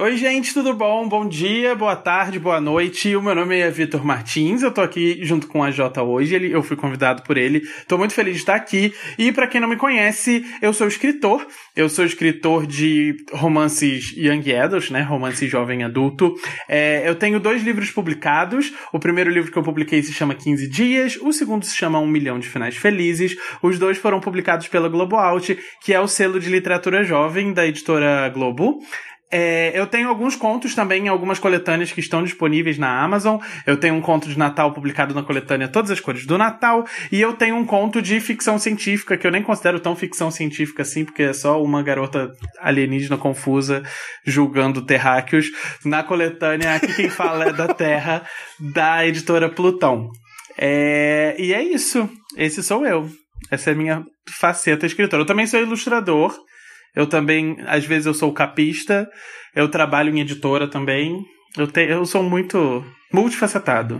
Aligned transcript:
Oi, 0.00 0.16
gente, 0.16 0.54
tudo 0.54 0.72
bom? 0.74 1.08
Bom 1.08 1.26
dia, 1.26 1.74
boa 1.74 1.96
tarde, 1.96 2.38
boa 2.38 2.60
noite. 2.60 3.16
O 3.16 3.20
meu 3.20 3.34
nome 3.34 3.58
é 3.58 3.68
Vitor 3.68 4.04
Martins, 4.04 4.62
eu 4.62 4.70
tô 4.70 4.80
aqui 4.80 5.18
junto 5.24 5.48
com 5.48 5.60
a 5.60 5.72
Jota 5.72 6.04
hoje, 6.04 6.36
ele, 6.36 6.52
eu 6.52 6.62
fui 6.62 6.76
convidado 6.76 7.24
por 7.24 7.36
ele. 7.36 7.62
Tô 7.88 7.98
muito 7.98 8.14
feliz 8.14 8.34
de 8.34 8.38
estar 8.42 8.54
aqui. 8.54 8.94
E 9.18 9.32
para 9.32 9.48
quem 9.48 9.60
não 9.60 9.66
me 9.66 9.74
conhece, 9.74 10.46
eu 10.62 10.72
sou 10.72 10.86
escritor. 10.86 11.44
Eu 11.74 11.88
sou 11.88 12.04
escritor 12.04 12.64
de 12.64 13.16
romances 13.32 14.16
young 14.16 14.54
adult, 14.54 14.88
né? 14.92 15.00
Romance 15.00 15.48
jovem 15.48 15.82
adulto. 15.82 16.32
É, 16.68 17.02
eu 17.04 17.16
tenho 17.16 17.40
dois 17.40 17.64
livros 17.64 17.90
publicados. 17.90 18.72
O 18.92 19.00
primeiro 19.00 19.32
livro 19.32 19.50
que 19.50 19.58
eu 19.58 19.64
publiquei 19.64 20.00
se 20.00 20.12
chama 20.12 20.32
15 20.32 20.68
Dias, 20.68 21.18
o 21.20 21.32
segundo 21.32 21.64
se 21.64 21.76
chama 21.76 21.98
Um 21.98 22.06
Milhão 22.06 22.38
de 22.38 22.48
Finais 22.48 22.76
Felizes. 22.76 23.36
Os 23.60 23.80
dois 23.80 23.98
foram 23.98 24.20
publicados 24.20 24.68
pela 24.68 24.88
Globo 24.88 25.16
Out, 25.16 25.58
que 25.82 25.92
é 25.92 25.98
o 25.98 26.06
selo 26.06 26.38
de 26.38 26.48
literatura 26.48 27.02
jovem 27.02 27.52
da 27.52 27.66
editora 27.66 28.28
Globo. 28.28 28.78
É, 29.30 29.78
eu 29.78 29.86
tenho 29.86 30.08
alguns 30.08 30.34
contos 30.34 30.74
também 30.74 31.04
em 31.04 31.08
algumas 31.08 31.38
coletâneas 31.38 31.92
que 31.92 32.00
estão 32.00 32.22
disponíveis 32.22 32.78
na 32.78 33.02
Amazon. 33.02 33.38
Eu 33.66 33.76
tenho 33.76 33.94
um 33.94 34.00
conto 34.00 34.28
de 34.28 34.38
Natal 34.38 34.72
publicado 34.72 35.14
na 35.14 35.22
coletânea 35.22 35.68
Todas 35.68 35.90
as 35.90 36.00
Cores 36.00 36.24
do 36.24 36.38
Natal. 36.38 36.86
E 37.12 37.20
eu 37.20 37.34
tenho 37.34 37.56
um 37.56 37.64
conto 37.64 38.00
de 38.00 38.18
ficção 38.20 38.58
científica, 38.58 39.16
que 39.18 39.26
eu 39.26 39.30
nem 39.30 39.42
considero 39.42 39.80
tão 39.80 39.94
ficção 39.94 40.30
científica 40.30 40.82
assim, 40.82 41.04
porque 41.04 41.24
é 41.24 41.32
só 41.32 41.62
uma 41.62 41.82
garota 41.82 42.32
alienígena 42.60 43.18
confusa 43.18 43.82
julgando 44.24 44.84
terráqueos. 44.84 45.50
Na 45.84 46.02
coletânea 46.02 46.74
Aqui 46.74 46.94
Quem 46.94 47.10
Fala 47.10 47.44
é 47.44 47.52
da 47.52 47.68
Terra, 47.74 48.22
da 48.58 49.06
editora 49.06 49.50
Plutão. 49.50 50.08
É, 50.56 51.36
e 51.38 51.52
é 51.52 51.62
isso. 51.62 52.08
Esse 52.36 52.62
sou 52.62 52.86
eu. 52.86 53.10
Essa 53.50 53.70
é 53.70 53.72
a 53.74 53.76
minha 53.76 54.04
faceta 54.38 54.86
escritora. 54.86 55.22
Eu 55.22 55.26
também 55.26 55.46
sou 55.46 55.60
ilustrador. 55.60 56.34
Eu 56.94 57.06
também, 57.06 57.56
às 57.66 57.84
vezes, 57.84 58.06
eu 58.06 58.14
sou 58.14 58.32
capista. 58.32 59.08
Eu 59.54 59.68
trabalho 59.68 60.14
em 60.14 60.20
editora 60.20 60.68
também. 60.68 61.24
Eu, 61.56 61.66
te, 61.66 61.80
eu 61.80 62.04
sou 62.04 62.22
muito 62.22 62.84
multifacetado. 63.12 63.96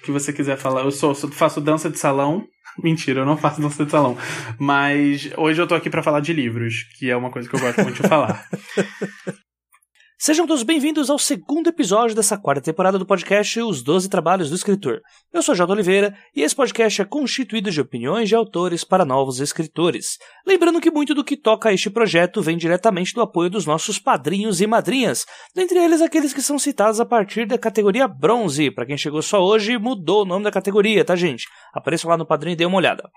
O 0.00 0.04
que 0.04 0.10
você 0.10 0.32
quiser 0.32 0.56
falar. 0.56 0.82
Eu 0.82 0.90
sou, 0.90 1.14
faço 1.14 1.60
dança 1.60 1.90
de 1.90 1.98
salão. 1.98 2.46
Mentira, 2.82 3.20
eu 3.20 3.26
não 3.26 3.36
faço 3.36 3.60
dança 3.60 3.84
de 3.84 3.90
salão. 3.90 4.16
Mas 4.58 5.30
hoje 5.36 5.60
eu 5.60 5.66
tô 5.66 5.74
aqui 5.74 5.90
para 5.90 6.02
falar 6.02 6.20
de 6.20 6.32
livros, 6.32 6.84
que 6.98 7.10
é 7.10 7.16
uma 7.16 7.30
coisa 7.30 7.48
que 7.48 7.54
eu 7.54 7.60
gosto 7.60 7.82
muito 7.82 8.02
de 8.02 8.08
falar. 8.08 8.48
Sejam 10.22 10.46
todos 10.46 10.62
bem-vindos 10.62 11.08
ao 11.08 11.18
segundo 11.18 11.70
episódio 11.70 12.14
dessa 12.14 12.36
quarta 12.36 12.60
temporada 12.60 12.98
do 12.98 13.06
podcast 13.06 13.58
Os 13.58 13.82
Doze 13.82 14.06
Trabalhos 14.06 14.50
do 14.50 14.54
Escritor. 14.54 15.00
Eu 15.32 15.42
sou 15.42 15.54
Jota 15.54 15.72
Oliveira 15.72 16.14
e 16.36 16.42
esse 16.42 16.54
podcast 16.54 17.00
é 17.00 17.06
constituído 17.06 17.70
de 17.70 17.80
opiniões 17.80 18.28
de 18.28 18.34
autores 18.34 18.84
para 18.84 19.06
novos 19.06 19.40
escritores. 19.40 20.18
Lembrando 20.46 20.78
que 20.78 20.90
muito 20.90 21.14
do 21.14 21.24
que 21.24 21.38
toca 21.38 21.70
a 21.70 21.72
este 21.72 21.88
projeto 21.88 22.42
vem 22.42 22.58
diretamente 22.58 23.14
do 23.14 23.22
apoio 23.22 23.48
dos 23.48 23.64
nossos 23.64 23.98
padrinhos 23.98 24.60
e 24.60 24.66
madrinhas, 24.66 25.24
dentre 25.54 25.78
eles 25.78 26.02
aqueles 26.02 26.34
que 26.34 26.42
são 26.42 26.58
citados 26.58 27.00
a 27.00 27.06
partir 27.06 27.46
da 27.46 27.56
categoria 27.56 28.06
bronze. 28.06 28.70
Para 28.70 28.84
quem 28.84 28.98
chegou 28.98 29.22
só 29.22 29.42
hoje, 29.42 29.78
mudou 29.78 30.20
o 30.20 30.26
nome 30.26 30.44
da 30.44 30.50
categoria, 30.50 31.02
tá, 31.02 31.16
gente? 31.16 31.46
Apareça 31.72 32.06
lá 32.06 32.18
no 32.18 32.26
padrinho 32.26 32.52
e 32.52 32.56
dê 32.56 32.66
uma 32.66 32.76
olhada. 32.76 33.08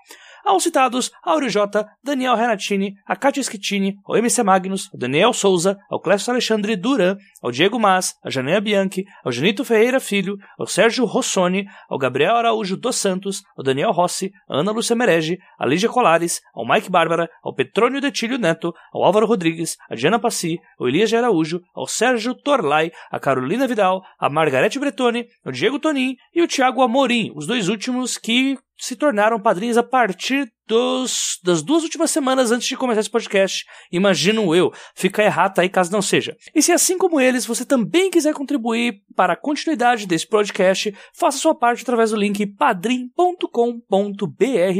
Aos 0.44 0.62
citados, 0.62 1.10
Áureo 1.22 1.48
J, 1.48 1.86
Daniel 2.04 2.34
Renatini, 2.34 2.96
a 3.06 3.16
Katia 3.16 3.42
Schittini, 3.42 3.96
ao 4.04 4.14
MC 4.18 4.42
Magnus, 4.42 4.90
ao 4.92 4.98
Daniel 4.98 5.32
Souza, 5.32 5.78
ao 5.88 5.98
Clécio 5.98 6.30
Alexandre 6.30 6.76
Duran, 6.76 7.16
ao 7.42 7.50
Diego 7.50 7.78
Mas, 7.78 8.14
a 8.22 8.28
Janeia 8.28 8.60
Bianchi, 8.60 9.06
ao 9.24 9.32
Janito 9.32 9.64
Ferreira 9.64 9.98
Filho, 9.98 10.36
ao 10.58 10.66
Sérgio 10.66 11.06
Rossoni, 11.06 11.64
ao 11.88 11.96
Gabriel 11.96 12.36
Araújo 12.36 12.76
dos 12.76 12.96
Santos, 12.96 13.42
ao 13.56 13.64
Daniel 13.64 13.90
Rossi, 13.90 14.32
a 14.46 14.58
Ana 14.58 14.70
Lúcia 14.70 14.94
Merege, 14.94 15.38
a 15.58 15.64
Lígia 15.64 15.88
Colares, 15.88 16.42
ao 16.54 16.68
Mike 16.68 16.90
Bárbara, 16.90 17.26
ao 17.42 17.54
Petrônio 17.54 18.02
Detílio 18.02 18.36
Neto, 18.36 18.74
ao 18.92 19.02
Álvaro 19.02 19.24
Rodrigues, 19.24 19.78
a 19.88 19.94
Diana 19.94 20.18
Passi, 20.18 20.58
ao 20.78 20.86
Elias 20.86 21.08
de 21.08 21.16
Araújo, 21.16 21.62
ao 21.74 21.86
Sérgio 21.86 22.34
Torlai, 22.34 22.92
a 23.10 23.18
Carolina 23.18 23.66
Vidal, 23.66 24.02
a 24.20 24.28
Margarete 24.28 24.78
Bretoni, 24.78 25.24
ao 25.42 25.50
Diego 25.50 25.78
Tonin 25.78 26.16
e 26.34 26.42
o 26.42 26.46
Thiago 26.48 26.82
Amorim, 26.82 27.32
os 27.34 27.46
dois 27.46 27.70
últimos 27.70 28.18
que 28.18 28.58
se 28.84 28.96
tornaram 28.96 29.40
padrinhos 29.40 29.76
a 29.76 29.82
partir 29.82 30.52
dos, 30.66 31.38
das 31.42 31.62
duas 31.62 31.82
últimas 31.82 32.10
semanas 32.10 32.50
antes 32.50 32.68
de 32.68 32.76
começar 32.76 33.00
esse 33.00 33.10
podcast. 33.10 33.64
Imagino 33.90 34.54
eu. 34.54 34.72
Fica 34.94 35.22
errado 35.22 35.58
aí 35.58 35.68
caso 35.68 35.92
não 35.92 36.02
seja. 36.02 36.36
E 36.54 36.62
se 36.62 36.72
assim 36.72 36.96
como 36.98 37.20
eles, 37.20 37.46
você 37.46 37.64
também 37.64 38.10
quiser 38.10 38.34
contribuir 38.34 39.02
para 39.14 39.34
a 39.34 39.36
continuidade 39.36 40.06
desse 40.06 40.26
podcast, 40.26 40.94
faça 41.12 41.38
sua 41.38 41.54
parte 41.54 41.82
através 41.82 42.10
do 42.10 42.16
link 42.16 42.46
padrim.com.br 42.46 43.48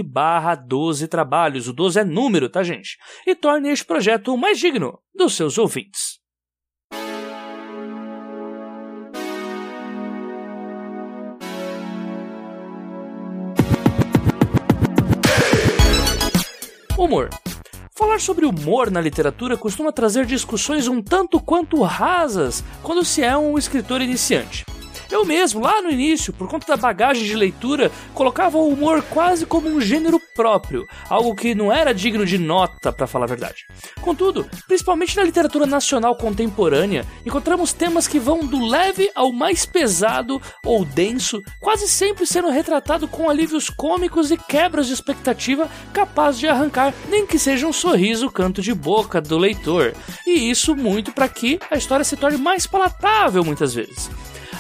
barra 0.07 0.55
12 0.55 1.09
trabalhos. 1.09 1.69
O 1.69 1.73
12 1.73 2.01
é 2.01 2.05
número, 2.05 2.49
tá 2.49 2.63
gente? 2.63 2.99
E 3.27 3.35
torne 3.35 3.71
este 3.71 3.85
projeto 3.85 4.37
mais 4.37 4.59
digno 4.59 4.99
dos 5.15 5.35
seus 5.35 5.59
ouvintes. 5.59 6.24
Humor. 17.05 17.29
Falar 17.95 18.19
sobre 18.19 18.47
humor 18.47 18.91
na 18.91 18.99
literatura 18.99 19.59
costuma 19.59 19.93
trazer 19.93 20.25
discussões 20.25 20.89
um 20.89 21.03
tanto 21.03 21.39
quanto 21.39 21.83
rasas 21.83 22.65
quando 22.83 23.05
se 23.05 23.23
é 23.23 23.37
um 23.37 23.59
escritor 23.59 24.01
iniciante. 24.01 24.65
Eu 25.15 25.25
mesmo, 25.25 25.61
lá 25.61 25.81
no 25.81 25.93
início, 25.93 26.33
por 26.33 26.49
conta 26.49 26.67
da 26.67 26.77
bagagem 26.77 27.23
de 27.23 27.37
leitura, 27.37 27.89
colocava 28.13 28.59
o 28.59 28.69
humor 28.69 29.01
quase 29.11 29.47
como 29.47 29.69
um 29.69 29.81
gênero 29.81 30.21
próprio, 30.35 30.89
algo 31.09 31.37
que 31.37 31.55
não 31.55 31.73
era 31.73 31.95
digno 31.95 32.27
de 32.27 32.37
nota, 32.37 32.93
para 32.93 33.07
falar 33.07 33.27
a 33.27 33.29
verdade. 33.29 33.65
Contudo, 34.01 34.45
principalmente 34.67 35.17
na 35.17 35.23
literatura 35.23 35.67
nacional 35.67 36.17
contemporânea, 36.17 37.07
encontramos 37.25 37.73
temas 37.73 38.09
que 38.09 38.19
vão 38.19 38.41
do 38.41 38.67
leve 38.67 39.09
ao 39.15 39.31
mais 39.31 39.65
pesado 39.65 40.43
ou 40.67 40.85
denso, 40.85 41.41
quase 41.61 41.87
sempre 41.87 42.27
sendo 42.27 42.51
retratado 42.51 43.07
com 43.07 43.31
alívios 43.31 43.71
cômicos 43.71 44.33
e 44.33 44.37
quebras 44.37 44.89
de 44.89 44.95
expectativa 44.95 45.71
capaz 45.93 46.41
de 46.41 46.49
arrancar 46.49 46.93
nem 47.09 47.25
que 47.25 47.39
seja 47.39 47.69
um 47.69 47.73
sorriso 47.73 48.29
canto 48.33 48.61
de 48.61 48.75
boca 48.75 49.21
do 49.21 49.39
leitor. 49.39 49.95
E 50.27 50.51
isso 50.51 50.75
muito 50.75 51.13
para 51.13 51.29
que 51.29 51.61
a 51.71 51.77
história 51.77 52.05
se 52.05 52.17
torne 52.17 52.37
mais 52.37 52.67
palatável 52.67 53.45
muitas 53.45 53.73
vezes. 53.75 54.11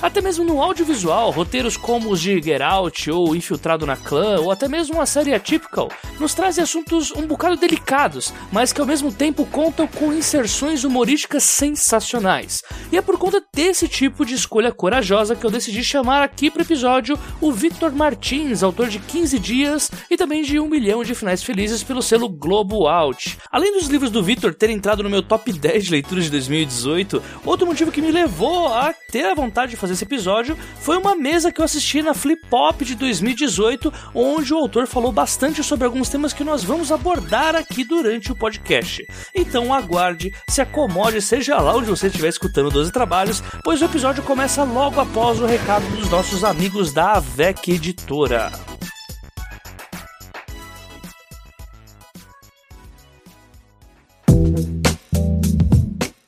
Até 0.02 0.20
mesmo 0.20 0.44
no 0.44 0.62
audiovisual, 0.62 1.30
roteiros 1.30 1.76
como 1.76 2.10
os 2.10 2.20
de 2.20 2.40
Get 2.40 2.60
Out 2.60 3.10
ou 3.10 3.34
Infiltrado 3.34 3.86
na 3.86 3.96
Clã, 3.96 4.40
ou 4.40 4.50
até 4.50 4.68
mesmo 4.68 4.96
uma 4.96 5.06
série 5.06 5.34
Atypical, 5.34 5.90
nos 6.18 6.34
trazem 6.34 6.62
assuntos 6.62 7.10
um 7.12 7.26
bocado 7.26 7.56
delicados, 7.56 8.32
mas 8.52 8.72
que 8.72 8.80
ao 8.80 8.86
mesmo 8.86 9.12
tempo 9.12 9.46
contam 9.46 9.86
com 9.86 10.12
inserções 10.12 10.84
humorísticas 10.84 11.42
sensacionais. 11.42 12.62
E 12.92 12.96
é 12.96 13.02
por 13.02 13.18
conta 13.18 13.42
desse 13.54 13.88
tipo 13.88 14.24
de 14.24 14.34
escolha 14.34 14.72
corajosa 14.72 15.34
que 15.36 15.44
eu 15.44 15.50
decidi 15.50 15.82
chamar 15.82 16.22
aqui 16.22 16.50
para 16.50 16.60
o 16.60 16.64
episódio 16.64 17.18
o 17.40 17.52
Victor 17.52 17.92
Martins, 17.92 18.62
autor 18.62 18.88
de 18.88 18.98
15 18.98 19.38
Dias 19.38 19.90
e 20.10 20.16
também 20.16 20.42
de 20.42 20.58
Um 20.58 20.68
Milhão 20.68 21.02
de 21.02 21.14
Finais 21.14 21.42
Felizes 21.42 21.82
pelo 21.82 22.02
selo 22.02 22.28
Globo 22.28 22.86
Out. 22.86 23.38
Além 23.50 23.72
dos 23.72 23.88
livros 23.88 24.10
do 24.10 24.22
Victor 24.22 24.54
terem 24.54 24.76
entrado 24.76 25.02
no 25.02 25.10
meu 25.10 25.22
top 25.22 25.52
10 25.52 25.84
de 25.84 25.90
leituras 25.90 26.24
de 26.24 26.30
2018, 26.30 27.22
outro 27.44 27.66
motivo 27.66 27.92
que 27.92 28.02
me 28.02 28.10
levou 28.10 28.68
a 28.68 28.94
ter 29.10 29.24
a 29.24 29.34
vontade 29.34 29.72
de 29.72 29.76
fazer 29.84 29.94
esse 29.94 30.04
episódio 30.04 30.56
foi 30.80 30.96
uma 30.96 31.14
mesa 31.14 31.52
que 31.52 31.60
eu 31.60 31.64
assisti 31.64 32.02
na 32.02 32.14
Flip 32.14 32.40
Pop 32.48 32.82
de 32.84 32.94
2018, 32.94 33.92
onde 34.14 34.52
o 34.52 34.56
autor 34.56 34.86
falou 34.86 35.12
bastante 35.12 35.62
sobre 35.62 35.84
alguns 35.84 36.08
temas 36.08 36.32
que 36.32 36.42
nós 36.42 36.64
vamos 36.64 36.90
abordar 36.90 37.54
aqui 37.54 37.84
durante 37.84 38.32
o 38.32 38.36
podcast. 38.36 39.06
Então 39.34 39.74
aguarde, 39.74 40.32
se 40.48 40.62
acomode, 40.62 41.20
seja 41.20 41.58
lá 41.58 41.76
onde 41.76 41.90
você 41.90 42.06
estiver 42.06 42.28
escutando 42.28 42.70
12 42.70 42.90
trabalhos, 42.90 43.42
pois 43.62 43.82
o 43.82 43.84
episódio 43.84 44.22
começa 44.22 44.64
logo 44.64 45.00
após 45.00 45.40
o 45.40 45.46
recado 45.46 45.84
dos 45.96 46.08
nossos 46.08 46.42
amigos 46.42 46.92
da 46.92 47.12
AVEC 47.12 47.72
Editora. 47.72 48.50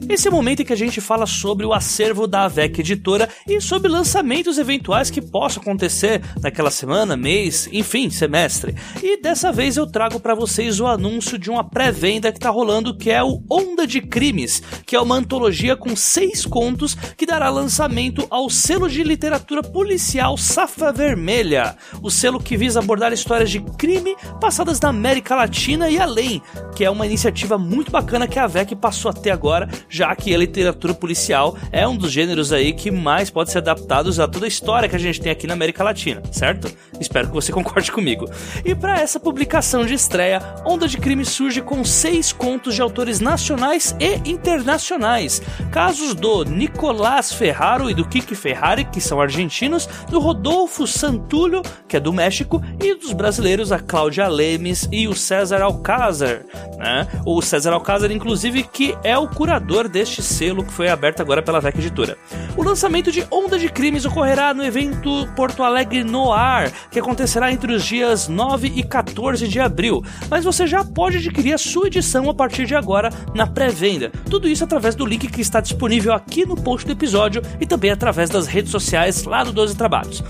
Esse 0.09 0.29
é 0.29 0.31
o 0.31 0.35
momento 0.35 0.63
em 0.63 0.65
que 0.65 0.73
a 0.73 0.77
gente 0.77 1.01
fala 1.01 1.27
sobre 1.27 1.67
o 1.67 1.73
acervo 1.73 2.29
da 2.29 2.45
AVEC 2.45 2.81
Editora 2.81 3.29
e 3.47 3.61
sobre 3.61 3.89
lançamentos 3.89 4.57
eventuais 4.57 5.11
que 5.11 5.21
possam 5.21 5.61
acontecer 5.61 6.23
naquela 6.41 6.71
semana, 6.71 7.17
mês, 7.17 7.69
enfim, 7.73 8.09
semestre. 8.09 8.75
E 9.03 9.21
dessa 9.21 9.51
vez 9.51 9.77
eu 9.77 9.87
trago 9.87 10.21
para 10.21 10.35
vocês 10.35 10.79
o 10.79 10.87
anúncio 10.87 11.37
de 11.37 11.51
uma 11.51 11.65
pré-venda 11.65 12.31
que 12.31 12.39
está 12.39 12.51
rolando, 12.51 12.97
que 12.97 13.11
é 13.11 13.23
o 13.23 13.43
Onda 13.51 13.85
de 13.85 14.01
Crimes, 14.01 14.63
que 14.87 14.95
é 14.95 15.01
uma 15.01 15.17
antologia 15.17 15.77
com 15.77 15.97
seis 15.97 16.47
contos 16.47 16.95
que 16.95 17.27
dará 17.27 17.51
lançamento 17.51 18.27
ao 18.31 18.49
selo 18.49 18.89
de 18.89 19.03
literatura 19.03 19.63
policial 19.63 20.37
Safa 20.39 20.93
Vermelha, 20.93 21.77
o 22.01 22.11
selo 22.11 22.41
que 22.41 22.57
visa 22.57 22.79
abordar 22.79 23.13
histórias 23.13 23.51
de 23.51 23.61
crime 23.61 24.15
passadas 24.41 24.81
na 24.81 24.89
América 24.91 25.35
Latina 25.35 25.91
e 25.91 25.99
além, 25.99 26.41
que 26.77 26.85
é 26.85 26.91
uma 26.91 27.07
iniciativa 27.07 27.59
muito 27.59 27.91
bacana 27.91 28.29
que 28.29 28.39
a 28.39 28.45
AVEC 28.45 28.77
passou 28.77 29.11
até 29.11 29.33
agora 29.33 29.69
já 29.97 30.15
que 30.15 30.35
a 30.35 30.39
literatura 30.39 30.93
policial 30.93 31.57
é 31.73 31.89
um 31.89 31.97
dos 31.97 32.13
gêneros 32.13 32.53
aí 32.53 32.75
que 32.75 32.91
mais 32.91 33.31
pode 33.31 33.51
ser 33.51 33.59
adaptados 33.59 34.21
a 34.21 34.29
toda 34.29 34.45
a 34.45 34.49
história 34.49 34.89
que 34.89 34.95
a 34.95 34.99
gente 34.99 35.21
tem 35.21 35.33
aqui 35.33 35.47
na 35.47 35.55
América 35.55 35.83
Latina, 35.83 36.23
certo? 36.31 36.71
Espero 37.01 37.29
que 37.29 37.35
você 37.35 37.51
concorde 37.53 37.91
comigo. 37.91 38.29
E 38.63 38.75
para 38.75 39.01
essa 39.01 39.19
publicação 39.19 39.87
de 39.87 39.95
estreia, 39.95 40.43
Onda 40.67 40.87
de 40.87 40.99
Crime 40.99 41.25
surge 41.25 41.63
com 41.63 41.83
seis 41.83 42.31
contos 42.31 42.75
de 42.75 42.83
autores 42.83 43.21
nacionais 43.21 43.97
e 43.99 44.31
internacionais. 44.31 45.41
Casos 45.73 46.15
do 46.15 46.45
Nicolás 46.45 47.33
Ferraro 47.33 47.89
e 47.89 47.95
do 47.95 48.07
Kiki 48.07 48.35
Ferrari, 48.35 48.85
que 48.85 49.01
são 49.01 49.19
argentinos, 49.19 49.89
do 50.11 50.21
Rodolfo 50.21 50.87
Santulho, 50.87 51.63
que 51.89 51.97
é 51.97 52.01
do 52.01 52.13
México, 52.13 52.63
e 52.83 52.95
dos 52.95 53.13
brasileiros 53.13 53.73
a 53.73 53.79
Cláudia 53.79 54.29
Lemes 54.29 54.87
e 54.93 55.09
o 55.09 55.15
César 55.15 55.63
Alcázar, 55.63 56.45
né? 56.77 57.09
O 57.25 57.41
César 57.41 57.73
Alcázar, 57.73 58.11
inclusive, 58.11 58.63
que 58.63 58.95
é 59.03 59.17
o 59.17 59.29
curador 59.29 59.86
deste 59.89 60.23
selo 60.23 60.65
que 60.65 60.73
foi 60.73 60.89
aberto 60.89 61.21
agora 61.21 61.43
pela 61.43 61.61
VEC 61.61 61.79
Editora. 61.79 62.17
O 62.57 62.63
lançamento 62.63 63.13
de 63.13 63.27
Onda 63.31 63.59
de 63.59 63.69
Crimes 63.69 64.05
ocorrerá 64.05 64.53
no 64.55 64.65
evento 64.65 65.29
Porto 65.37 65.63
Alegre 65.63 66.05
Noir, 66.05 66.73
que 66.91 66.99
acontecerá 66.99 67.53
entre 67.53 67.73
os 67.73 67.85
dias 67.85 68.29
9 68.29 68.73
e 68.75 68.83
14 68.83 69.47
de 69.49 69.61
abril, 69.61 70.03
mas 70.31 70.45
você 70.45 70.67
já 70.67 70.85
pode 70.85 71.19
adquirir 71.19 71.55
a 71.55 71.59
sua 71.59 71.87
edição 71.87 72.29
a 72.31 72.35
partir 72.35 72.67
de 72.67 72.75
agora 72.75 73.11
na 73.35 73.47
pré-venda. 73.47 74.11
Tudo 74.31 74.49
isso 74.49 74.65
através 74.65 74.95
do 74.95 75.07
link 75.07 75.29
que 75.29 75.41
está 75.41 75.61
disponível 75.61 76.13
aqui 76.13 76.45
no 76.47 76.57
post 76.57 76.87
do 76.87 76.93
episódio 76.93 77.43
e 77.61 77.67
também 77.67 77.91
através 77.91 78.31
das 78.31 78.47
redes 78.47 78.71
sociais 78.71 79.25
lá 79.25 79.45
do 79.45 79.53
12 79.53 79.77
Trabalhos. 79.77 80.23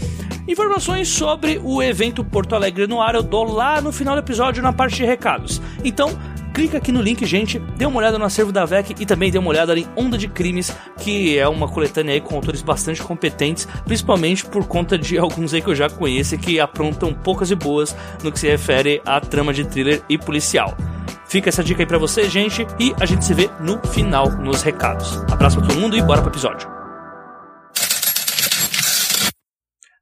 Informações 0.49 1.09
sobre 1.09 1.61
o 1.63 1.83
evento 1.83 2.25
Porto 2.25 2.55
Alegre 2.55 2.87
no 2.87 3.03
ar 3.03 3.17
eu 3.17 3.23
dou 3.23 3.45
lá 3.45 3.81
no 3.81 3.91
final 3.91 4.15
do 4.15 4.21
episódio 4.21 4.63
na 4.63 4.73
parte 4.73 4.97
de 4.97 5.05
recados. 5.05 5.61
Então, 5.85 6.17
clica 6.57 6.79
aqui 6.79 6.91
no 6.91 7.03
link, 7.03 7.23
gente, 7.27 7.59
dê 7.59 7.85
uma 7.85 7.99
olhada 7.99 8.19
no 8.19 8.25
acervo 8.25 8.51
da 8.51 8.65
VEC 8.65 8.97
e 8.99 9.05
também 9.05 9.31
dê 9.31 9.37
uma 9.37 9.51
olhada 9.51 9.79
em 9.79 9.87
Onda 9.95 10.17
de 10.17 10.27
Crimes, 10.27 10.75
que 10.97 11.39
é 11.39 11.47
uma 11.47 11.69
coletânea 11.69 12.15
aí 12.15 12.21
com 12.23 12.35
autores 12.35 12.63
bastante 12.63 13.03
competentes, 13.03 13.69
principalmente 13.85 14.43
por 14.43 14.67
conta 14.67 14.97
de 14.97 15.19
alguns 15.21 15.53
aí 15.53 15.61
que 15.61 15.69
eu 15.69 15.75
já 15.75 15.91
conheço 15.91 16.39
que 16.39 16.59
aprontam 16.59 17.13
poucas 17.13 17.51
e 17.51 17.55
boas 17.55 17.95
no 18.25 18.33
que 18.33 18.41
se 18.41 18.49
refere 18.49 19.03
à 19.05 19.21
trama 19.21 19.53
de 19.53 19.67
thriller 19.67 20.03
e 20.09 20.17
policial. 20.17 20.75
Fica 21.29 21.51
essa 21.51 21.63
dica 21.63 21.83
aí 21.83 21.87
pra 21.87 21.99
você, 21.99 22.27
gente, 22.27 22.67
e 22.81 22.95
a 22.99 23.05
gente 23.05 23.27
se 23.27 23.35
vê 23.35 23.51
no 23.61 23.79
final 23.89 24.31
nos 24.31 24.63
recados. 24.63 25.19
Abraço 25.31 25.59
pra 25.59 25.69
todo 25.69 25.79
mundo 25.79 25.95
e 25.95 26.01
bora 26.01 26.23
pro 26.23 26.31
episódio. 26.31 26.76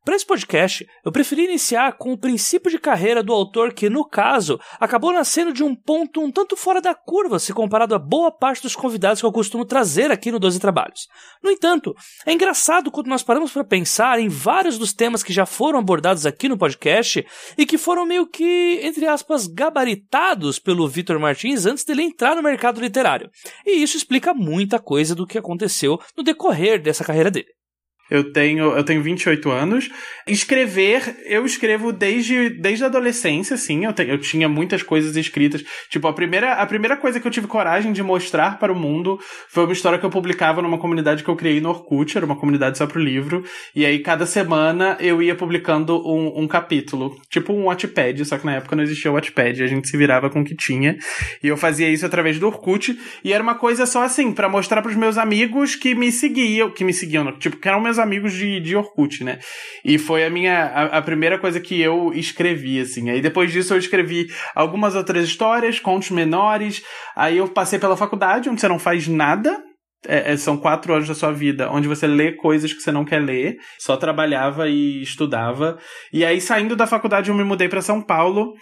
Para 0.05 0.17
esse 0.17 0.27
podcast, 0.27 0.87
eu 1.03 1.11
preferi 1.11 1.45
iniciar 1.45 1.95
com 1.95 2.13
o 2.13 2.19
princípio 2.19 2.71
de 2.71 2.79
carreira 2.79 3.23
do 3.23 3.33
autor 3.33 3.73
que, 3.73 3.89
no 3.89 4.05
caso, 4.05 4.61
acabou 4.79 5.15
nascendo 5.15 5.51
de 5.51 5.65
um 5.65 5.75
ponto 5.75 6.21
um 6.21 6.31
tanto 6.31 6.59
fora 6.59 6.79
da 6.79 6.95
curva 6.95 7.39
se 7.39 7.55
comparado 7.55 7.95
a 7.95 7.99
boa 7.99 8.31
parte 8.31 8.61
dos 8.61 8.77
convidados 8.77 9.21
que 9.21 9.27
eu 9.27 9.33
costumo 9.33 9.65
trazer 9.65 10.11
aqui 10.11 10.31
no 10.31 10.39
12 10.39 10.61
Trabalhos. 10.61 11.09
No 11.43 11.51
entanto, 11.51 11.95
é 12.27 12.35
engraçado 12.35 12.91
quando 12.91 13.07
nós 13.07 13.23
paramos 13.23 13.51
para 13.51 13.65
pensar 13.65 14.21
em 14.21 14.29
vários 14.29 14.77
dos 14.77 14.93
temas 14.93 15.23
que 15.23 15.33
já 15.33 15.47
foram 15.47 15.79
abordados 15.79 16.27
aqui 16.27 16.51
no 16.51 16.59
podcast 16.59 17.27
e 17.57 17.65
que 17.65 17.79
foram 17.79 18.05
meio 18.05 18.27
que, 18.27 18.81
entre 18.83 19.07
aspas, 19.07 19.47
gabaritados 19.47 20.59
pelo 20.59 20.87
Vitor 20.87 21.19
Martins 21.19 21.65
antes 21.65 21.83
dele 21.83 22.03
entrar 22.03 22.37
no 22.37 22.43
mercado 22.43 22.79
literário. 22.79 23.31
E 23.65 23.83
isso 23.83 23.97
explica 23.97 24.35
muita 24.35 24.79
coisa 24.79 25.15
do 25.15 25.27
que 25.27 25.39
aconteceu 25.39 25.99
no 26.15 26.23
decorrer 26.23 26.83
dessa 26.83 27.05
carreira 27.05 27.31
dele. 27.31 27.64
Eu 28.11 28.33
tenho, 28.33 28.77
eu 28.77 28.85
tenho 28.85 29.03
28 29.03 29.51
anos. 29.51 29.91
Escrever, 30.27 31.17
eu 31.27 31.45
escrevo 31.47 31.93
desde, 31.93 32.51
desde 32.51 32.85
a 32.85 32.87
adolescência, 32.87 33.57
sim. 33.57 33.85
Eu, 33.85 33.93
te, 33.93 34.07
eu 34.07 34.19
tinha 34.19 34.49
muitas 34.49 34.83
coisas 34.83 35.17
escritas. 35.17 35.65
Tipo, 35.89 36.09
a 36.09 36.13
primeira, 36.13 36.55
a 36.55 36.67
primeira 36.67 36.97
coisa 36.97 37.19
que 37.19 37.27
eu 37.27 37.31
tive 37.31 37.47
coragem 37.47 37.93
de 37.93 38.03
mostrar 38.03 38.59
para 38.59 38.73
o 38.73 38.77
mundo 38.77 39.19
foi 39.49 39.65
uma 39.65 39.73
história 39.73 39.99
que 39.99 40.05
eu 40.05 40.11
publicava 40.11 40.61
numa 40.61 40.79
comunidade 40.79 41.25
que 41.25 41.31
eu 41.31 41.37
criei 41.37 41.61
no 41.61 41.71
Orkut, 41.71 42.17
era 42.17 42.27
uma 42.27 42.37
comunidade 42.37 42.77
só 42.77 42.87
pro 42.87 43.01
livro. 43.01 43.43
E 43.75 43.87
aí, 43.87 43.99
cada 43.99 44.27
semana, 44.27 44.97
eu 45.01 45.23
ia 45.23 45.35
publicando 45.35 45.97
um, 46.07 46.43
um 46.43 46.47
capítulo. 46.47 47.17
Tipo 47.31 47.53
um 47.53 47.65
Wattpad, 47.65 48.25
só 48.25 48.39
que 48.39 48.47
na 48.47 48.57
época 48.57 48.77
não 48.77 48.83
existia 48.83 49.11
o 49.11 49.15
Wattpad. 49.15 49.63
A 49.63 49.67
gente 49.67 49.89
se 49.89 49.97
virava 49.97 50.29
com 50.29 50.41
o 50.41 50.45
que 50.45 50.55
tinha. 50.55 50.97
E 51.43 51.49
eu 51.49 51.57
fazia 51.57 51.89
isso 51.89 52.05
através 52.05 52.39
do 52.39 52.47
Orkut. 52.47 52.99
E 53.25 53.33
era 53.33 53.43
uma 53.43 53.55
coisa 53.55 53.87
só 53.87 54.03
assim, 54.03 54.33
para 54.33 54.49
mostrar 54.49 54.83
pros 54.83 54.97
meus 54.97 55.17
amigos 55.17 55.75
que 55.75 55.95
me 55.95 56.13
seguiam, 56.13 56.71
que 56.71 56.85
me 56.85 56.93
seguiam, 56.93 57.33
tipo, 57.39 57.57
que 57.57 57.69
eram 57.69 57.81
meus 57.81 57.94
amigos 57.99 58.33
de, 58.33 58.61
de 58.61 58.77
Orkut, 58.77 59.23
né? 59.23 59.39
E 59.85 59.99
foi 59.99 60.25
a 60.25 60.31
minha 60.31 60.67
a, 60.67 60.99
a, 60.99 61.03
primeira 61.03 61.39
coisa 61.39 61.61
que 61.61 61.81
eu 61.81 62.13
escrevi, 62.15 62.81
assim. 62.81 63.11
Aí 63.11 63.21
depois 63.21 63.53
disso 63.53 63.75
eu 63.75 63.79
escrevi 63.79 64.27
algumas 64.55 64.95
outras 64.95 65.25
histórias, 65.25 65.81
contos 65.81 66.11
menores. 66.11 66.83
Aí 67.17 67.39
eu 67.39 67.49
passei 67.49 67.79
pela 67.79 67.97
faculdade, 67.97 68.49
onde 68.49 68.61
você 68.61 68.69
não 68.69 68.79
faz 68.79 69.09
nada. 69.09 69.63
É, 70.07 70.33
é, 70.33 70.37
são 70.37 70.59
quatro 70.59 70.93
anos 70.93 71.09
da 71.09 71.15
sua 71.15 71.33
vida 71.33 71.71
onde 71.71 71.89
você 71.89 72.07
lê 72.07 72.33
coisas 72.33 72.75
que 72.75 72.81
você 72.83 72.93
não 72.93 73.07
quer 73.07 73.21
ler, 73.21 73.57
só 73.79 73.97
trabalhava 73.97 74.69
e 74.69 75.03
estudava. 75.03 75.79
E 76.13 76.25
aí, 76.25 76.43
saindo 76.43 76.77
da 76.77 76.87
faculdade, 76.87 77.31
eu 77.31 77.35
me 77.35 77.43
mudei 77.43 77.69
para 77.69 77.81
São 77.81 78.03
Paulo 78.03 78.53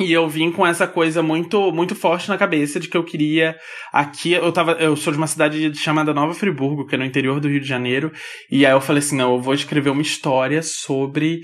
e 0.00 0.12
eu 0.12 0.28
vim 0.28 0.52
com 0.52 0.66
essa 0.66 0.86
coisa 0.86 1.22
muito 1.22 1.72
muito 1.72 1.94
forte 1.94 2.28
na 2.28 2.36
cabeça 2.36 2.78
de 2.78 2.88
que 2.88 2.96
eu 2.96 3.04
queria 3.04 3.56
aqui 3.92 4.32
eu 4.32 4.52
tava 4.52 4.72
eu 4.72 4.96
sou 4.96 5.12
de 5.12 5.18
uma 5.18 5.26
cidade 5.26 5.74
chamada 5.74 6.12
Nova 6.12 6.34
Friburgo, 6.34 6.86
que 6.86 6.94
é 6.94 6.98
no 6.98 7.04
interior 7.04 7.40
do 7.40 7.48
Rio 7.48 7.60
de 7.60 7.66
Janeiro, 7.66 8.12
e 8.50 8.66
aí 8.66 8.72
eu 8.72 8.80
falei 8.80 9.00
assim, 9.00 9.16
não, 9.16 9.34
eu 9.34 9.40
vou 9.40 9.54
escrever 9.54 9.90
uma 9.90 10.02
história 10.02 10.62
sobre 10.62 11.40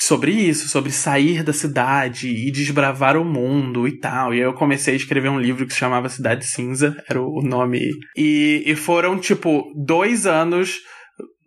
sobre 0.00 0.32
isso, 0.32 0.68
sobre 0.68 0.90
sair 0.90 1.42
da 1.42 1.52
cidade 1.52 2.28
e 2.28 2.50
desbravar 2.50 3.18
o 3.18 3.24
mundo 3.24 3.86
e 3.86 3.98
tal. 3.98 4.32
E 4.32 4.38
aí 4.38 4.42
eu 4.42 4.54
comecei 4.54 4.94
a 4.94 4.96
escrever 4.96 5.28
um 5.28 5.38
livro 5.38 5.66
que 5.66 5.74
se 5.74 5.78
chamava 5.78 6.08
Cidade 6.08 6.46
Cinza, 6.46 6.96
era 7.06 7.20
o 7.20 7.42
nome. 7.42 7.90
E, 8.16 8.62
e 8.64 8.74
foram, 8.74 9.18
tipo, 9.18 9.62
dois 9.76 10.26
anos 10.26 10.78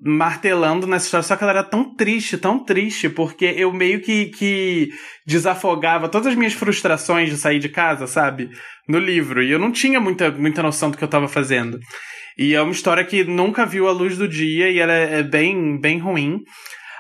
martelando 0.06 0.86
nessa 0.86 1.06
história, 1.06 1.24
só 1.24 1.36
que 1.38 1.44
ela 1.44 1.54
era 1.54 1.64
tão 1.64 1.96
triste, 1.96 2.38
tão 2.38 2.60
triste, 2.60 3.08
porque 3.08 3.46
eu 3.46 3.72
meio 3.72 4.02
que, 4.02 4.26
que 4.26 4.90
desafogava 5.26 6.10
todas 6.10 6.28
as 6.28 6.36
minhas 6.36 6.54
frustrações 6.54 7.30
de 7.30 7.38
sair 7.38 7.60
de 7.60 7.70
casa, 7.70 8.06
sabe? 8.06 8.50
No 8.88 9.00
livro. 9.00 9.42
E 9.42 9.50
eu 9.50 9.58
não 9.58 9.72
tinha 9.72 10.02
muita, 10.02 10.30
muita 10.30 10.62
noção 10.62 10.92
do 10.92 10.98
que 10.98 11.04
eu 11.04 11.08
estava 11.08 11.30
fazendo. 11.30 11.80
E 12.38 12.54
é 12.54 12.62
uma 12.62 12.74
história 12.74 13.06
que 13.06 13.24
nunca 13.24 13.66
viu 13.66 13.88
a 13.88 13.94
luz 13.94 14.18
do 14.18 14.28
dia 14.28 14.70
e 14.70 14.80
ela 14.80 14.92
é 14.92 15.24
bem, 15.24 15.80
bem 15.80 16.00
ruim. 16.00 16.40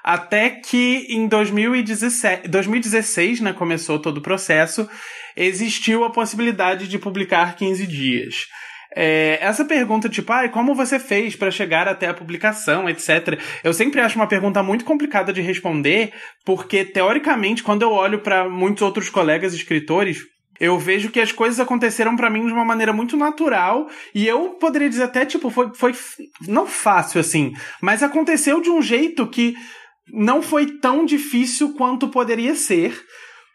Até 0.01 0.49
que 0.49 1.07
em 1.09 1.27
2017, 1.27 2.47
2016, 2.47 3.41
né, 3.41 3.53
começou 3.53 3.99
todo 3.99 4.17
o 4.17 4.21
processo, 4.21 4.87
existiu 5.35 6.05
a 6.05 6.11
possibilidade 6.11 6.87
de 6.87 6.97
publicar 6.97 7.55
15 7.55 7.85
dias. 7.87 8.47
É, 8.95 9.39
essa 9.41 9.65
pergunta, 9.65 10.07
tipo, 10.07 10.31
ah, 10.31 10.47
como 10.49 10.75
você 10.75 10.99
fez 10.99 11.35
para 11.35 11.51
chegar 11.51 11.87
até 11.87 12.07
a 12.07 12.13
publicação, 12.13 12.87
etc. 12.87 13.39
Eu 13.63 13.73
sempre 13.73 13.99
acho 14.01 14.15
uma 14.15 14.27
pergunta 14.27 14.61
muito 14.61 14.85
complicada 14.85 15.33
de 15.33 15.41
responder, 15.41 16.13
porque, 16.45 16.85
teoricamente, 16.85 17.63
quando 17.63 17.81
eu 17.81 17.91
olho 17.91 18.19
para 18.19 18.47
muitos 18.47 18.83
outros 18.83 19.09
colegas 19.09 19.53
escritores, 19.53 20.19
eu 20.59 20.77
vejo 20.77 21.09
que 21.09 21.19
as 21.19 21.31
coisas 21.31 21.59
aconteceram 21.59 22.15
para 22.15 22.29
mim 22.29 22.45
de 22.45 22.53
uma 22.53 22.63
maneira 22.63 22.93
muito 22.93 23.17
natural 23.17 23.89
e 24.13 24.27
eu 24.27 24.51
poderia 24.51 24.89
dizer 24.89 25.03
até, 25.03 25.25
tipo, 25.25 25.49
foi, 25.49 25.73
foi 25.73 25.93
não 26.47 26.67
fácil 26.67 27.19
assim, 27.19 27.53
mas 27.81 28.03
aconteceu 28.03 28.61
de 28.61 28.69
um 28.69 28.81
jeito 28.81 29.27
que 29.27 29.55
não 30.11 30.41
foi 30.41 30.77
tão 30.79 31.05
difícil 31.05 31.73
quanto 31.73 32.07
poderia 32.07 32.55
ser. 32.55 32.97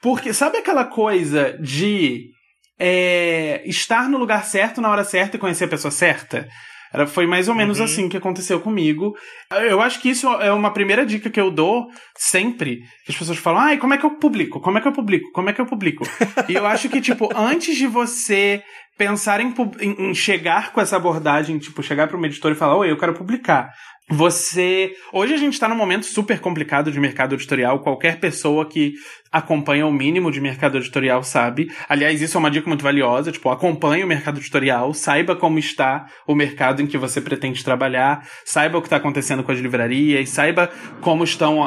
Porque 0.01 0.33
sabe 0.33 0.59
aquela 0.59 0.85
coisa 0.85 1.59
de 1.61 2.31
é, 2.79 3.63
estar 3.67 4.09
no 4.09 4.19
lugar 4.19 4.45
certo 4.45 4.81
na 4.81 4.91
hora 4.91 5.05
certa 5.05 5.37
e 5.37 5.41
conhecer 5.41 5.65
a 5.65 5.69
pessoa 5.69 5.91
certa. 5.91 6.49
Era, 6.93 7.07
foi 7.07 7.27
mais 7.27 7.49
ou 7.49 7.55
menos 7.55 7.79
uhum. 7.79 7.85
assim 7.85 8.09
que 8.09 8.17
aconteceu 8.17 8.61
comigo. 8.61 9.15
Eu 9.51 9.81
acho 9.81 10.01
que 10.01 10.09
isso 10.09 10.27
é 10.35 10.53
uma 10.53 10.73
primeira 10.73 11.05
dica 11.05 11.29
que 11.29 11.41
eu 11.41 11.51
dou 11.51 11.87
sempre. 12.17 12.79
Que 13.05 13.13
as 13.13 13.17
pessoas 13.17 13.39
falam, 13.39 13.61
ai, 13.61 13.77
como 13.77 13.95
é 13.95 13.99
que 13.99 14.07
eu 14.07 14.17
publico? 14.19 14.61
Como 14.61 14.79
é 14.79 14.81
que 14.81 14.89
eu 14.89 14.93
publico? 14.93 15.31
Como 15.33 15.51
é 15.51 15.53
que 15.53 15.61
eu 15.61 15.67
publico? 15.67 16.05
e 16.49 16.55
eu 16.55 16.67
acho 16.67 16.89
que, 16.89 17.01
tipo, 17.01 17.29
antes 17.37 17.77
de 17.77 17.87
você 17.87 18.63
pensar 18.97 19.41
em, 19.41 19.55
em, 19.81 20.15
chegar 20.15 20.73
com 20.73 20.81
essa 20.81 20.97
abordagem, 20.97 21.59
tipo, 21.59 21.83
chegar 21.83 22.09
para 22.09 22.17
uma 22.17 22.27
editora 22.27 22.55
e 22.55 22.59
falar, 22.59 22.77
oi, 22.77 22.91
eu 22.91 22.99
quero 22.99 23.15
publicar. 23.15 23.71
Você. 24.11 24.93
Hoje 25.13 25.35
a 25.35 25.37
gente 25.37 25.53
está 25.53 25.69
num 25.69 25.77
momento 25.77 26.07
super 26.07 26.41
complicado 26.41 26.91
de 26.91 26.99
mercado 26.99 27.35
editorial. 27.35 27.81
Qualquer 27.81 28.19
pessoa 28.19 28.67
que 28.67 28.95
acompanha 29.33 29.87
o 29.87 29.93
mínimo 29.93 30.31
de 30.31 30.41
mercado 30.41 30.79
editorial 30.79 31.23
sabe. 31.23 31.71
Aliás, 31.89 32.21
isso 32.21 32.37
é 32.37 32.39
uma 32.39 32.51
dica 32.51 32.69
muito 32.69 32.83
valiosa. 32.83 33.33
Tipo, 33.33 33.51
acompanhe 33.51 34.05
o 34.05 34.07
mercado 34.07 34.39
editorial, 34.39 34.93
saiba 34.95 35.37
como 35.37 35.59
está 35.59 36.07
o 36.27 36.35
mercado 36.35 36.83
em 36.83 36.87
que 36.87 36.99
você 36.99 37.21
pretende 37.21 37.63
trabalhar, 37.65 38.27
saiba 38.45 38.79
o 38.79 38.81
que 38.81 38.87
está 38.87 38.97
acontecendo 38.97 39.43
com 39.43 39.53
as 39.53 39.59
livrarias, 39.59 40.29
saiba 40.31 40.71
como 41.01 41.25
estão. 41.25 41.59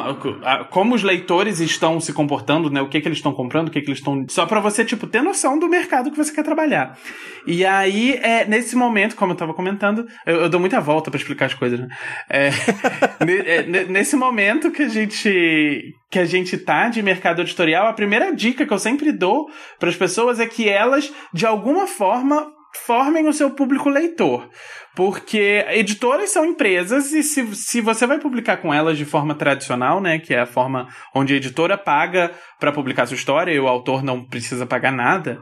como 0.70 0.94
os 0.94 1.02
leitores 1.02 1.60
estão 1.60 2.00
se 2.00 2.12
comportando, 2.12 2.70
né? 2.70 2.80
O 2.80 2.88
que, 2.88 3.00
que 3.00 3.08
eles 3.08 3.18
estão 3.18 3.32
comprando, 3.32 3.68
o 3.68 3.70
que, 3.70 3.80
que 3.80 3.88
eles 3.88 3.98
estão. 3.98 4.24
Só 4.28 4.46
para 4.46 4.60
você, 4.60 4.84
tipo, 4.84 5.06
ter 5.06 5.22
noção 5.22 5.58
do 5.58 5.68
mercado 5.68 6.10
que 6.10 6.16
você 6.16 6.32
quer 6.32 6.42
trabalhar. 6.42 6.98
E 7.46 7.64
aí, 7.64 8.18
é, 8.22 8.44
nesse 8.44 8.76
momento, 8.76 9.16
como 9.16 9.32
eu 9.32 9.34
estava 9.34 9.54
comentando, 9.54 10.06
eu, 10.26 10.42
eu, 10.42 10.48
dou 10.48 10.60
muita 10.60 10.80
volta 10.80 11.10
para 11.10 11.18
explicar 11.18 11.46
as 11.46 11.54
coisas, 11.54 11.80
né? 11.80 11.88
É, 12.28 12.50
é 13.46 13.62
nesse 13.86 14.16
momento 14.16 14.70
que 14.70 14.82
a 14.82 14.88
gente 14.88 15.94
que 16.12 16.18
a 16.18 16.26
gente 16.26 16.58
tá 16.58 16.90
de 16.90 17.02
mercado 17.02 17.40
editorial, 17.40 17.51
a 17.60 17.92
primeira 17.92 18.34
dica 18.34 18.66
que 18.66 18.72
eu 18.72 18.78
sempre 18.78 19.12
dou 19.12 19.50
para 19.78 19.88
as 19.88 19.96
pessoas 19.96 20.40
é 20.40 20.46
que 20.46 20.68
elas 20.68 21.12
de 21.32 21.46
alguma 21.46 21.86
forma 21.86 22.52
formem 22.86 23.28
o 23.28 23.32
seu 23.32 23.50
público 23.50 23.88
leitor. 23.88 24.48
Porque 24.94 25.64
editoras 25.70 26.30
são 26.30 26.44
empresas 26.44 27.12
e 27.12 27.22
se, 27.22 27.54
se 27.54 27.80
você 27.80 28.06
vai 28.06 28.18
publicar 28.18 28.58
com 28.58 28.72
elas 28.72 28.98
de 28.98 29.06
forma 29.06 29.34
tradicional, 29.34 30.00
né, 30.00 30.18
que 30.18 30.34
é 30.34 30.40
a 30.40 30.46
forma 30.46 30.86
onde 31.14 31.32
a 31.32 31.36
editora 31.36 31.78
paga 31.78 32.30
para 32.60 32.72
publicar 32.72 33.06
sua 33.06 33.14
história 33.14 33.52
e 33.52 33.58
o 33.58 33.68
autor 33.68 34.02
não 34.02 34.22
precisa 34.22 34.66
pagar 34.66 34.92
nada, 34.92 35.40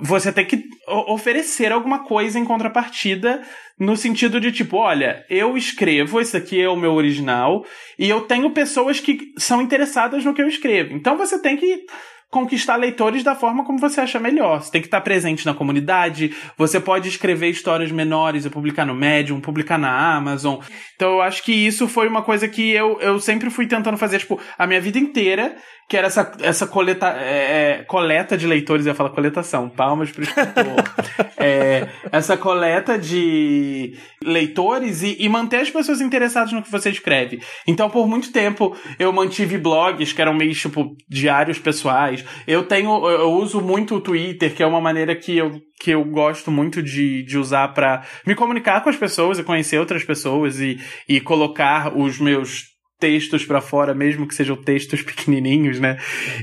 você 0.00 0.32
tem 0.32 0.46
que 0.46 0.64
oferecer 1.06 1.72
alguma 1.72 2.00
coisa 2.00 2.38
em 2.38 2.44
contrapartida 2.44 3.42
no 3.78 3.96
sentido 3.96 4.40
de 4.40 4.52
tipo, 4.52 4.76
olha, 4.76 5.24
eu 5.28 5.56
escrevo, 5.56 6.20
esse 6.20 6.36
aqui 6.36 6.60
é 6.60 6.68
o 6.68 6.76
meu 6.76 6.92
original 6.92 7.64
e 7.98 8.08
eu 8.08 8.22
tenho 8.22 8.50
pessoas 8.50 9.00
que 9.00 9.32
são 9.36 9.60
interessadas 9.60 10.24
no 10.24 10.34
que 10.34 10.42
eu 10.42 10.48
escrevo. 10.48 10.94
Então 10.94 11.16
você 11.16 11.38
tem 11.40 11.56
que 11.56 11.84
conquistar 12.32 12.76
leitores 12.76 13.22
da 13.22 13.34
forma 13.34 13.62
como 13.62 13.78
você 13.78 14.00
acha 14.00 14.18
melhor. 14.18 14.62
Você 14.62 14.72
tem 14.72 14.80
que 14.80 14.86
estar 14.86 15.02
presente 15.02 15.44
na 15.44 15.52
comunidade, 15.52 16.34
você 16.56 16.80
pode 16.80 17.06
escrever 17.06 17.50
histórias 17.50 17.92
menores 17.92 18.46
e 18.46 18.50
publicar 18.50 18.86
no 18.86 18.94
Medium, 18.94 19.38
publicar 19.38 19.76
na 19.76 20.16
Amazon. 20.16 20.58
Então 20.94 21.12
eu 21.12 21.20
acho 21.20 21.42
que 21.42 21.52
isso 21.52 21.86
foi 21.86 22.08
uma 22.08 22.22
coisa 22.22 22.48
que 22.48 22.70
eu, 22.70 22.98
eu 23.02 23.20
sempre 23.20 23.50
fui 23.50 23.66
tentando 23.66 23.98
fazer, 23.98 24.18
tipo, 24.20 24.40
a 24.56 24.66
minha 24.66 24.80
vida 24.80 24.98
inteira 24.98 25.54
que 25.92 25.96
era 25.98 26.06
essa, 26.06 26.32
essa 26.40 26.66
coleta, 26.66 27.06
é, 27.20 27.80
é 27.80 27.84
coleta 27.84 28.34
de 28.34 28.46
leitores, 28.46 28.86
eu 28.86 28.92
ia 28.92 28.94
falar 28.94 29.10
coletação, 29.10 29.68
palmas 29.68 30.10
pro 30.10 30.22
escritor. 30.22 30.64
é, 31.36 31.86
essa 32.10 32.34
coleta 32.34 32.98
de 32.98 33.94
leitores 34.24 35.02
e, 35.02 35.18
e, 35.20 35.28
manter 35.28 35.58
as 35.58 35.68
pessoas 35.68 36.00
interessadas 36.00 36.50
no 36.50 36.62
que 36.62 36.70
você 36.70 36.88
escreve. 36.88 37.42
Então, 37.68 37.90
por 37.90 38.08
muito 38.08 38.32
tempo, 38.32 38.74
eu 38.98 39.12
mantive 39.12 39.58
blogs 39.58 40.14
que 40.14 40.22
eram 40.22 40.32
meio, 40.32 40.54
tipo, 40.54 40.96
diários 41.10 41.58
pessoais. 41.58 42.24
Eu 42.46 42.62
tenho, 42.62 43.06
eu 43.10 43.30
uso 43.32 43.60
muito 43.60 43.96
o 43.96 44.00
Twitter, 44.00 44.54
que 44.54 44.62
é 44.62 44.66
uma 44.66 44.80
maneira 44.80 45.14
que 45.14 45.36
eu, 45.36 45.60
que 45.78 45.90
eu 45.90 46.02
gosto 46.06 46.50
muito 46.50 46.82
de, 46.82 47.22
de 47.22 47.36
usar 47.36 47.68
para 47.74 48.02
me 48.26 48.34
comunicar 48.34 48.82
com 48.82 48.88
as 48.88 48.96
pessoas 48.96 49.38
e 49.38 49.44
conhecer 49.44 49.78
outras 49.78 50.02
pessoas 50.04 50.58
e, 50.58 50.80
e 51.06 51.20
colocar 51.20 51.94
os 51.94 52.18
meus 52.18 52.71
textos 53.02 53.44
para 53.44 53.60
fora, 53.60 53.92
mesmo 53.92 54.28
que 54.28 54.34
sejam 54.34 54.54
textos 54.54 55.02
pequenininhos, 55.02 55.80
né? 55.80 55.98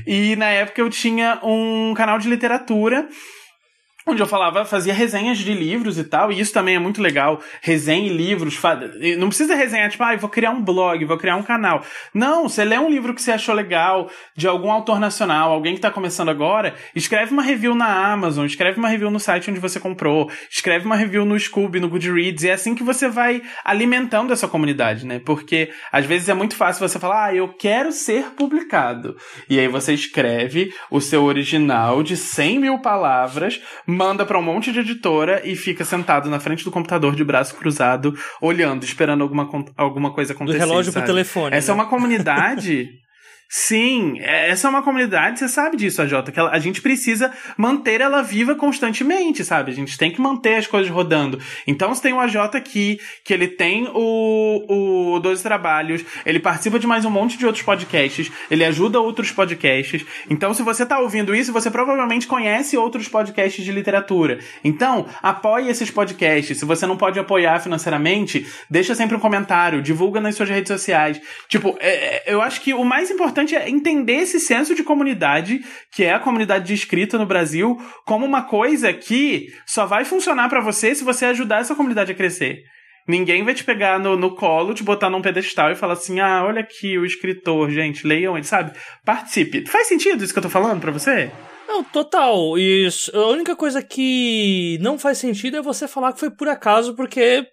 E 0.06 0.36
na 0.36 0.50
época 0.50 0.82
eu 0.82 0.90
tinha 0.90 1.40
um 1.42 1.94
canal 1.94 2.18
de 2.18 2.28
literatura 2.28 3.08
onde 4.06 4.22
eu 4.22 4.26
falava, 4.26 4.64
fazia 4.64 4.94
resenhas 4.94 5.38
de 5.38 5.52
livros 5.52 5.98
e 5.98 6.04
tal, 6.04 6.32
e 6.32 6.40
isso 6.40 6.52
também 6.52 6.74
é 6.74 6.78
muito 6.78 7.02
legal. 7.02 7.40
Resenhe 7.60 8.08
livros, 8.08 8.60
não 9.18 9.28
precisa 9.28 9.54
resenhar, 9.54 9.90
tipo, 9.90 10.02
ah, 10.02 10.16
vou 10.16 10.30
criar 10.30 10.50
um 10.50 10.62
blog, 10.62 11.04
vou 11.04 11.18
criar 11.18 11.36
um 11.36 11.42
canal. 11.42 11.84
Não, 12.14 12.48
você 12.48 12.64
lê 12.64 12.78
um 12.78 12.88
livro 12.88 13.14
que 13.14 13.22
você 13.22 13.32
achou 13.32 13.54
legal, 13.54 14.10
de 14.36 14.48
algum 14.48 14.70
autor 14.70 14.98
nacional, 14.98 15.52
alguém 15.52 15.74
que 15.74 15.80
tá 15.80 15.90
começando 15.90 16.28
agora, 16.28 16.74
escreve 16.94 17.32
uma 17.32 17.42
review 17.42 17.74
na 17.74 18.12
Amazon, 18.12 18.46
escreve 18.46 18.78
uma 18.78 18.88
review 18.88 19.10
no 19.10 19.20
site 19.20 19.50
onde 19.50 19.60
você 19.60 19.78
comprou, 19.78 20.30
escreve 20.50 20.86
uma 20.86 20.96
review 20.96 21.24
no 21.24 21.38
Scoob, 21.38 21.78
no 21.78 21.88
Goodreads, 21.88 22.44
e 22.44 22.48
é 22.48 22.52
assim 22.52 22.74
que 22.74 22.82
você 22.82 23.08
vai 23.08 23.42
alimentando 23.64 24.32
essa 24.32 24.48
comunidade, 24.48 25.06
né? 25.06 25.20
Porque 25.24 25.70
às 25.92 26.06
vezes 26.06 26.28
é 26.28 26.34
muito 26.34 26.56
fácil 26.56 26.86
você 26.86 26.98
falar, 26.98 27.26
ah, 27.26 27.34
eu 27.34 27.48
quero 27.48 27.92
ser 27.92 28.30
publicado. 28.30 29.16
E 29.48 29.58
aí 29.58 29.68
você 29.68 29.92
escreve 29.92 30.72
o 30.90 31.00
seu 31.00 31.24
original 31.24 32.02
de 32.02 32.16
100 32.16 32.58
mil 32.58 32.78
palavras, 32.78 33.60
manda 34.00 34.24
para 34.24 34.38
um 34.38 34.42
monte 34.42 34.72
de 34.72 34.80
editora 34.80 35.42
e 35.44 35.54
fica 35.54 35.84
sentado 35.84 36.30
na 36.30 36.40
frente 36.40 36.64
do 36.64 36.70
computador 36.70 37.14
de 37.14 37.22
braço 37.22 37.54
cruzado, 37.54 38.14
olhando, 38.40 38.82
esperando 38.82 39.20
alguma, 39.20 39.46
alguma 39.76 40.10
coisa 40.10 40.32
acontecer. 40.32 40.58
Do 40.58 40.64
relógio 40.66 40.90
sabe? 40.90 41.04
pro 41.04 41.14
telefone. 41.14 41.54
Essa 41.54 41.74
né? 41.74 41.78
é 41.78 41.82
uma 41.82 41.90
comunidade 41.90 42.88
Sim, 43.52 44.20
é, 44.20 44.50
essa 44.50 44.68
é 44.68 44.70
uma 44.70 44.80
comunidade, 44.80 45.40
você 45.40 45.48
sabe 45.48 45.76
disso, 45.76 46.00
a 46.00 46.06
Jota, 46.06 46.30
que 46.30 46.38
a 46.38 46.58
gente 46.60 46.80
precisa 46.80 47.32
manter 47.56 48.00
ela 48.00 48.22
viva 48.22 48.54
constantemente, 48.54 49.44
sabe? 49.44 49.72
A 49.72 49.74
gente 49.74 49.98
tem 49.98 50.12
que 50.12 50.20
manter 50.20 50.54
as 50.54 50.68
coisas 50.68 50.88
rodando. 50.88 51.36
Então, 51.66 51.92
você 51.92 52.00
tem 52.00 52.12
o 52.12 52.20
AJ 52.20 52.36
aqui, 52.54 53.00
que 53.24 53.34
ele 53.34 53.48
tem 53.48 53.90
o, 53.92 55.16
o 55.16 55.18
12 55.18 55.42
Trabalhos, 55.42 56.04
ele 56.24 56.38
participa 56.38 56.78
de 56.78 56.86
mais 56.86 57.04
um 57.04 57.10
monte 57.10 57.36
de 57.36 57.44
outros 57.44 57.64
podcasts, 57.64 58.30
ele 58.48 58.64
ajuda 58.64 59.00
outros 59.00 59.32
podcasts. 59.32 60.06
Então, 60.28 60.54
se 60.54 60.62
você 60.62 60.86
tá 60.86 61.00
ouvindo 61.00 61.34
isso, 61.34 61.52
você 61.52 61.72
provavelmente 61.72 62.28
conhece 62.28 62.76
outros 62.76 63.08
podcasts 63.08 63.64
de 63.64 63.72
literatura. 63.72 64.38
Então, 64.62 65.06
apoie 65.20 65.68
esses 65.68 65.90
podcasts. 65.90 66.56
Se 66.56 66.64
você 66.64 66.86
não 66.86 66.96
pode 66.96 67.18
apoiar 67.18 67.58
financeiramente, 67.58 68.46
deixa 68.70 68.94
sempre 68.94 69.16
um 69.16 69.20
comentário, 69.20 69.82
divulga 69.82 70.20
nas 70.20 70.36
suas 70.36 70.48
redes 70.48 70.68
sociais. 70.68 71.20
Tipo, 71.48 71.76
é, 71.80 72.30
é 72.30 72.32
eu 72.32 72.40
acho 72.40 72.60
que 72.60 72.72
o 72.72 72.84
mais 72.84 73.10
importante 73.10 73.39
importante 73.40 73.56
é 73.56 73.68
entender 73.68 74.14
esse 74.14 74.38
senso 74.38 74.74
de 74.74 74.82
comunidade, 74.82 75.60
que 75.92 76.04
é 76.04 76.12
a 76.12 76.20
comunidade 76.20 76.66
de 76.66 76.74
escrita 76.74 77.18
no 77.18 77.26
Brasil, 77.26 77.76
como 78.04 78.26
uma 78.26 78.42
coisa 78.42 78.92
que 78.92 79.48
só 79.66 79.86
vai 79.86 80.04
funcionar 80.04 80.48
para 80.48 80.60
você 80.60 80.94
se 80.94 81.04
você 81.04 81.26
ajudar 81.26 81.60
essa 81.60 81.74
comunidade 81.74 82.12
a 82.12 82.14
crescer. 82.14 82.62
Ninguém 83.08 83.42
vai 83.42 83.54
te 83.54 83.64
pegar 83.64 83.98
no, 83.98 84.16
no 84.16 84.34
colo, 84.34 84.74
te 84.74 84.82
botar 84.82 85.10
num 85.10 85.22
pedestal 85.22 85.72
e 85.72 85.74
falar 85.74 85.94
assim: 85.94 86.20
ah, 86.20 86.44
olha 86.44 86.60
aqui 86.60 86.98
o 86.98 87.04
escritor, 87.04 87.70
gente, 87.70 88.06
leiam 88.06 88.36
ele, 88.36 88.46
sabe? 88.46 88.72
Participe. 89.04 89.66
Faz 89.66 89.88
sentido 89.88 90.22
isso 90.22 90.32
que 90.32 90.38
eu 90.38 90.42
tô 90.42 90.50
falando 90.50 90.80
pra 90.80 90.92
você? 90.92 91.30
Não, 91.66 91.82
total. 91.82 92.58
Isso. 92.58 93.16
A 93.16 93.28
única 93.28 93.56
coisa 93.56 93.82
que 93.82 94.78
não 94.80 94.98
faz 94.98 95.18
sentido 95.18 95.56
é 95.56 95.62
você 95.62 95.88
falar 95.88 96.12
que 96.12 96.20
foi 96.20 96.30
por 96.30 96.48
acaso, 96.48 96.94
porque 96.94 97.46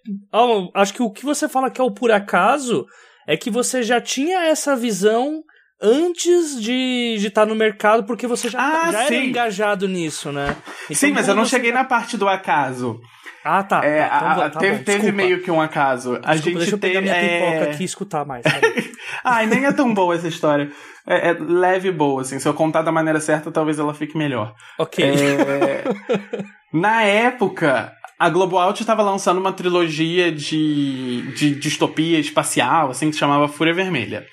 acho 0.74 0.92
que 0.92 1.02
o 1.02 1.10
que 1.10 1.24
você 1.24 1.48
fala 1.48 1.70
que 1.70 1.80
é 1.80 1.84
o 1.84 1.90
por 1.90 2.10
acaso 2.10 2.86
é 3.26 3.36
que 3.36 3.50
você 3.50 3.82
já 3.82 4.00
tinha 4.00 4.46
essa 4.46 4.74
visão 4.74 5.42
antes 5.80 6.60
de 6.60 7.14
estar 7.16 7.42
tá 7.42 7.46
no 7.46 7.54
mercado, 7.54 8.04
porque 8.04 8.26
você 8.26 8.48
já, 8.48 8.58
tá, 8.58 8.82
ah, 8.84 8.92
já 8.92 9.04
era 9.04 9.16
engajado 9.16 9.88
nisso, 9.88 10.32
né? 10.32 10.56
Então, 10.84 10.96
sim, 10.96 11.12
mas 11.12 11.28
eu 11.28 11.34
não 11.34 11.44
cheguei 11.44 11.72
tá... 11.72 11.78
na 11.78 11.84
parte 11.84 12.16
do 12.16 12.28
acaso. 12.28 13.00
Ah, 13.44 13.62
tá. 13.62 13.84
É, 13.84 14.06
tá, 14.06 14.16
então, 14.16 14.44
a, 14.44 14.50
tá 14.50 14.58
teve, 14.58 14.84
teve 14.84 15.12
meio 15.12 15.42
que 15.42 15.50
um 15.50 15.60
acaso. 15.60 16.12
Desculpa, 16.12 16.30
a 16.30 16.36
gente 16.36 16.54
deixa 16.56 16.74
eu 16.74 16.78
teve, 16.78 16.94
pegar 16.94 17.00
minha 17.00 17.14
é... 17.14 17.38
pipoca 17.38 17.70
aqui 17.70 17.82
e 17.82 17.86
escutar 17.86 18.24
mais. 18.24 18.44
Ai, 19.24 19.46
nem 19.46 19.64
é 19.64 19.72
tão 19.72 19.94
boa 19.94 20.14
essa 20.14 20.28
história. 20.28 20.70
É, 21.06 21.30
é, 21.30 21.36
leve 21.38 21.88
e 21.88 21.92
boa, 21.92 22.22
assim. 22.22 22.38
Se 22.38 22.48
eu 22.48 22.52
contar 22.52 22.82
da 22.82 22.92
maneira 22.92 23.20
certa, 23.20 23.50
talvez 23.50 23.78
ela 23.78 23.94
fique 23.94 24.18
melhor. 24.18 24.54
Ok. 24.78 25.04
É... 25.04 25.84
Na 26.70 27.02
época, 27.02 27.92
a 28.18 28.28
Globoalt 28.28 28.78
estava 28.80 29.02
lançando 29.02 29.38
uma 29.38 29.52
trilogia 29.52 30.30
de, 30.30 31.22
de 31.32 31.54
distopia 31.54 32.18
espacial, 32.18 32.90
assim, 32.90 33.06
que 33.06 33.14
se 33.14 33.20
chamava 33.20 33.48
Fúria 33.48 33.72
Vermelha 33.72 34.26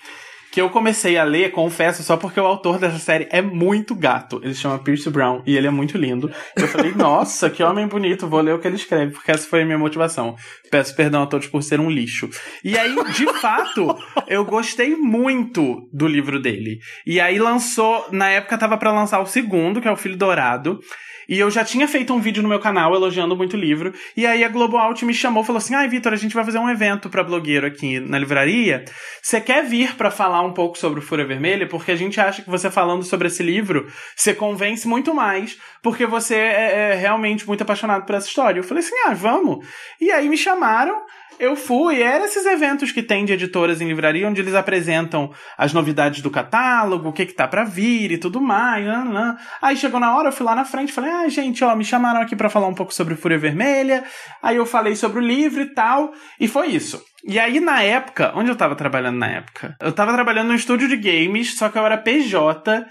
que 0.55 0.61
eu 0.61 0.69
comecei 0.69 1.17
a 1.17 1.25
ler, 1.25 1.51
confesso, 1.51 2.01
só 2.01 2.15
porque 2.15 2.39
o 2.39 2.45
autor 2.45 2.79
dessa 2.79 2.97
série 2.97 3.27
é 3.29 3.41
muito 3.41 3.93
gato. 3.93 4.39
Ele 4.41 4.53
chama 4.53 4.79
Pierce 4.79 5.09
Brown 5.09 5.43
e 5.45 5.57
ele 5.57 5.67
é 5.67 5.69
muito 5.69 5.97
lindo. 5.97 6.31
Eu 6.55 6.65
falei, 6.69 6.93
nossa, 6.95 7.49
que 7.49 7.61
homem 7.61 7.85
bonito, 7.85 8.25
vou 8.25 8.39
ler 8.39 8.53
o 8.53 8.59
que 8.59 8.65
ele 8.65 8.77
escreve, 8.77 9.11
porque 9.11 9.31
essa 9.31 9.45
foi 9.49 9.63
a 9.63 9.65
minha 9.65 9.77
motivação. 9.77 10.33
Peço 10.71 10.95
perdão 10.95 11.23
a 11.23 11.27
todos 11.27 11.47
por 11.47 11.61
ser 11.61 11.81
um 11.81 11.89
lixo. 11.89 12.29
E 12.63 12.77
aí, 12.77 12.95
de 13.11 13.25
fato, 13.41 13.97
eu 14.29 14.45
gostei 14.45 14.95
muito 14.95 15.89
do 15.91 16.07
livro 16.07 16.41
dele. 16.41 16.79
E 17.05 17.19
aí 17.19 17.37
lançou, 17.37 18.07
na 18.13 18.29
época 18.29 18.57
tava 18.57 18.77
para 18.77 18.93
lançar 18.93 19.19
o 19.19 19.25
segundo, 19.25 19.81
que 19.81 19.89
é 19.89 19.91
o 19.91 19.97
Filho 19.97 20.15
Dourado. 20.15 20.79
E 21.27 21.39
eu 21.39 21.49
já 21.49 21.63
tinha 21.63 21.87
feito 21.87 22.13
um 22.13 22.19
vídeo 22.19 22.43
no 22.43 22.49
meu 22.49 22.59
canal 22.59 22.93
elogiando 22.93 23.35
muito 23.35 23.55
o 23.55 23.59
livro. 23.59 23.93
E 24.15 24.25
aí 24.25 24.43
a 24.43 24.49
Globo 24.49 24.77
Alt 24.77 25.03
me 25.03 25.13
chamou 25.13 25.43
e 25.43 25.45
falou 25.45 25.57
assim: 25.57 25.75
ai, 25.75 25.87
Vitor, 25.87 26.13
a 26.13 26.17
gente 26.17 26.35
vai 26.35 26.43
fazer 26.43 26.59
um 26.59 26.69
evento 26.69 27.09
para 27.09 27.23
blogueiro 27.23 27.65
aqui 27.65 27.99
na 27.99 28.17
livraria. 28.17 28.85
Você 29.21 29.41
quer 29.41 29.63
vir 29.65 29.95
para 29.95 30.11
falar 30.11 30.41
um 30.41 30.53
pouco 30.53 30.77
sobre 30.77 30.99
o 30.99 31.03
Fúria 31.03 31.25
Vermelha? 31.25 31.67
Porque 31.67 31.91
a 31.91 31.95
gente 31.95 32.19
acha 32.19 32.41
que 32.41 32.49
você 32.49 32.69
falando 32.69 33.03
sobre 33.03 33.27
esse 33.27 33.43
livro, 33.43 33.91
você 34.15 34.33
convence 34.33 34.87
muito 34.87 35.13
mais, 35.13 35.57
porque 35.81 36.05
você 36.05 36.35
é, 36.35 36.91
é 36.91 36.95
realmente 36.95 37.47
muito 37.47 37.61
apaixonado 37.61 38.05
por 38.05 38.15
essa 38.15 38.27
história. 38.27 38.59
Eu 38.59 38.63
falei 38.63 38.83
assim: 38.83 38.95
ah, 39.05 39.13
vamos. 39.13 39.65
E 39.99 40.11
aí 40.11 40.29
me 40.29 40.37
chamaram. 40.37 41.01
Eu 41.39 41.55
fui, 41.55 42.01
era 42.01 42.25
esses 42.25 42.45
eventos 42.45 42.91
que 42.91 43.03
tem 43.03 43.25
de 43.25 43.33
editoras 43.33 43.81
em 43.81 43.87
livraria, 43.87 44.27
onde 44.27 44.41
eles 44.41 44.53
apresentam 44.53 45.31
as 45.57 45.73
novidades 45.73 46.21
do 46.21 46.31
catálogo, 46.31 47.09
o 47.09 47.13
que 47.13 47.25
que 47.25 47.33
tá 47.33 47.47
para 47.47 47.63
vir 47.63 48.11
e 48.11 48.17
tudo 48.17 48.39
mais. 48.39 48.85
Não, 48.85 49.05
não. 49.05 49.37
Aí 49.61 49.75
chegou 49.75 49.99
na 49.99 50.15
hora, 50.15 50.29
eu 50.29 50.31
fui 50.31 50.45
lá 50.45 50.55
na 50.55 50.63
frente, 50.63 50.93
falei, 50.93 51.11
ah, 51.11 51.27
gente, 51.27 51.63
ó, 51.63 51.75
me 51.75 51.83
chamaram 51.83 52.21
aqui 52.21 52.35
para 52.35 52.49
falar 52.49 52.67
um 52.67 52.73
pouco 52.73 52.93
sobre 52.93 53.15
Fúria 53.15 53.37
Vermelha. 53.37 54.03
Aí 54.41 54.55
eu 54.55 54.65
falei 54.65 54.95
sobre 54.95 55.19
o 55.19 55.21
livro 55.21 55.61
e 55.61 55.73
tal, 55.73 56.13
e 56.39 56.47
foi 56.47 56.67
isso. 56.67 57.03
E 57.27 57.39
aí, 57.39 57.59
na 57.59 57.81
época, 57.81 58.31
onde 58.35 58.51
eu 58.51 58.55
tava 58.55 58.75
trabalhando 58.75 59.17
na 59.17 59.27
época? 59.27 59.75
Eu 59.81 59.91
tava 59.91 60.13
trabalhando 60.13 60.49
num 60.49 60.55
estúdio 60.55 60.87
de 60.87 60.95
games, 60.95 61.57
só 61.57 61.69
que 61.69 61.77
eu 61.77 61.85
era 61.85 61.97
PJ, 61.97 62.85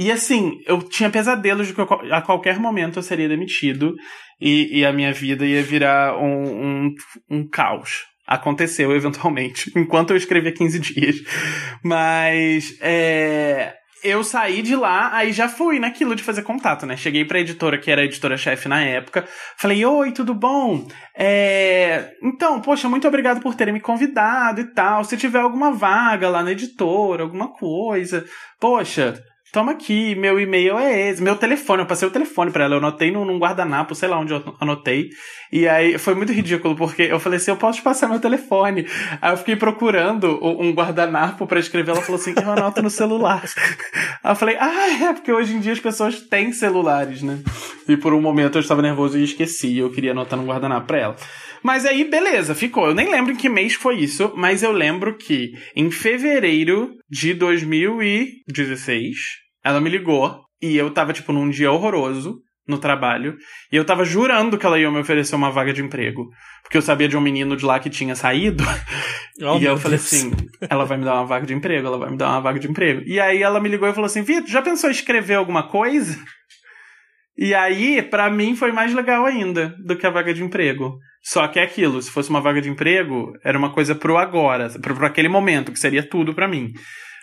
e 0.00 0.10
assim, 0.10 0.62
eu 0.64 0.82
tinha 0.82 1.10
pesadelos 1.10 1.66
de 1.66 1.74
que 1.74 1.80
eu, 1.82 1.86
a 2.10 2.22
qualquer 2.22 2.58
momento 2.58 2.98
eu 2.98 3.02
seria 3.02 3.28
demitido 3.28 3.94
e, 4.40 4.78
e 4.78 4.86
a 4.86 4.94
minha 4.94 5.12
vida 5.12 5.44
ia 5.44 5.62
virar 5.62 6.16
um, 6.16 6.86
um, 6.86 6.94
um 7.28 7.46
caos. 7.46 8.06
Aconteceu 8.26 8.92
eventualmente, 8.96 9.70
enquanto 9.76 10.12
eu 10.12 10.16
escrevia 10.16 10.54
15 10.54 10.78
dias. 10.78 11.16
Mas 11.84 12.78
é, 12.80 13.74
eu 14.02 14.24
saí 14.24 14.62
de 14.62 14.74
lá, 14.74 15.14
aí 15.14 15.32
já 15.32 15.50
fui 15.50 15.78
naquilo 15.78 16.16
de 16.16 16.22
fazer 16.22 16.44
contato, 16.44 16.86
né? 16.86 16.96
Cheguei 16.96 17.26
pra 17.26 17.40
editora, 17.40 17.76
que 17.76 17.90
era 17.90 18.02
editora-chefe 18.02 18.70
na 18.70 18.80
época. 18.80 19.28
Falei, 19.58 19.84
oi, 19.84 20.12
tudo 20.12 20.32
bom? 20.32 20.88
É... 21.14 22.12
Então, 22.22 22.62
poxa, 22.62 22.88
muito 22.88 23.06
obrigado 23.06 23.42
por 23.42 23.54
terem 23.54 23.74
me 23.74 23.80
convidado 23.80 24.62
e 24.62 24.72
tal. 24.72 25.04
Se 25.04 25.18
tiver 25.18 25.40
alguma 25.40 25.72
vaga 25.72 26.30
lá 26.30 26.42
na 26.42 26.52
editora, 26.52 27.22
alguma 27.22 27.52
coisa, 27.52 28.24
poxa, 28.58 29.22
toma 29.52 29.72
aqui, 29.72 30.14
meu 30.14 30.38
e-mail 30.38 30.78
é 30.78 31.10
esse, 31.10 31.22
meu 31.22 31.36
telefone, 31.36 31.82
eu 31.82 31.86
passei 31.86 32.06
o 32.06 32.10
telefone 32.10 32.50
para 32.50 32.64
ela, 32.64 32.74
eu 32.74 32.78
anotei 32.78 33.10
num, 33.10 33.38
guardanapo, 33.38 33.94
sei 33.94 34.08
lá 34.08 34.18
onde 34.18 34.32
eu 34.32 34.56
anotei, 34.60 35.10
e 35.52 35.66
aí 35.66 35.98
foi 35.98 36.14
muito 36.14 36.32
ridículo, 36.32 36.76
porque 36.76 37.02
eu 37.02 37.18
falei 37.18 37.38
assim, 37.38 37.50
eu 37.50 37.56
posso 37.56 37.78
te 37.78 37.82
passar 37.82 38.08
meu 38.08 38.20
telefone, 38.20 38.86
aí 39.20 39.32
eu 39.32 39.36
fiquei 39.36 39.56
procurando 39.56 40.38
um 40.42 40.72
guardanapo 40.72 41.46
para 41.46 41.58
escrever, 41.58 41.90
ela 41.90 42.02
falou 42.02 42.20
assim, 42.20 42.34
eu 42.36 42.50
anoto 42.50 42.82
no 42.82 42.90
celular. 42.90 43.42
aí 44.22 44.32
eu 44.32 44.36
falei, 44.36 44.56
ah, 44.60 45.08
é, 45.08 45.12
porque 45.12 45.32
hoje 45.32 45.54
em 45.54 45.60
dia 45.60 45.72
as 45.72 45.80
pessoas 45.80 46.20
têm 46.20 46.52
celulares, 46.52 47.22
né? 47.22 47.40
E 47.88 47.96
por 47.96 48.14
um 48.14 48.20
momento 48.20 48.56
eu 48.56 48.60
estava 48.60 48.82
nervoso 48.82 49.18
e 49.18 49.24
esqueci, 49.24 49.78
eu 49.78 49.90
queria 49.90 50.12
anotar 50.12 50.38
num 50.38 50.46
guardanapo 50.46 50.86
pra 50.86 50.98
ela. 50.98 51.16
Mas 51.62 51.84
aí, 51.84 52.04
beleza, 52.04 52.54
ficou. 52.54 52.86
Eu 52.88 52.94
nem 52.94 53.10
lembro 53.10 53.32
em 53.32 53.36
que 53.36 53.48
mês 53.48 53.74
foi 53.74 53.98
isso, 53.98 54.32
mas 54.36 54.62
eu 54.62 54.72
lembro 54.72 55.16
que 55.16 55.52
em 55.76 55.90
fevereiro 55.90 56.92
de 57.08 57.34
2016, 57.34 59.16
ela 59.64 59.80
me 59.80 59.90
ligou 59.90 60.40
e 60.60 60.76
eu 60.76 60.90
tava, 60.90 61.12
tipo, 61.12 61.32
num 61.32 61.50
dia 61.50 61.70
horroroso 61.70 62.40
no 62.66 62.78
trabalho. 62.78 63.36
E 63.70 63.76
eu 63.76 63.84
tava 63.84 64.04
jurando 64.04 64.56
que 64.56 64.64
ela 64.64 64.78
ia 64.78 64.90
me 64.90 65.00
oferecer 65.00 65.34
uma 65.34 65.50
vaga 65.50 65.72
de 65.72 65.82
emprego. 65.82 66.30
Porque 66.62 66.76
eu 66.76 66.82
sabia 66.82 67.08
de 67.08 67.16
um 67.16 67.20
menino 67.20 67.56
de 67.56 67.64
lá 67.64 67.80
que 67.80 67.90
tinha 67.90 68.14
saído. 68.14 68.64
Oh, 69.42 69.56
e 69.56 69.64
eu 69.64 69.78
falei 69.78 69.96
Deus. 69.96 70.12
assim: 70.12 70.32
ela 70.68 70.84
vai 70.84 70.98
me 70.98 71.04
dar 71.04 71.14
uma 71.14 71.24
vaga 71.24 71.46
de 71.46 71.54
emprego, 71.54 71.86
ela 71.86 71.96
vai 71.96 72.10
me 72.10 72.16
dar 72.18 72.28
uma 72.28 72.42
vaga 72.42 72.58
de 72.58 72.68
emprego. 72.68 73.00
E 73.06 73.18
aí 73.18 73.42
ela 73.42 73.58
me 73.58 73.70
ligou 73.70 73.88
e 73.88 73.94
falou 73.94 74.04
assim: 74.04 74.20
Vitor, 74.20 74.50
já 74.50 74.60
pensou 74.60 74.90
em 74.90 74.92
escrever 74.92 75.36
alguma 75.36 75.66
coisa? 75.66 76.18
E 77.38 77.54
aí, 77.54 78.02
para 78.02 78.28
mim, 78.28 78.54
foi 78.54 78.70
mais 78.70 78.92
legal 78.92 79.24
ainda 79.24 79.74
do 79.82 79.96
que 79.96 80.06
a 80.06 80.10
vaga 80.10 80.34
de 80.34 80.44
emprego. 80.44 80.98
Só 81.22 81.46
que 81.48 81.58
é 81.58 81.62
aquilo, 81.62 82.00
se 82.00 82.10
fosse 82.10 82.30
uma 82.30 82.40
vaga 82.40 82.60
de 82.60 82.68
emprego, 82.68 83.32
era 83.44 83.58
uma 83.58 83.72
coisa 83.72 83.94
pro 83.94 84.16
agora, 84.16 84.68
pro, 84.80 84.94
pro 84.94 85.06
aquele 85.06 85.28
momento, 85.28 85.72
que 85.72 85.78
seria 85.78 86.02
tudo 86.02 86.34
para 86.34 86.48
mim. 86.48 86.72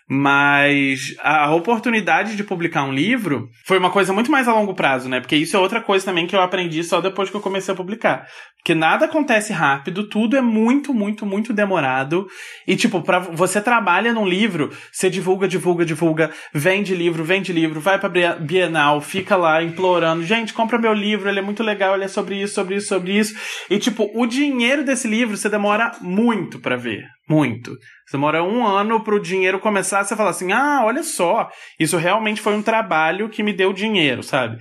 Mas 0.10 1.14
a 1.20 1.54
oportunidade 1.54 2.38
de 2.38 2.44
publicar 2.44 2.84
um 2.84 2.94
livro 2.94 3.50
foi 3.66 3.78
uma 3.78 3.92
coisa 3.92 4.14
muito 4.14 4.32
mais 4.32 4.48
a 4.48 4.54
longo 4.54 4.74
prazo, 4.74 5.10
né? 5.10 5.20
Porque 5.20 5.36
isso 5.36 5.58
é 5.58 5.60
outra 5.60 5.82
coisa 5.82 6.06
também 6.06 6.26
que 6.26 6.34
eu 6.34 6.42
aprendi 6.42 6.82
só 6.82 7.02
depois 7.02 7.30
que 7.30 7.36
eu 7.36 7.42
comecei 7.42 7.74
a 7.74 7.78
publicar. 7.78 8.26
Porque 8.58 8.74
nada 8.74 9.06
acontece 9.06 9.52
rápido, 9.52 10.08
tudo 10.08 10.38
é 10.38 10.42
muito, 10.42 10.94
muito, 10.94 11.26
muito 11.26 11.52
demorado. 11.52 12.26
E, 12.66 12.76
tipo, 12.78 13.02
para 13.02 13.20
você 13.20 13.62
trabalha 13.62 14.14
num 14.14 14.26
livro, 14.26 14.72
você 14.92 15.10
divulga, 15.10 15.46
divulga, 15.46 15.86
divulga, 15.86 16.32
vende 16.54 16.96
livro, 16.96 17.24
vende 17.26 17.52
livro, 17.52 17.82
vai 17.82 18.00
pra 18.00 18.10
Bienal, 18.40 19.02
fica 19.02 19.36
lá 19.36 19.62
implorando, 19.62 20.24
gente, 20.24 20.54
compra 20.54 20.80
meu 20.80 20.94
livro, 20.94 21.30
ele 21.30 21.40
é 21.40 21.42
muito 21.42 21.64
legal, 21.64 21.96
ele 21.96 22.06
é 22.06 22.10
sobre 22.10 22.42
isso, 22.42 22.56
sobre 22.56 22.76
isso, 22.76 22.88
sobre 22.88 23.18
isso. 23.18 23.36
E, 23.70 23.78
tipo, 23.78 24.10
o 24.14 24.26
dinheiro 24.26 24.86
desse 24.86 25.08
livro 25.08 25.36
você 25.36 25.50
demora 25.50 25.92
muito 26.02 26.60
para 26.60 26.78
ver. 26.78 27.04
Muito. 27.30 27.72
Demora 28.12 28.44
um 28.44 28.66
ano 28.66 29.04
para 29.04 29.16
o 29.16 29.20
dinheiro 29.20 29.60
começar, 29.60 30.04
você 30.04 30.16
fala 30.16 30.30
assim: 30.30 30.52
ah, 30.52 30.82
olha 30.84 31.04
só, 31.04 31.50
isso 31.80 31.98
realmente 31.98 32.42
foi 32.42 32.54
um 32.54 32.62
trabalho 32.62 33.30
que 33.30 33.44
me 33.44 33.54
deu 33.54 33.74
dinheiro, 33.74 34.24
sabe? 34.24 34.58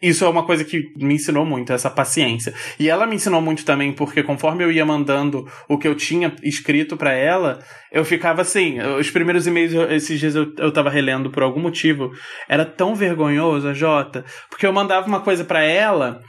Isso 0.00 0.24
é 0.24 0.28
uma 0.28 0.44
coisa 0.44 0.64
que 0.64 0.80
me 0.96 1.14
ensinou 1.14 1.44
muito, 1.44 1.72
essa 1.72 1.90
paciência. 1.90 2.54
E 2.78 2.88
ela 2.88 3.04
me 3.04 3.16
ensinou 3.16 3.40
muito 3.40 3.64
também, 3.64 3.92
porque 3.92 4.22
conforme 4.22 4.62
eu 4.62 4.70
ia 4.70 4.86
mandando 4.86 5.44
o 5.68 5.76
que 5.76 5.88
eu 5.88 5.94
tinha 5.94 6.34
escrito 6.42 6.96
para 6.96 7.12
ela, 7.12 7.58
eu 7.90 8.04
ficava 8.04 8.42
assim. 8.42 8.78
Os 8.80 9.10
primeiros 9.10 9.46
e-mails, 9.46 9.72
esses 9.90 10.20
dias 10.20 10.36
eu, 10.36 10.52
eu 10.56 10.72
tava 10.72 10.88
relendo 10.88 11.30
por 11.30 11.42
algum 11.42 11.60
motivo, 11.60 12.12
era 12.48 12.64
tão 12.64 12.94
vergonhoso, 12.94 13.68
a 13.68 13.74
Jota, 13.74 14.24
porque 14.48 14.66
eu 14.66 14.72
mandava 14.72 15.06
uma 15.08 15.20
coisa 15.20 15.44
para 15.44 15.64
ela, 15.64 16.20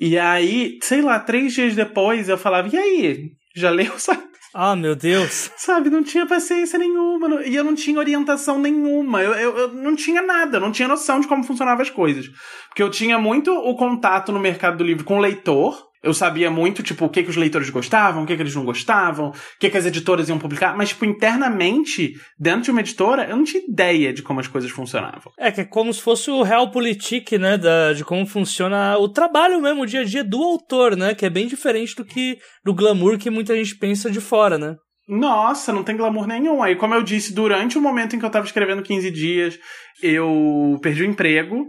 e 0.00 0.18
aí, 0.18 0.78
sei 0.82 1.00
lá, 1.00 1.18
três 1.20 1.54
dias 1.54 1.74
depois 1.74 2.28
eu 2.28 2.36
falava: 2.36 2.68
e 2.68 2.76
aí? 2.76 3.30
Já 3.56 3.70
leu, 3.70 3.98
sabe? 3.98 4.22
Ah, 4.56 4.76
meu 4.76 4.94
Deus. 4.94 5.50
Sabe, 5.56 5.90
não 5.90 6.04
tinha 6.04 6.24
paciência 6.26 6.78
nenhuma. 6.78 7.42
E 7.44 7.56
eu 7.56 7.64
não 7.64 7.74
tinha 7.74 7.98
orientação 7.98 8.56
nenhuma. 8.56 9.20
Eu, 9.20 9.32
eu, 9.32 9.58
eu, 9.58 9.68
não 9.74 9.96
tinha 9.96 10.22
nada, 10.22 10.60
não 10.60 10.70
tinha 10.70 10.86
noção 10.86 11.18
de 11.18 11.26
como 11.26 11.42
funcionavam 11.42 11.82
as 11.82 11.90
coisas. 11.90 12.30
Porque 12.68 12.82
eu 12.82 12.88
tinha 12.88 13.18
muito 13.18 13.52
o 13.52 13.74
contato 13.74 14.30
no 14.30 14.38
mercado 14.38 14.76
do 14.78 14.84
livro 14.84 15.04
com 15.04 15.18
o 15.18 15.20
leitor. 15.20 15.84
Eu 16.04 16.12
sabia 16.12 16.50
muito, 16.50 16.82
tipo, 16.82 17.06
o 17.06 17.08
que, 17.08 17.22
que 17.22 17.30
os 17.30 17.36
leitores 17.36 17.70
gostavam, 17.70 18.22
o 18.22 18.26
que, 18.26 18.36
que 18.36 18.42
eles 18.42 18.54
não 18.54 18.64
gostavam, 18.64 19.30
o 19.30 19.32
que, 19.58 19.70
que 19.70 19.76
as 19.78 19.86
editoras 19.86 20.28
iam 20.28 20.38
publicar, 20.38 20.76
mas, 20.76 20.90
tipo, 20.90 21.04
internamente, 21.04 22.12
dentro 22.38 22.62
de 22.62 22.70
uma 22.70 22.80
editora, 22.80 23.24
eu 23.28 23.36
não 23.36 23.44
tinha 23.44 23.62
ideia 23.66 24.12
de 24.12 24.22
como 24.22 24.38
as 24.38 24.46
coisas 24.46 24.70
funcionavam. 24.70 25.32
É, 25.38 25.50
que 25.50 25.62
é 25.62 25.64
como 25.64 25.92
se 25.92 26.02
fosse 26.02 26.30
o 26.30 26.42
realpolitik, 26.42 27.38
né, 27.38 27.56
da, 27.56 27.92
de 27.94 28.04
como 28.04 28.26
funciona 28.26 28.98
o 28.98 29.08
trabalho 29.08 29.60
mesmo, 29.60 29.82
o 29.82 29.86
dia 29.86 30.02
a 30.02 30.04
dia 30.04 30.22
do 30.22 30.42
autor, 30.42 30.96
né, 30.96 31.14
que 31.14 31.24
é 31.24 31.30
bem 31.30 31.46
diferente 31.46 31.96
do 31.96 32.04
que 32.04 32.38
do 32.64 32.74
glamour 32.74 33.18
que 33.18 33.30
muita 33.30 33.56
gente 33.56 33.74
pensa 33.76 34.10
de 34.10 34.20
fora, 34.20 34.58
né. 34.58 34.76
Nossa, 35.08 35.72
não 35.72 35.84
tem 35.84 35.96
glamour 35.96 36.26
nenhum. 36.26 36.62
Aí, 36.62 36.76
como 36.76 36.94
eu 36.94 37.02
disse, 37.02 37.34
durante 37.34 37.76
o 37.76 37.80
momento 37.80 38.16
em 38.16 38.18
que 38.18 38.24
eu 38.24 38.30
tava 38.30 38.46
escrevendo 38.46 38.82
15 38.82 39.10
dias, 39.10 39.58
eu 40.02 40.78
perdi 40.82 41.02
o 41.02 41.06
emprego. 41.06 41.66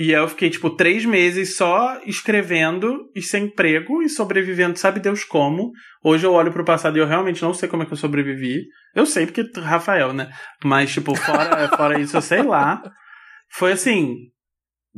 E 0.00 0.12
eu 0.12 0.26
fiquei, 0.26 0.48
tipo, 0.48 0.70
três 0.70 1.04
meses 1.04 1.56
só 1.56 2.00
escrevendo 2.06 3.10
e 3.14 3.20
sem 3.20 3.44
emprego 3.44 4.00
e 4.00 4.08
sobrevivendo, 4.08 4.78
sabe 4.78 4.98
Deus 4.98 5.24
como. 5.24 5.72
Hoje 6.02 6.26
eu 6.26 6.32
olho 6.32 6.50
pro 6.50 6.64
passado 6.64 6.96
e 6.96 7.00
eu 7.00 7.06
realmente 7.06 7.42
não 7.42 7.52
sei 7.52 7.68
como 7.68 7.82
é 7.82 7.86
que 7.86 7.92
eu 7.92 7.98
sobrevivi. 7.98 8.62
Eu 8.94 9.04
sei 9.04 9.26
porque 9.26 9.44
Rafael, 9.60 10.14
né? 10.14 10.32
Mas, 10.64 10.90
tipo, 10.90 11.14
fora, 11.14 11.68
fora 11.76 12.00
isso, 12.00 12.16
eu 12.16 12.22
sei 12.22 12.40
lá. 12.42 12.82
Foi 13.50 13.72
assim, 13.72 14.14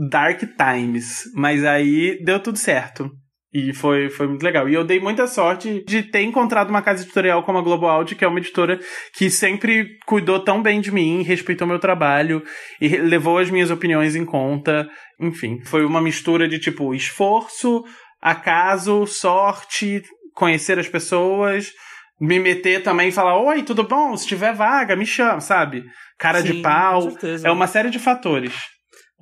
dark 0.09 0.41
times. 0.57 1.25
Mas 1.35 1.65
aí 1.65 2.23
deu 2.23 2.39
tudo 2.39 2.57
certo. 2.57 3.11
E 3.53 3.75
foi, 3.75 4.09
foi 4.09 4.27
muito 4.27 4.43
legal. 4.43 4.67
E 4.67 4.73
eu 4.73 4.83
dei 4.83 4.99
muita 4.99 5.27
sorte 5.27 5.85
de 5.87 6.03
ter 6.03 6.23
encontrado 6.23 6.71
uma 6.71 6.81
casa 6.81 7.03
editorial 7.03 7.43
como 7.43 7.59
a 7.59 7.63
Global 7.63 7.91
Out, 7.91 8.15
que 8.15 8.25
é 8.25 8.29
uma 8.29 8.39
editora 8.39 8.81
que 9.15 9.29
sempre 9.29 9.99
cuidou 10.07 10.41
tão 10.41 10.63
bem 10.63 10.81
de 10.81 10.91
mim, 10.91 11.23
respeitou 11.23 11.67
meu 11.67 11.79
trabalho 11.79 12.43
e 12.81 12.89
levou 12.97 13.37
as 13.37 13.51
minhas 13.51 13.71
opiniões 13.71 14.17
em 14.17 14.25
conta. 14.25 14.89
Enfim, 15.21 15.61
foi 15.65 15.85
uma 15.85 16.01
mistura 16.01 16.49
de 16.49 16.59
tipo 16.59 16.95
esforço, 16.95 17.85
acaso, 18.23 19.07
sorte, 19.07 20.03
conhecer 20.35 20.79
as 20.79 20.89
pessoas, 20.89 21.73
me 22.19 22.39
meter 22.39 22.83
também 22.83 23.09
e 23.09 23.13
falar: 23.13 23.39
Oi, 23.39 23.63
tudo 23.63 23.85
bom? 23.85 24.17
Se 24.17 24.27
tiver 24.27 24.55
vaga, 24.55 24.97
me 24.97 25.05
chama, 25.05 25.41
sabe? 25.41 25.85
Cara 26.19 26.41
Sim, 26.41 26.53
de 26.53 26.63
pau. 26.63 27.13
É 27.45 27.51
uma 27.51 27.67
série 27.67 27.91
de 27.91 27.99
fatores. 27.99 28.55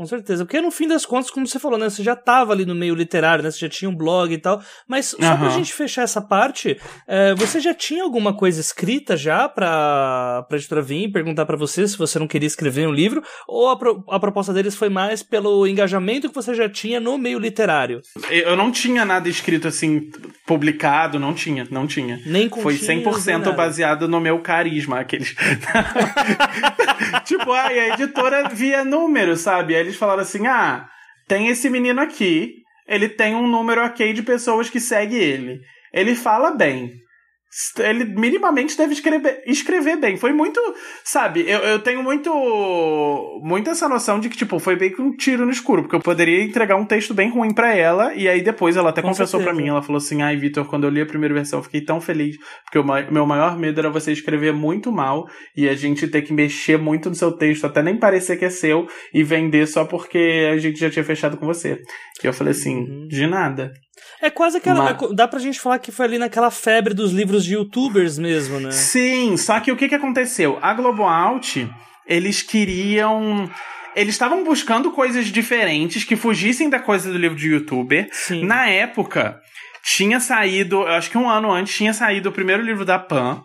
Com 0.01 0.07
certeza. 0.07 0.47
Porque 0.47 0.63
no 0.63 0.71
fim 0.71 0.89
das 0.89 1.05
contas, 1.05 1.31
como 1.31 1.47
você 1.47 1.59
falou, 1.59 1.79
né? 1.79 1.91
Você 1.91 2.03
já 2.03 2.15
estava 2.15 2.55
ali 2.55 2.65
no 2.65 2.75
meio 2.75 2.95
literário, 2.95 3.45
né? 3.45 3.51
Você 3.51 3.59
já 3.59 3.69
tinha 3.69 3.87
um 3.87 3.95
blog 3.95 4.33
e 4.33 4.39
tal. 4.39 4.63
Mas 4.89 5.09
só 5.09 5.19
uhum. 5.19 5.37
pra 5.37 5.51
gente 5.51 5.75
fechar 5.75 6.01
essa 6.01 6.23
parte, 6.23 6.81
é, 7.07 7.35
você 7.35 7.61
já 7.61 7.75
tinha 7.75 8.03
alguma 8.03 8.33
coisa 8.33 8.63
escrita 8.63 9.15
já 9.15 9.47
pra, 9.47 10.47
pra 10.49 10.57
editora 10.57 10.81
vir 10.81 11.13
perguntar 11.13 11.45
para 11.45 11.55
você 11.55 11.87
se 11.87 11.99
você 11.99 12.19
não 12.19 12.27
queria 12.27 12.47
escrever 12.47 12.89
um 12.89 12.93
livro? 12.95 13.23
Ou 13.47 13.69
a, 13.69 13.77
pro, 13.77 14.03
a 14.09 14.19
proposta 14.19 14.55
deles 14.55 14.75
foi 14.75 14.89
mais 14.89 15.23
pelo 15.23 15.67
engajamento 15.67 16.31
que 16.31 16.35
você 16.35 16.55
já 16.55 16.67
tinha 16.67 16.99
no 16.99 17.19
meio 17.19 17.39
literário? 17.39 18.01
Eu 18.31 18.57
não 18.57 18.73
tinha 18.73 19.05
nada 19.05 19.29
escrito 19.29 19.69
assim, 19.69 20.11
publicado, 20.47 21.19
não 21.19 21.35
tinha, 21.35 21.69
não 21.71 21.87
tinha. 21.87 22.19
Nem 22.25 22.49
com 22.49 22.63
Foi 22.63 22.77
100% 22.77 23.55
baseado 23.55 24.09
no 24.09 24.19
meu 24.19 24.39
carisma, 24.39 24.99
aqueles. 24.99 25.37
tipo, 27.27 27.53
ai, 27.53 27.79
a 27.79 27.95
editora 27.95 28.49
via 28.49 28.83
números, 28.83 29.41
sabe? 29.41 29.90
Eles 29.91 29.99
falaram 29.99 30.23
assim: 30.23 30.47
ah, 30.47 30.89
tem 31.29 31.49
esse 31.49 31.69
menino 31.69 32.01
aqui, 32.01 32.55
ele 32.87 33.09
tem 33.09 33.35
um 33.35 33.47
número 33.47 33.85
ok 33.85 34.13
de 34.13 34.23
pessoas 34.23 34.71
que 34.71 34.81
segue 34.81 35.17
ele. 35.17 35.61
Ele 35.93 36.15
fala 36.15 36.53
bem 36.53 36.93
ele 37.79 38.05
minimamente 38.05 38.77
deve 38.77 38.93
escrever, 38.93 39.43
escrever 39.45 39.97
bem. 39.97 40.17
Foi 40.17 40.33
muito, 40.33 40.61
sabe, 41.05 41.41
eu, 41.49 41.59
eu 41.59 41.79
tenho 41.81 42.03
muito 42.03 42.31
muito 43.43 43.71
essa 43.71 43.89
noção 43.89 44.21
de 44.21 44.29
que, 44.29 44.37
tipo, 44.37 44.59
foi 44.59 44.77
bem 44.77 44.93
que 44.93 45.03
um 45.03 45.15
tiro 45.17 45.45
no 45.45 45.51
escuro, 45.51 45.83
porque 45.83 45.97
eu 45.97 46.01
poderia 46.01 46.45
entregar 46.45 46.77
um 46.77 46.85
texto 46.85 47.13
bem 47.13 47.29
ruim 47.29 47.53
para 47.53 47.75
ela, 47.75 48.15
e 48.15 48.29
aí 48.29 48.41
depois 48.41 48.77
ela 48.77 48.91
até 48.91 49.03
Com 49.03 49.09
confessou 49.09 49.43
para 49.43 49.53
mim, 49.53 49.69
ela 49.69 49.83
falou 49.83 49.99
assim, 49.99 50.23
ai, 50.23 50.37
Vitor, 50.37 50.65
quando 50.67 50.85
eu 50.85 50.91
li 50.91 51.01
a 51.01 51.07
primeira 51.07 51.35
versão 51.35 51.59
eu 51.59 51.65
fiquei 51.65 51.81
tão 51.81 52.01
feliz, 52.01 52.37
porque 52.65 52.79
o 52.79 53.13
meu 53.13 53.27
maior 53.27 53.59
medo 53.59 53.81
era 53.81 53.91
você 53.91 54.13
escrever 54.13 54.53
muito 54.53 54.93
mal, 54.93 55.27
e 55.57 55.69
a 55.69 55.75
gente 55.75 56.07
ter 56.07 56.23
que 56.23 56.33
mexer 56.33 56.79
muito 56.79 57.09
no 57.09 57.15
seu 57.15 57.33
texto, 57.33 57.67
até 57.67 57.83
nem 57.83 57.99
parecer 57.99 58.37
que 58.37 58.45
é 58.45 58.51
seu, 58.51 58.87
e 59.13 59.25
vender 59.25 59.67
só 59.67 59.85
porque 59.85 60.49
a 60.53 60.57
gente 60.59 60.79
já 60.79 60.91
tinha 60.91 61.05
fechado 61.05 61.37
com 61.37 61.47
você. 61.47 61.81
E 62.23 62.27
eu 62.27 62.33
falei 62.33 62.53
assim, 62.53 62.77
uhum. 62.77 63.09
de 63.09 63.27
nada. 63.27 63.73
É 64.21 64.31
quase 64.31 64.59
aquela. 64.59 64.97
Mas... 65.01 65.13
Dá 65.15 65.27
pra 65.27 65.39
gente 65.39 65.61
falar 65.61 65.79
que 65.79 65.91
foi 65.91 66.07
ali 66.07 66.19
naquela 66.19 66.51
febre 66.51 66.95
dos 66.95 67.13
livros 67.13 67.45
de 67.45 67.55
youtubers 67.55 68.19
mesmo, 68.19 68.61
né? 68.61 68.71
Sim, 68.71 69.37
só 69.37 69.59
que 69.61 69.73
o 69.73 69.77
que, 69.77 69.89
que 69.89 69.95
aconteceu? 69.95 70.59
A 70.61 70.75
Globo 70.75 71.05
Out, 71.05 71.69
eles 72.07 72.43
queriam. 72.43 73.51
Eles 73.97 74.15
estavam 74.15 74.45
buscando 74.45 74.93
coisas 74.93 75.27
diferentes 75.27 76.05
que 76.05 76.15
fugissem 76.15 76.71
da 76.71 76.79
coisa 76.79 77.11
do 77.11 77.19
livro 77.19 77.37
de 77.37 77.49
youtuber. 77.49 78.09
Sim. 78.13 78.45
Na 78.45 78.69
época, 78.69 79.41
tinha 79.83 80.21
saído, 80.21 80.83
eu 80.83 80.89
acho 80.89 81.11
que 81.11 81.19
um 81.19 81.29
ano 81.29 81.51
antes, 81.51 81.75
tinha 81.75 81.93
saído 81.93 82.29
o 82.29 82.33
primeiro 82.33 82.63
livro 82.63 82.85
da 82.85 82.99
Pan. 82.99 83.43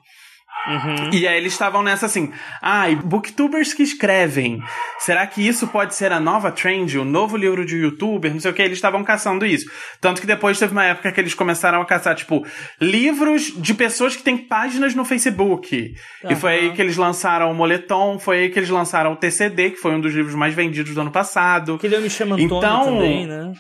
Uhum. 0.68 1.10
E 1.14 1.28
aí 1.28 1.38
eles 1.38 1.54
estavam 1.54 1.84
nessa 1.84 2.08
assim, 2.08 2.32
ah, 2.62 2.90
e 2.90 2.96
booktubers 2.96 3.74
que 3.74 3.84
escrevem, 3.84 4.62
será 5.00 5.26
que 5.28 5.46
isso 5.46 5.68
pode 5.68 5.96
ser 5.96 6.12
a 6.12 6.20
nova 6.20 6.52
trend, 6.52 6.98
o 6.98 7.06
novo 7.06 7.38
livro 7.38 7.66
de 7.66 7.78
youtuber, 7.78 8.34
não 8.34 8.40
sei 8.40 8.52
o 8.52 8.54
que, 8.54 8.62
eles 8.62 8.78
estavam 8.78 9.04
caçando 9.04 9.46
isso. 9.46 9.70
Tanto 10.02 10.22
que 10.22 10.28
depois 10.28 10.58
teve 10.58 10.72
uma 10.72 10.86
época 10.86 11.12
que 11.12 11.20
eles 11.20 11.34
começaram 11.34 11.82
a 11.82 11.86
caçar, 11.86 12.16
tipo, 12.16 12.46
livros 12.82 13.54
de 13.56 13.74
pessoas 13.74 14.16
que 14.16 14.24
têm 14.24 14.38
páginas 14.38 14.96
no 14.96 15.06
Facebook. 15.06 15.96
Uhum. 16.24 16.32
E 16.32 16.36
foi 16.36 16.52
aí 16.52 16.74
que 16.74 16.82
eles 16.82 16.98
lançaram 16.98 17.52
o 17.52 17.56
Moletom, 17.56 18.18
foi 18.18 18.40
aí 18.40 18.50
que 18.50 18.60
eles 18.60 18.70
lançaram 18.70 19.14
o 19.14 19.16
TCD, 19.16 19.72
que 19.72 19.78
foi 19.78 19.92
um 19.92 20.02
dos 20.02 20.14
livros 20.14 20.36
mais 20.36 20.54
vendidos 20.54 20.94
do 20.94 21.02
ano 21.02 21.12
passado. 21.12 21.78
Que 21.78 21.88
ele 21.88 22.00
me 22.00 22.10
chama 22.10 22.36
Antônio 22.36 22.58
então, 22.58 22.86
também, 22.86 23.28
né? 23.28 23.54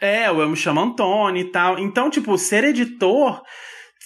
É, 0.00 0.28
eu 0.28 0.48
me 0.48 0.56
chamo 0.56 0.80
Antônio 0.80 1.42
e 1.42 1.44
tal. 1.44 1.78
Então, 1.78 2.08
tipo, 2.08 2.36
ser 2.38 2.64
editor 2.64 3.42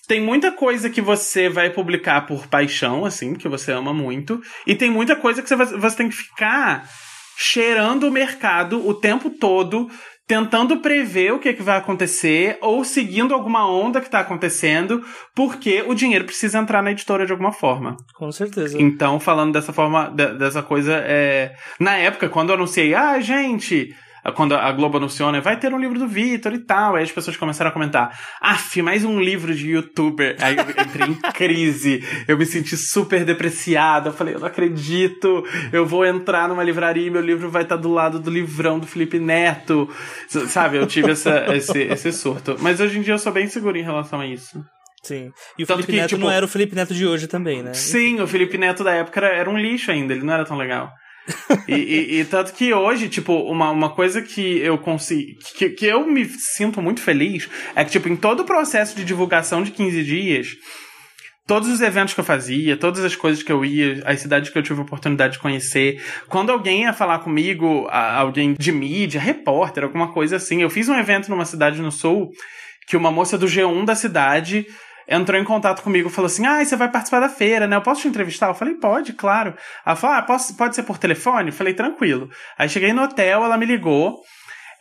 tem 0.07 0.21
muita 0.21 0.53
coisa 0.53 0.91
que 0.91 1.01
você 1.01 1.49
vai 1.49 1.71
publicar 1.71 2.27
por 2.27 2.47
paixão, 2.47 3.05
assim, 3.05 3.35
que 3.35 3.49
você 3.49 3.73
ama 3.73 3.93
muito, 3.93 4.41
e 4.67 4.75
tem 4.75 4.91
muita 4.91 5.17
coisa 5.17 5.43
que 5.43 5.49
você, 5.49 5.57
vai, 5.57 5.67
você 5.67 5.97
tem 5.97 6.09
que 6.09 6.17
ficar 6.17 6.89
cheirando 7.37 8.05
o 8.05 8.11
mercado 8.11 8.87
o 8.87 8.95
tempo 8.95 9.31
todo, 9.31 9.89
tentando 10.27 10.79
prever 10.81 11.33
o 11.33 11.39
que, 11.39 11.53
que 11.53 11.63
vai 11.63 11.77
acontecer, 11.77 12.59
ou 12.63 12.85
seguindo 12.85 13.35
alguma 13.35 13.69
onda 13.71 14.01
que 14.01 14.07
está 14.07 14.21
acontecendo, 14.21 15.05
porque 15.35 15.85
o 15.87 15.95
dinheiro 15.95 16.25
precisa 16.25 16.59
entrar 16.59 16.83
na 16.83 16.93
editora 16.93 17.27
de 17.27 17.33
alguma 17.33 17.53
forma. 17.53 17.97
Com 18.15 18.33
certeza. 18.33 18.81
Então, 18.81 19.21
falando 19.21 19.53
dessa 19.53 19.73
forma, 19.73 20.09
dessa 20.11 20.63
coisa, 20.63 20.95
é... 20.95 21.55
na 21.79 21.97
época, 21.97 22.29
quando 22.29 22.51
eu 22.51 22.55
anunciei, 22.55 22.95
ah, 22.95 23.21
gente, 23.21 23.95
quando 24.33 24.55
a 24.55 24.73
Globo 24.73 24.97
anunciou, 24.97 25.31
né, 25.31 25.41
vai 25.41 25.59
ter 25.59 25.73
um 25.73 25.79
livro 25.79 25.99
do 25.99 26.09
Vitor 26.09 26.53
e 26.53 26.59
tal. 26.59 26.97
Aí 26.97 27.05
as 27.05 27.13
pessoas 27.13 27.37
começaram 27.37 27.71
a 27.71 27.73
comentar, 27.73 28.19
af, 28.41 28.81
mais 28.83 29.05
um 29.05 29.21
livro 29.21 29.55
de 29.55 29.71
youtuber. 29.71 30.37
Aí 30.41 30.57
eu 30.57 30.71
entrei 30.85 31.09
em 31.09 31.15
crise, 31.33 32.03
eu 32.27 32.39
me 32.39 32.47
senti 32.47 32.77
super 32.77 33.25
depreciada. 33.25 34.09
Eu 34.09 34.13
falei, 34.13 34.35
eu 34.35 34.41
não 34.41 34.47
acredito, 34.47 35.45
eu 35.73 35.85
vou 35.87 36.05
entrar 36.05 36.49
numa 36.49 36.63
livraria 36.63 37.07
e 37.07 37.11
meu 37.11 37.21
livro 37.21 37.51
vai 37.51 37.63
estar 37.63 37.77
do 37.77 37.93
lado 37.93 38.19
do 38.19 38.31
livrão 38.31 38.79
do 38.79 38.87
Felipe 38.87 39.19
Neto. 39.19 39.89
Sabe, 40.29 40.79
eu 40.79 40.87
tive 40.87 41.13
essa, 41.13 41.55
esse, 41.55 41.79
esse 41.83 42.13
surto. 42.13 42.57
Mas 42.61 42.81
hoje 42.81 42.99
em 42.99 43.03
dia 43.03 43.15
eu 43.15 43.19
sou 43.19 43.33
bem 43.33 43.47
seguro 43.47 43.77
em 43.77 43.83
relação 43.83 44.21
a 44.21 44.27
isso. 44.27 44.65
Sim. 45.03 45.31
E 45.59 45.65
o 45.65 45.67
Tanto 45.67 45.77
Felipe 45.83 45.93
que, 45.93 45.99
Neto 45.99 46.09
tipo, 46.09 46.23
não 46.23 46.31
era 46.31 46.47
o 46.47 46.49
Felipe 46.49 46.75
Neto 46.75 46.95
de 46.95 47.07
hoje 47.07 47.27
também, 47.27 47.63
né? 47.63 47.75
Sim, 47.75 48.23
o 48.23 48.27
Felipe 48.27 48.57
Neto 48.57 48.83
da 48.83 48.93
época 48.93 49.21
era, 49.21 49.37
era 49.37 49.51
um 49.51 49.59
lixo 49.59 49.91
ainda, 49.91 50.15
ele 50.15 50.25
não 50.25 50.33
era 50.33 50.47
tão 50.47 50.57
legal 50.57 50.91
e, 51.69 51.75
e, 51.75 52.21
e, 52.21 52.25
tanto 52.25 52.53
que 52.53 52.73
hoje, 52.73 53.09
tipo, 53.09 53.33
uma, 53.33 53.71
uma 53.71 53.91
coisa 53.91 54.21
que 54.21 54.59
eu 54.59 54.77
consigo. 54.79 55.39
Que, 55.57 55.71
que 55.71 55.87
eu 55.87 56.07
me 56.07 56.27
sinto 56.27 56.83
muito 56.83 57.01
feliz 57.01 57.49
é 57.75 57.85
que, 57.85 57.91
tipo, 57.91 58.09
em 58.09 58.17
todo 58.17 58.41
o 58.41 58.45
processo 58.45 58.95
de 58.97 59.05
divulgação 59.05 59.63
de 59.63 59.71
15 59.71 60.05
dias, 60.05 60.49
todos 61.47 61.69
os 61.69 61.81
eventos 61.81 62.15
que 62.15 62.21
eu 62.21 62.25
fazia, 62.25 62.77
todas 62.77 63.05
as 63.05 63.17
coisas 63.17 63.43
que 63.43 63.53
eu 63.53 63.65
ia, 63.65 64.03
as 64.05 64.21
cidades 64.21 64.51
que 64.51 64.59
eu 64.59 64.63
tive 64.63 64.81
a 64.81 64.83
oportunidade 64.83 65.35
de 65.35 65.39
conhecer, 65.39 66.03
quando 66.29 66.51
alguém 66.51 66.83
ia 66.83 66.93
falar 66.93 67.21
comigo, 67.21 67.87
alguém 67.91 68.55
de 68.59 68.73
mídia, 68.73 69.21
repórter, 69.21 69.85
alguma 69.85 70.13
coisa 70.13 70.37
assim, 70.37 70.63
eu 70.63 70.71
fiz 70.71 70.89
um 70.89 70.99
evento 70.99 71.29
numa 71.29 71.45
cidade 71.45 71.81
no 71.81 71.93
sul 71.93 72.31
que 72.87 72.97
uma 72.97 73.11
moça 73.11 73.39
do 73.39 73.47
G1 73.47 73.85
da 73.85 73.95
cidade 73.95 74.67
entrou 75.09 75.41
em 75.41 75.45
contato 75.45 75.83
comigo 75.83 76.09
falou 76.11 76.27
assim: 76.27 76.47
Ah, 76.47 76.65
você 76.65 76.77
vai 76.77 76.91
participar 76.91 77.21
da 77.21 77.29
feira, 77.29 77.67
né? 77.67 77.77
Eu 77.77 77.83
posso 77.83 78.03
te 78.03 78.09
entrevistar? 78.09 78.49
Eu 78.49 78.55
falei, 78.55 78.75
pode, 78.75 79.13
claro. 79.13 79.55
Ela 79.85 79.97
falou: 79.97 80.17
Ah, 80.17 80.23
posso, 80.23 80.57
pode 80.57 80.75
ser 80.75 80.83
por 80.83 80.99
telefone? 80.99 81.49
Eu 81.49 81.53
falei, 81.53 81.75
tranquilo. 81.75 82.29
Aí 82.59 82.69
cheguei 82.69 82.93
no 82.93 83.03
hotel, 83.03 83.45
ela 83.45 83.57
me 83.57 83.67
ligou. 83.67 84.21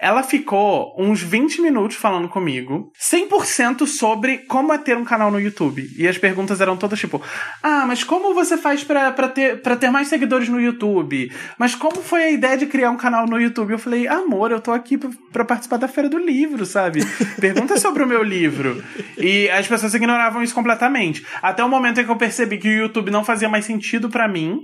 Ela 0.04 0.22
ficou 0.22 0.94
uns 1.00 1.22
20 1.22 1.62
minutos 1.62 1.96
falando 1.96 2.28
comigo, 2.28 2.92
100% 3.00 3.88
sobre 3.88 4.40
como 4.40 4.74
é 4.74 4.78
ter 4.78 4.98
um 4.98 5.06
canal 5.06 5.32
no 5.32 5.40
YouTube. 5.40 5.90
E 5.98 6.06
as 6.06 6.18
perguntas 6.18 6.60
eram 6.60 6.76
todas 6.76 7.00
tipo: 7.00 7.22
Ah, 7.64 7.86
mas 7.88 8.04
como 8.04 8.34
você 8.34 8.58
faz 8.58 8.84
para 8.84 9.14
ter, 9.30 9.62
pra 9.62 9.78
ter 9.78 9.90
mais 9.90 10.10
seguidores 10.10 10.50
no 10.50 10.60
YouTube? 10.60 11.32
Mas 11.58 11.74
como 11.74 12.02
foi 12.02 12.22
a 12.26 12.32
ideia 12.32 12.58
de 12.58 12.66
criar 12.66 12.90
um 12.92 12.98
canal 12.98 13.26
no 13.26 13.40
YouTube? 13.40 13.72
Eu 13.72 13.80
falei: 13.80 14.06
Amor, 14.06 14.52
eu 14.52 14.60
tô 14.60 14.74
aqui 14.74 15.00
para 15.32 15.46
participar 15.46 15.78
da 15.78 15.88
Feira 15.88 16.10
do 16.10 16.18
Livro, 16.18 16.66
sabe? 16.66 17.00
Pergunta 17.40 17.78
sobre 17.80 18.04
o 18.04 18.08
meu 18.08 18.24
livro. 18.24 18.84
E 19.18 19.50
as 19.52 19.70
pessoas 19.70 19.94
ignoravam 19.94 20.44
isso 20.44 20.54
completamente. 20.54 21.26
Até 21.42 21.64
o 21.64 21.70
momento 21.70 22.02
em 22.02 22.04
que 22.04 22.12
eu 22.12 22.18
percebi 22.18 22.58
que 22.58 22.68
o 22.68 22.78
YouTube 22.78 23.10
não 23.10 23.24
fazia 23.24 23.48
mais 23.48 23.64
sentido 23.64 24.10
para 24.10 24.28
mim. 24.28 24.60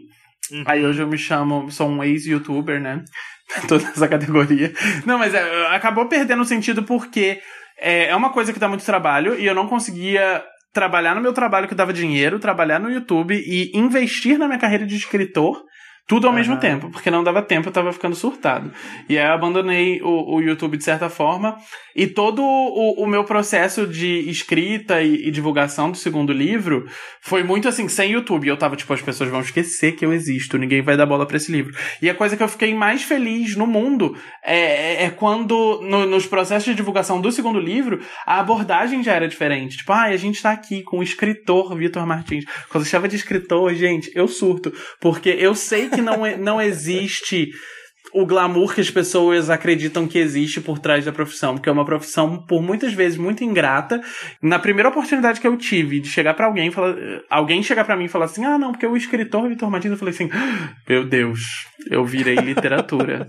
Uhum. 0.51 0.63
Aí 0.65 0.85
hoje 0.85 1.01
eu 1.01 1.07
me 1.07 1.17
chamo, 1.17 1.71
sou 1.71 1.87
um 1.87 2.03
ex-youtuber, 2.03 2.81
né? 2.81 3.05
toda 3.67 3.83
essa 3.83 4.07
categoria. 4.07 4.73
Não, 5.05 5.17
mas 5.17 5.33
é, 5.33 5.67
acabou 5.67 6.07
perdendo 6.07 6.45
sentido 6.45 6.83
porque 6.83 7.41
é, 7.79 8.07
é 8.07 8.15
uma 8.15 8.31
coisa 8.31 8.53
que 8.53 8.59
dá 8.59 8.67
muito 8.67 8.85
trabalho 8.85 9.39
e 9.39 9.45
eu 9.45 9.55
não 9.55 9.67
conseguia 9.67 10.43
trabalhar 10.73 11.15
no 11.15 11.21
meu 11.21 11.33
trabalho 11.33 11.67
que 11.67 11.75
dava 11.75 11.91
dinheiro, 11.91 12.39
trabalhar 12.39 12.79
no 12.79 12.91
YouTube 12.91 13.33
e 13.35 13.71
investir 13.77 14.37
na 14.37 14.47
minha 14.47 14.59
carreira 14.59 14.85
de 14.85 14.95
escritor 14.95 15.63
tudo 16.09 16.25
ao 16.25 16.31
uhum. 16.31 16.39
mesmo 16.39 16.57
tempo, 16.57 16.89
porque 16.89 17.11
não 17.11 17.23
dava 17.23 17.39
tempo, 17.39 17.69
eu 17.69 17.71
tava 17.71 17.93
ficando 17.93 18.15
surtado. 18.15 18.71
E 19.07 19.15
aí 19.15 19.27
eu 19.27 19.31
abandonei 19.31 20.01
o, 20.01 20.37
o 20.37 20.41
YouTube 20.41 20.75
de 20.75 20.83
certa 20.83 21.07
forma, 21.07 21.55
e 21.95 22.07
todo 22.07 22.41
o, 22.41 23.03
o 23.03 23.05
meu 23.05 23.23
processo 23.23 23.85
de 23.85 24.27
escrita 24.27 25.03
e, 25.03 25.27
e, 25.27 25.31
divulgação 25.31 25.91
do 25.91 25.97
segundo 25.97 26.33
livro 26.33 26.87
foi 27.21 27.43
muito 27.43 27.67
assim, 27.67 27.87
sem 27.87 28.13
YouTube. 28.13 28.47
Eu 28.47 28.57
tava 28.57 28.75
tipo, 28.75 28.91
as 28.91 29.01
pessoas 29.03 29.29
vão 29.29 29.41
esquecer 29.41 29.91
que 29.91 30.03
eu 30.03 30.11
existo, 30.11 30.57
ninguém 30.57 30.81
vai 30.81 30.97
dar 30.97 31.05
bola 31.05 31.27
para 31.27 31.37
esse 31.37 31.51
livro. 31.51 31.75
E 32.01 32.09
a 32.09 32.15
coisa 32.15 32.35
que 32.35 32.41
eu 32.41 32.47
fiquei 32.47 32.73
mais 32.73 33.03
feliz 33.03 33.55
no 33.55 33.67
mundo 33.67 34.17
é, 34.43 35.03
é, 35.03 35.03
é 35.03 35.09
quando, 35.11 35.79
no, 35.83 36.07
nos 36.07 36.25
processos 36.25 36.65
de 36.65 36.73
divulgação 36.73 37.21
do 37.21 37.31
segundo 37.31 37.59
livro, 37.59 37.99
a 38.25 38.39
abordagem 38.39 39.03
já 39.03 39.13
era 39.13 39.27
diferente. 39.27 39.77
Tipo, 39.77 39.93
ah, 39.93 40.05
a 40.05 40.17
gente 40.17 40.41
tá 40.41 40.51
aqui 40.51 40.81
com 40.81 40.99
o 40.99 41.03
escritor 41.03 41.75
Vitor 41.75 42.07
Martins. 42.07 42.45
Quando 42.69 42.83
eu 42.83 42.89
chama 42.89 43.07
de 43.07 43.15
escritor, 43.15 43.75
gente, 43.75 44.09
eu 44.15 44.27
surto, 44.27 44.73
porque 44.99 45.29
eu 45.29 45.53
sei 45.53 45.87
que 45.89 45.98
que 45.99 46.05
não, 46.05 46.37
não 46.37 46.61
existe 46.61 47.49
o 48.13 48.25
glamour 48.25 48.73
que 48.73 48.81
as 48.81 48.89
pessoas 48.89 49.49
acreditam 49.49 50.07
que 50.07 50.17
existe 50.17 50.59
por 50.61 50.79
trás 50.79 51.05
da 51.05 51.11
profissão, 51.11 51.55
porque 51.55 51.69
é 51.69 51.71
uma 51.71 51.85
profissão 51.85 52.43
por 52.45 52.61
muitas 52.61 52.93
vezes 52.93 53.17
muito 53.17 53.43
ingrata. 53.43 54.01
Na 54.41 54.57
primeira 54.57 54.89
oportunidade 54.89 55.39
que 55.39 55.47
eu 55.47 55.55
tive 55.57 55.99
de 55.99 56.09
chegar 56.09 56.33
para 56.33 56.47
alguém, 56.47 56.71
falar, 56.71 56.95
alguém 57.29 57.61
chegar 57.61 57.85
para 57.85 57.95
mim 57.95 58.05
e 58.05 58.09
falar 58.09 58.25
assim: 58.25 58.43
"Ah, 58.43 58.57
não, 58.57 58.71
porque 58.71 58.85
o 58.85 58.97
escritor 58.97 59.47
Vitor 59.47 59.69
Martins", 59.69 59.91
eu 59.91 59.97
falei 59.97 60.13
assim: 60.13 60.29
ah, 60.31 60.73
"Meu 60.87 61.07
Deus, 61.07 61.39
eu 61.89 62.03
virei 62.05 62.35
literatura. 62.35 63.27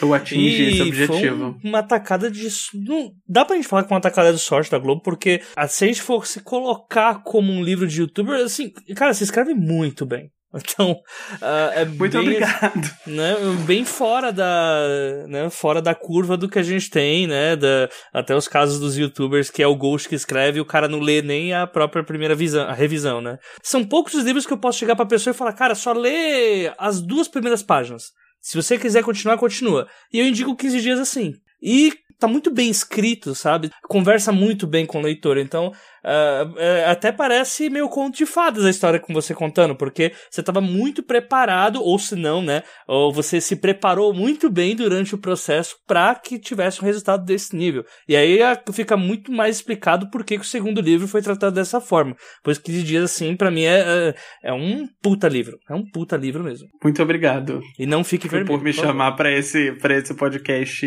eu 0.00 0.12
atingi 0.12 0.62
e 0.64 0.68
esse 0.68 0.82
objetivo". 0.82 1.58
uma 1.64 1.82
tacada 1.82 2.30
de 2.30 2.48
não 2.74 3.12
dá 3.26 3.44
pra 3.44 3.56
gente 3.56 3.68
falar 3.68 3.84
que 3.84 3.92
é 3.92 3.96
uma 3.96 4.02
tacada 4.02 4.32
de 4.32 4.38
sorte 4.38 4.70
da 4.70 4.78
Globo, 4.78 5.02
porque 5.02 5.40
se 5.68 5.84
a 5.84 5.86
gente 5.86 6.02
for 6.02 6.26
se 6.26 6.40
colocar 6.40 7.22
como 7.22 7.52
um 7.52 7.62
livro 7.62 7.86
de 7.86 8.00
youtuber, 8.00 8.44
assim, 8.44 8.72
cara, 8.94 9.14
você 9.14 9.24
escreve 9.24 9.54
muito 9.54 10.04
bem. 10.04 10.30
Então, 10.54 10.92
uh, 10.92 11.72
é 11.74 11.84
Muito 11.84 12.12
bem, 12.12 12.20
obrigado. 12.20 12.90
Né, 13.06 13.36
bem 13.66 13.84
fora 13.84 14.32
da, 14.32 15.26
né, 15.28 15.50
fora 15.50 15.82
da 15.82 15.94
curva 15.94 16.36
do 16.38 16.48
que 16.48 16.58
a 16.58 16.62
gente 16.62 16.88
tem, 16.88 17.26
né, 17.26 17.54
da, 17.54 17.88
até 18.12 18.34
os 18.34 18.48
casos 18.48 18.80
dos 18.80 18.96
youtubers 18.96 19.50
que 19.50 19.62
é 19.62 19.66
o 19.66 19.76
Ghost 19.76 20.08
que 20.08 20.14
escreve 20.14 20.58
e 20.58 20.60
o 20.60 20.66
cara 20.66 20.88
não 20.88 21.00
lê 21.00 21.20
nem 21.20 21.52
a 21.52 21.66
própria 21.66 22.02
primeira 22.02 22.34
visão, 22.34 22.66
a 22.66 22.72
revisão, 22.72 23.20
né. 23.20 23.38
São 23.62 23.84
poucos 23.84 24.14
os 24.14 24.24
livros 24.24 24.46
que 24.46 24.52
eu 24.52 24.58
posso 24.58 24.78
chegar 24.78 24.96
pra 24.96 25.04
pessoa 25.04 25.34
e 25.34 25.36
falar, 25.36 25.52
cara, 25.52 25.74
só 25.74 25.92
lê 25.92 26.72
as 26.78 27.00
duas 27.02 27.28
primeiras 27.28 27.62
páginas. 27.62 28.12
Se 28.40 28.56
você 28.56 28.78
quiser 28.78 29.02
continuar, 29.02 29.36
continua. 29.36 29.86
E 30.12 30.18
eu 30.18 30.26
indico 30.26 30.56
15 30.56 30.80
dias 30.80 30.98
assim. 30.98 31.34
E 31.62 31.92
tá 32.18 32.26
muito 32.26 32.50
bem 32.52 32.68
escrito, 32.68 33.34
sabe? 33.34 33.70
Conversa 33.84 34.32
muito 34.32 34.66
bem 34.66 34.84
com 34.84 34.98
o 34.98 35.02
leitor. 35.02 35.38
Então, 35.38 35.68
uh, 35.68 36.48
uh, 36.48 36.90
até 36.90 37.12
parece 37.12 37.70
meio 37.70 37.88
conto 37.88 38.16
de 38.16 38.26
fadas 38.26 38.64
a 38.64 38.70
história 38.70 38.98
com 38.98 39.14
você 39.14 39.34
contando, 39.34 39.74
porque 39.74 40.12
você 40.30 40.40
estava 40.40 40.60
muito 40.60 41.02
preparado, 41.02 41.80
ou 41.82 41.98
se 41.98 42.16
não, 42.16 42.42
né? 42.42 42.62
Ou 42.86 43.12
você 43.12 43.40
se 43.40 43.56
preparou 43.56 44.12
muito 44.12 44.50
bem 44.50 44.74
durante 44.74 45.14
o 45.14 45.18
processo 45.18 45.76
para 45.86 46.14
que 46.16 46.38
tivesse 46.38 46.82
um 46.82 46.84
resultado 46.84 47.24
desse 47.24 47.54
nível. 47.56 47.84
E 48.08 48.16
aí 48.16 48.40
uh, 48.42 48.72
fica 48.72 48.96
muito 48.96 49.30
mais 49.30 49.56
explicado 49.56 50.10
por 50.10 50.24
que, 50.24 50.36
que 50.36 50.44
o 50.44 50.48
segundo 50.48 50.80
livro 50.80 51.06
foi 51.06 51.22
tratado 51.22 51.54
dessa 51.54 51.80
forma. 51.80 52.16
Pois 52.42 52.58
15 52.58 52.82
dias, 52.82 53.04
assim, 53.04 53.36
para 53.36 53.50
mim 53.50 53.62
é, 53.62 53.78
é, 53.78 54.14
é 54.50 54.52
um 54.52 54.86
puta 55.00 55.28
livro. 55.28 55.56
É 55.70 55.74
um 55.74 55.84
puta 55.88 56.16
livro 56.16 56.42
mesmo. 56.42 56.66
Muito 56.82 57.02
obrigado. 57.02 57.60
E 57.78 57.86
não 57.86 58.02
fique 58.02 58.28
vermelho. 58.28 58.48
Por 58.48 58.62
me 58.62 58.72
por 58.72 58.80
chamar 58.80 59.12
para 59.12 59.30
esse, 59.30 59.72
pra 59.72 59.96
esse 59.96 60.14
podcast 60.14 60.86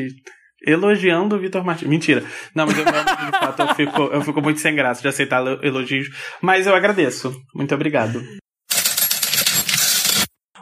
elogiando 0.65 1.36
o 1.36 1.39
Vitor 1.39 1.63
Martins. 1.63 1.88
Mentira. 1.88 2.24
Não, 2.56 2.65
mas 2.65 2.78
eu, 2.78 2.86
de 2.86 2.91
fato, 3.39 3.62
eu 3.62 3.76
fico, 3.76 4.02
eu 4.04 4.21
fico 4.21 4.41
muito 4.41 4.60
sem 4.60 4.76
graça 4.76 5.02
de 5.02 5.08
aceitar 5.08 5.43
elogios. 5.63 6.08
Mas 6.41 6.67
eu 6.67 6.76
agradeço. 6.76 7.34
Muito 7.54 7.74
obrigado. 7.74 8.21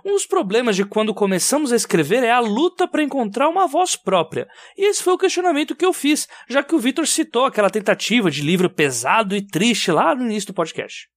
Um 0.05 0.13
dos 0.13 0.25
problemas 0.25 0.75
de 0.75 0.85
quando 0.85 1.13
começamos 1.13 1.73
a 1.73 1.75
escrever 1.75 2.23
é 2.23 2.31
a 2.31 2.39
luta 2.39 2.87
para 2.87 3.03
encontrar 3.03 3.49
uma 3.49 3.67
voz 3.67 3.95
própria. 3.95 4.47
E 4.77 4.89
esse 4.89 5.03
foi 5.03 5.13
o 5.13 5.17
questionamento 5.17 5.75
que 5.75 5.85
eu 5.85 5.91
fiz, 5.91 6.27
já 6.49 6.63
que 6.63 6.73
o 6.73 6.79
Vitor 6.79 7.05
citou 7.05 7.45
aquela 7.45 7.69
tentativa 7.69 8.31
de 8.31 8.41
livro 8.41 8.69
pesado 8.69 9.35
e 9.35 9.45
triste 9.45 9.91
lá 9.91 10.15
no 10.15 10.23
início 10.23 10.47
do 10.47 10.53
podcast. 10.53 11.07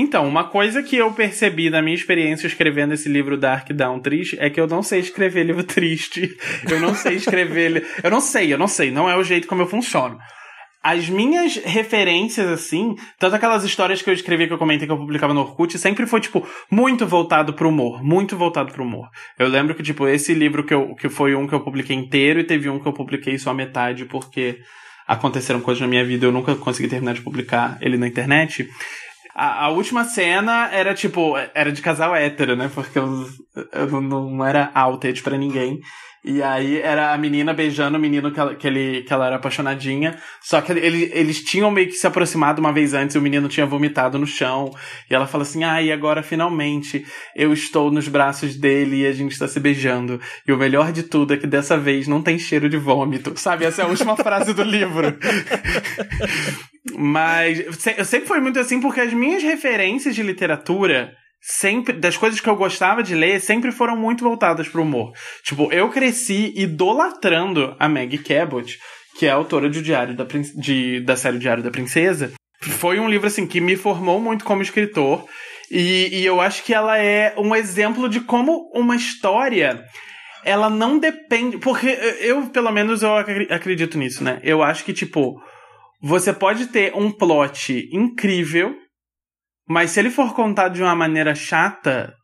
Então, 0.00 0.28
uma 0.28 0.44
coisa 0.44 0.80
que 0.80 0.94
eu 0.94 1.10
percebi 1.10 1.68
na 1.68 1.82
minha 1.82 1.96
experiência 1.96 2.46
escrevendo 2.46 2.94
esse 2.94 3.08
livro 3.08 3.36
Dark 3.36 3.68
Down 3.72 3.98
triste 3.98 4.36
é 4.38 4.48
que 4.48 4.60
eu 4.60 4.68
não 4.68 4.80
sei 4.80 5.00
escrever 5.00 5.42
livro 5.42 5.64
triste. 5.66 6.36
Eu 6.70 6.78
não 6.78 6.94
sei 6.94 7.16
escrever. 7.16 7.84
eu 8.00 8.08
não 8.08 8.20
sei, 8.20 8.52
eu 8.52 8.56
não 8.56 8.68
sei. 8.68 8.92
Não 8.92 9.10
é 9.10 9.16
o 9.16 9.24
jeito 9.24 9.48
como 9.48 9.62
eu 9.62 9.66
funciono. 9.66 10.16
as 10.84 11.08
minhas 11.08 11.56
referências, 11.56 12.46
assim, 12.46 12.94
tanto 13.18 13.34
aquelas 13.34 13.64
histórias 13.64 14.00
que 14.00 14.08
eu 14.08 14.14
escrevi 14.14 14.46
que 14.46 14.52
eu 14.52 14.58
comentei 14.58 14.86
que 14.86 14.92
eu 14.92 14.98
publicava 14.98 15.34
no 15.34 15.40
Orkut, 15.40 15.76
sempre 15.76 16.06
foi, 16.06 16.20
tipo, 16.20 16.46
muito 16.70 17.04
voltado 17.04 17.52
pro 17.52 17.68
humor. 17.68 18.00
Muito 18.00 18.36
voltado 18.36 18.72
pro 18.72 18.84
humor. 18.84 19.08
Eu 19.36 19.48
lembro 19.48 19.74
que, 19.74 19.82
tipo, 19.82 20.06
esse 20.06 20.32
livro 20.32 20.62
que, 20.62 20.72
eu, 20.72 20.94
que 20.94 21.08
foi 21.08 21.34
um 21.34 21.48
que 21.48 21.54
eu 21.56 21.60
publiquei 21.64 21.96
inteiro 21.96 22.38
e 22.38 22.44
teve 22.44 22.70
um 22.70 22.78
que 22.78 22.86
eu 22.86 22.92
publiquei 22.92 23.36
só 23.36 23.52
metade, 23.52 24.04
porque 24.04 24.60
aconteceram 25.08 25.60
coisas 25.60 25.80
na 25.80 25.88
minha 25.88 26.04
vida 26.04 26.24
e 26.24 26.28
eu 26.28 26.32
nunca 26.32 26.54
consegui 26.54 26.86
terminar 26.86 27.14
de 27.14 27.22
publicar 27.22 27.78
ele 27.80 27.96
na 27.96 28.06
internet. 28.06 28.68
A, 29.40 29.66
a, 29.66 29.68
última 29.68 30.04
cena 30.04 30.68
era 30.72 30.92
tipo, 30.92 31.34
era 31.54 31.70
de 31.70 31.80
casal 31.80 32.12
hétero, 32.16 32.56
né? 32.56 32.68
Porque 32.74 32.98
eu, 32.98 33.24
eu 33.72 34.00
não, 34.00 34.44
era 34.44 34.72
outed 34.74 35.22
pra 35.22 35.38
ninguém. 35.38 35.78
E 36.28 36.42
aí 36.42 36.78
era 36.82 37.14
a 37.14 37.16
menina 37.16 37.54
beijando 37.54 37.96
o 37.96 38.00
menino 38.00 38.30
que 38.30 38.38
ela, 38.38 38.54
que 38.54 38.66
ele, 38.66 39.02
que 39.02 39.10
ela 39.10 39.28
era 39.28 39.36
apaixonadinha. 39.36 40.18
Só 40.42 40.60
que 40.60 40.72
ele, 40.72 41.10
eles 41.14 41.42
tinham 41.42 41.70
meio 41.70 41.86
que 41.86 41.94
se 41.94 42.06
aproximado 42.06 42.60
uma 42.60 42.70
vez 42.70 42.92
antes 42.92 43.16
e 43.16 43.18
o 43.18 43.22
menino 43.22 43.48
tinha 43.48 43.64
vomitado 43.64 44.18
no 44.18 44.26
chão. 44.26 44.70
E 45.10 45.14
ela 45.14 45.26
fala 45.26 45.42
assim: 45.44 45.64
Ah, 45.64 45.80
e 45.80 45.90
agora 45.90 46.22
finalmente 46.22 47.02
eu 47.34 47.50
estou 47.50 47.90
nos 47.90 48.08
braços 48.08 48.56
dele 48.56 49.04
e 49.04 49.06
a 49.06 49.12
gente 49.12 49.32
está 49.32 49.48
se 49.48 49.58
beijando. 49.58 50.20
E 50.46 50.52
o 50.52 50.58
melhor 50.58 50.92
de 50.92 51.02
tudo 51.02 51.32
é 51.32 51.38
que 51.38 51.46
dessa 51.46 51.78
vez 51.78 52.06
não 52.06 52.20
tem 52.20 52.38
cheiro 52.38 52.68
de 52.68 52.76
vômito. 52.76 53.32
Sabe? 53.34 53.64
Essa 53.64 53.80
é 53.80 53.84
a 53.86 53.88
última 53.88 54.14
frase 54.22 54.52
do 54.52 54.62
livro. 54.62 55.16
Mas 56.94 57.64
eu 57.96 58.04
sempre 58.04 58.28
foi 58.28 58.40
muito 58.40 58.58
assim 58.58 58.82
porque 58.82 59.00
as 59.00 59.14
minhas 59.14 59.42
referências 59.42 60.14
de 60.14 60.22
literatura 60.22 61.10
sempre 61.40 61.94
das 61.94 62.16
coisas 62.16 62.40
que 62.40 62.48
eu 62.48 62.56
gostava 62.56 63.02
de 63.02 63.14
ler 63.14 63.40
sempre 63.40 63.70
foram 63.72 63.96
muito 63.96 64.24
voltadas 64.24 64.68
para 64.68 64.80
o 64.80 64.84
humor. 64.84 65.12
Tipo, 65.44 65.72
eu 65.72 65.88
cresci 65.88 66.52
idolatrando 66.56 67.76
a 67.78 67.88
Maggie 67.88 68.18
Cabot, 68.18 68.78
que 69.18 69.26
é 69.26 69.30
autora 69.30 69.68
de 69.68 69.82
Diário 69.82 70.16
da, 70.16 70.26
de, 70.56 71.00
da 71.00 71.16
série 71.16 71.38
Diário 71.38 71.62
da 71.62 71.70
Princesa. 71.70 72.32
Foi 72.60 72.98
um 72.98 73.08
livro 73.08 73.26
assim 73.26 73.46
que 73.46 73.60
me 73.60 73.76
formou 73.76 74.20
muito 74.20 74.44
como 74.44 74.62
escritor 74.62 75.24
e, 75.70 76.20
e 76.20 76.26
eu 76.26 76.40
acho 76.40 76.64
que 76.64 76.74
ela 76.74 76.98
é 76.98 77.34
um 77.36 77.54
exemplo 77.54 78.08
de 78.08 78.20
como 78.20 78.70
uma 78.74 78.96
história 78.96 79.84
ela 80.44 80.70
não 80.70 80.98
depende 80.98 81.58
porque 81.58 81.86
eu 82.20 82.46
pelo 82.46 82.70
menos 82.70 83.02
eu 83.02 83.16
acredito 83.16 83.98
nisso, 83.98 84.24
né? 84.24 84.40
Eu 84.42 84.62
acho 84.62 84.84
que 84.84 84.92
tipo 84.92 85.40
você 86.00 86.32
pode 86.32 86.66
ter 86.66 86.94
um 86.94 87.10
plot 87.10 87.88
incrível 87.92 88.74
mas 89.68 89.90
se 89.90 90.00
ele 90.00 90.10
for 90.10 90.34
contado 90.34 90.74
de 90.74 90.82
uma 90.82 90.94
maneira 90.94 91.34
chata, 91.34 92.14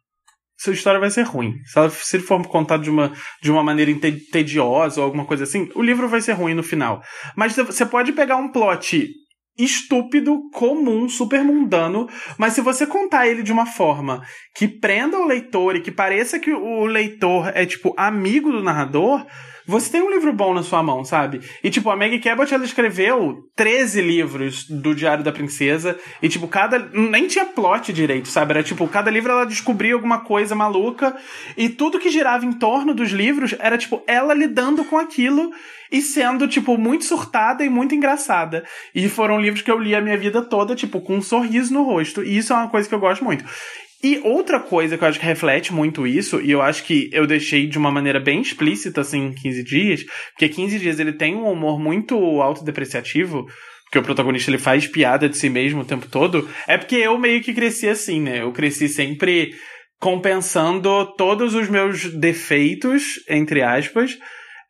sua 0.59 0.73
história 0.73 1.01
vai 1.01 1.11
ser 1.11 1.23
ruim. 1.23 1.55
Se, 1.65 1.79
ela, 1.79 1.91
se 1.91 2.17
ele 2.17 2.25
for 2.25 2.43
contado 2.47 2.83
de 2.83 2.91
uma, 2.91 3.13
de 3.43 3.51
uma 3.51 3.63
maneira 3.63 3.93
tediosa 4.33 5.01
ou 5.01 5.05
alguma 5.05 5.25
coisa 5.25 5.45
assim, 5.45 5.69
o 5.75 5.83
livro 5.83 6.09
vai 6.09 6.21
ser 6.21 6.33
ruim 6.33 6.55
no 6.55 6.63
final. 6.63 7.03
Mas 7.37 7.55
você 7.57 7.85
pode 7.85 8.13
pegar 8.13 8.37
um 8.37 8.51
plot 8.51 9.09
estúpido, 9.57 10.51
comum, 10.51 11.09
super 11.09 11.45
mundano, 11.45 12.09
mas 12.37 12.55
se 12.55 12.61
você 12.61 12.87
contar 12.87 13.29
ele 13.29 13.43
de 13.43 13.53
uma 13.53 13.67
forma 13.67 14.21
que 14.55 14.67
prenda 14.67 15.17
o 15.17 15.27
leitor 15.27 15.77
e 15.77 15.81
que 15.81 15.93
pareça 15.93 16.41
que 16.41 16.53
o 16.53 16.87
leitor 16.87 17.53
é, 17.55 17.65
tipo, 17.65 17.95
amigo 17.97 18.51
do 18.51 18.63
narrador, 18.63 19.25
você 19.67 19.91
tem 19.91 20.03
um 20.03 20.11
livro 20.11 20.33
bom 20.33 20.53
na 20.53 20.63
sua 20.63 20.83
mão, 20.83 21.05
sabe? 21.05 21.41
E, 21.63 21.71
tipo, 21.71 21.91
a 21.91 21.97
Maggie 21.97 22.19
Cabot, 22.19 22.53
ela 22.53 22.65
escreveu 22.65 23.49
13 23.57 24.03
livros 24.03 24.65
do 24.69 24.95
Diário 24.95 25.25
da 25.25 25.33
Princesa, 25.33 25.99
e, 26.23 26.29
tipo, 26.29 26.47
cada. 26.47 26.79
Nem 26.93 27.27
tinha 27.27 27.47
plot 27.47 27.93
direito, 27.93 28.29
sabe? 28.29 28.53
Era, 28.53 28.63
tipo, 28.63 28.87
cada 28.89 29.11
livro 29.11 29.33
ela 29.33 29.47
descobria 29.47 29.95
alguma 29.95 30.21
coisa 30.21 30.55
maluca, 30.55 31.17
e 31.57 31.69
tudo 31.69 31.99
que 31.99 32.11
girava 32.11 32.45
em 32.45 32.53
torno 32.53 32.95
dos 32.95 33.11
livros 33.11 33.55
era, 33.59 33.79
tipo, 33.79 34.03
ela 34.07 34.35
lidando 34.35 34.85
com 34.85 34.99
aquilo 34.99 35.51
e 35.91 36.03
sendo, 36.03 36.49
tipo, 36.49 36.77
muito 36.77 37.05
surtada 37.05 37.65
e 37.65 37.71
muito 37.71 37.95
engraçada. 37.95 38.65
E 38.95 39.09
foram 39.09 39.41
livros 39.41 39.63
que 39.63 39.71
eu 39.71 39.79
li 39.79 39.95
a 39.95 40.01
minha 40.01 40.19
vida 40.19 40.43
toda, 40.43 40.75
tipo, 40.75 41.01
com 41.01 41.17
um 41.17 41.23
sorriso 41.23 41.73
no 41.73 41.85
rosto. 41.85 42.23
E 42.23 42.37
isso 42.37 42.53
é 42.53 42.57
uma 42.57 42.69
coisa 42.69 42.89
que 42.89 42.95
eu 42.95 43.01
gosto 43.01 43.25
muito. 43.25 43.45
E 44.05 44.21
outra 44.23 44.61
coisa 44.61 44.99
que 44.99 45.03
eu 45.03 45.09
acho 45.09 45.19
que 45.19 45.25
reflete 45.25 45.73
muito 45.73 46.07
isso, 46.07 46.39
e 46.39 46.51
eu 46.51 46.61
acho 46.61 46.85
que 46.85 47.09
eu 47.11 47.27
deixei 47.27 47.67
de 47.67 47.79
uma 47.79 47.91
maneira 47.91 48.21
bem 48.21 48.43
explícita, 48.43 49.01
assim, 49.01 49.29
em 49.29 49.33
15 49.33 49.65
dias, 49.65 50.05
porque 50.33 50.47
15 50.47 50.79
dias 50.79 51.01
ele 51.01 51.15
tem 51.15 51.35
um 51.35 51.51
humor 51.51 51.81
muito 51.81 52.15
autodepreciativo, 52.43 53.47
porque 53.85 53.99
o 53.99 54.03
protagonista 54.03 54.51
ele 54.51 54.59
faz 54.59 54.87
piada 54.87 55.27
de 55.27 55.39
si 55.39 55.49
mesmo 55.49 55.81
o 55.81 55.87
tempo 55.87 56.07
todo, 56.07 56.47
é 56.69 56.77
porque 56.77 56.97
eu 56.97 57.19
meio 57.19 57.43
que 57.43 57.55
cresci 57.55 57.89
assim, 57.89 58.21
né? 58.21 58.43
Eu 58.43 58.53
cresci 58.53 58.91
sempre 58.91 59.55
compensando 59.99 61.07
todos 61.17 61.55
os 61.55 61.71
meus 61.71 62.05
defeitos, 62.13 63.25
entre 63.27 63.63
aspas, 63.63 64.19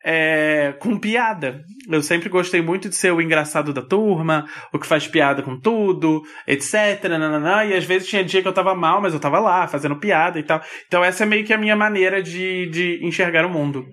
é, 0.05 0.75
com 0.79 0.99
piada. 0.99 1.63
Eu 1.89 2.03
sempre 2.03 2.29
gostei 2.29 2.61
muito 2.61 2.87
de 2.87 2.95
ser 2.95 3.11
o 3.11 3.19
engraçado 3.19 3.73
da 3.73 3.81
turma, 3.81 4.45
o 4.71 4.77
que 4.77 4.85
faz 4.85 5.07
piada 5.07 5.41
com 5.41 5.59
tudo, 5.59 6.21
etc. 6.47 7.03
Nananã, 7.09 7.65
e 7.65 7.73
às 7.73 7.83
vezes 7.83 8.07
tinha 8.07 8.23
dia 8.23 8.43
que 8.43 8.47
eu 8.47 8.53
tava 8.53 8.75
mal, 8.75 9.01
mas 9.01 9.15
eu 9.15 9.19
tava 9.19 9.39
lá 9.39 9.67
fazendo 9.67 9.95
piada 9.95 10.37
e 10.39 10.43
tal. 10.43 10.61
Então 10.85 11.03
essa 11.03 11.23
é 11.23 11.25
meio 11.25 11.43
que 11.43 11.53
a 11.53 11.57
minha 11.57 11.75
maneira 11.75 12.21
de, 12.21 12.69
de 12.69 13.03
enxergar 13.03 13.45
o 13.47 13.49
mundo. 13.49 13.83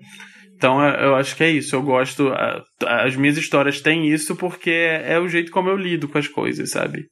Então 0.55 0.81
eu 0.83 1.15
acho 1.15 1.35
que 1.35 1.43
é 1.43 1.49
isso. 1.49 1.75
Eu 1.75 1.81
gosto. 1.81 2.31
As 2.85 3.15
minhas 3.15 3.35
histórias 3.35 3.81
têm 3.81 4.07
isso 4.07 4.35
porque 4.35 4.69
é 4.71 5.19
o 5.19 5.27
jeito 5.27 5.51
como 5.51 5.69
eu 5.69 5.75
lido 5.75 6.07
com 6.07 6.19
as 6.19 6.27
coisas, 6.27 6.69
sabe? 6.69 7.05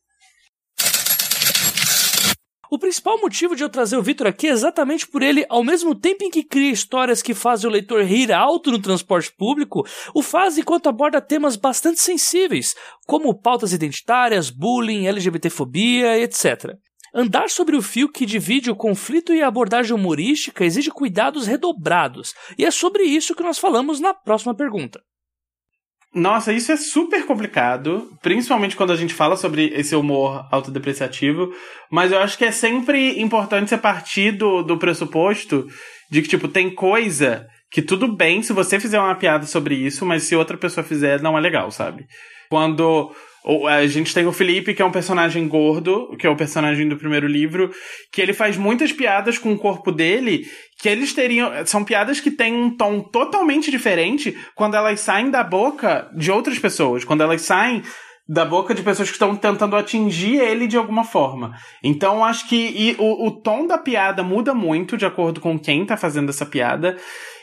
O 2.73 2.79
principal 2.79 3.19
motivo 3.19 3.53
de 3.53 3.63
eu 3.63 3.69
trazer 3.69 3.97
o 3.97 4.01
Victor 4.01 4.27
aqui 4.27 4.47
é 4.47 4.51
exatamente 4.51 5.05
por 5.05 5.21
ele, 5.21 5.45
ao 5.49 5.61
mesmo 5.61 5.93
tempo 5.93 6.23
em 6.23 6.29
que 6.29 6.41
cria 6.41 6.71
histórias 6.71 7.21
que 7.21 7.33
fazem 7.33 7.69
o 7.69 7.73
leitor 7.73 8.01
rir 8.01 8.31
alto 8.31 8.71
no 8.71 8.81
transporte 8.81 9.29
público, 9.29 9.85
o 10.15 10.21
faz 10.21 10.57
enquanto 10.57 10.87
aborda 10.87 11.19
temas 11.19 11.57
bastante 11.57 11.99
sensíveis, 11.99 12.73
como 13.05 13.37
pautas 13.37 13.73
identitárias, 13.73 14.49
bullying, 14.49 15.05
LGBTfobia, 15.05 16.17
etc. 16.19 16.77
Andar 17.13 17.49
sobre 17.49 17.75
o 17.75 17.81
fio 17.81 18.07
que 18.07 18.25
divide 18.25 18.71
o 18.71 18.75
conflito 18.75 19.33
e 19.33 19.41
a 19.41 19.49
abordagem 19.49 19.93
humorística 19.93 20.63
exige 20.63 20.91
cuidados 20.91 21.47
redobrados, 21.47 22.33
e 22.57 22.63
é 22.63 22.71
sobre 22.71 23.03
isso 23.03 23.35
que 23.35 23.43
nós 23.43 23.59
falamos 23.59 23.99
na 23.99 24.13
próxima 24.13 24.55
pergunta. 24.55 25.01
Nossa, 26.13 26.51
isso 26.51 26.73
é 26.73 26.75
super 26.75 27.25
complicado, 27.25 28.11
principalmente 28.21 28.75
quando 28.75 28.91
a 28.91 28.97
gente 28.97 29.13
fala 29.13 29.37
sobre 29.37 29.67
esse 29.73 29.95
humor 29.95 30.45
autodepreciativo, 30.51 31.53
mas 31.89 32.11
eu 32.11 32.19
acho 32.19 32.37
que 32.37 32.43
é 32.43 32.51
sempre 32.51 33.21
importante 33.21 33.73
você 33.73 33.77
partir 33.77 34.31
do, 34.31 34.61
do 34.61 34.77
pressuposto 34.77 35.65
de 36.09 36.21
que, 36.21 36.27
tipo, 36.27 36.49
tem 36.49 36.69
coisa 36.69 37.47
que 37.71 37.81
tudo 37.81 38.13
bem 38.13 38.43
se 38.43 38.51
você 38.51 38.77
fizer 38.77 38.99
uma 38.99 39.15
piada 39.15 39.45
sobre 39.45 39.73
isso, 39.75 40.05
mas 40.05 40.23
se 40.23 40.35
outra 40.35 40.57
pessoa 40.57 40.83
fizer, 40.83 41.21
não 41.21 41.37
é 41.37 41.41
legal, 41.41 41.71
sabe? 41.71 42.05
Quando 42.49 43.15
a 43.67 43.85
gente 43.87 44.13
tem 44.13 44.25
o 44.27 44.31
Felipe, 44.31 44.73
que 44.73 44.81
é 44.81 44.85
um 44.85 44.91
personagem 44.91 45.47
gordo, 45.47 46.15
que 46.17 46.27
é 46.27 46.29
o 46.29 46.35
personagem 46.35 46.87
do 46.87 46.97
primeiro 46.97 47.27
livro, 47.27 47.71
que 48.11 48.21
ele 48.21 48.33
faz 48.33 48.55
muitas 48.55 48.91
piadas 48.91 49.37
com 49.37 49.51
o 49.51 49.57
corpo 49.57 49.91
dele, 49.91 50.45
que 50.79 50.87
eles 50.87 51.13
teriam. 51.13 51.51
São 51.65 51.83
piadas 51.83 52.19
que 52.19 52.29
têm 52.29 52.53
um 52.53 52.75
tom 52.75 52.99
totalmente 52.99 53.71
diferente 53.71 54.37
quando 54.55 54.75
elas 54.75 54.99
saem 54.99 55.31
da 55.31 55.43
boca 55.43 56.09
de 56.15 56.31
outras 56.31 56.59
pessoas, 56.59 57.03
quando 57.03 57.21
elas 57.21 57.41
saem 57.41 57.81
da 58.29 58.45
boca 58.45 58.73
de 58.73 58.83
pessoas 58.83 59.09
que 59.09 59.15
estão 59.15 59.35
tentando 59.35 59.75
atingir 59.75 60.39
ele 60.39 60.67
de 60.67 60.77
alguma 60.77 61.03
forma. 61.03 61.53
Então, 61.83 62.23
acho 62.23 62.47
que 62.47 62.95
o, 62.99 63.27
o 63.27 63.41
tom 63.41 63.65
da 63.65 63.77
piada 63.77 64.23
muda 64.23 64.53
muito 64.53 64.95
de 64.95 65.05
acordo 65.05 65.41
com 65.41 65.59
quem 65.59 65.85
tá 65.85 65.97
fazendo 65.97 66.29
essa 66.29 66.45
piada. 66.45 66.95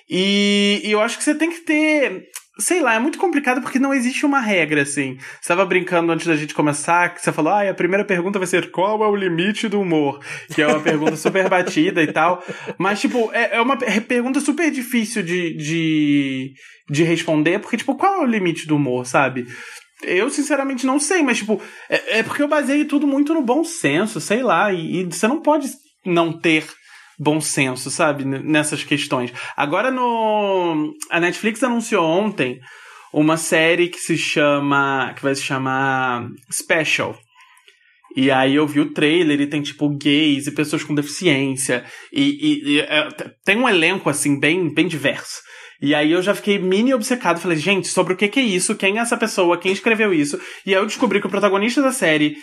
E, 0.09 0.81
e 0.85 0.91
eu 0.93 1.03
acho 1.03 1.19
que 1.19 1.25
você 1.25 1.35
tem 1.35 1.51
que 1.51 1.61
ter 1.61 2.25
Sei 2.61 2.81
lá, 2.81 2.95
é 2.95 2.99
muito 2.99 3.19
complicado 3.19 3.61
porque 3.61 3.79
não 3.79 3.95
existe 3.95 4.27
uma 4.27 4.41
regra, 4.41 4.83
assim. 4.83 5.17
Você 5.41 5.49
tava 5.49 5.65
brincando 5.65 6.11
antes 6.11 6.27
da 6.27 6.35
gente 6.35 6.55
começar, 6.55 7.15
que 7.15 7.23
você 7.23 7.33
falou, 7.33 7.53
ah, 7.53 7.71
a 7.71 7.75
primeira 7.75 8.05
pergunta 8.05 8.39
vai 8.39 8.49
ser 8.49 8.71
qual 8.71 9.03
é 9.03 9.07
o 9.07 9.15
limite 9.15 9.69
do 9.69 9.81
humor? 9.81 10.21
Que 10.55 10.63
é 10.63 10.67
uma 10.67 10.81
pergunta 10.81 11.15
super 11.17 11.49
batida 11.49 12.03
e 12.03 12.13
tal. 12.13 12.45
Mas, 12.77 13.01
tipo, 13.01 13.31
é, 13.33 13.57
é 13.57 13.61
uma 13.61 13.77
pergunta 13.77 14.41
super 14.41 14.71
difícil 14.71 15.23
de, 15.23 15.57
de, 15.57 16.53
de 16.91 17.05
responder, 17.05 17.61
porque, 17.61 17.77
tipo, 17.77 17.95
qual 17.95 18.23
é 18.23 18.25
o 18.25 18.27
limite 18.27 18.67
do 18.67 18.77
humor, 18.77 19.07
sabe? 19.07 19.47
Eu, 20.03 20.31
sinceramente, 20.31 20.87
não 20.87 20.99
sei, 20.99 21.23
mas, 21.23 21.39
tipo, 21.39 21.61
é, 21.89 22.19
é 22.19 22.23
porque 22.23 22.43
eu 22.43 22.49
baseei 22.49 22.85
tudo 22.85 23.07
muito 23.07 23.35
no 23.35 23.43
bom 23.43 23.63
senso, 23.63 24.21
sei 24.21 24.43
lá, 24.43 24.73
e, 24.73 25.01
e 25.01 25.05
você 25.05 25.29
não 25.29 25.41
pode 25.41 25.69
não 26.05 26.33
ter 26.33 26.65
bom 27.19 27.41
senso, 27.41 27.91
sabe? 27.91 28.25
Nessas 28.25 28.85
questões. 28.85 29.33
Agora 29.57 29.91
no. 29.91 30.95
A 31.11 31.19
Netflix 31.19 31.63
anunciou 31.63 32.05
ontem 32.05 32.61
uma 33.13 33.37
série 33.37 33.89
que 33.89 33.99
se 33.99 34.17
chama. 34.17 35.13
que 35.17 35.23
vai 35.23 35.35
se 35.35 35.43
chamar 35.43 36.29
Special. 36.53 37.19
E 38.17 38.31
aí 38.31 38.55
eu 38.55 38.67
vi 38.67 38.81
o 38.81 38.93
trailer 38.93 39.41
e 39.41 39.47
tem, 39.47 39.63
tipo, 39.63 39.89
gays 39.97 40.47
e 40.47 40.55
pessoas 40.55 40.83
com 40.83 40.95
deficiência. 40.95 41.85
E, 42.13 42.23
e, 42.23 42.73
e 42.73 42.81
é, 42.81 43.09
tem 43.45 43.57
um 43.57 43.69
elenco, 43.69 44.09
assim, 44.09 44.41
bem, 44.41 44.73
bem 44.73 44.89
diverso. 44.89 45.41
E 45.81 45.95
aí 45.95 46.11
eu 46.11 46.21
já 46.21 46.35
fiquei 46.35 46.59
mini 46.59 46.93
obcecado. 46.93 47.41
Falei, 47.41 47.57
gente, 47.57 47.87
sobre 47.87 48.13
o 48.13 48.17
que, 48.17 48.27
que 48.27 48.41
é 48.41 48.43
isso? 48.43 48.75
Quem 48.75 48.99
é 48.99 49.01
essa 49.01 49.17
pessoa? 49.17 49.57
Quem 49.57 49.73
escreveu 49.73 50.13
isso? 50.13 50.39
E 50.67 50.75
aí 50.75 50.81
eu 50.81 50.87
descobri 50.87 51.21
que 51.21 51.27
o 51.27 51.31
protagonista 51.31 51.81
da 51.81 51.93
série 51.93 52.37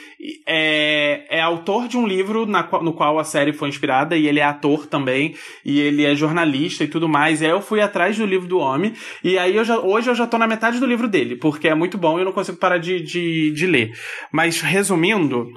é, 0.48 1.26
é 1.30 1.42
autor 1.42 1.88
de 1.88 1.98
um 1.98 2.08
livro 2.08 2.46
na, 2.46 2.64
no 2.82 2.94
qual 2.94 3.20
a 3.20 3.26
série 3.26 3.52
foi 3.52 3.68
inspirada, 3.68 4.16
e 4.16 4.28
ele 4.28 4.40
é 4.40 4.44
ator 4.44 4.88
também, 4.88 5.36
e 5.66 5.80
ele 5.80 6.06
é 6.06 6.16
jornalista 6.16 6.84
e 6.84 6.88
tudo 6.88 7.10
mais. 7.10 7.42
E 7.42 7.46
aí 7.46 7.52
eu 7.52 7.62
fui 7.62 7.82
atrás 7.82 8.18
do 8.18 8.26
livro 8.26 8.48
do 8.48 8.58
homem, 8.58 8.94
e 9.24 9.38
aí 9.38 9.56
eu 9.56 9.66
já, 9.66 9.80
hoje 9.80 10.10
eu 10.10 10.16
já 10.16 10.26
tô 10.26 10.38
na 10.38 10.48
metade 10.48 10.80
do 10.80 10.86
livro 10.86 11.08
dele, 11.08 11.36
porque 11.36 11.68
é 11.68 11.76
muito 11.76 11.98
bom 11.98 12.18
e 12.18 12.22
eu 12.22 12.26
não 12.26 12.32
consigo 12.32 12.58
parar 12.58 12.78
de, 12.78 13.02
de, 13.02 13.52
de 13.52 13.68
ler. 13.68 13.92
Mas 14.32 14.62
resumindo, 14.62 15.50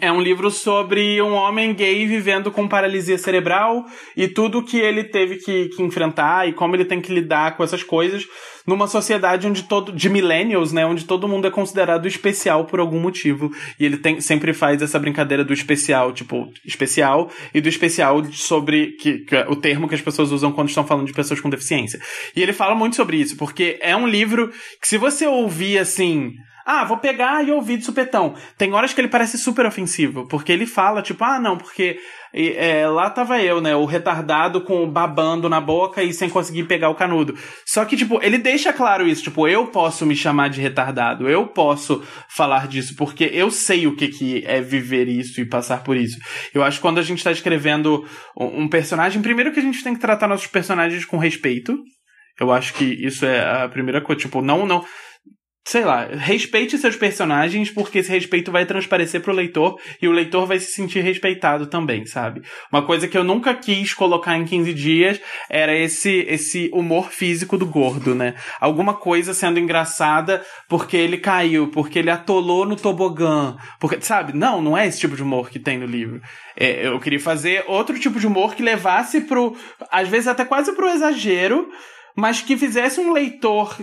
é 0.00 0.10
um 0.10 0.20
livro 0.20 0.50
sobre 0.50 1.20
um 1.20 1.34
homem 1.34 1.74
gay 1.74 2.06
vivendo 2.06 2.50
com 2.50 2.66
paralisia 2.66 3.18
cerebral 3.18 3.84
e 4.16 4.26
tudo 4.26 4.62
que 4.62 4.78
ele 4.78 5.04
teve 5.04 5.36
que, 5.36 5.68
que, 5.68 5.82
enfrentar 5.82 6.48
e 6.48 6.52
como 6.52 6.74
ele 6.74 6.84
tem 6.84 7.00
que 7.00 7.12
lidar 7.12 7.56
com 7.56 7.62
essas 7.62 7.82
coisas 7.82 8.26
numa 8.66 8.86
sociedade 8.86 9.46
onde 9.46 9.64
todo 9.64 9.92
de 9.92 10.08
millennials, 10.08 10.72
né, 10.72 10.86
onde 10.86 11.04
todo 11.04 11.28
mundo 11.28 11.46
é 11.46 11.50
considerado 11.50 12.08
especial 12.08 12.64
por 12.64 12.80
algum 12.80 12.98
motivo 12.98 13.50
e 13.78 13.84
ele 13.84 13.98
tem, 13.98 14.20
sempre 14.20 14.54
faz 14.54 14.80
essa 14.80 14.98
brincadeira 14.98 15.44
do 15.44 15.52
especial, 15.52 16.12
tipo 16.12 16.50
especial 16.64 17.30
e 17.52 17.60
do 17.60 17.68
especial 17.68 18.24
sobre 18.32 18.92
que, 18.92 19.18
que 19.18 19.36
é 19.36 19.46
o 19.48 19.56
termo 19.56 19.86
que 19.86 19.94
as 19.94 20.00
pessoas 20.00 20.32
usam 20.32 20.50
quando 20.50 20.68
estão 20.68 20.86
falando 20.86 21.06
de 21.06 21.12
pessoas 21.12 21.40
com 21.40 21.50
deficiência. 21.50 22.00
E 22.34 22.42
ele 22.42 22.52
fala 22.52 22.74
muito 22.74 22.96
sobre 22.96 23.18
isso 23.18 23.36
porque 23.36 23.78
é 23.82 23.94
um 23.94 24.08
livro 24.08 24.50
que 24.80 24.88
se 24.88 24.96
você 24.96 25.26
ouvir 25.26 25.78
assim 25.78 26.32
ah, 26.66 26.84
vou 26.84 26.96
pegar 26.96 27.46
e 27.46 27.50
ouvir 27.50 27.76
de 27.76 27.84
supetão. 27.84 28.34
Tem 28.56 28.72
horas 28.72 28.94
que 28.94 29.00
ele 29.00 29.08
parece 29.08 29.36
super 29.36 29.66
ofensivo, 29.66 30.26
porque 30.28 30.50
ele 30.50 30.66
fala, 30.66 31.02
tipo, 31.02 31.22
ah, 31.22 31.38
não, 31.38 31.58
porque 31.58 31.98
é, 32.32 32.86
lá 32.88 33.10
tava 33.10 33.40
eu, 33.40 33.60
né, 33.60 33.76
o 33.76 33.84
retardado 33.84 34.62
com 34.62 34.88
babando 34.90 35.48
na 35.48 35.60
boca 35.60 36.02
e 36.02 36.12
sem 36.12 36.28
conseguir 36.28 36.64
pegar 36.64 36.88
o 36.88 36.94
canudo. 36.94 37.36
Só 37.66 37.84
que, 37.84 37.96
tipo, 37.96 38.18
ele 38.22 38.38
deixa 38.38 38.72
claro 38.72 39.06
isso, 39.06 39.24
tipo, 39.24 39.46
eu 39.46 39.66
posso 39.66 40.06
me 40.06 40.16
chamar 40.16 40.48
de 40.48 40.60
retardado, 40.60 41.28
eu 41.28 41.46
posso 41.46 42.02
falar 42.28 42.66
disso, 42.66 42.96
porque 42.96 43.30
eu 43.32 43.50
sei 43.50 43.86
o 43.86 43.94
que, 43.94 44.08
que 44.08 44.44
é 44.46 44.60
viver 44.60 45.06
isso 45.06 45.40
e 45.40 45.48
passar 45.48 45.84
por 45.84 45.96
isso. 45.96 46.18
Eu 46.54 46.64
acho 46.64 46.78
que 46.78 46.82
quando 46.82 46.98
a 46.98 47.02
gente 47.02 47.22
tá 47.22 47.30
escrevendo 47.30 48.04
um 48.36 48.68
personagem, 48.68 49.22
primeiro 49.22 49.52
que 49.52 49.60
a 49.60 49.62
gente 49.62 49.84
tem 49.84 49.94
que 49.94 50.00
tratar 50.00 50.26
nossos 50.26 50.46
personagens 50.46 51.04
com 51.04 51.18
respeito, 51.18 51.78
eu 52.40 52.50
acho 52.50 52.74
que 52.74 52.84
isso 52.84 53.24
é 53.24 53.64
a 53.64 53.68
primeira 53.68 54.00
coisa. 54.00 54.22
Tipo, 54.22 54.42
não, 54.42 54.66
não 54.66 54.84
sei 55.66 55.82
lá, 55.82 56.04
respeite 56.04 56.76
seus 56.76 56.94
personagens, 56.94 57.70
porque 57.70 57.98
esse 57.98 58.10
respeito 58.10 58.52
vai 58.52 58.66
transparecer 58.66 59.22
pro 59.22 59.32
leitor 59.32 59.80
e 60.00 60.06
o 60.06 60.12
leitor 60.12 60.46
vai 60.46 60.58
se 60.58 60.72
sentir 60.72 61.00
respeitado 61.00 61.66
também, 61.66 62.04
sabe? 62.04 62.42
Uma 62.70 62.82
coisa 62.82 63.08
que 63.08 63.16
eu 63.16 63.24
nunca 63.24 63.54
quis 63.54 63.94
colocar 63.94 64.36
em 64.36 64.44
15 64.44 64.74
dias 64.74 65.20
era 65.48 65.74
esse 65.74 66.26
esse 66.28 66.70
humor 66.72 67.10
físico 67.10 67.56
do 67.56 67.64
gordo, 67.64 68.14
né? 68.14 68.34
Alguma 68.60 68.92
coisa 68.94 69.32
sendo 69.32 69.58
engraçada 69.58 70.44
porque 70.68 70.98
ele 70.98 71.16
caiu, 71.16 71.68
porque 71.68 71.98
ele 71.98 72.10
atolou 72.10 72.66
no 72.66 72.76
tobogã, 72.76 73.56
porque, 73.80 74.00
sabe? 74.02 74.36
Não, 74.36 74.60
não 74.60 74.76
é 74.76 74.86
esse 74.86 75.00
tipo 75.00 75.16
de 75.16 75.22
humor 75.22 75.48
que 75.48 75.58
tem 75.58 75.78
no 75.78 75.86
livro. 75.86 76.20
É, 76.56 76.86
eu 76.86 77.00
queria 77.00 77.20
fazer 77.20 77.64
outro 77.66 77.98
tipo 77.98 78.20
de 78.20 78.26
humor 78.26 78.54
que 78.54 78.62
levasse 78.62 79.22
pro, 79.22 79.56
às 79.90 80.08
vezes 80.08 80.28
até 80.28 80.44
quase 80.44 80.72
pro 80.72 80.90
exagero, 80.90 81.70
mas 82.14 82.42
que 82.42 82.56
fizesse 82.56 83.00
um 83.00 83.12
leitor 83.12 83.74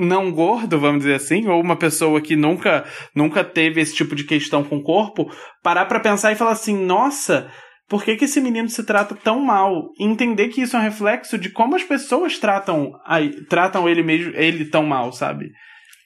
não 0.00 0.32
gordo, 0.32 0.78
vamos 0.80 1.00
dizer 1.00 1.14
assim, 1.14 1.46
ou 1.46 1.60
uma 1.60 1.76
pessoa 1.76 2.20
que 2.20 2.34
nunca, 2.34 2.84
nunca 3.14 3.44
teve 3.44 3.80
esse 3.80 3.94
tipo 3.94 4.14
de 4.14 4.24
questão 4.24 4.64
com 4.64 4.78
o 4.78 4.82
corpo, 4.82 5.30
parar 5.62 5.84
para 5.86 6.00
pensar 6.00 6.32
e 6.32 6.36
falar 6.36 6.52
assim, 6.52 6.76
nossa, 6.76 7.50
por 7.88 8.04
que, 8.04 8.16
que 8.16 8.24
esse 8.24 8.40
menino 8.40 8.68
se 8.68 8.84
trata 8.84 9.14
tão 9.14 9.40
mal? 9.40 9.90
E 9.98 10.04
entender 10.04 10.48
que 10.48 10.62
isso 10.62 10.76
é 10.76 10.78
um 10.78 10.82
reflexo 10.82 11.36
de 11.36 11.50
como 11.50 11.76
as 11.76 11.82
pessoas 11.82 12.38
tratam, 12.38 12.92
tratam 13.48 13.88
ele 13.88 14.02
mesmo, 14.02 14.32
ele 14.34 14.64
tão 14.64 14.84
mal, 14.84 15.12
sabe? 15.12 15.50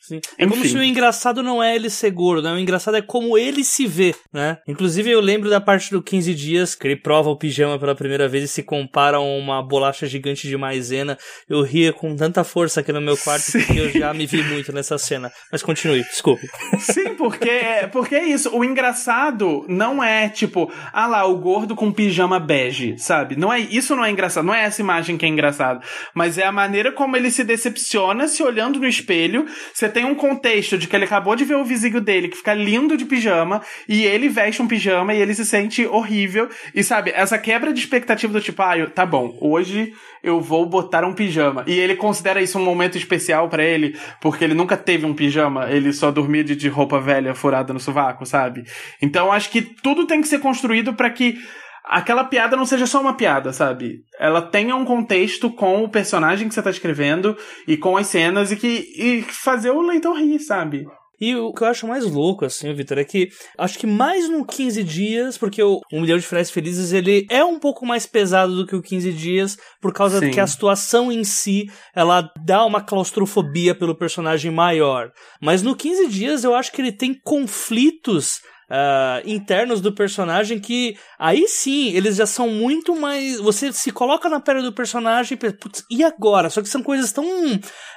Sim. 0.06 0.20
É 0.38 0.46
como 0.46 0.62
se 0.64 0.76
o 0.76 0.82
engraçado 0.82 1.42
não 1.42 1.62
é 1.62 1.74
ele 1.74 1.88
ser 1.88 2.10
gordo, 2.10 2.42
né? 2.42 2.52
O 2.52 2.58
engraçado 2.58 2.96
é 2.96 3.02
como 3.02 3.38
ele 3.38 3.64
se 3.64 3.86
vê, 3.86 4.14
né? 4.32 4.58
Inclusive, 4.68 5.10
eu 5.10 5.20
lembro 5.20 5.48
da 5.48 5.60
parte 5.60 5.90
do 5.90 6.02
15 6.02 6.34
dias, 6.34 6.74
que 6.74 6.86
ele 6.86 6.96
prova 6.96 7.30
o 7.30 7.36
pijama 7.36 7.78
pela 7.78 7.94
primeira 7.94 8.28
vez 8.28 8.44
e 8.44 8.48
se 8.48 8.62
compara 8.62 9.16
a 9.16 9.20
uma 9.20 9.62
bolacha 9.62 10.06
gigante 10.06 10.46
de 10.46 10.56
maisena. 10.58 11.16
Eu 11.48 11.62
ria 11.62 11.90
com 11.92 12.14
tanta 12.16 12.44
força 12.44 12.80
aqui 12.80 12.92
no 12.92 13.00
meu 13.00 13.16
quarto 13.16 13.44
Sim. 13.44 13.64
que 13.64 13.78
eu 13.78 13.90
já 13.90 14.12
me 14.12 14.26
vi 14.26 14.42
muito 14.42 14.72
nessa 14.72 14.98
cena. 14.98 15.32
Mas 15.50 15.62
continue, 15.62 16.02
desculpe. 16.02 16.46
Sim, 16.78 17.14
porque, 17.14 17.88
porque 17.90 18.14
é 18.14 18.24
isso. 18.24 18.54
O 18.54 18.62
engraçado 18.62 19.64
não 19.68 20.04
é 20.04 20.28
tipo, 20.28 20.70
ah 20.92 21.06
lá, 21.06 21.24
o 21.24 21.38
gordo 21.38 21.74
com 21.74 21.90
pijama 21.90 22.38
bege, 22.38 22.98
sabe? 22.98 23.36
Não 23.36 23.50
é, 23.50 23.60
isso 23.60 23.96
não 23.96 24.04
é 24.04 24.10
engraçado, 24.10 24.44
não 24.44 24.54
é 24.54 24.64
essa 24.64 24.82
imagem 24.82 25.16
que 25.16 25.24
é 25.24 25.28
engraçado. 25.28 25.82
Mas 26.12 26.36
é 26.36 26.44
a 26.44 26.52
maneira 26.52 26.92
como 26.92 27.16
ele 27.16 27.30
se 27.30 27.42
decepciona 27.42 28.28
se 28.28 28.42
olhando 28.42 28.78
no 28.78 28.86
espelho. 28.86 29.46
Você 29.72 29.88
tem 29.94 30.04
um 30.04 30.14
contexto 30.14 30.76
de 30.76 30.88
que 30.88 30.94
ele 30.94 31.04
acabou 31.04 31.36
de 31.36 31.44
ver 31.44 31.54
o 31.54 31.64
vizinho 31.64 32.00
dele 32.00 32.28
que 32.28 32.36
fica 32.36 32.52
lindo 32.52 32.96
de 32.96 33.04
pijama 33.04 33.62
e 33.88 34.04
ele 34.04 34.28
veste 34.28 34.60
um 34.60 34.66
pijama 34.66 35.14
e 35.14 35.22
ele 35.22 35.34
se 35.34 35.46
sente 35.46 35.86
horrível. 35.86 36.48
E 36.74 36.82
sabe, 36.82 37.12
essa 37.14 37.38
quebra 37.38 37.72
de 37.72 37.80
expectativa 37.80 38.32
do 38.32 38.40
tipo, 38.40 38.60
ah, 38.60 38.74
tá 38.92 39.06
bom, 39.06 39.38
hoje 39.40 39.94
eu 40.22 40.40
vou 40.40 40.66
botar 40.66 41.04
um 41.04 41.12
pijama. 41.12 41.64
E 41.66 41.78
ele 41.78 41.94
considera 41.94 42.42
isso 42.42 42.58
um 42.58 42.64
momento 42.64 42.98
especial 42.98 43.48
para 43.48 43.62
ele, 43.62 43.96
porque 44.20 44.42
ele 44.42 44.54
nunca 44.54 44.76
teve 44.76 45.06
um 45.06 45.14
pijama, 45.14 45.70
ele 45.70 45.92
só 45.92 46.10
dormia 46.10 46.42
de, 46.42 46.56
de 46.56 46.68
roupa 46.68 46.98
velha 46.98 47.34
furada 47.34 47.72
no 47.72 47.78
sovaco, 47.78 48.26
sabe? 48.26 48.64
Então 49.00 49.30
acho 49.30 49.50
que 49.50 49.62
tudo 49.62 50.06
tem 50.06 50.20
que 50.20 50.28
ser 50.28 50.40
construído 50.40 50.94
para 50.94 51.10
que 51.10 51.38
aquela 51.84 52.24
piada 52.24 52.56
não 52.56 52.64
seja 52.64 52.86
só 52.86 53.00
uma 53.00 53.16
piada, 53.16 53.52
sabe? 53.52 54.04
Ela 54.18 54.40
tenha 54.40 54.74
um 54.74 54.84
contexto 54.84 55.50
com 55.50 55.84
o 55.84 55.88
personagem 55.88 56.48
que 56.48 56.54
você 56.54 56.62
tá 56.62 56.70
escrevendo 56.70 57.36
e 57.68 57.76
com 57.76 57.96
as 57.96 58.06
cenas 58.06 58.50
e 58.50 58.56
que 58.56 58.92
e 58.96 59.22
fazer 59.22 59.70
o 59.70 59.82
leitor 59.82 60.16
rir, 60.16 60.38
sabe? 60.38 60.86
E 61.20 61.34
o 61.36 61.52
que 61.52 61.62
eu 61.62 61.68
acho 61.68 61.86
mais 61.86 62.04
louco, 62.04 62.44
assim, 62.44 62.72
Vitor, 62.74 62.98
é 62.98 63.04
que 63.04 63.28
acho 63.56 63.78
que 63.78 63.86
mais 63.86 64.28
no 64.28 64.44
15 64.44 64.82
dias, 64.82 65.38
porque 65.38 65.62
o 65.62 65.80
Um 65.92 66.00
Milhão 66.00 66.18
de 66.18 66.26
Finais 66.26 66.50
Felizes, 66.50 66.92
ele 66.92 67.26
é 67.30 67.44
um 67.44 67.58
pouco 67.58 67.86
mais 67.86 68.04
pesado 68.04 68.56
do 68.56 68.66
que 68.66 68.74
o 68.74 68.82
15 68.82 69.12
dias, 69.12 69.56
por 69.80 69.92
causa 69.92 70.18
Sim. 70.18 70.30
que 70.30 70.40
a 70.40 70.46
situação 70.46 71.12
em 71.12 71.22
si, 71.22 71.70
ela 71.94 72.30
dá 72.44 72.64
uma 72.64 72.80
claustrofobia 72.80 73.74
pelo 73.74 73.94
personagem 73.94 74.50
maior. 74.50 75.12
Mas 75.40 75.62
no 75.62 75.76
15 75.76 76.08
dias, 76.08 76.42
eu 76.42 76.54
acho 76.54 76.72
que 76.72 76.82
ele 76.82 76.92
tem 76.92 77.14
conflitos 77.14 78.40
uh, 78.70 79.28
internos 79.28 79.80
do 79.80 79.92
personagem 79.92 80.58
que 80.58 80.96
aí 81.18 81.46
sim 81.48 81.90
eles 81.94 82.16
já 82.16 82.26
são 82.26 82.48
muito 82.48 82.94
mais. 82.96 83.40
Você 83.40 83.72
se 83.72 83.90
coloca 83.90 84.28
na 84.28 84.40
pele 84.40 84.62
do 84.62 84.72
personagem 84.72 85.34
e 85.34 85.36
pensa, 85.36 85.56
putz, 85.60 85.84
e 85.90 86.02
agora? 86.04 86.50
Só 86.50 86.62
que 86.62 86.68
são 86.68 86.82
coisas 86.82 87.12
tão 87.12 87.24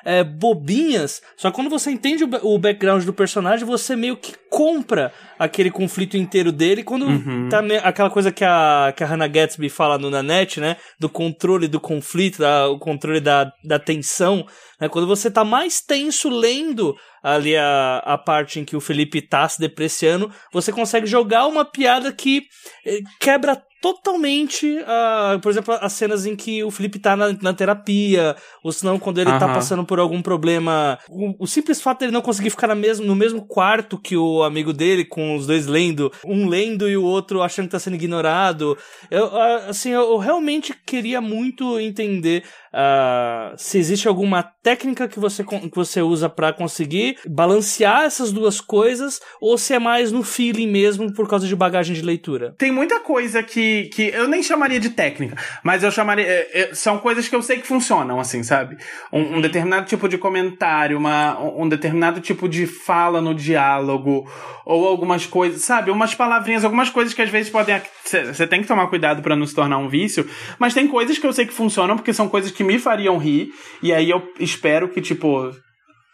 é, 0.05 0.23
bobinhas. 0.23 1.21
Só 1.35 1.49
que 1.49 1.55
quando 1.55 1.69
você 1.69 1.91
entende 1.91 2.23
o, 2.23 2.29
o 2.43 2.59
background 2.59 3.03
do 3.03 3.13
personagem, 3.13 3.65
você 3.65 3.95
meio 3.95 4.17
que 4.17 4.33
compra 4.49 5.11
aquele 5.37 5.69
conflito 5.69 6.17
inteiro 6.17 6.51
dele. 6.51 6.83
Quando 6.83 7.05
uhum. 7.05 7.49
tá 7.49 7.61
aquela 7.83 8.09
coisa 8.09 8.31
que 8.31 8.43
a, 8.43 8.93
que 8.95 9.03
a 9.03 9.07
Hannah 9.07 9.27
Gatsby 9.27 9.69
fala 9.69 9.97
no 9.97 10.09
Nanette, 10.09 10.59
né? 10.59 10.77
Do 10.99 11.09
controle 11.09 11.67
do 11.67 11.79
conflito, 11.79 12.39
da, 12.39 12.67
o 12.67 12.79
controle 12.79 13.19
da, 13.19 13.51
da 13.63 13.79
tensão. 13.79 14.45
Né? 14.79 14.89
Quando 14.89 15.07
você 15.07 15.29
tá 15.29 15.43
mais 15.43 15.81
tenso 15.81 16.29
lendo 16.29 16.95
ali 17.21 17.55
a, 17.55 17.97
a 18.05 18.17
parte 18.17 18.59
em 18.59 18.65
que 18.65 18.75
o 18.75 18.81
Felipe 18.81 19.21
tá 19.21 19.47
se 19.47 19.59
depreciando, 19.59 20.31
você 20.51 20.71
consegue 20.71 21.07
jogar 21.07 21.47
uma 21.47 21.65
piada 21.65 22.11
que 22.11 22.43
eh, 22.85 22.99
quebra 23.19 23.61
totalmente, 23.81 24.65
uh, 24.79 25.39
por 25.39 25.51
exemplo, 25.51 25.73
as 25.79 25.93
cenas 25.93 26.25
em 26.25 26.35
que 26.35 26.63
o 26.63 26.71
Felipe 26.71 26.97
tá 26.97 27.15
na, 27.15 27.33
na 27.41 27.53
terapia, 27.53 28.35
ou 28.63 28.71
senão 28.71 28.97
quando 28.97 29.19
ele 29.19 29.29
uhum. 29.29 29.39
tá 29.39 29.47
passando 29.47 29.85
por 29.85 29.99
algum 29.99 30.21
problema. 30.21 30.97
O, 31.07 31.43
o, 31.43 31.47
simples 31.47 31.79
fato 31.79 31.99
dele 31.99 32.11
não 32.11 32.21
conseguir 32.21 32.49
ficar 32.49 32.67
na 32.67 32.75
mesmo, 32.75 33.05
no 33.05 33.15
mesmo 33.15 33.45
quarto 33.45 33.97
que 33.97 34.17
o 34.17 34.43
amigo 34.43 34.73
dele, 34.73 35.05
com 35.05 35.35
os 35.35 35.45
dois 35.45 35.67
lendo, 35.67 36.11
um 36.25 36.47
lendo 36.47 36.89
e 36.89 36.97
o 36.97 37.03
outro 37.03 37.43
achando 37.43 37.65
que 37.65 37.71
tá 37.71 37.79
sendo 37.79 37.95
ignorado. 37.95 38.77
Eu, 39.11 39.27
uh, 39.27 39.69
assim, 39.69 39.89
eu, 39.89 40.01
eu 40.01 40.17
realmente 40.17 40.73
queria 40.85 41.21
muito 41.21 41.79
entender 41.79 42.43
Uh, 42.73 43.55
se 43.57 43.77
existe 43.77 44.07
alguma 44.07 44.43
técnica 44.43 45.07
que 45.07 45.19
você, 45.19 45.43
que 45.43 45.75
você 45.75 46.01
usa 46.01 46.29
para 46.29 46.51
conseguir 46.51 47.17
balancear 47.27 48.03
essas 48.03 48.31
duas 48.31 48.59
coisas, 48.59 49.19
ou 49.39 49.57
se 49.57 49.73
é 49.73 49.79
mais 49.79 50.11
no 50.11 50.23
feeling 50.23 50.67
mesmo 50.67 51.11
por 51.13 51.27
causa 51.27 51.47
de 51.47 51.55
bagagem 51.55 51.95
de 51.95 52.01
leitura. 52.01 52.53
Tem 52.57 52.71
muita 52.71 52.99
coisa 52.99 53.41
que, 53.41 53.85
que 53.93 54.09
eu 54.09 54.27
nem 54.27 54.43
chamaria 54.43 54.79
de 54.79 54.89
técnica, 54.89 55.37
mas 55.63 55.83
eu 55.83 55.91
chamaria. 55.91 56.25
É, 56.25 56.61
é, 56.61 56.73
são 56.73 56.99
coisas 56.99 57.27
que 57.27 57.35
eu 57.35 57.41
sei 57.41 57.57
que 57.57 57.67
funcionam, 57.67 58.19
assim, 58.19 58.43
sabe? 58.43 58.77
Um, 59.11 59.37
um 59.37 59.41
determinado 59.41 59.85
tipo 59.85 60.07
de 60.09 60.17
comentário, 60.17 60.97
uma, 60.97 61.39
um 61.39 61.67
determinado 61.67 62.19
tipo 62.19 62.49
de 62.49 62.67
fala 62.67 63.21
no 63.21 63.33
diálogo, 63.33 64.29
ou 64.65 64.87
algumas 64.87 65.25
coisas, 65.25 65.61
sabe? 65.61 65.89
Umas 65.91 66.13
palavrinhas, 66.13 66.65
algumas 66.65 66.89
coisas 66.89 67.13
que 67.13 67.21
às 67.21 67.29
vezes 67.29 67.49
podem. 67.49 67.81
Você 68.03 68.45
tem 68.47 68.61
que 68.61 68.67
tomar 68.67 68.87
cuidado 68.87 69.21
para 69.21 69.35
não 69.35 69.45
se 69.45 69.55
tornar 69.55 69.77
um 69.77 69.87
vício, 69.87 70.27
mas 70.59 70.73
tem 70.73 70.87
coisas 70.87 71.17
que 71.17 71.25
eu 71.25 71.33
sei 71.33 71.45
que 71.45 71.53
funcionam 71.53 71.95
porque 71.95 72.13
são 72.13 72.27
coisas 72.27 72.51
que 72.57 72.63
me 72.63 72.79
fariam 72.79 73.17
rir, 73.19 73.53
e 73.83 73.93
aí 73.93 74.09
eu 74.09 74.21
espero 74.39 74.89
que, 74.89 74.99
tipo, 74.99 75.53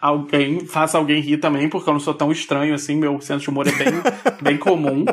alguém, 0.03 0.65
faça 0.65 0.97
alguém 0.97 1.21
rir 1.21 1.37
também, 1.37 1.69
porque 1.69 1.89
eu 1.89 1.93
não 1.93 1.99
sou 2.01 2.13
tão 2.13 2.29
estranho 2.29 2.73
assim, 2.73 2.97
meu 2.97 3.21
senso 3.21 3.39
de 3.39 3.49
humor 3.49 3.65
é 3.65 3.71
bem, 3.71 3.93
bem 4.43 4.57
comum. 4.57 5.05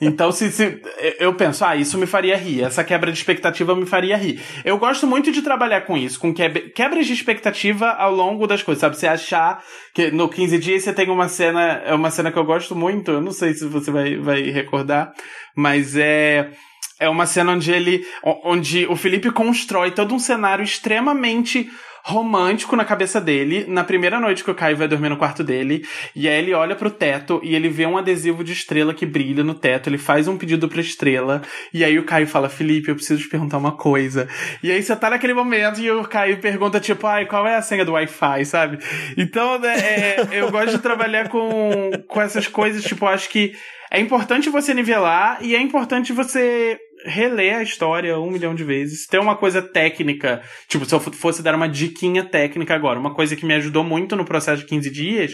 Então, 0.00 0.30
se, 0.30 0.52
se 0.52 0.80
eu 1.18 1.34
penso, 1.34 1.64
ah, 1.64 1.74
isso 1.74 1.98
me 1.98 2.06
faria 2.06 2.36
rir, 2.36 2.62
essa 2.62 2.84
quebra 2.84 3.10
de 3.10 3.18
expectativa 3.18 3.74
me 3.74 3.84
faria 3.84 4.16
rir. 4.16 4.40
Eu 4.64 4.78
gosto 4.78 5.08
muito 5.08 5.32
de 5.32 5.42
trabalhar 5.42 5.80
com 5.80 5.96
isso, 5.96 6.20
com 6.20 6.32
quebras 6.32 7.06
de 7.06 7.12
expectativa 7.12 7.88
ao 7.90 8.14
longo 8.14 8.46
das 8.46 8.62
coisas, 8.62 8.80
sabe? 8.80 8.96
Você 8.96 9.08
achar 9.08 9.60
que 9.92 10.12
no 10.12 10.28
15 10.28 10.56
dias 10.58 10.84
você 10.84 10.92
tem 10.92 11.10
uma 11.10 11.28
cena, 11.28 11.82
é 11.84 11.92
uma 11.92 12.12
cena 12.12 12.30
que 12.30 12.38
eu 12.38 12.44
gosto 12.44 12.76
muito, 12.76 13.10
eu 13.10 13.20
não 13.20 13.32
sei 13.32 13.54
se 13.54 13.66
você 13.66 13.90
vai, 13.90 14.16
vai 14.18 14.42
recordar, 14.42 15.12
mas 15.56 15.96
é 15.96 16.52
é 17.00 17.08
uma 17.08 17.26
cena 17.26 17.52
onde 17.52 17.70
ele 17.70 18.04
onde 18.44 18.86
o 18.86 18.96
Felipe 18.96 19.30
constrói 19.30 19.90
todo 19.90 20.14
um 20.14 20.18
cenário 20.18 20.64
extremamente 20.64 21.68
romântico 22.08 22.74
na 22.74 22.86
cabeça 22.86 23.20
dele, 23.20 23.66
na 23.68 23.84
primeira 23.84 24.18
noite 24.18 24.42
que 24.42 24.50
o 24.50 24.54
Caio 24.54 24.78
vai 24.78 24.88
dormir 24.88 25.10
no 25.10 25.16
quarto 25.18 25.44
dele, 25.44 25.86
e 26.16 26.26
aí 26.26 26.38
ele 26.38 26.54
olha 26.54 26.74
pro 26.74 26.90
teto 26.90 27.38
e 27.42 27.54
ele 27.54 27.68
vê 27.68 27.84
um 27.84 27.98
adesivo 27.98 28.42
de 28.42 28.52
estrela 28.52 28.94
que 28.94 29.04
brilha 29.04 29.44
no 29.44 29.52
teto, 29.52 29.90
ele 29.90 29.98
faz 29.98 30.26
um 30.26 30.38
pedido 30.38 30.68
pra 30.68 30.80
estrela, 30.80 31.42
e 31.72 31.84
aí 31.84 31.98
o 31.98 32.04
Caio 32.04 32.26
fala, 32.26 32.48
Felipe, 32.48 32.88
eu 32.88 32.94
preciso 32.94 33.22
te 33.22 33.28
perguntar 33.28 33.58
uma 33.58 33.72
coisa. 33.72 34.26
E 34.62 34.72
aí 34.72 34.82
você 34.82 34.96
tá 34.96 35.10
naquele 35.10 35.34
momento 35.34 35.80
e 35.80 35.90
o 35.90 36.02
Caio 36.04 36.38
pergunta, 36.38 36.80
tipo, 36.80 37.06
ai, 37.06 37.26
qual 37.26 37.46
é 37.46 37.56
a 37.56 37.62
senha 37.62 37.84
do 37.84 37.92
Wi-Fi, 37.92 38.44
sabe? 38.46 38.78
Então, 39.16 39.58
né, 39.58 39.76
é, 39.78 40.28
eu 40.32 40.50
gosto 40.50 40.76
de 40.76 40.78
trabalhar 40.78 41.28
com, 41.28 41.90
com 42.06 42.22
essas 42.22 42.46
coisas, 42.46 42.82
tipo, 42.82 43.04
acho 43.04 43.28
que 43.28 43.52
é 43.90 44.00
importante 44.00 44.50
você 44.50 44.72
nivelar 44.72 45.38
e 45.42 45.54
é 45.54 45.60
importante 45.60 46.12
você 46.12 46.78
reler 47.04 47.56
a 47.56 47.62
história 47.62 48.18
um 48.18 48.30
milhão 48.30 48.54
de 48.54 48.64
vezes. 48.64 49.06
Tem 49.06 49.20
uma 49.20 49.36
coisa 49.36 49.62
técnica, 49.62 50.42
tipo, 50.68 50.84
se 50.84 50.94
eu 50.94 51.00
fosse 51.00 51.42
dar 51.42 51.54
uma 51.54 51.68
diquinha 51.68 52.24
técnica 52.24 52.74
agora, 52.74 52.98
uma 52.98 53.14
coisa 53.14 53.36
que 53.36 53.46
me 53.46 53.54
ajudou 53.54 53.84
muito 53.84 54.16
no 54.16 54.24
processo 54.24 54.62
de 54.62 54.68
15 54.68 54.90
dias 54.90 55.32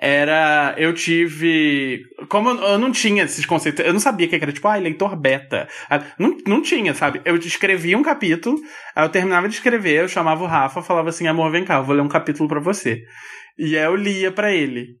era. 0.00 0.74
Eu 0.78 0.94
tive. 0.94 2.00
Como 2.28 2.48
eu 2.48 2.78
não 2.78 2.90
tinha 2.90 3.24
esses 3.24 3.44
conceitos, 3.44 3.84
eu 3.84 3.92
não 3.92 4.00
sabia 4.00 4.26
que 4.26 4.34
era 4.34 4.52
tipo, 4.52 4.66
ah, 4.66 4.76
leitor 4.76 5.14
beta. 5.14 5.68
Ah, 5.90 6.02
não, 6.18 6.36
não 6.46 6.62
tinha, 6.62 6.94
sabe? 6.94 7.20
Eu 7.24 7.36
escrevia 7.36 7.98
um 7.98 8.02
capítulo, 8.02 8.58
aí 8.96 9.04
eu 9.04 9.10
terminava 9.10 9.48
de 9.48 9.54
escrever, 9.54 10.00
eu 10.00 10.08
chamava 10.08 10.42
o 10.42 10.46
Rafa, 10.46 10.82
falava 10.82 11.10
assim: 11.10 11.26
amor, 11.26 11.52
vem 11.52 11.64
cá, 11.64 11.76
eu 11.76 11.84
vou 11.84 11.94
ler 11.94 12.02
um 12.02 12.08
capítulo 12.08 12.48
para 12.48 12.60
você. 12.60 13.02
E 13.58 13.76
aí 13.76 13.84
eu 13.84 13.94
lia 13.94 14.32
para 14.32 14.52
ele. 14.52 14.98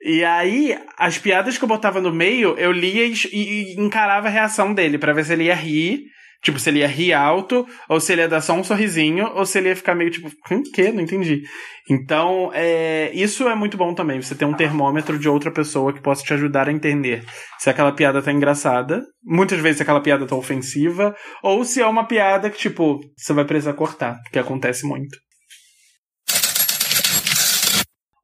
E 0.00 0.24
aí, 0.24 0.78
as 0.96 1.18
piadas 1.18 1.58
que 1.58 1.64
eu 1.64 1.68
botava 1.68 2.00
no 2.00 2.12
meio, 2.12 2.56
eu 2.56 2.70
lia 2.70 3.04
e, 3.04 3.14
e 3.32 3.80
encarava 3.80 4.28
a 4.28 4.30
reação 4.30 4.72
dele, 4.72 4.98
para 4.98 5.12
ver 5.12 5.24
se 5.24 5.32
ele 5.32 5.44
ia 5.44 5.54
rir. 5.54 6.04
Tipo, 6.40 6.60
se 6.60 6.70
ele 6.70 6.78
ia 6.78 6.86
rir 6.86 7.12
alto, 7.12 7.66
ou 7.88 7.98
se 7.98 8.12
ele 8.12 8.20
ia 8.20 8.28
dar 8.28 8.40
só 8.40 8.54
um 8.54 8.62
sorrisinho, 8.62 9.26
ou 9.34 9.44
se 9.44 9.58
ele 9.58 9.70
ia 9.70 9.76
ficar 9.76 9.96
meio 9.96 10.08
tipo, 10.08 10.30
hum, 10.52 10.62
que? 10.72 10.92
Não 10.92 11.02
entendi. 11.02 11.42
Então, 11.90 12.52
é, 12.54 13.10
isso 13.12 13.48
é 13.48 13.56
muito 13.56 13.76
bom 13.76 13.92
também, 13.92 14.22
você 14.22 14.36
ter 14.36 14.44
um 14.44 14.54
termômetro 14.54 15.18
de 15.18 15.28
outra 15.28 15.50
pessoa 15.50 15.92
que 15.92 16.00
possa 16.00 16.22
te 16.22 16.32
ajudar 16.32 16.68
a 16.68 16.72
entender 16.72 17.24
se 17.58 17.68
aquela 17.68 17.90
piada 17.90 18.22
tá 18.22 18.30
engraçada, 18.30 19.02
muitas 19.24 19.58
vezes 19.58 19.78
se 19.78 19.82
aquela 19.82 20.00
piada 20.00 20.26
tá 20.26 20.36
ofensiva, 20.36 21.12
ou 21.42 21.64
se 21.64 21.80
é 21.80 21.86
uma 21.86 22.06
piada 22.06 22.48
que, 22.48 22.58
tipo, 22.58 23.00
você 23.16 23.32
vai 23.32 23.44
precisar 23.44 23.72
cortar, 23.72 24.16
que 24.30 24.38
acontece 24.38 24.86
muito. 24.86 25.18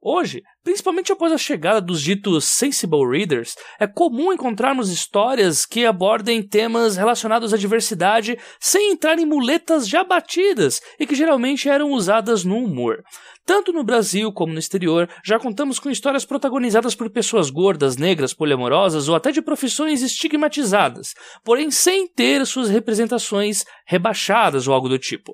Hoje, 0.07 0.43
principalmente 0.63 1.11
após 1.11 1.33
a 1.33 1.37
chegada 1.37 1.81
dos 1.81 1.99
ditos 1.99 2.45
sensible 2.45 3.09
readers, 3.09 3.55
é 3.79 3.87
comum 3.87 4.31
encontrarmos 4.31 4.91
histórias 4.91 5.65
que 5.65 5.83
abordem 5.83 6.47
temas 6.47 6.95
relacionados 6.95 7.51
à 7.55 7.57
diversidade 7.57 8.37
sem 8.59 8.91
entrar 8.91 9.17
em 9.17 9.25
muletas 9.25 9.87
já 9.87 10.03
batidas 10.03 10.79
e 10.99 11.07
que 11.07 11.15
geralmente 11.15 11.67
eram 11.67 11.89
usadas 11.91 12.43
no 12.43 12.55
humor. 12.55 13.01
Tanto 13.43 13.73
no 13.73 13.83
Brasil 13.83 14.31
como 14.31 14.53
no 14.53 14.59
exterior, 14.59 15.09
já 15.25 15.39
contamos 15.39 15.79
com 15.79 15.89
histórias 15.89 16.23
protagonizadas 16.23 16.93
por 16.93 17.09
pessoas 17.09 17.49
gordas, 17.49 17.97
negras, 17.97 18.31
poliamorosas 18.31 19.09
ou 19.09 19.15
até 19.15 19.31
de 19.31 19.41
profissões 19.41 20.03
estigmatizadas, 20.03 21.15
porém 21.43 21.71
sem 21.71 22.07
ter 22.07 22.45
suas 22.45 22.69
representações 22.69 23.63
rebaixadas 23.87 24.67
ou 24.67 24.73
algo 24.75 24.87
do 24.87 24.99
tipo. 24.99 25.33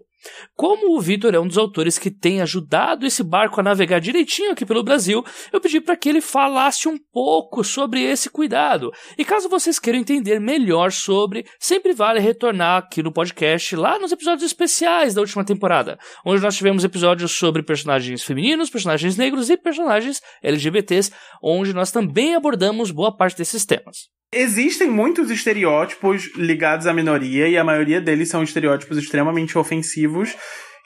Como 0.56 0.96
o 0.96 1.02
Vitor 1.02 1.34
é 1.34 1.40
um 1.40 1.48
dos 1.48 1.58
autores 1.58 1.98
que 1.98 2.12
tem 2.12 2.42
ajudado 2.42 3.06
esse 3.06 3.24
barco 3.24 3.60
a 3.60 3.64
navegar 3.64 4.00
direitinho 4.00 4.52
aqui 4.52 4.66
pelo 4.66 4.84
Brasil, 4.84 5.24
eu 5.52 5.60
pedi 5.60 5.82
para 5.82 5.96
que 5.96 6.10
ele 6.10 6.22
falasse 6.22 6.88
um 6.88 6.98
pouco 7.12 7.64
sobre 7.64 8.02
esse 8.02 8.30
cuidado. 8.30 8.92
E 9.18 9.26
caso 9.26 9.50
vocês 9.50 9.80
queiram 9.80 10.00
entender 10.00 10.40
melhor 10.40 10.92
sobre, 10.92 11.46
sempre 11.60 11.94
vale 11.94 12.20
retornar 12.20 12.78
aqui 12.78 13.02
no 13.02 13.12
podcast, 13.12 13.76
lá 13.76 14.00
nos 14.00 14.12
episódios 14.12 14.46
especiais 14.46 15.14
da 15.14 15.22
última 15.22 15.44
temporada, 15.44 15.98
onde 16.26 16.42
nós 16.42 16.56
tivemos 16.56 16.84
episódios 16.84 17.32
sobre 17.32 17.64
personagens 17.64 18.24
femininos, 18.24 18.70
personagens 18.70 19.18
negros 19.18 19.50
e 19.50 19.58
personagens 19.58 20.22
LGBTs, 20.44 21.12
onde 21.42 21.74
nós 21.74 21.92
também 21.92 22.36
abordamos 22.36 22.92
boa 22.92 23.16
parte 23.16 23.38
desses 23.38 23.66
temas. 23.66 24.21
Existem 24.34 24.90
muitos 24.90 25.30
estereótipos 25.30 26.32
ligados 26.38 26.88
à 26.88 26.94
minoria 26.94 27.50
e 27.50 27.58
a 27.58 27.66
maioria 27.66 28.00
deles 28.00 28.30
são 28.30 28.42
estereótipos 28.42 28.98
extremamente 28.98 29.58
ofensivos 29.58 30.38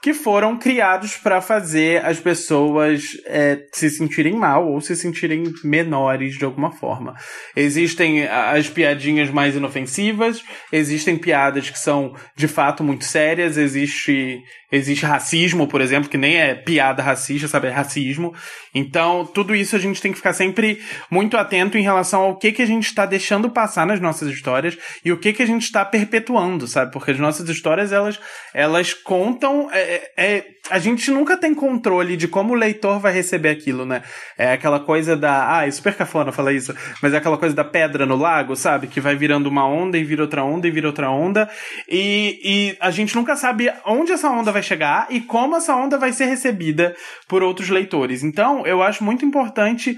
que 0.01 0.15
foram 0.15 0.57
criados 0.57 1.15
para 1.17 1.39
fazer 1.41 2.03
as 2.03 2.19
pessoas 2.19 3.03
é, 3.25 3.59
se 3.71 3.89
sentirem 3.91 4.33
mal 4.33 4.67
ou 4.67 4.81
se 4.81 4.95
sentirem 4.95 5.43
menores 5.63 6.37
de 6.37 6.45
alguma 6.45 6.71
forma. 6.71 7.13
Existem 7.55 8.27
as 8.27 8.67
piadinhas 8.67 9.29
mais 9.29 9.55
inofensivas, 9.55 10.43
existem 10.71 11.15
piadas 11.15 11.69
que 11.69 11.79
são 11.79 12.15
de 12.35 12.47
fato 12.47 12.83
muito 12.83 13.05
sérias, 13.05 13.57
existe 13.57 14.39
existe 14.71 15.05
racismo, 15.05 15.67
por 15.67 15.81
exemplo, 15.81 16.09
que 16.09 16.17
nem 16.17 16.37
é 16.37 16.55
piada 16.55 17.01
racista, 17.01 17.47
sabe, 17.47 17.67
é 17.67 17.71
racismo. 17.71 18.33
Então, 18.73 19.25
tudo 19.25 19.55
isso 19.55 19.75
a 19.75 19.79
gente 19.79 20.01
tem 20.01 20.11
que 20.11 20.17
ficar 20.17 20.33
sempre 20.33 20.81
muito 21.09 21.37
atento 21.37 21.77
em 21.77 21.81
relação 21.81 22.21
ao 22.21 22.37
que 22.37 22.51
que 22.51 22.61
a 22.61 22.65
gente 22.65 22.85
está 22.85 23.05
deixando 23.05 23.49
passar 23.49 23.85
nas 23.85 23.99
nossas 23.99 24.29
histórias 24.29 24.77
e 25.03 25.11
o 25.11 25.17
que 25.17 25.33
que 25.33 25.43
a 25.43 25.47
gente 25.47 25.63
está 25.63 25.85
perpetuando, 25.85 26.67
sabe? 26.67 26.91
Porque 26.91 27.11
as 27.11 27.19
nossas 27.19 27.47
histórias 27.47 27.91
elas 27.91 28.19
elas 28.53 28.93
contam 28.93 29.69
é, 29.71 29.79
é, 29.81 30.11
é, 30.17 30.45
a 30.69 30.79
gente 30.79 31.11
nunca 31.11 31.37
tem 31.37 31.53
controle 31.53 32.17
de 32.17 32.27
como 32.27 32.53
o 32.53 32.57
leitor 32.57 32.99
vai 32.99 33.13
receber 33.13 33.49
aquilo, 33.49 33.85
né? 33.85 34.01
É 34.37 34.51
aquela 34.53 34.79
coisa 34.79 35.15
da. 35.15 35.57
Ah, 35.57 35.67
é 35.67 35.71
super 35.71 35.93
cafona 35.95 36.31
falar 36.31 36.53
isso, 36.53 36.73
mas 37.01 37.13
é 37.13 37.17
aquela 37.17 37.37
coisa 37.37 37.55
da 37.55 37.63
pedra 37.63 38.05
no 38.05 38.15
lago, 38.15 38.55
sabe? 38.55 38.87
Que 38.87 38.99
vai 38.99 39.15
virando 39.15 39.47
uma 39.47 39.67
onda 39.67 39.97
e 39.97 40.03
vira 40.03 40.23
outra 40.23 40.43
onda 40.43 40.67
e 40.67 40.71
vira 40.71 40.87
outra 40.87 41.09
onda. 41.09 41.49
E, 41.87 42.39
e 42.43 42.77
a 42.79 42.89
gente 42.89 43.15
nunca 43.15 43.35
sabe 43.35 43.71
onde 43.85 44.11
essa 44.11 44.29
onda 44.29 44.51
vai 44.55 44.63
chegar 44.63 45.07
e 45.09 45.21
como 45.21 45.55
essa 45.55 45.75
onda 45.75 45.97
vai 45.97 46.11
ser 46.11 46.25
recebida 46.25 46.95
por 47.27 47.43
outros 47.43 47.69
leitores. 47.69 48.23
Então, 48.23 48.65
eu 48.65 48.81
acho 48.81 49.03
muito 49.03 49.23
importante 49.23 49.95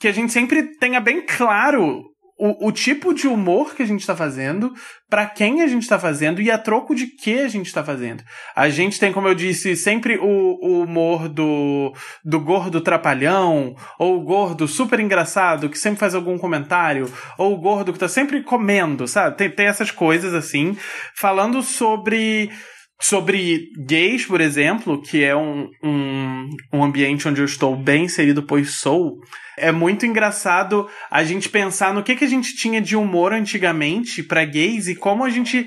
que 0.00 0.08
a 0.08 0.12
gente 0.12 0.32
sempre 0.32 0.62
tenha 0.78 1.00
bem 1.00 1.24
claro 1.26 2.04
o, 2.38 2.68
o 2.68 2.72
tipo 2.72 3.14
de 3.14 3.26
humor 3.26 3.74
que 3.74 3.82
a 3.82 3.86
gente 3.86 4.00
está 4.00 4.14
fazendo, 4.14 4.72
para 5.08 5.26
quem 5.26 5.62
a 5.62 5.66
gente 5.66 5.82
está 5.82 5.98
fazendo 5.98 6.42
e 6.42 6.50
a 6.50 6.58
troco 6.58 6.94
de 6.94 7.06
que 7.06 7.38
a 7.38 7.48
gente 7.48 7.66
está 7.66 7.82
fazendo. 7.82 8.22
A 8.54 8.68
gente 8.68 9.00
tem, 9.00 9.12
como 9.12 9.26
eu 9.26 9.34
disse, 9.34 9.74
sempre 9.74 10.18
o, 10.18 10.58
o, 10.60 10.82
humor 10.82 11.28
do, 11.28 11.94
do 12.24 12.38
gordo 12.38 12.80
trapalhão, 12.80 13.74
ou 13.98 14.18
o 14.18 14.24
gordo 14.24 14.68
super 14.68 15.00
engraçado 15.00 15.70
que 15.70 15.78
sempre 15.78 15.98
faz 15.98 16.14
algum 16.14 16.36
comentário, 16.36 17.10
ou 17.38 17.54
o 17.54 17.60
gordo 17.60 17.92
que 17.92 17.98
tá 17.98 18.08
sempre 18.08 18.42
comendo, 18.42 19.08
sabe? 19.08 19.36
Tem, 19.36 19.50
tem 19.50 19.66
essas 19.66 19.90
coisas 19.90 20.34
assim, 20.34 20.76
falando 21.14 21.62
sobre 21.62 22.50
sobre 23.00 23.70
gays, 23.86 24.24
por 24.24 24.40
exemplo, 24.40 25.00
que 25.02 25.22
é 25.22 25.36
um, 25.36 25.68
um, 25.82 26.48
um 26.72 26.84
ambiente 26.84 27.28
onde 27.28 27.40
eu 27.40 27.44
estou 27.44 27.76
bem 27.76 28.04
inserido, 28.04 28.42
pois 28.42 28.78
sou, 28.78 29.18
é 29.56 29.70
muito 29.70 30.06
engraçado 30.06 30.88
a 31.10 31.22
gente 31.24 31.48
pensar 31.48 31.92
no 31.92 32.02
que, 32.02 32.16
que 32.16 32.24
a 32.24 32.28
gente 32.28 32.54
tinha 32.54 32.80
de 32.80 32.96
humor 32.96 33.32
antigamente 33.32 34.22
para 34.22 34.44
gays 34.44 34.88
e 34.88 34.94
como 34.94 35.24
a 35.24 35.30
gente. 35.30 35.66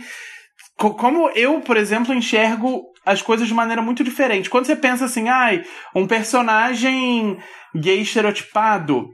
Como 0.76 1.30
eu, 1.32 1.60
por 1.60 1.76
exemplo, 1.76 2.14
enxergo 2.14 2.84
as 3.06 3.22
coisas 3.22 3.48
de 3.48 3.54
maneira 3.54 3.82
muito 3.82 4.04
diferente. 4.04 4.50
Quando 4.50 4.66
você 4.66 4.76
pensa 4.76 5.06
assim, 5.06 5.28
ai, 5.28 5.64
um 5.94 6.08
personagem 6.08 7.38
gay 7.76 8.02
estereotipado. 8.02 9.10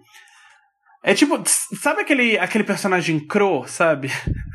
É 1.03 1.13
tipo, 1.13 1.41
sabe 1.81 2.01
aquele, 2.01 2.37
aquele 2.37 2.63
personagem 2.63 3.19
Crow, 3.25 3.67
sabe? 3.67 4.11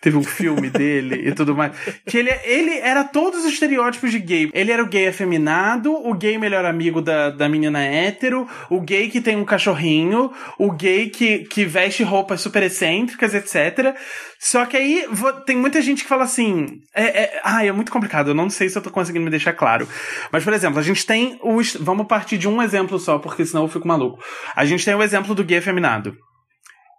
teve 0.00 0.16
um 0.16 0.22
filme 0.22 0.70
dele 0.70 1.28
e 1.28 1.32
tudo 1.32 1.54
mais. 1.54 1.72
Que 2.06 2.18
ele, 2.18 2.30
ele 2.44 2.78
era 2.78 3.04
todos 3.04 3.44
os 3.44 3.52
estereótipos 3.52 4.10
de 4.10 4.18
gay. 4.18 4.50
Ele 4.52 4.70
era 4.70 4.82
o 4.82 4.88
gay 4.88 5.08
afeminado, 5.08 5.92
o 5.92 6.14
gay 6.14 6.38
melhor 6.38 6.64
amigo 6.64 7.00
da, 7.00 7.30
da 7.30 7.48
menina 7.48 7.82
hétero, 7.82 8.46
o 8.70 8.80
gay 8.80 9.08
que 9.08 9.20
tem 9.20 9.36
um 9.36 9.44
cachorrinho, 9.44 10.30
o 10.58 10.70
gay 10.70 11.08
que, 11.08 11.40
que 11.40 11.64
veste 11.64 12.02
roupas 12.02 12.40
super 12.40 12.62
excêntricas, 12.62 13.34
etc. 13.34 13.96
Só 14.38 14.66
que 14.66 14.76
aí 14.76 15.04
tem 15.46 15.56
muita 15.56 15.80
gente 15.80 16.02
que 16.02 16.08
fala 16.08 16.24
assim. 16.24 16.66
É, 16.94 17.22
é, 17.22 17.40
ai, 17.42 17.68
é 17.68 17.72
muito 17.72 17.90
complicado, 17.90 18.28
eu 18.28 18.34
não 18.34 18.50
sei 18.50 18.68
se 18.68 18.76
eu 18.76 18.82
tô 18.82 18.90
conseguindo 18.90 19.24
me 19.24 19.30
deixar 19.30 19.52
claro. 19.54 19.88
Mas, 20.30 20.44
por 20.44 20.52
exemplo, 20.52 20.78
a 20.78 20.82
gente 20.82 21.06
tem 21.06 21.38
o. 21.42 21.60
Vamos 21.80 22.06
partir 22.06 22.38
de 22.38 22.48
um 22.48 22.62
exemplo 22.62 22.98
só, 22.98 23.18
porque 23.18 23.44
senão 23.44 23.64
eu 23.64 23.68
fico 23.68 23.88
maluco. 23.88 24.22
A 24.54 24.64
gente 24.64 24.84
tem 24.84 24.94
o 24.94 25.02
exemplo 25.02 25.34
do 25.34 25.44
gay 25.44 25.58
afeminado. 25.58 26.14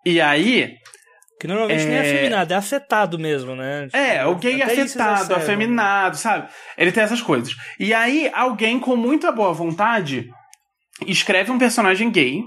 E 0.05 0.19
aí, 0.21 0.71
que 1.39 1.47
normalmente 1.47 1.83
é... 1.83 1.85
nem 1.85 1.95
é 1.95 2.01
afeminado, 2.01 2.53
é 2.53 2.57
afetado 2.57 3.19
mesmo, 3.19 3.55
né? 3.55 3.87
É, 3.93 4.25
o 4.25 4.35
gay 4.35 4.61
afetado, 4.61 5.35
afeminado, 5.35 6.17
sabe? 6.17 6.49
Ele 6.77 6.91
tem 6.91 7.03
essas 7.03 7.21
coisas. 7.21 7.55
E 7.79 7.93
aí, 7.93 8.29
alguém 8.33 8.79
com 8.79 8.95
muita 8.95 9.31
boa 9.31 9.53
vontade 9.53 10.29
escreve 11.05 11.51
um 11.51 11.59
personagem 11.59 12.09
gay 12.09 12.41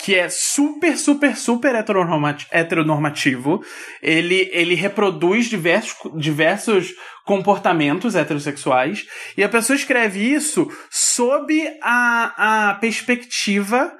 que 0.00 0.14
é 0.14 0.28
super, 0.28 0.96
super, 0.96 1.36
super 1.36 1.74
heteronormativo. 1.74 3.60
Ele, 4.00 4.48
ele 4.52 4.74
reproduz 4.76 5.46
diversos, 5.46 5.96
diversos 6.16 6.92
comportamentos 7.26 8.14
heterossexuais. 8.14 9.04
E 9.36 9.42
a 9.42 9.48
pessoa 9.48 9.76
escreve 9.76 10.20
isso 10.20 10.68
sob 10.88 11.52
a, 11.82 12.68
a 12.70 12.74
perspectiva 12.74 13.92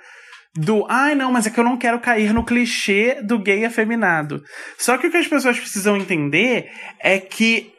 do 0.58 0.84
ai 0.88 1.14
não, 1.14 1.30
mas 1.30 1.46
é 1.46 1.50
que 1.50 1.60
eu 1.60 1.64
não 1.64 1.76
quero 1.76 2.00
cair 2.00 2.34
no 2.34 2.44
clichê 2.44 3.22
do 3.22 3.38
gay 3.38 3.64
afeminado. 3.64 4.42
Só 4.76 4.98
que 4.98 5.06
o 5.06 5.10
que 5.10 5.16
as 5.16 5.28
pessoas 5.28 5.58
precisam 5.58 5.96
entender 5.96 6.68
é 6.98 7.18
que 7.20 7.72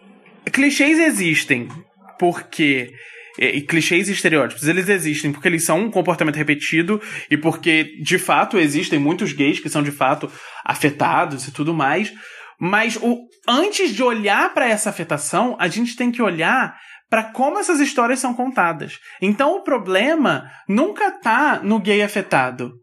clichês 0.51 0.97
existem 0.97 1.67
porque 2.17 2.93
e, 3.37 3.61
clichês 3.61 4.07
e 4.07 4.13
estereótipos, 4.13 4.67
eles 4.67 4.87
existem 4.87 5.31
porque 5.31 5.47
eles 5.47 5.63
são 5.63 5.79
um 5.79 5.91
comportamento 5.91 6.35
repetido 6.35 7.01
e 7.29 7.37
porque, 7.37 7.95
de 8.01 8.17
fato, 8.17 8.57
existem 8.57 8.97
muitos 8.97 9.33
gays 9.33 9.59
que 9.59 9.69
são, 9.69 9.83
de 9.83 9.91
fato, 9.91 10.31
afetados 10.65 11.47
e 11.47 11.51
tudo 11.51 11.73
mais. 11.73 12.13
Mas 12.59 12.97
o, 12.97 13.17
antes 13.47 13.93
de 13.93 14.03
olhar 14.03 14.53
para 14.53 14.67
essa 14.67 14.89
afetação, 14.89 15.55
a 15.59 15.67
gente 15.67 15.95
tem 15.95 16.11
que 16.11 16.21
olhar 16.21 16.77
para 17.09 17.23
como 17.23 17.59
essas 17.59 17.79
histórias 17.79 18.19
são 18.19 18.33
contadas. 18.33 18.99
Então 19.21 19.57
o 19.57 19.63
problema 19.63 20.49
nunca 20.67 21.11
tá 21.11 21.59
no 21.63 21.79
gay 21.79 22.01
afetado. 22.01 22.73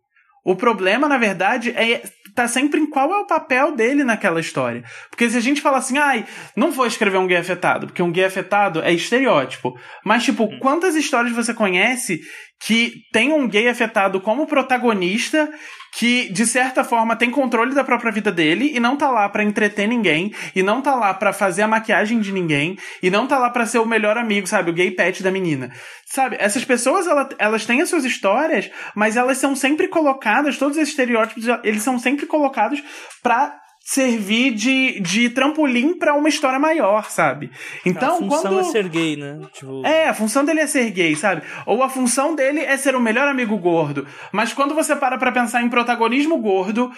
O 0.44 0.54
problema, 0.54 1.08
na 1.08 1.18
verdade, 1.18 1.70
é 1.70 2.02
tá 2.36 2.46
sempre 2.46 2.78
em 2.78 2.88
qual 2.88 3.10
é 3.12 3.16
o 3.16 3.26
papel 3.26 3.74
dele 3.74 4.04
naquela 4.04 4.38
história. 4.38 4.84
Porque 5.10 5.28
se 5.28 5.36
a 5.38 5.40
gente 5.40 5.62
fala 5.62 5.78
assim, 5.78 5.96
ai, 5.96 6.26
não 6.54 6.70
vou 6.70 6.86
escrever 6.86 7.16
um 7.16 7.26
gay 7.26 7.38
afetado, 7.38 7.86
porque 7.86 8.02
um 8.02 8.12
gay 8.12 8.26
afetado 8.26 8.82
é 8.82 8.92
estereótipo. 8.92 9.74
Mas, 10.04 10.22
tipo, 10.22 10.44
hum. 10.44 10.58
quantas 10.60 10.94
histórias 10.94 11.34
você 11.34 11.54
conhece 11.54 12.20
que 12.60 12.92
tem 13.10 13.32
um 13.32 13.48
gay 13.48 13.68
afetado 13.68 14.20
como 14.20 14.46
protagonista 14.46 15.50
que 15.96 16.30
de 16.30 16.46
certa 16.46 16.84
forma 16.84 17.16
tem 17.16 17.30
controle 17.30 17.74
da 17.74 17.82
própria 17.82 18.12
vida 18.12 18.30
dele 18.30 18.70
e 18.74 18.78
não 18.78 18.98
tá 18.98 19.10
lá 19.10 19.26
para 19.30 19.42
entreter 19.42 19.88
ninguém 19.88 20.30
e 20.54 20.62
não 20.62 20.82
tá 20.82 20.94
lá 20.94 21.14
para 21.14 21.32
fazer 21.32 21.62
a 21.62 21.68
maquiagem 21.68 22.20
de 22.20 22.32
ninguém 22.32 22.76
e 23.02 23.08
não 23.08 23.26
tá 23.26 23.38
lá 23.38 23.48
para 23.48 23.64
ser 23.64 23.78
o 23.78 23.86
melhor 23.86 24.18
amigo, 24.18 24.46
sabe, 24.46 24.70
o 24.70 24.74
gay 24.74 24.90
pet 24.90 25.22
da 25.22 25.30
menina. 25.30 25.72
Sabe, 26.04 26.36
essas 26.38 26.66
pessoas 26.66 27.06
elas, 27.06 27.28
elas 27.38 27.64
têm 27.64 27.80
as 27.80 27.88
suas 27.88 28.04
histórias, 28.04 28.70
mas 28.94 29.16
elas 29.16 29.38
são 29.38 29.56
sempre 29.56 29.88
colocadas, 29.88 30.58
todos 30.58 30.76
esses 30.76 30.90
estereótipos, 30.90 31.44
eles 31.64 31.82
são 31.82 31.98
sempre 31.98 32.26
colocados 32.26 32.82
para 33.22 33.58
servir 33.86 34.52
de, 34.52 34.98
de 34.98 35.30
trampolim 35.30 35.96
para 35.96 36.12
uma 36.12 36.28
história 36.28 36.58
maior, 36.58 37.08
sabe? 37.08 37.52
Então, 37.84 38.16
a 38.16 38.18
função 38.18 38.42
quando... 38.42 38.60
é 38.60 38.64
ser 38.64 38.88
gay, 38.88 39.16
né? 39.16 39.40
Tipo... 39.52 39.86
É, 39.86 40.08
a 40.08 40.14
função 40.14 40.44
dele 40.44 40.60
é 40.60 40.66
ser 40.66 40.90
gay, 40.90 41.14
sabe? 41.14 41.42
Ou 41.64 41.84
a 41.84 41.88
função 41.88 42.34
dele 42.34 42.60
é 42.60 42.76
ser 42.76 42.96
o 42.96 43.00
melhor 43.00 43.28
amigo 43.28 43.56
gordo. 43.56 44.04
Mas 44.32 44.52
quando 44.52 44.74
você 44.74 44.96
para 44.96 45.16
pra 45.16 45.30
pensar 45.30 45.62
em 45.62 45.68
protagonismo 45.68 46.36
gordo, 46.38 46.90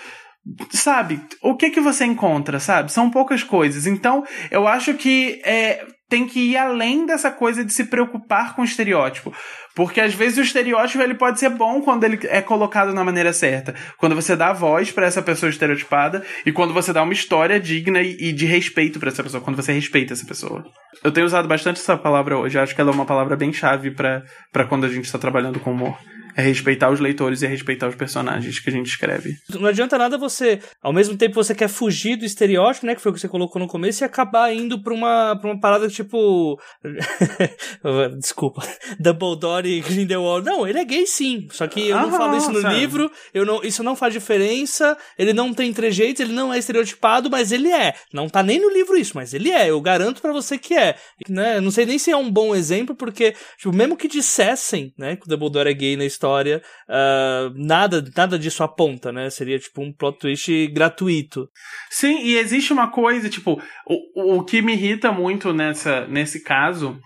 sabe? 0.70 1.20
O 1.42 1.54
que 1.54 1.68
que 1.68 1.80
você 1.80 2.06
encontra, 2.06 2.58
sabe? 2.58 2.90
São 2.90 3.10
poucas 3.10 3.42
coisas. 3.42 3.86
Então, 3.86 4.24
eu 4.50 4.66
acho 4.66 4.94
que 4.94 5.42
é, 5.44 5.84
tem 6.08 6.26
que 6.26 6.40
ir 6.40 6.56
além 6.56 7.04
dessa 7.04 7.30
coisa 7.30 7.62
de 7.62 7.72
se 7.72 7.84
preocupar 7.84 8.56
com 8.56 8.62
o 8.62 8.64
estereótipo. 8.64 9.30
Porque 9.78 10.00
às 10.00 10.12
vezes 10.12 10.38
o 10.38 10.40
estereótipo 10.40 11.00
ele 11.00 11.14
pode 11.14 11.38
ser 11.38 11.50
bom 11.50 11.80
quando 11.80 12.02
ele 12.02 12.18
é 12.24 12.42
colocado 12.42 12.92
na 12.92 13.04
maneira 13.04 13.32
certa. 13.32 13.76
Quando 13.96 14.16
você 14.16 14.34
dá 14.34 14.52
voz 14.52 14.90
para 14.90 15.06
essa 15.06 15.22
pessoa 15.22 15.48
estereotipada 15.48 16.24
e 16.44 16.50
quando 16.50 16.74
você 16.74 16.92
dá 16.92 17.00
uma 17.00 17.12
história 17.12 17.60
digna 17.60 18.02
e 18.02 18.32
de 18.32 18.44
respeito 18.44 18.98
para 18.98 19.10
essa 19.10 19.22
pessoa, 19.22 19.40
quando 19.40 19.54
você 19.54 19.72
respeita 19.72 20.14
essa 20.14 20.26
pessoa. 20.26 20.64
Eu 21.04 21.12
tenho 21.12 21.24
usado 21.24 21.46
bastante 21.46 21.78
essa 21.78 21.96
palavra 21.96 22.36
hoje, 22.36 22.58
acho 22.58 22.74
que 22.74 22.80
ela 22.80 22.90
é 22.90 22.92
uma 22.92 23.06
palavra 23.06 23.36
bem 23.36 23.52
chave 23.52 23.92
para 23.92 24.64
quando 24.68 24.84
a 24.84 24.88
gente 24.88 25.04
está 25.04 25.16
trabalhando 25.16 25.60
com 25.60 25.70
humor 25.70 25.96
é 26.38 26.42
respeitar 26.42 26.88
os 26.88 27.00
leitores 27.00 27.42
e 27.42 27.46
é 27.46 27.48
respeitar 27.48 27.88
os 27.88 27.96
personagens 27.96 28.60
que 28.60 28.70
a 28.70 28.72
gente 28.72 28.86
escreve. 28.86 29.34
Não 29.50 29.66
adianta 29.66 29.98
nada 29.98 30.16
você, 30.16 30.60
ao 30.80 30.92
mesmo 30.92 31.16
tempo 31.16 31.34
você 31.34 31.52
quer 31.52 31.66
fugir 31.66 32.14
do 32.14 32.24
estereótipo, 32.24 32.86
né, 32.86 32.94
que 32.94 33.00
foi 33.00 33.10
o 33.10 33.14
que 33.14 33.20
você 33.20 33.28
colocou 33.28 33.60
no 33.60 33.66
começo, 33.66 34.04
e 34.04 34.06
acabar 34.06 34.54
indo 34.54 34.80
pra 34.80 34.94
uma, 34.94 35.34
pra 35.34 35.50
uma 35.50 35.60
parada 35.60 35.88
tipo... 35.88 36.56
Desculpa. 38.20 38.62
Dumbledore 39.00 39.68
e 39.68 39.80
Grindelwald. 39.80 40.46
Não, 40.46 40.64
ele 40.64 40.78
é 40.78 40.84
gay 40.84 41.08
sim, 41.08 41.48
só 41.50 41.66
que 41.66 41.88
eu 41.88 41.98
não 41.98 42.12
falo 42.12 42.36
isso 42.36 42.52
no 42.52 42.60
sabe. 42.60 42.76
livro, 42.76 43.10
eu 43.34 43.44
não, 43.44 43.60
isso 43.64 43.82
não 43.82 43.96
faz 43.96 44.12
diferença, 44.12 44.96
ele 45.18 45.32
não 45.32 45.52
tem 45.52 45.72
trejeitos, 45.72 46.20
ele 46.20 46.32
não 46.32 46.54
é 46.54 46.58
estereotipado, 46.58 47.28
mas 47.28 47.50
ele 47.50 47.68
é. 47.68 47.94
Não 48.12 48.28
tá 48.28 48.44
nem 48.44 48.60
no 48.60 48.70
livro 48.70 48.96
isso, 48.96 49.12
mas 49.16 49.34
ele 49.34 49.50
é, 49.50 49.70
eu 49.70 49.80
garanto 49.80 50.22
para 50.22 50.32
você 50.32 50.56
que 50.56 50.74
é. 50.74 50.94
Né? 51.28 51.60
Não 51.60 51.72
sei 51.72 51.84
nem 51.84 51.98
se 51.98 52.12
é 52.12 52.16
um 52.16 52.30
bom 52.30 52.54
exemplo, 52.54 52.94
porque, 52.94 53.34
tipo, 53.56 53.74
mesmo 53.74 53.96
que 53.96 54.06
dissessem, 54.06 54.92
né, 54.96 55.16
que 55.16 55.26
o 55.26 55.28
Dumbledore 55.28 55.68
é 55.68 55.74
gay 55.74 55.96
na 55.96 56.04
história, 56.04 56.27
história, 56.28 56.62
uh, 56.88 57.52
nada, 57.56 58.04
nada 58.14 58.38
disso 58.38 58.62
aponta, 58.62 59.10
né? 59.10 59.30
Seria 59.30 59.58
tipo 59.58 59.82
um 59.82 59.92
plot 59.92 60.18
twist 60.18 60.66
gratuito. 60.68 61.48
Sim, 61.90 62.20
e 62.22 62.36
existe 62.36 62.72
uma 62.72 62.90
coisa, 62.90 63.28
tipo, 63.28 63.60
o, 63.86 64.36
o 64.36 64.44
que 64.44 64.60
me 64.60 64.74
irrita 64.74 65.10
muito 65.10 65.52
nessa, 65.52 66.06
nesse 66.06 66.42
caso, 66.42 66.98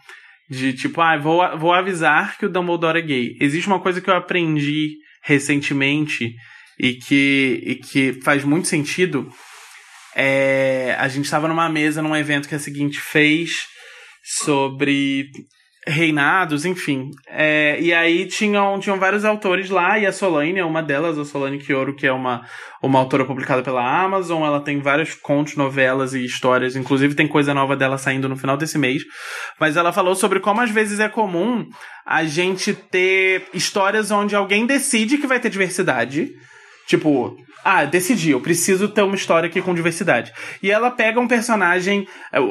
de 0.50 0.72
tipo, 0.72 1.00
ah, 1.00 1.16
vou, 1.16 1.40
vou 1.58 1.72
avisar 1.72 2.36
que 2.36 2.46
o 2.46 2.48
Dumbledore 2.48 2.98
é 2.98 3.02
gay. 3.02 3.36
Existe 3.40 3.68
uma 3.68 3.80
coisa 3.80 4.00
que 4.00 4.10
eu 4.10 4.16
aprendi 4.16 4.96
recentemente 5.22 6.34
e 6.78 6.94
que, 6.94 7.62
e 7.64 7.74
que 7.76 8.20
faz 8.22 8.44
muito 8.44 8.66
sentido. 8.66 9.28
É, 10.14 10.96
a 10.98 11.08
gente 11.08 11.24
estava 11.24 11.48
numa 11.48 11.68
mesa 11.68 12.02
num 12.02 12.16
evento 12.16 12.48
que 12.48 12.54
a 12.54 12.58
seguinte 12.58 13.00
fez 13.00 13.66
sobre 14.22 15.30
reinados, 15.86 16.64
enfim. 16.64 17.10
É, 17.28 17.76
e 17.80 17.92
aí 17.92 18.26
tinham, 18.26 18.78
tinham 18.78 18.98
vários 18.98 19.24
autores 19.24 19.68
lá, 19.68 19.98
e 19.98 20.06
a 20.06 20.12
Solane 20.12 20.58
é 20.58 20.64
uma 20.64 20.82
delas, 20.82 21.18
a 21.18 21.24
Solane 21.24 21.58
Kioro, 21.58 21.94
que 21.94 22.06
é 22.06 22.12
uma, 22.12 22.46
uma 22.80 22.98
autora 22.98 23.24
publicada 23.24 23.62
pela 23.62 24.04
Amazon. 24.04 24.44
Ela 24.44 24.60
tem 24.60 24.80
vários 24.80 25.14
contos, 25.14 25.56
novelas 25.56 26.14
e 26.14 26.24
histórias, 26.24 26.76
inclusive 26.76 27.14
tem 27.14 27.26
coisa 27.26 27.52
nova 27.52 27.76
dela 27.76 27.98
saindo 27.98 28.28
no 28.28 28.36
final 28.36 28.56
desse 28.56 28.78
mês. 28.78 29.02
Mas 29.58 29.76
ela 29.76 29.92
falou 29.92 30.14
sobre 30.14 30.38
como 30.38 30.60
às 30.60 30.70
vezes 30.70 31.00
é 31.00 31.08
comum 31.08 31.68
a 32.06 32.24
gente 32.24 32.72
ter 32.72 33.48
histórias 33.52 34.10
onde 34.10 34.36
alguém 34.36 34.66
decide 34.66 35.18
que 35.18 35.26
vai 35.26 35.40
ter 35.40 35.50
diversidade. 35.50 36.32
Tipo, 36.86 37.36
ah, 37.64 37.84
decidi, 37.84 38.30
eu 38.30 38.40
preciso 38.40 38.88
ter 38.88 39.02
uma 39.02 39.14
história 39.14 39.48
aqui 39.48 39.62
com 39.62 39.74
diversidade. 39.74 40.32
E 40.62 40.70
ela 40.70 40.90
pega 40.90 41.20
um 41.20 41.28
personagem, 41.28 42.06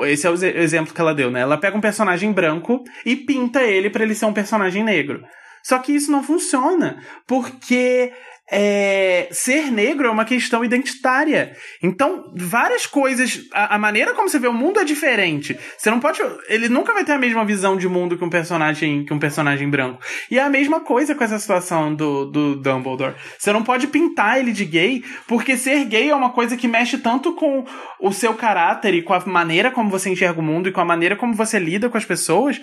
esse 0.07 0.25
é 0.25 0.29
o 0.29 0.33
exemplo 0.33 0.93
que 0.93 1.01
ela 1.01 1.13
deu, 1.13 1.29
né? 1.29 1.41
Ela 1.41 1.57
pega 1.57 1.77
um 1.77 1.81
personagem 1.81 2.31
branco 2.31 2.83
e 3.05 3.15
pinta 3.15 3.61
ele 3.63 3.89
para 3.89 4.03
ele 4.03 4.15
ser 4.15 4.25
um 4.25 4.33
personagem 4.33 4.83
negro. 4.83 5.23
Só 5.63 5.77
que 5.79 5.91
isso 5.91 6.11
não 6.11 6.23
funciona, 6.23 6.97
porque 7.27 8.11
é, 8.53 9.29
ser 9.31 9.71
negro 9.71 10.09
é 10.09 10.11
uma 10.11 10.25
questão 10.25 10.65
identitária. 10.65 11.55
Então, 11.81 12.29
várias 12.35 12.85
coisas. 12.85 13.47
A, 13.53 13.75
a, 13.75 13.79
maneira 13.79 14.13
como 14.13 14.27
você 14.27 14.37
vê 14.37 14.47
o 14.49 14.53
mundo 14.53 14.77
é 14.77 14.83
diferente. 14.83 15.57
Você 15.77 15.89
não 15.89 16.01
pode. 16.01 16.19
Ele 16.49 16.67
nunca 16.67 16.93
vai 16.93 17.05
ter 17.05 17.13
a 17.13 17.17
mesma 17.17 17.45
visão 17.45 17.77
de 17.77 17.87
mundo 17.87 18.17
que 18.17 18.25
um 18.25 18.29
personagem 18.29 19.05
que 19.05 19.13
um 19.13 19.19
personagem 19.19 19.69
branco. 19.69 20.01
E 20.29 20.37
é 20.37 20.43
a 20.43 20.49
mesma 20.49 20.81
coisa 20.81 21.15
com 21.15 21.23
essa 21.23 21.39
situação 21.39 21.95
do, 21.95 22.25
do 22.25 22.55
Dumbledore. 22.57 23.15
Você 23.39 23.53
não 23.53 23.63
pode 23.63 23.87
pintar 23.87 24.39
ele 24.39 24.51
de 24.51 24.65
gay, 24.65 25.01
porque 25.27 25.55
ser 25.55 25.85
gay 25.85 26.09
é 26.09 26.15
uma 26.15 26.31
coisa 26.31 26.57
que 26.57 26.67
mexe 26.67 26.97
tanto 26.97 27.33
com 27.33 27.63
o 28.01 28.11
seu 28.11 28.33
caráter 28.33 28.93
e 28.93 29.01
com 29.01 29.13
a 29.13 29.25
maneira 29.25 29.71
como 29.71 29.89
você 29.89 30.09
enxerga 30.09 30.41
o 30.41 30.43
mundo 30.43 30.67
e 30.67 30.73
com 30.73 30.81
a 30.81 30.85
maneira 30.85 31.15
como 31.15 31.33
você 31.33 31.57
lida 31.57 31.89
com 31.89 31.97
as 31.97 32.03
pessoas. 32.03 32.59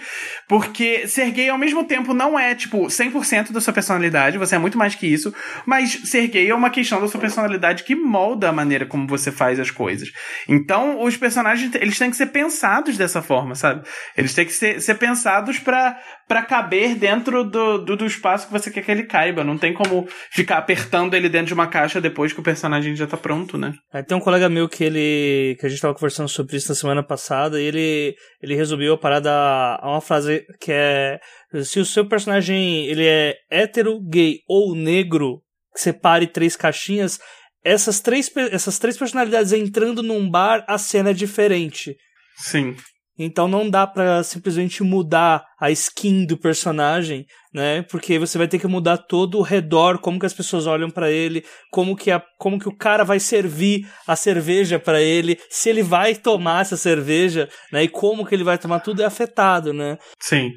Porque 0.47 1.09
ser 1.09 1.31
gay 1.31 1.49
ao 1.49 1.57
mesmo 1.57 1.85
tempo 1.85 2.13
não 2.13 2.39
é, 2.39 2.55
tipo, 2.55 2.89
100% 2.89 3.53
da 3.53 3.61
sua 3.61 3.73
personalidade, 3.73 4.37
você 4.37 4.57
é 4.57 4.59
muito 4.59 4.77
mais 4.77 4.95
que 4.95 5.07
isso, 5.07 5.33
mas 5.65 5.78
mas 5.79 5.93
ser 6.11 6.27
gay 6.27 6.51
é 6.51 6.55
uma 6.55 6.71
questão 6.71 7.01
da 7.01 7.07
sua 7.07 7.21
personalidade 7.21 7.85
que 7.85 7.95
molda 7.95 8.49
a 8.49 8.53
maneira 8.53 8.85
como 8.85 9.07
você 9.07 9.31
faz 9.31 9.61
as 9.61 9.71
coisas. 9.71 10.11
Então, 10.49 11.01
os 11.01 11.17
personagens, 11.17 11.73
eles 11.77 11.97
têm 11.97 12.11
que 12.11 12.17
ser 12.17 12.27
pensados 12.27 12.97
dessa 12.97 13.23
forma, 13.23 13.55
sabe? 13.55 13.87
Eles 14.17 14.35
têm 14.35 14.45
que 14.45 14.53
ser, 14.53 14.83
ser 14.83 14.97
pensados 14.97 15.61
para 15.61 16.43
caber 16.49 16.97
dentro 16.97 17.45
do, 17.45 17.79
do, 17.79 17.97
do, 17.97 18.07
espaço 18.07 18.49
que 18.49 18.53
você 18.53 18.73
quer 18.73 18.83
que 18.83 18.91
ele 18.91 19.05
caiba. 19.05 19.45
Não 19.45 19.57
tem 19.57 19.73
como 19.73 20.09
ficar 20.33 20.59
apertando 20.59 21.15
ele 21.15 21.29
dentro 21.29 21.47
de 21.47 21.55
uma 21.55 21.69
caixa 21.69 22.01
depois 22.01 22.33
que 22.33 22.41
o 22.41 22.45
personagem 22.45 22.97
já 22.97 23.07
tá 23.07 23.17
pronto, 23.17 23.57
né? 23.57 23.73
É, 23.95 24.03
tem 24.03 24.17
um 24.17 24.21
colega 24.21 24.49
meu 24.49 24.69
que 24.69 24.83
ele. 24.83 25.57
que 25.61 25.67
a 25.67 25.69
gente 25.69 25.81
tava 25.81 25.95
conversando 25.95 26.29
sobre 26.29 26.57
isso 26.57 26.69
na 26.69 26.75
semana 26.75 27.05
passada, 27.05 27.61
e 27.61 27.65
ele, 27.65 28.17
ele 28.43 28.57
resumiu 28.57 28.95
a 28.95 28.99
parada 28.99 29.31
a 29.31 29.89
uma 29.89 30.01
frase 30.01 30.45
que 30.61 30.73
é. 30.73 31.21
Se 31.63 31.79
o 31.79 31.85
seu 31.85 32.07
personagem 32.07 32.85
ele 32.87 33.07
é 33.07 33.37
hétero, 33.49 34.01
gay 34.03 34.41
ou 34.49 34.75
negro, 34.75 35.41
separe 35.81 36.27
três 36.27 36.57
caixinhas, 36.57 37.19
essas 37.65 38.01
três, 38.01 38.31
essas 38.51 38.79
três 38.79 38.97
personalidades 38.97 39.53
entrando 39.53 40.03
num 40.03 40.29
bar, 40.29 40.65
a 40.67 40.79
cena 40.79 41.11
é 41.11 41.15
diferente. 41.15 41.97
Sim. 42.37 42.77
Então 43.19 43.49
não 43.49 43.69
dá 43.69 43.85
para 43.85 44.23
simplesmente 44.23 44.83
mudar 44.85 45.45
a 45.61 45.73
skin 45.73 46.25
do 46.25 46.39
personagem, 46.39 47.27
né? 47.53 47.83
Porque 47.83 48.17
você 48.17 48.39
vai 48.39 48.47
ter 48.47 48.61
que 48.61 48.67
mudar 48.69 48.97
todo 48.97 49.39
o 49.39 49.43
redor, 49.43 49.99
como 49.99 50.21
que 50.21 50.27
as 50.27 50.33
pessoas 50.33 50.69
olham 50.69 50.89
para 50.89 51.11
ele, 51.11 51.45
como 51.73 51.97
que 51.97 52.13
a, 52.13 52.23
como 52.39 52.61
que 52.61 52.69
o 52.69 52.77
cara 52.77 53.05
vai 53.05 53.19
servir 53.19 53.89
a 54.07 54.15
cerveja 54.15 54.79
para 54.79 55.03
ele, 55.03 55.37
se 55.51 55.69
ele 55.69 55.83
vai 55.83 56.15
tomar 56.15 56.63
essa 56.63 56.77
cerveja, 56.77 57.49
né? 57.73 57.83
E 57.83 57.89
como 57.89 58.25
que 58.25 58.37
ele 58.37 58.45
vai 58.45 58.57
tomar 58.57 58.79
tudo 58.79 59.03
é 59.03 59.05
afetado, 59.05 59.73
né? 59.73 59.99
Sim. 60.21 60.51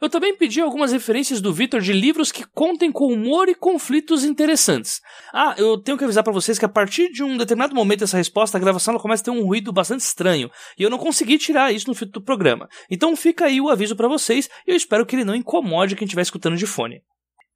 Eu 0.00 0.08
também 0.08 0.36
pedi 0.36 0.60
algumas 0.60 0.92
referências 0.92 1.40
do 1.40 1.52
Vitor 1.52 1.80
de 1.80 1.92
livros 1.92 2.30
que 2.30 2.44
contem 2.44 2.92
com 2.92 3.12
humor 3.12 3.48
e 3.48 3.54
conflitos 3.54 4.24
interessantes. 4.24 5.00
Ah, 5.32 5.54
eu 5.56 5.78
tenho 5.78 5.96
que 5.96 6.04
avisar 6.04 6.22
para 6.22 6.32
vocês 6.32 6.58
que 6.58 6.64
a 6.64 6.68
partir 6.68 7.10
de 7.10 7.22
um 7.22 7.36
determinado 7.36 7.74
momento 7.74 8.00
dessa 8.00 8.16
resposta, 8.16 8.56
a 8.56 8.60
gravação 8.60 8.92
ela 8.92 9.02
começa 9.02 9.22
a 9.22 9.24
ter 9.24 9.30
um 9.30 9.44
ruído 9.44 9.72
bastante 9.72 10.00
estranho, 10.00 10.50
e 10.78 10.82
eu 10.82 10.90
não 10.90 10.98
consegui 10.98 11.38
tirar 11.38 11.72
isso 11.72 11.88
no 11.88 11.94
fim 11.94 12.06
do 12.06 12.22
programa. 12.22 12.68
Então 12.90 13.16
fica 13.16 13.46
aí 13.46 13.60
o 13.60 13.68
aviso 13.68 13.96
para 13.96 14.08
vocês, 14.08 14.48
e 14.66 14.70
eu 14.70 14.76
espero 14.76 15.06
que 15.06 15.16
ele 15.16 15.24
não 15.24 15.34
incomode 15.34 15.96
quem 15.96 16.04
estiver 16.04 16.22
escutando 16.22 16.56
de 16.56 16.66
fone. 16.66 17.00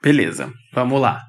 Beleza, 0.02 0.52
vamos 0.72 1.00
lá. 1.00 1.20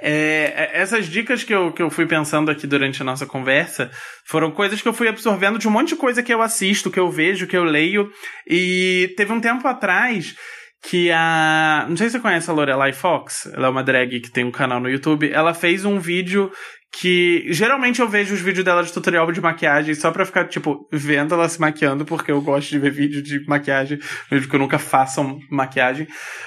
É, 0.00 0.52
é, 0.54 0.70
essas 0.80 1.06
dicas 1.06 1.42
que 1.42 1.52
eu, 1.52 1.72
que 1.72 1.82
eu 1.82 1.90
fui 1.90 2.06
pensando 2.06 2.50
aqui 2.50 2.66
durante 2.66 3.02
a 3.02 3.04
nossa 3.04 3.26
conversa 3.26 3.90
foram 4.24 4.50
coisas 4.50 4.80
que 4.80 4.88
eu 4.88 4.92
fui 4.92 5.08
absorvendo 5.08 5.58
de 5.58 5.66
um 5.66 5.72
monte 5.72 5.88
de 5.88 5.96
coisa 5.96 6.22
que 6.22 6.32
eu 6.32 6.40
assisto, 6.40 6.90
que 6.90 7.00
eu 7.00 7.10
vejo, 7.10 7.46
que 7.46 7.56
eu 7.56 7.64
leio. 7.64 8.10
E 8.48 9.12
teve 9.16 9.32
um 9.32 9.40
tempo 9.40 9.66
atrás 9.66 10.34
que 10.82 11.10
a. 11.10 11.86
Não 11.88 11.96
sei 11.96 12.08
se 12.08 12.12
você 12.12 12.20
conhece 12.20 12.48
a 12.48 12.52
Lorelai 12.52 12.92
Fox, 12.92 13.46
ela 13.52 13.66
é 13.66 13.70
uma 13.70 13.82
drag 13.82 14.20
que 14.20 14.30
tem 14.30 14.44
um 14.44 14.52
canal 14.52 14.80
no 14.80 14.88
YouTube. 14.88 15.30
Ela 15.32 15.52
fez 15.52 15.84
um 15.84 15.98
vídeo 15.98 16.50
que 16.90 17.46
geralmente 17.50 18.00
eu 18.00 18.08
vejo 18.08 18.34
os 18.34 18.40
vídeos 18.40 18.64
dela 18.64 18.82
de 18.82 18.92
tutorial 18.92 19.30
de 19.30 19.40
maquiagem 19.40 19.94
só 19.94 20.10
pra 20.10 20.24
ficar, 20.24 20.48
tipo, 20.48 20.88
vendo 20.90 21.34
ela 21.34 21.48
se 21.48 21.60
maquiando, 21.60 22.04
porque 22.04 22.30
eu 22.30 22.40
gosto 22.40 22.70
de 22.70 22.78
ver 22.78 22.90
vídeo 22.90 23.22
de 23.22 23.44
maquiagem, 23.46 23.98
mesmo 24.30 24.48
que 24.48 24.54
eu 24.54 24.60
nunca 24.60 24.78
faça 24.78 25.22
maquiagem. 25.50 26.06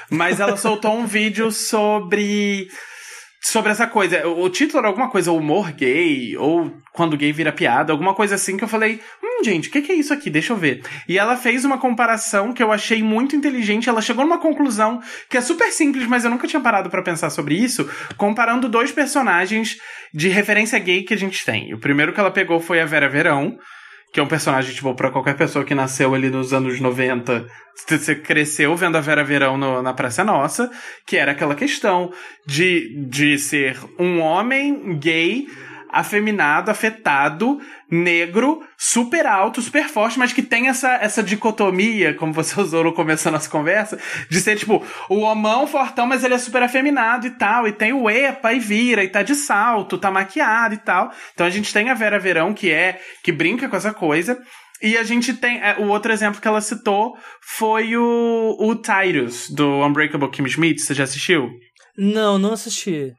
Mas 0.10 0.40
ela 0.40 0.58
soltou 0.58 0.98
um 0.98 1.06
vídeo 1.06 1.52
sobre 1.52 2.68
sobre 3.42 3.72
essa 3.72 3.88
coisa. 3.88 4.28
O 4.28 4.48
título 4.50 4.80
era 4.80 4.88
alguma 4.88 5.10
coisa, 5.10 5.32
humor 5.32 5.72
gay, 5.72 6.38
ou 6.38 6.72
quando 6.94 7.18
gay 7.18 7.34
vira 7.34 7.52
piada, 7.52 7.92
alguma 7.92 8.14
coisa 8.14 8.36
assim 8.36 8.56
que 8.56 8.64
eu 8.64 8.68
falei, 8.68 9.02
hum, 9.24 9.44
gente, 9.44 9.68
o 9.68 9.72
que, 9.72 9.82
que, 9.82 9.92
é 9.92 9.96
isso 9.96 10.14
aqui? 10.14 10.30
Deixa 10.30 10.54
eu 10.54 10.58
ver. 10.58 10.84
E 11.08 11.18
ela 11.18 11.36
fez 11.36 11.66
uma 11.66 11.80
comparação 11.80 12.54
que 12.54 12.62
eu 12.62 12.72
achei 12.72 13.02
muito 13.02 13.36
inteligente. 13.36 13.90
Ela 13.90 14.02
chegou 14.02 14.24
numa 14.24 14.38
conclusão 14.38 15.02
que 15.28 15.38
é 15.38 15.42
super 15.42 15.72
simples, 15.72 16.06
mas 16.06 16.24
eu 16.24 16.30
nunca 16.30 16.48
tinha 16.48 16.62
parado 16.62 16.90
para 16.90 17.02
pensar 17.02 17.32
sobre 17.32 17.56
isso, 17.56 17.90
comparando 18.16 18.70
dois 18.70 18.92
personagens 18.92 19.78
de 20.14 20.30
referência 20.30 20.78
gay 20.78 21.04
que 21.04 21.14
a 21.14 21.18
gente 21.18 21.44
tem. 21.44 21.74
O 21.74 21.80
primeiro 21.80 22.14
que 22.14 22.20
ela 22.20 22.32
pegou 22.32 22.60
foi 22.60 22.80
a 22.80 22.86
Vera 22.86 23.10
Verão 23.10 23.58
que 24.12 24.20
é 24.20 24.24
um 24.24 24.28
personagem, 24.28 24.74
tipo, 24.74 24.94
pra 24.94 25.10
qualquer 25.10 25.36
pessoa 25.38 25.64
que 25.64 25.74
nasceu 25.74 26.14
ali 26.14 26.30
nos 26.30 26.54
anos 26.54 26.80
90, 26.80 27.48
você 27.88 28.16
cresceu 28.16 28.76
vendo 28.76 28.98
a 28.98 29.02
Vera 29.02 29.24
Verão 29.24 29.58
no, 29.58 29.82
na 29.82 29.94
Praça 29.94 30.24
Nossa, 30.24 30.70
que 31.08 31.16
era 31.16 31.32
aquela 31.32 31.56
questão 31.56 32.12
de, 32.46 33.06
de 33.08 33.38
ser 33.38 33.78
um 33.98 34.20
homem 34.20 34.98
gay 35.00 35.48
afeminado, 35.92 36.72
afetado, 36.72 37.60
negro, 37.90 38.64
super 38.78 39.26
alto, 39.26 39.62
super 39.62 39.88
forte, 39.90 40.18
mas 40.18 40.32
que 40.32 40.42
tem 40.42 40.70
essa, 40.70 40.94
essa 40.96 41.22
dicotomia, 41.22 42.14
como 42.14 42.34
você 42.34 42.60
usou 42.62 42.84
no 42.84 42.94
começo 42.94 43.26
da 43.26 43.32
nossa 43.32 43.50
conversa, 43.50 44.00
de 44.30 44.40
ser 44.40 44.56
tipo 44.56 44.84
o 45.10 45.20
homão 45.20 45.68
fortão, 45.68 46.08
mas 46.08 46.24
ele 46.24 46.34
é 46.34 46.38
super 46.38 46.64
afeminado 46.64 47.28
e 47.28 47.32
tal, 47.32 47.68
e 47.68 47.74
tem 47.74 47.92
o 47.92 48.10
epa 48.10 48.54
e 48.54 48.60
vira, 48.60 49.04
e 49.04 49.10
tá 49.10 49.22
de 49.22 49.36
salto, 49.36 49.98
tá 49.98 50.10
maquiado 50.10 50.76
e 50.76 50.78
tal. 50.78 51.12
Então 51.34 51.46
a 51.46 51.50
gente 51.50 51.74
tem 51.74 51.90
a 51.90 51.94
Vera 51.94 52.20
Verão, 52.20 52.54
que 52.54 52.72
é, 52.72 53.00
que 53.24 53.32
brinca 53.32 53.68
com 53.68 53.76
essa 53.76 53.94
coisa. 53.94 54.42
E 54.82 54.98
a 54.98 55.04
gente 55.04 55.34
tem. 55.34 55.62
É, 55.62 55.78
o 55.78 55.90
outro 55.90 56.12
exemplo 56.12 56.42
que 56.42 56.48
ela 56.48 56.60
citou 56.60 57.16
foi 57.56 57.96
o, 57.96 58.58
o 58.60 58.76
Tyrus, 58.76 59.48
do 59.52 59.86
Unbreakable 59.86 60.32
Kim 60.32 60.48
Schmidt. 60.48 60.82
Você 60.82 60.96
já 60.96 61.04
assistiu? 61.04 61.50
Não, 61.96 62.40
não 62.40 62.54
assisti. 62.54 63.12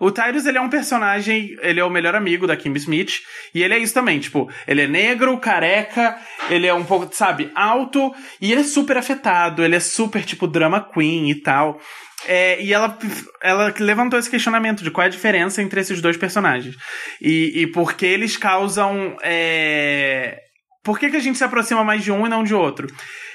O 0.00 0.10
Tyrus, 0.10 0.46
ele 0.46 0.58
é 0.58 0.60
um 0.60 0.68
personagem, 0.68 1.56
ele 1.60 1.80
é 1.80 1.84
o 1.84 1.90
melhor 1.90 2.14
amigo 2.14 2.46
da 2.46 2.56
Kim 2.56 2.72
Smith, 2.74 3.20
e 3.54 3.62
ele 3.62 3.74
é 3.74 3.78
isso 3.78 3.94
também, 3.94 4.18
tipo, 4.18 4.50
ele 4.66 4.82
é 4.82 4.86
negro, 4.86 5.38
careca, 5.38 6.16
ele 6.50 6.66
é 6.66 6.74
um 6.74 6.84
pouco, 6.84 7.08
sabe, 7.14 7.50
alto, 7.54 8.14
e 8.40 8.52
ele 8.52 8.62
é 8.62 8.64
super 8.64 8.96
afetado, 8.96 9.64
ele 9.64 9.76
é 9.76 9.80
super, 9.80 10.24
tipo, 10.24 10.46
drama 10.46 10.80
queen 10.92 11.30
e 11.30 11.34
tal. 11.34 11.80
É, 12.26 12.62
e 12.62 12.72
ela, 12.72 12.96
ela 13.42 13.74
levantou 13.80 14.18
esse 14.18 14.30
questionamento 14.30 14.84
de 14.84 14.90
qual 14.90 15.04
é 15.04 15.08
a 15.08 15.10
diferença 15.10 15.60
entre 15.60 15.80
esses 15.80 16.00
dois 16.00 16.16
personagens. 16.16 16.76
E, 17.20 17.62
e 17.62 17.66
por 17.66 17.94
que 17.94 18.06
eles 18.06 18.36
causam. 18.36 19.16
É... 19.22 20.38
Por 20.82 20.98
que, 20.98 21.10
que 21.10 21.16
a 21.16 21.20
gente 21.20 21.38
se 21.38 21.44
aproxima 21.44 21.84
mais 21.84 22.02
de 22.02 22.10
um 22.10 22.26
e 22.26 22.28
não 22.28 22.42
de 22.42 22.54
outro? 22.54 22.88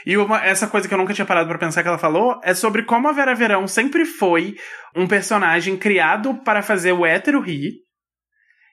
E 0.06 0.18
uma, 0.18 0.44
essa 0.46 0.68
coisa 0.68 0.88
que 0.88 0.94
eu 0.94 0.98
nunca 0.98 1.14
tinha 1.14 1.26
parado 1.26 1.48
para 1.48 1.58
pensar 1.58 1.82
que 1.82 1.88
ela 1.88 1.98
falou 1.98 2.40
é 2.44 2.54
sobre 2.54 2.84
como 2.84 3.08
a 3.08 3.12
Vera 3.12 3.36
Verão 3.36 3.68
sempre 3.68 4.06
foi 4.06 4.56
um 4.96 5.08
personagem 5.08 5.78
criado 5.78 6.36
para 6.44 6.62
fazer 6.62 6.92
o 6.92 7.06
hétero 7.06 7.40
rir. 7.40 7.88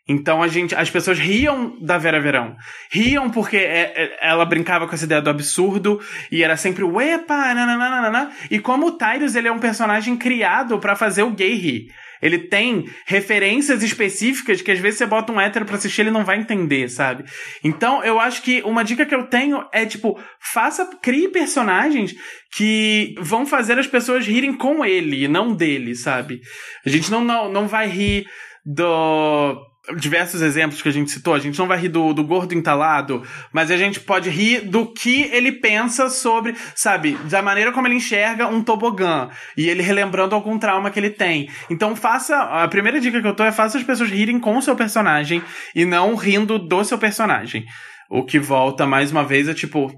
Então 0.07 0.43
a 0.43 0.49
gente, 0.49 0.75
as 0.75 0.91
pessoas 0.91 1.18
riam 1.18 1.79
da 1.81 1.97
Vera 1.97 2.20
Verão. 2.20 2.55
Riam 2.91 3.31
porque 3.31 3.57
é, 3.57 3.93
é, 3.97 4.18
ela 4.20 4.45
brincava 4.45 4.87
com 4.87 4.95
essa 4.95 5.07
ideia 5.07 5.22
do 5.22 5.31
absurdo 5.31 6.01
e 6.31 6.43
era 6.43 6.57
sempre 6.57 6.85
o 6.85 7.01
epa, 7.01 7.55
nananana. 7.55 8.31
E 8.51 8.59
como 8.59 8.89
o 8.89 8.93
Tyrus, 8.93 9.35
ele 9.35 9.49
é 9.49 9.53
um 9.53 9.59
personagem 9.59 10.16
criado 10.16 10.79
para 10.79 10.95
fazer 10.95 11.22
o 11.22 11.31
gay 11.31 11.55
rir. 11.55 11.87
Ele 12.25 12.39
tem 12.39 12.89
referências 13.05 13.83
específicas 13.83 14.62
que 14.62 14.70
às 14.70 14.79
vezes 14.79 14.99
você 14.99 15.07
bota 15.07 15.31
um 15.31 15.39
hétero 15.39 15.66
pra 15.66 15.77
assistir 15.77 16.01
ele 16.01 16.11
não 16.11 16.25
vai 16.25 16.39
entender, 16.39 16.89
sabe? 16.89 17.25
Então 17.62 18.03
eu 18.03 18.18
acho 18.18 18.41
que 18.41 18.62
uma 18.62 18.83
dica 18.83 19.05
que 19.05 19.14
eu 19.14 19.27
tenho 19.27 19.62
é 19.70 19.85
tipo, 19.85 20.18
faça, 20.41 20.89
crie 21.03 21.29
personagens 21.29 22.14
que 22.57 23.14
vão 23.18 23.45
fazer 23.45 23.79
as 23.79 23.87
pessoas 23.87 24.27
rirem 24.27 24.57
com 24.57 24.83
ele 24.83 25.25
e 25.25 25.29
não 25.29 25.55
dele, 25.55 25.95
sabe? 25.95 26.41
A 26.87 26.89
gente 26.89 27.11
não, 27.11 27.22
não, 27.22 27.53
não 27.53 27.68
vai 27.68 27.89
rir 27.89 28.25
do 28.64 29.74
diversos 29.97 30.41
exemplos 30.41 30.80
que 30.80 30.89
a 30.89 30.93
gente 30.93 31.11
citou, 31.11 31.35
a 31.35 31.39
gente 31.39 31.59
não 31.59 31.66
vai 31.66 31.78
rir 31.78 31.89
do, 31.89 32.14
do 32.14 32.24
gordo 32.24 32.55
entalado, 32.55 33.22
mas 33.53 33.70
a 33.70 33.76
gente 33.76 34.01
pode 34.01 34.30
rir 34.30 34.62
do 34.62 34.93
que 34.93 35.24
ele 35.32 35.53
pensa 35.53 36.09
sobre, 36.09 36.55
sabe, 36.74 37.18
da 37.28 37.43
maneira 37.43 37.70
como 37.70 37.87
ele 37.87 37.97
enxerga 37.97 38.49
um 38.49 38.62
tobogã 38.62 39.28
e 39.57 39.68
ele 39.68 39.82
relembrando 39.82 40.35
algum 40.35 40.59
trauma 40.59 40.91
que 40.91 40.99
ele 40.99 41.11
tem. 41.11 41.51
Então 41.68 41.95
faça, 41.95 42.37
a 42.37 42.66
primeira 42.66 42.99
dica 42.99 43.20
que 43.20 43.26
eu 43.26 43.35
tô 43.35 43.45
é 43.45 43.53
faça 43.53 43.76
as 43.76 43.85
pessoas 43.85 44.11
rirem 44.11 44.41
com 44.41 44.57
o 44.57 44.62
seu 44.62 44.74
personagem 44.74 45.43
e 45.74 45.85
não 45.85 46.14
rindo 46.14 46.59
do 46.59 46.85
seu 46.85 46.97
personagem. 46.97 47.64
O 48.09 48.24
que 48.24 48.39
volta 48.39 48.87
mais 48.87 49.11
uma 49.11 49.24
vez 49.24 49.49
é 49.49 49.55
tipo, 49.55 49.93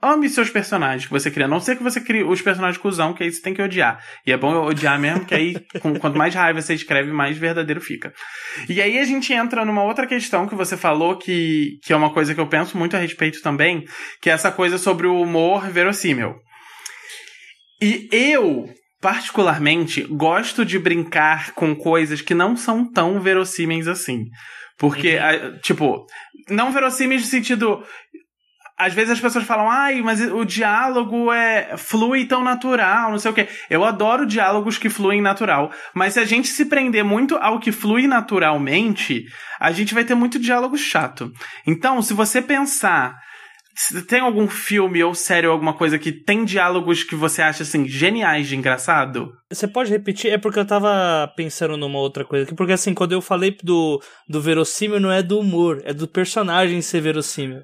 Ame 0.00 0.28
seus 0.28 0.48
personagens 0.48 1.06
que 1.06 1.12
você 1.12 1.28
cria. 1.28 1.46
A 1.46 1.48
não 1.48 1.58
ser 1.58 1.76
que 1.76 1.82
você 1.82 2.00
crie 2.00 2.22
os 2.22 2.40
personagens 2.40 2.80
cuzão, 2.80 3.12
que 3.12 3.24
aí 3.24 3.32
você 3.32 3.42
tem 3.42 3.52
que 3.52 3.60
odiar. 3.60 4.00
E 4.24 4.30
é 4.30 4.36
bom 4.36 4.54
odiar 4.64 4.98
mesmo, 4.98 5.24
que 5.24 5.34
aí, 5.34 5.56
com, 5.82 5.92
quanto 5.98 6.16
mais 6.16 6.32
raiva 6.32 6.62
você 6.62 6.74
escreve, 6.74 7.10
mais 7.10 7.36
verdadeiro 7.36 7.80
fica. 7.80 8.12
E 8.68 8.80
aí 8.80 8.96
a 8.98 9.04
gente 9.04 9.32
entra 9.32 9.64
numa 9.64 9.82
outra 9.82 10.06
questão 10.06 10.46
que 10.46 10.54
você 10.54 10.76
falou, 10.76 11.16
que, 11.16 11.78
que 11.82 11.92
é 11.92 11.96
uma 11.96 12.12
coisa 12.12 12.32
que 12.32 12.40
eu 12.40 12.46
penso 12.46 12.78
muito 12.78 12.96
a 12.96 13.00
respeito 13.00 13.42
também, 13.42 13.84
que 14.22 14.30
é 14.30 14.32
essa 14.32 14.52
coisa 14.52 14.78
sobre 14.78 15.08
o 15.08 15.20
humor 15.20 15.68
verossímil. 15.68 16.36
E 17.82 18.08
eu, 18.12 18.72
particularmente, 19.00 20.02
gosto 20.02 20.64
de 20.64 20.78
brincar 20.78 21.52
com 21.54 21.74
coisas 21.74 22.20
que 22.20 22.34
não 22.34 22.56
são 22.56 22.88
tão 22.88 23.20
verossímeis 23.20 23.88
assim. 23.88 24.26
Porque, 24.78 25.16
uhum. 25.16 25.58
tipo, 25.58 26.06
não 26.48 26.72
verossímeis 26.72 27.22
no 27.22 27.28
sentido 27.28 27.84
às 28.78 28.94
vezes 28.94 29.10
as 29.10 29.20
pessoas 29.20 29.44
falam, 29.44 29.68
ai, 29.68 30.00
mas 30.00 30.20
o 30.20 30.44
diálogo 30.44 31.32
é 31.32 31.76
flui 31.76 32.26
tão 32.26 32.44
natural, 32.44 33.10
não 33.10 33.18
sei 33.18 33.30
o 33.30 33.34
quê. 33.34 33.48
Eu 33.68 33.84
adoro 33.84 34.24
diálogos 34.24 34.78
que 34.78 34.88
fluem 34.88 35.20
natural, 35.20 35.72
mas 35.92 36.14
se 36.14 36.20
a 36.20 36.24
gente 36.24 36.48
se 36.48 36.64
prender 36.64 37.04
muito 37.04 37.36
ao 37.36 37.58
que 37.58 37.72
flui 37.72 38.06
naturalmente, 38.06 39.24
a 39.58 39.72
gente 39.72 39.94
vai 39.94 40.04
ter 40.04 40.14
muito 40.14 40.38
diálogo 40.38 40.78
chato. 40.78 41.32
Então, 41.66 42.00
se 42.00 42.14
você 42.14 42.40
pensar 42.40 43.16
tem 44.08 44.20
algum 44.20 44.48
filme 44.48 45.02
ou 45.04 45.14
série 45.14 45.46
ou 45.46 45.52
alguma 45.52 45.72
coisa 45.72 45.98
que 45.98 46.10
tem 46.10 46.44
diálogos 46.44 47.04
que 47.04 47.14
você 47.14 47.40
acha 47.40 47.62
assim 47.62 47.86
geniais 47.86 48.48
de 48.48 48.56
engraçado? 48.56 49.32
Você 49.48 49.68
pode 49.68 49.90
repetir? 49.90 50.32
É 50.32 50.38
porque 50.38 50.58
eu 50.58 50.66
tava 50.66 51.32
pensando 51.36 51.76
numa 51.76 51.98
outra 52.00 52.24
coisa 52.24 52.44
aqui, 52.44 52.56
porque 52.56 52.72
assim, 52.72 52.92
quando 52.92 53.12
eu 53.12 53.20
falei 53.20 53.56
do, 53.62 54.02
do 54.28 54.40
verossímil, 54.40 54.98
não 54.98 55.12
é 55.12 55.22
do 55.22 55.38
humor, 55.38 55.80
é 55.84 55.94
do 55.94 56.08
personagem 56.08 56.82
ser 56.82 57.00
verossímil. 57.00 57.62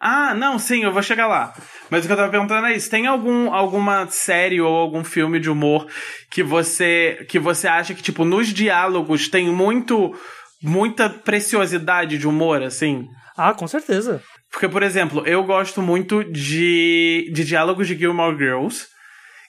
Ah, 0.00 0.34
não, 0.34 0.58
sim, 0.58 0.82
eu 0.82 0.92
vou 0.92 1.02
chegar 1.02 1.26
lá. 1.26 1.52
Mas 1.90 2.04
o 2.04 2.06
que 2.06 2.12
eu 2.12 2.16
tava 2.16 2.30
perguntando 2.30 2.66
é 2.66 2.74
isso: 2.74 2.88
tem 2.88 3.06
algum, 3.06 3.52
alguma 3.52 4.06
série 4.08 4.60
ou 4.60 4.74
algum 4.74 5.04
filme 5.04 5.38
de 5.38 5.50
humor 5.50 5.86
que 6.30 6.42
você 6.42 7.26
que 7.28 7.38
você 7.38 7.68
acha 7.68 7.94
que, 7.94 8.02
tipo, 8.02 8.24
nos 8.24 8.48
diálogos 8.48 9.28
tem 9.28 9.48
muito 9.50 10.14
muita 10.62 11.10
preciosidade 11.10 12.16
de 12.16 12.26
humor, 12.26 12.62
assim? 12.62 13.06
Ah, 13.36 13.52
com 13.52 13.68
certeza. 13.68 14.22
Porque, 14.50 14.68
por 14.68 14.82
exemplo, 14.82 15.22
eu 15.26 15.44
gosto 15.44 15.80
muito 15.80 16.24
de, 16.24 17.30
de 17.32 17.44
diálogos 17.44 17.86
de 17.86 17.96
Gilmore 17.96 18.36
Girls 18.36 18.86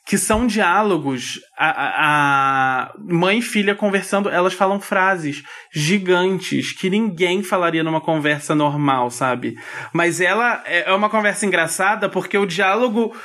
que 0.06 0.18
são 0.18 0.48
diálogos, 0.48 1.40
a, 1.58 1.70
a, 1.70 2.94
mãe 2.98 3.38
e 3.38 3.42
filha 3.42 3.76
conversando, 3.76 4.30
elas 4.30 4.54
falam 4.54 4.80
frases 4.80 5.44
gigantes 5.74 6.74
que 6.74 6.90
ninguém 6.90 7.44
falaria 7.44 7.84
numa 7.84 8.02
conversa 8.02 8.56
normal, 8.56 9.12
sabe? 9.12 9.56
Mas 9.94 10.20
ela 10.20 10.64
é, 10.66 10.90
é 10.90 10.94
uma 10.94 11.10
conversa 11.10 11.46
engraçada 11.46 12.10
porque 12.10 12.38
o 12.38 12.46
diálogo 12.46 13.16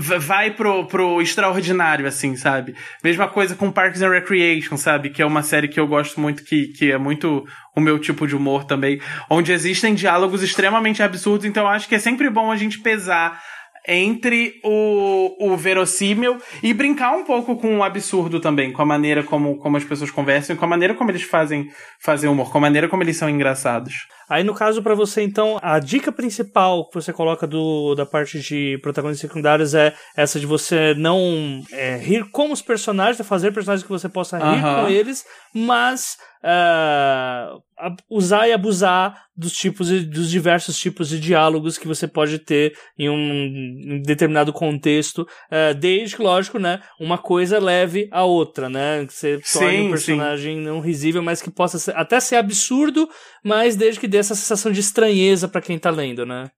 vai 0.00 0.50
pro, 0.50 0.86
pro 0.86 1.20
extraordinário, 1.20 2.06
assim, 2.06 2.36
sabe? 2.36 2.74
Mesma 3.02 3.28
coisa 3.28 3.54
com 3.54 3.70
Parks 3.70 4.00
and 4.00 4.10
Recreation, 4.10 4.76
sabe? 4.76 5.10
Que 5.10 5.22
é 5.22 5.26
uma 5.26 5.42
série 5.42 5.68
que 5.68 5.78
eu 5.78 5.86
gosto 5.86 6.20
muito, 6.20 6.44
que, 6.44 6.68
que 6.68 6.90
é 6.90 6.98
muito 6.98 7.44
o 7.76 7.80
meu 7.80 7.98
tipo 7.98 8.26
de 8.26 8.36
humor 8.36 8.64
também, 8.64 9.00
onde 9.28 9.52
existem 9.52 9.94
diálogos 9.94 10.42
extremamente 10.42 11.02
absurdos, 11.02 11.46
então 11.46 11.66
acho 11.66 11.88
que 11.88 11.94
é 11.94 11.98
sempre 11.98 12.28
bom 12.30 12.50
a 12.50 12.56
gente 12.56 12.78
pesar 12.78 13.40
entre 13.86 14.60
o, 14.64 15.52
o 15.52 15.56
verossímil 15.56 16.38
e 16.62 16.72
brincar 16.72 17.12
um 17.12 17.24
pouco 17.24 17.56
com 17.56 17.78
o 17.78 17.82
absurdo 17.82 18.40
também, 18.40 18.72
com 18.72 18.82
a 18.82 18.86
maneira 18.86 19.22
como, 19.22 19.56
como 19.58 19.76
as 19.76 19.84
pessoas 19.84 20.10
conversam 20.10 20.54
e 20.54 20.58
com 20.58 20.64
a 20.64 20.68
maneira 20.68 20.94
como 20.94 21.10
eles 21.10 21.22
fazem, 21.22 21.68
fazem 22.00 22.30
humor, 22.30 22.50
com 22.50 22.58
a 22.58 22.60
maneira 22.60 22.88
como 22.88 23.02
eles 23.02 23.16
são 23.16 23.28
engraçados. 23.28 24.06
Aí, 24.28 24.42
no 24.44 24.54
caso, 24.54 24.82
para 24.82 24.94
você, 24.94 25.22
então, 25.22 25.58
a 25.60 25.78
dica 25.78 26.10
principal 26.10 26.88
que 26.88 26.94
você 26.94 27.12
coloca 27.12 27.46
do, 27.46 27.94
da 27.94 28.06
parte 28.06 28.40
de 28.40 28.78
protagonistas 28.78 29.28
secundários 29.28 29.74
é 29.74 29.94
essa 30.16 30.40
de 30.40 30.46
você 30.46 30.94
não 30.94 31.62
é, 31.70 31.96
rir 31.96 32.24
como 32.30 32.54
os 32.54 32.62
personagens, 32.62 33.20
é 33.20 33.24
fazer 33.24 33.52
personagens 33.52 33.84
que 33.84 33.92
você 33.92 34.08
possa 34.08 34.38
rir 34.38 34.62
com 34.62 34.88
eles, 34.88 35.26
mas 35.54 36.16
uh, 36.42 37.62
usar 38.08 38.48
e 38.48 38.52
abusar 38.52 39.26
dos 39.36 39.52
tipos 39.52 39.88
dos 40.06 40.30
diversos 40.30 40.78
tipos 40.78 41.08
de 41.08 41.18
diálogos 41.18 41.78
que 41.78 41.88
você 41.88 42.06
pode 42.06 42.38
ter 42.38 42.76
em 42.98 43.08
um, 43.08 43.16
em 43.16 44.02
determinado 44.02 44.52
contexto, 44.52 45.22
uh, 45.22 45.74
desde 45.74 46.16
que, 46.16 46.22
lógico, 46.22 46.58
né, 46.58 46.80
uma 47.00 47.18
coisa 47.18 47.58
leve 47.58 48.08
a 48.10 48.24
outra, 48.24 48.68
né, 48.68 49.06
que 49.06 49.12
você 49.12 49.40
torne 49.52 49.80
um 49.80 49.90
personagem 49.90 50.56
sim. 50.56 50.62
não 50.62 50.80
risível, 50.80 51.22
mas 51.22 51.40
que 51.40 51.50
possa 51.50 51.78
ser, 51.78 51.96
até 51.96 52.20
ser 52.20 52.36
absurdo, 52.36 53.08
mas 53.44 53.76
desde 53.76 54.00
que 54.00 54.08
dê 54.08 54.18
essa 54.18 54.34
sensação 54.34 54.70
de 54.70 54.80
estranheza 54.80 55.48
para 55.48 55.62
quem 55.62 55.78
tá 55.78 55.90
lendo, 55.90 56.26
né. 56.26 56.50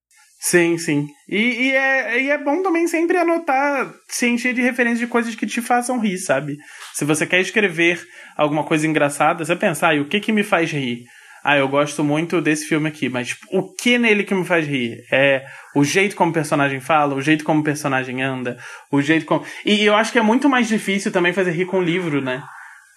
Sim, 0.46 0.76
sim. 0.76 1.08
E, 1.26 1.38
e, 1.38 1.70
é, 1.74 2.20
e 2.20 2.30
é 2.30 2.36
bom 2.36 2.62
também 2.62 2.86
sempre 2.86 3.16
anotar, 3.16 3.90
se 4.06 4.28
encher 4.28 4.52
de 4.52 4.60
referências 4.60 4.98
de 4.98 5.06
coisas 5.06 5.34
que 5.34 5.46
te 5.46 5.62
façam 5.62 5.98
rir, 5.98 6.18
sabe? 6.18 6.58
Se 6.92 7.02
você 7.02 7.26
quer 7.26 7.40
escrever 7.40 8.06
alguma 8.36 8.62
coisa 8.62 8.86
engraçada, 8.86 9.42
você 9.42 9.56
pensa, 9.56 9.88
ah, 9.88 9.94
o 9.98 10.04
que 10.04 10.20
que 10.20 10.32
me 10.32 10.42
faz 10.42 10.70
rir? 10.70 11.04
Ah, 11.42 11.56
eu 11.56 11.66
gosto 11.66 12.04
muito 12.04 12.42
desse 12.42 12.66
filme 12.66 12.90
aqui, 12.90 13.08
mas 13.08 13.34
o 13.50 13.72
que 13.72 13.96
nele 13.96 14.22
que 14.22 14.34
me 14.34 14.44
faz 14.44 14.66
rir? 14.66 14.98
É 15.10 15.46
o 15.74 15.82
jeito 15.82 16.14
como 16.14 16.30
o 16.30 16.34
personagem 16.34 16.78
fala, 16.78 17.14
o 17.14 17.22
jeito 17.22 17.42
como 17.42 17.60
o 17.60 17.64
personagem 17.64 18.22
anda, 18.22 18.58
o 18.92 19.00
jeito 19.00 19.24
como. 19.24 19.46
E 19.64 19.82
eu 19.82 19.96
acho 19.96 20.12
que 20.12 20.18
é 20.18 20.22
muito 20.22 20.46
mais 20.46 20.68
difícil 20.68 21.10
também 21.10 21.32
fazer 21.32 21.52
rir 21.52 21.64
com 21.64 21.80
livro, 21.80 22.20
né? 22.20 22.42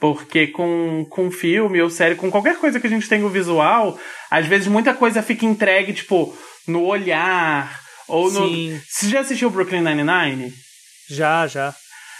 Porque 0.01 0.47
com, 0.47 1.05
com 1.09 1.31
filme 1.31 1.81
ou 1.81 1.89
série, 1.89 2.15
com 2.15 2.29
qualquer 2.29 2.57
coisa 2.57 2.77
que 2.77 2.87
a 2.87 2.89
gente 2.89 3.07
tenha 3.07 3.25
o 3.25 3.29
visual, 3.29 3.97
às 4.29 4.45
vezes 4.45 4.67
muita 4.67 4.93
coisa 4.93 5.23
fica 5.23 5.45
entregue, 5.45 5.93
tipo, 5.93 6.37
no 6.67 6.83
olhar. 6.83 7.79
Ou 8.07 8.31
no. 8.31 8.47
Sim. 8.47 8.81
Você 8.87 9.09
já 9.09 9.21
assistiu 9.21 9.49
Brooklyn 9.49 9.81
Nine-Nine? 9.81 10.53
Já, 11.09 11.47
já. 11.47 11.73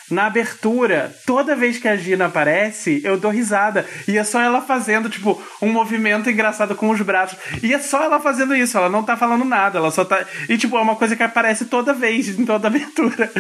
Na 0.10 0.28
abertura, 0.28 1.14
toda 1.26 1.56
vez 1.56 1.78
que 1.80 1.88
a 1.88 1.98
Gina 1.98 2.28
aparece, 2.28 3.02
eu 3.04 3.18
dou 3.18 3.30
risada. 3.30 3.86
E 4.08 4.18
é 4.18 4.24
só 4.24 4.42
ela 4.42 4.62
fazendo, 4.62 5.10
tipo, 5.10 5.42
um 5.62 5.70
movimento 5.70 6.30
engraçado 6.30 6.76
com 6.76 6.90
os 6.90 7.02
braços. 7.02 7.38
E 7.62 7.74
é 7.74 7.80
só 7.80 8.02
ela 8.02 8.18
fazendo 8.20 8.56
isso, 8.56 8.78
ela 8.78 8.90
não 8.90 9.04
tá 9.04 9.18
falando 9.18 9.44
nada, 9.44 9.80
ela 9.80 9.92
só 9.92 10.06
tá. 10.06 10.26
E, 10.48 10.58
tipo, 10.58 10.78
é 10.78 10.82
uma 10.82 10.96
coisa 10.96 11.14
que 11.16 11.24
aparece 11.24 11.66
toda 11.66 11.94
vez, 11.94 12.30
em 12.40 12.46
toda 12.46 12.68
abertura. 12.68 13.30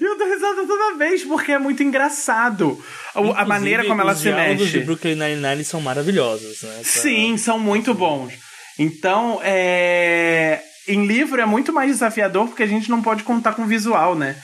E 0.00 0.04
eu 0.04 0.16
dou 0.16 0.28
risada 0.28 0.66
toda 0.66 0.96
vez, 0.96 1.24
porque 1.24 1.52
é 1.52 1.58
muito 1.58 1.82
engraçado. 1.82 2.80
Inclusive, 3.10 3.40
a 3.40 3.44
maneira 3.44 3.84
como 3.84 4.00
ela 4.00 4.14
se 4.14 4.30
mexe. 4.30 4.62
Os 4.62 4.70
de 4.70 4.80
Brooklyn 4.80 5.16
Nine-Nine 5.16 5.64
são 5.64 5.80
maravilhosos, 5.80 6.62
né? 6.62 6.74
Pra... 6.74 6.84
Sim, 6.84 7.36
são 7.36 7.58
muito 7.58 7.92
bons. 7.92 8.32
Então, 8.78 9.40
é... 9.42 10.60
em 10.88 11.06
livro 11.06 11.40
é 11.40 11.46
muito 11.46 11.72
mais 11.72 11.90
desafiador 11.90 12.48
porque 12.48 12.62
a 12.62 12.66
gente 12.68 12.90
não 12.90 13.02
pode 13.02 13.22
contar 13.22 13.52
com 13.54 13.66
visual, 13.66 14.14
né? 14.14 14.36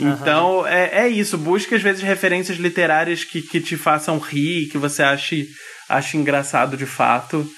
Então, 0.00 0.58
uhum. 0.58 0.66
é, 0.66 1.04
é 1.04 1.08
isso. 1.08 1.38
Busque, 1.38 1.74
às 1.74 1.82
vezes, 1.82 2.02
referências 2.02 2.58
literárias 2.58 3.24
que, 3.24 3.40
que 3.40 3.60
te 3.60 3.76
façam 3.76 4.18
rir, 4.18 4.68
que 4.68 4.78
você 4.78 5.02
ache, 5.02 5.48
ache 5.88 6.16
engraçado 6.16 6.76
de 6.76 6.86
fato. 6.86 7.48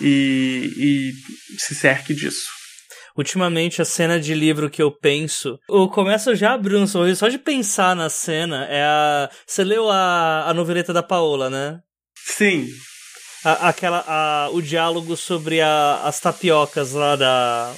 E, 0.00 0.72
e 0.76 1.12
se 1.58 1.74
cerque 1.74 2.12
disso. 2.12 2.48
Ultimamente, 3.16 3.80
a 3.80 3.84
cena 3.84 4.18
de 4.18 4.34
livro 4.34 4.68
que 4.68 4.82
eu 4.82 4.90
penso. 4.90 5.56
Eu 5.68 5.88
começo 5.88 6.34
já 6.34 6.50
a 6.50 6.54
abrir 6.54 6.76
um 6.76 6.86
sorriso 6.86 7.20
só 7.20 7.28
de 7.28 7.38
pensar 7.38 7.94
na 7.94 8.10
cena. 8.10 8.66
É 8.68 8.82
a. 8.82 9.30
Você 9.46 9.62
leu 9.62 9.88
a, 9.88 10.50
a 10.50 10.54
noveleta 10.54 10.92
da 10.92 11.02
Paola, 11.02 11.48
né? 11.48 11.78
Sim. 12.16 12.66
A, 13.44 13.68
aquela, 13.68 14.04
a, 14.06 14.48
o 14.52 14.62
diálogo 14.62 15.16
sobre 15.16 15.60
a, 15.60 16.00
as 16.04 16.18
tapiocas 16.18 16.92
lá 16.92 17.14
da, 17.16 17.72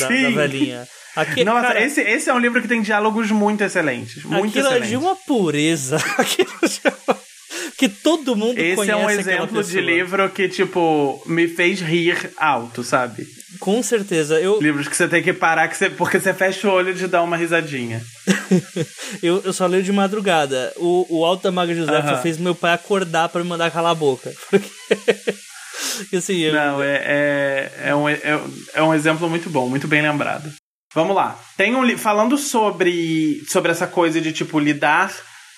da, 0.00 0.08
da 0.08 0.30
velhinha. 0.30 0.88
Aqui, 1.14 1.44
Nossa, 1.44 1.68
cara, 1.68 1.84
esse, 1.84 2.00
esse 2.00 2.28
é 2.28 2.34
um 2.34 2.38
livro 2.40 2.60
que 2.60 2.66
tem 2.66 2.82
diálogos 2.82 3.30
muito 3.30 3.62
excelentes. 3.62 4.24
Muito 4.24 4.48
aquilo 4.48 4.66
excelentes. 4.66 4.88
é 4.88 4.90
de 4.90 4.96
uma 4.96 5.14
pureza. 5.14 5.96
Aquilo 6.18 6.50
que 7.76 7.88
todo 7.88 8.34
mundo 8.34 8.58
esse 8.58 8.76
conhece. 8.76 8.90
Esse 8.92 9.02
é 9.02 9.06
um 9.06 9.10
exemplo 9.10 9.62
de 9.62 9.80
livro 9.80 10.28
que, 10.30 10.48
tipo, 10.48 11.22
me 11.26 11.46
fez 11.46 11.80
rir 11.80 12.32
alto, 12.36 12.82
sabe? 12.82 13.26
Com 13.64 13.82
certeza. 13.82 14.38
Eu... 14.38 14.60
Livros 14.60 14.86
que 14.86 14.94
você 14.94 15.08
tem 15.08 15.22
que 15.22 15.32
parar 15.32 15.68
que 15.68 15.76
você... 15.78 15.88
porque 15.88 16.20
você 16.20 16.34
fecha 16.34 16.68
o 16.68 16.70
olho 16.70 16.92
de 16.92 17.06
dar 17.06 17.22
uma 17.22 17.34
risadinha. 17.34 18.02
eu, 19.22 19.40
eu 19.42 19.54
só 19.54 19.66
leio 19.66 19.82
de 19.82 19.90
madrugada. 19.90 20.70
O, 20.76 21.06
o 21.08 21.24
Alto 21.24 21.44
da 21.44 21.50
Maga 21.50 21.74
José 21.74 21.98
uh 21.98 22.02
-huh. 22.02 22.20
fez 22.20 22.36
meu 22.36 22.54
pai 22.54 22.74
acordar 22.74 23.30
para 23.30 23.42
me 23.42 23.48
mandar 23.48 23.70
calar 23.70 23.92
a 23.92 23.94
boca. 23.94 24.30
Porque... 24.50 24.68
assim, 26.14 26.40
eu... 26.40 26.52
Não, 26.52 26.82
é, 26.82 26.96
é, 27.06 27.72
é, 27.86 27.94
um, 27.94 28.06
é, 28.06 28.20
é 28.74 28.82
um 28.82 28.92
exemplo 28.92 29.30
muito 29.30 29.48
bom, 29.48 29.66
muito 29.66 29.88
bem 29.88 30.02
lembrado. 30.02 30.52
Vamos 30.94 31.16
lá. 31.16 31.40
Tem 31.56 31.74
um 31.74 31.96
falando 31.96 32.36
sobre 32.36 33.42
sobre 33.48 33.72
essa 33.72 33.86
coisa 33.86 34.20
de 34.20 34.30
tipo 34.30 34.60
lidar 34.60 35.10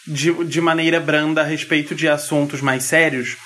de, 0.06 0.32
de 0.44 0.60
maneira 0.60 1.00
branda 1.00 1.40
a 1.40 1.44
respeito 1.44 1.92
de 1.92 2.08
assuntos 2.08 2.60
mais 2.60 2.84
sérios. 2.84 3.36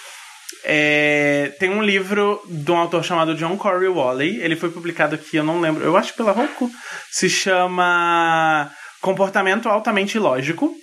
É, 0.64 1.52
tem 1.58 1.70
um 1.70 1.82
livro 1.82 2.42
de 2.46 2.70
um 2.70 2.76
autor 2.76 3.04
chamado 3.04 3.34
John 3.34 3.56
Corey 3.56 3.88
Wally. 3.88 4.40
Ele 4.40 4.56
foi 4.56 4.70
publicado 4.70 5.14
aqui, 5.14 5.36
eu 5.36 5.44
não 5.44 5.60
lembro, 5.60 5.84
eu 5.84 5.96
acho 5.96 6.14
pela 6.14 6.32
Roku. 6.32 6.70
Se 7.10 7.28
chama 7.28 8.70
Comportamento 9.00 9.68
Altamente 9.68 10.16
Ilógico. 10.16 10.74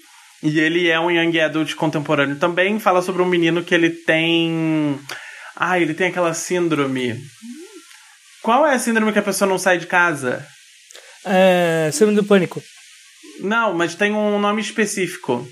E 0.43 0.59
ele 0.59 0.87
é 0.87 0.99
um 0.99 1.09
young 1.09 1.39
adult 1.39 1.73
contemporâneo 1.75 2.37
também. 2.37 2.79
Fala 2.79 3.01
sobre 3.01 3.21
um 3.21 3.27
menino 3.27 3.63
que 3.63 3.73
ele 3.73 3.89
tem. 3.89 4.99
Ah, 5.55 5.79
ele 5.79 5.93
tem 5.93 6.07
aquela 6.07 6.33
síndrome. 6.33 7.19
Qual 8.43 8.65
é 8.65 8.75
a 8.75 8.79
síndrome 8.79 9.11
que 9.11 9.19
a 9.19 9.23
pessoa 9.23 9.49
não 9.49 9.57
sai 9.57 9.79
de 9.79 9.87
casa? 9.87 10.45
É. 11.25 11.89
Síndrome 11.91 12.21
do 12.21 12.23
pânico. 12.23 12.61
Não, 13.39 13.73
mas 13.73 13.95
tem 13.95 14.13
um 14.13 14.39
nome 14.39 14.61
específico. 14.61 15.47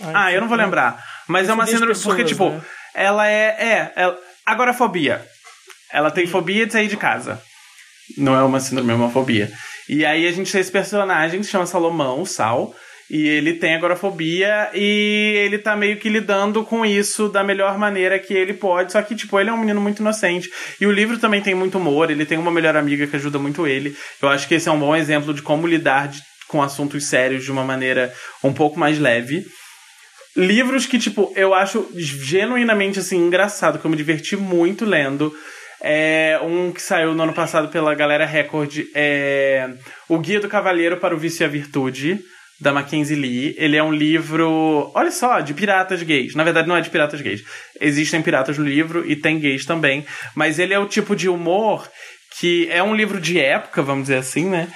ah, 0.00 0.32
eu 0.32 0.40
não 0.40 0.48
vou 0.48 0.56
lembrar. 0.56 1.02
Mas 1.28 1.48
é 1.48 1.54
uma 1.54 1.66
síndrome. 1.66 1.94
Pessoas, 1.94 2.16
porque, 2.16 2.24
tipo, 2.24 2.50
né? 2.50 2.60
Ela 2.96 3.28
é. 3.28 3.56
É. 3.58 3.92
Ela, 3.94 4.18
agorafobia. 4.44 5.24
Ela 5.92 6.10
tem 6.10 6.26
fobia 6.26 6.66
de 6.66 6.72
sair 6.72 6.88
de 6.88 6.96
casa. 6.96 7.40
Não 8.16 8.34
é 8.34 8.42
uma 8.42 8.60
síndrome, 8.60 8.92
é 8.92 8.94
uma 8.94 9.10
fobia. 9.10 9.50
E 9.88 10.04
aí 10.04 10.26
a 10.26 10.32
gente 10.32 10.50
tem 10.50 10.60
esse 10.60 10.70
personagem 10.70 11.40
que 11.40 11.46
se 11.46 11.52
chama 11.52 11.66
Salomão, 11.66 12.24
Sal. 12.24 12.74
E 13.08 13.28
ele 13.28 13.54
tem 13.54 13.74
agorafobia 13.74 14.68
e 14.74 15.34
ele 15.44 15.58
tá 15.58 15.76
meio 15.76 15.96
que 15.96 16.08
lidando 16.08 16.64
com 16.64 16.84
isso 16.84 17.28
da 17.28 17.44
melhor 17.44 17.78
maneira 17.78 18.18
que 18.18 18.34
ele 18.34 18.52
pode. 18.52 18.90
Só 18.90 19.00
que, 19.00 19.14
tipo, 19.14 19.38
ele 19.38 19.48
é 19.48 19.52
um 19.52 19.58
menino 19.58 19.80
muito 19.80 20.00
inocente. 20.00 20.50
E 20.80 20.86
o 20.86 20.92
livro 20.92 21.16
também 21.16 21.40
tem 21.40 21.54
muito 21.54 21.78
humor, 21.78 22.10
ele 22.10 22.26
tem 22.26 22.36
uma 22.36 22.50
melhor 22.50 22.76
amiga 22.76 23.06
que 23.06 23.14
ajuda 23.14 23.38
muito 23.38 23.64
ele. 23.64 23.96
Eu 24.20 24.28
acho 24.28 24.48
que 24.48 24.56
esse 24.56 24.68
é 24.68 24.72
um 24.72 24.80
bom 24.80 24.94
exemplo 24.94 25.32
de 25.32 25.40
como 25.40 25.68
lidar 25.68 26.08
de, 26.08 26.20
com 26.48 26.60
assuntos 26.60 27.06
sérios 27.06 27.44
de 27.44 27.52
uma 27.52 27.62
maneira 27.62 28.12
um 28.42 28.52
pouco 28.52 28.76
mais 28.76 28.98
leve. 28.98 29.44
Livros 30.36 30.84
que, 30.86 30.98
tipo, 30.98 31.32
eu 31.34 31.54
acho 31.54 31.88
genuinamente, 31.94 32.98
assim, 32.98 33.16
engraçado, 33.16 33.78
que 33.78 33.84
eu 33.84 33.90
me 33.90 33.96
diverti 33.96 34.36
muito 34.36 34.84
lendo. 34.84 35.32
É 35.80 36.38
um 36.42 36.72
que 36.72 36.82
saiu 36.82 37.14
no 37.14 37.22
ano 37.22 37.32
passado 37.32 37.68
pela 37.68 37.94
Galera 37.94 38.26
Record, 38.26 38.86
é 38.94 39.68
O 40.08 40.18
Guia 40.18 40.40
do 40.40 40.48
Cavalheiro 40.48 40.96
para 40.98 41.14
o 41.14 41.18
Vício 41.18 41.42
e 41.42 41.46
a 41.46 41.48
Virtude, 41.48 42.18
da 42.60 42.72
Mackenzie 42.72 43.16
Lee. 43.16 43.54
Ele 43.58 43.76
é 43.76 43.82
um 43.82 43.92
livro, 43.92 44.90
olha 44.94 45.10
só, 45.10 45.40
de 45.40 45.54
piratas 45.54 46.02
gays. 46.02 46.34
Na 46.34 46.44
verdade, 46.44 46.68
não 46.68 46.76
é 46.76 46.80
de 46.80 46.90
piratas 46.90 47.20
gays. 47.20 47.42
Existem 47.80 48.22
piratas 48.22 48.58
no 48.58 48.64
livro 48.64 49.08
e 49.10 49.16
tem 49.16 49.38
gays 49.38 49.64
também. 49.64 50.04
Mas 50.34 50.58
ele 50.58 50.74
é 50.74 50.78
o 50.78 50.86
tipo 50.86 51.14
de 51.14 51.28
humor 51.28 51.88
que 52.38 52.68
é 52.70 52.82
um 52.82 52.94
livro 52.94 53.20
de 53.20 53.38
época, 53.40 53.82
vamos 53.82 54.04
dizer 54.04 54.18
assim, 54.18 54.44
né? 54.44 54.68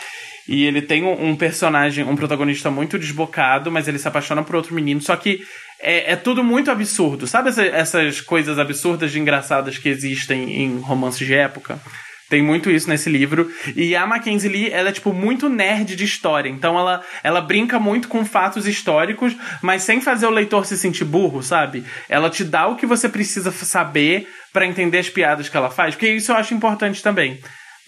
E 0.50 0.64
ele 0.64 0.82
tem 0.82 1.04
um, 1.04 1.36
personagem, 1.36 2.04
um 2.04 2.16
protagonista 2.16 2.72
muito 2.72 2.98
desbocado, 2.98 3.70
mas 3.70 3.86
ele 3.86 4.00
se 4.00 4.08
apaixona 4.08 4.42
por 4.42 4.56
outro 4.56 4.74
menino. 4.74 5.00
Só 5.00 5.14
que 5.14 5.44
é, 5.80 6.14
é 6.14 6.16
tudo 6.16 6.42
muito 6.42 6.72
absurdo. 6.72 7.24
Sabe 7.24 7.50
essa, 7.50 7.64
essas 7.64 8.20
coisas 8.20 8.58
absurdas 8.58 9.12
de 9.12 9.20
engraçadas 9.20 9.78
que 9.78 9.88
existem 9.88 10.60
em 10.60 10.80
romances 10.80 11.24
de 11.24 11.34
época? 11.34 11.80
Tem 12.28 12.42
muito 12.42 12.68
isso 12.68 12.88
nesse 12.88 13.08
livro. 13.08 13.48
E 13.76 13.94
a 13.94 14.04
Mackenzie 14.04 14.50
Lee, 14.50 14.70
ela 14.72 14.88
é, 14.88 14.92
tipo, 14.92 15.12
muito 15.12 15.48
nerd 15.48 15.94
de 15.94 16.02
história. 16.02 16.48
Então 16.48 16.76
ela, 16.76 17.00
ela 17.22 17.40
brinca 17.40 17.78
muito 17.78 18.08
com 18.08 18.24
fatos 18.24 18.66
históricos, 18.66 19.36
mas 19.62 19.84
sem 19.84 20.00
fazer 20.00 20.26
o 20.26 20.30
leitor 20.30 20.66
se 20.66 20.76
sentir 20.76 21.04
burro, 21.04 21.44
sabe? 21.44 21.84
Ela 22.08 22.28
te 22.28 22.42
dá 22.42 22.66
o 22.66 22.74
que 22.74 22.86
você 22.86 23.08
precisa 23.08 23.52
saber 23.52 24.26
para 24.52 24.66
entender 24.66 24.98
as 24.98 25.08
piadas 25.08 25.48
que 25.48 25.56
ela 25.56 25.70
faz. 25.70 25.94
Porque 25.94 26.10
isso 26.10 26.32
eu 26.32 26.36
acho 26.36 26.54
importante 26.54 27.00
também 27.00 27.38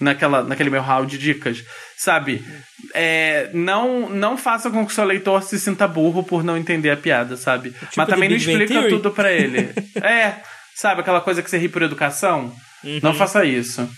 naquela, 0.03 0.42
naquele 0.42 0.70
meu 0.70 0.82
hall 0.82 1.07
de 1.07 1.16
dicas, 1.16 1.64
sabe? 1.96 2.44
É, 2.94 3.48
não, 3.55 4.09
não 4.09 4.36
faça 4.36 4.70
com 4.70 4.84
que 4.84 4.92
o 4.92 4.94
seu 4.94 5.05
leitor 5.05 5.42
se 5.42 5.59
sinta 5.59 5.86
burro 5.86 6.22
por 6.22 6.42
não 6.42 6.57
entender 6.57 6.90
a 6.90 6.96
piada, 6.96 7.36
sabe? 7.36 7.70
Tipo 7.70 7.86
Mas 7.96 8.09
também 8.09 8.28
não 8.28 8.36
explica 8.36 8.88
tudo 8.88 9.11
para 9.11 9.32
ele. 9.32 9.70
é, 10.03 10.36
sabe? 10.74 11.00
Aquela 11.00 11.20
coisa 11.20 11.42
que 11.42 11.48
você 11.48 11.59
ri 11.59 11.68
por 11.68 11.82
educação. 11.82 12.53
Uhum. 12.84 13.00
Não 13.03 13.14
faça 13.14 13.44
isso. 13.44 13.88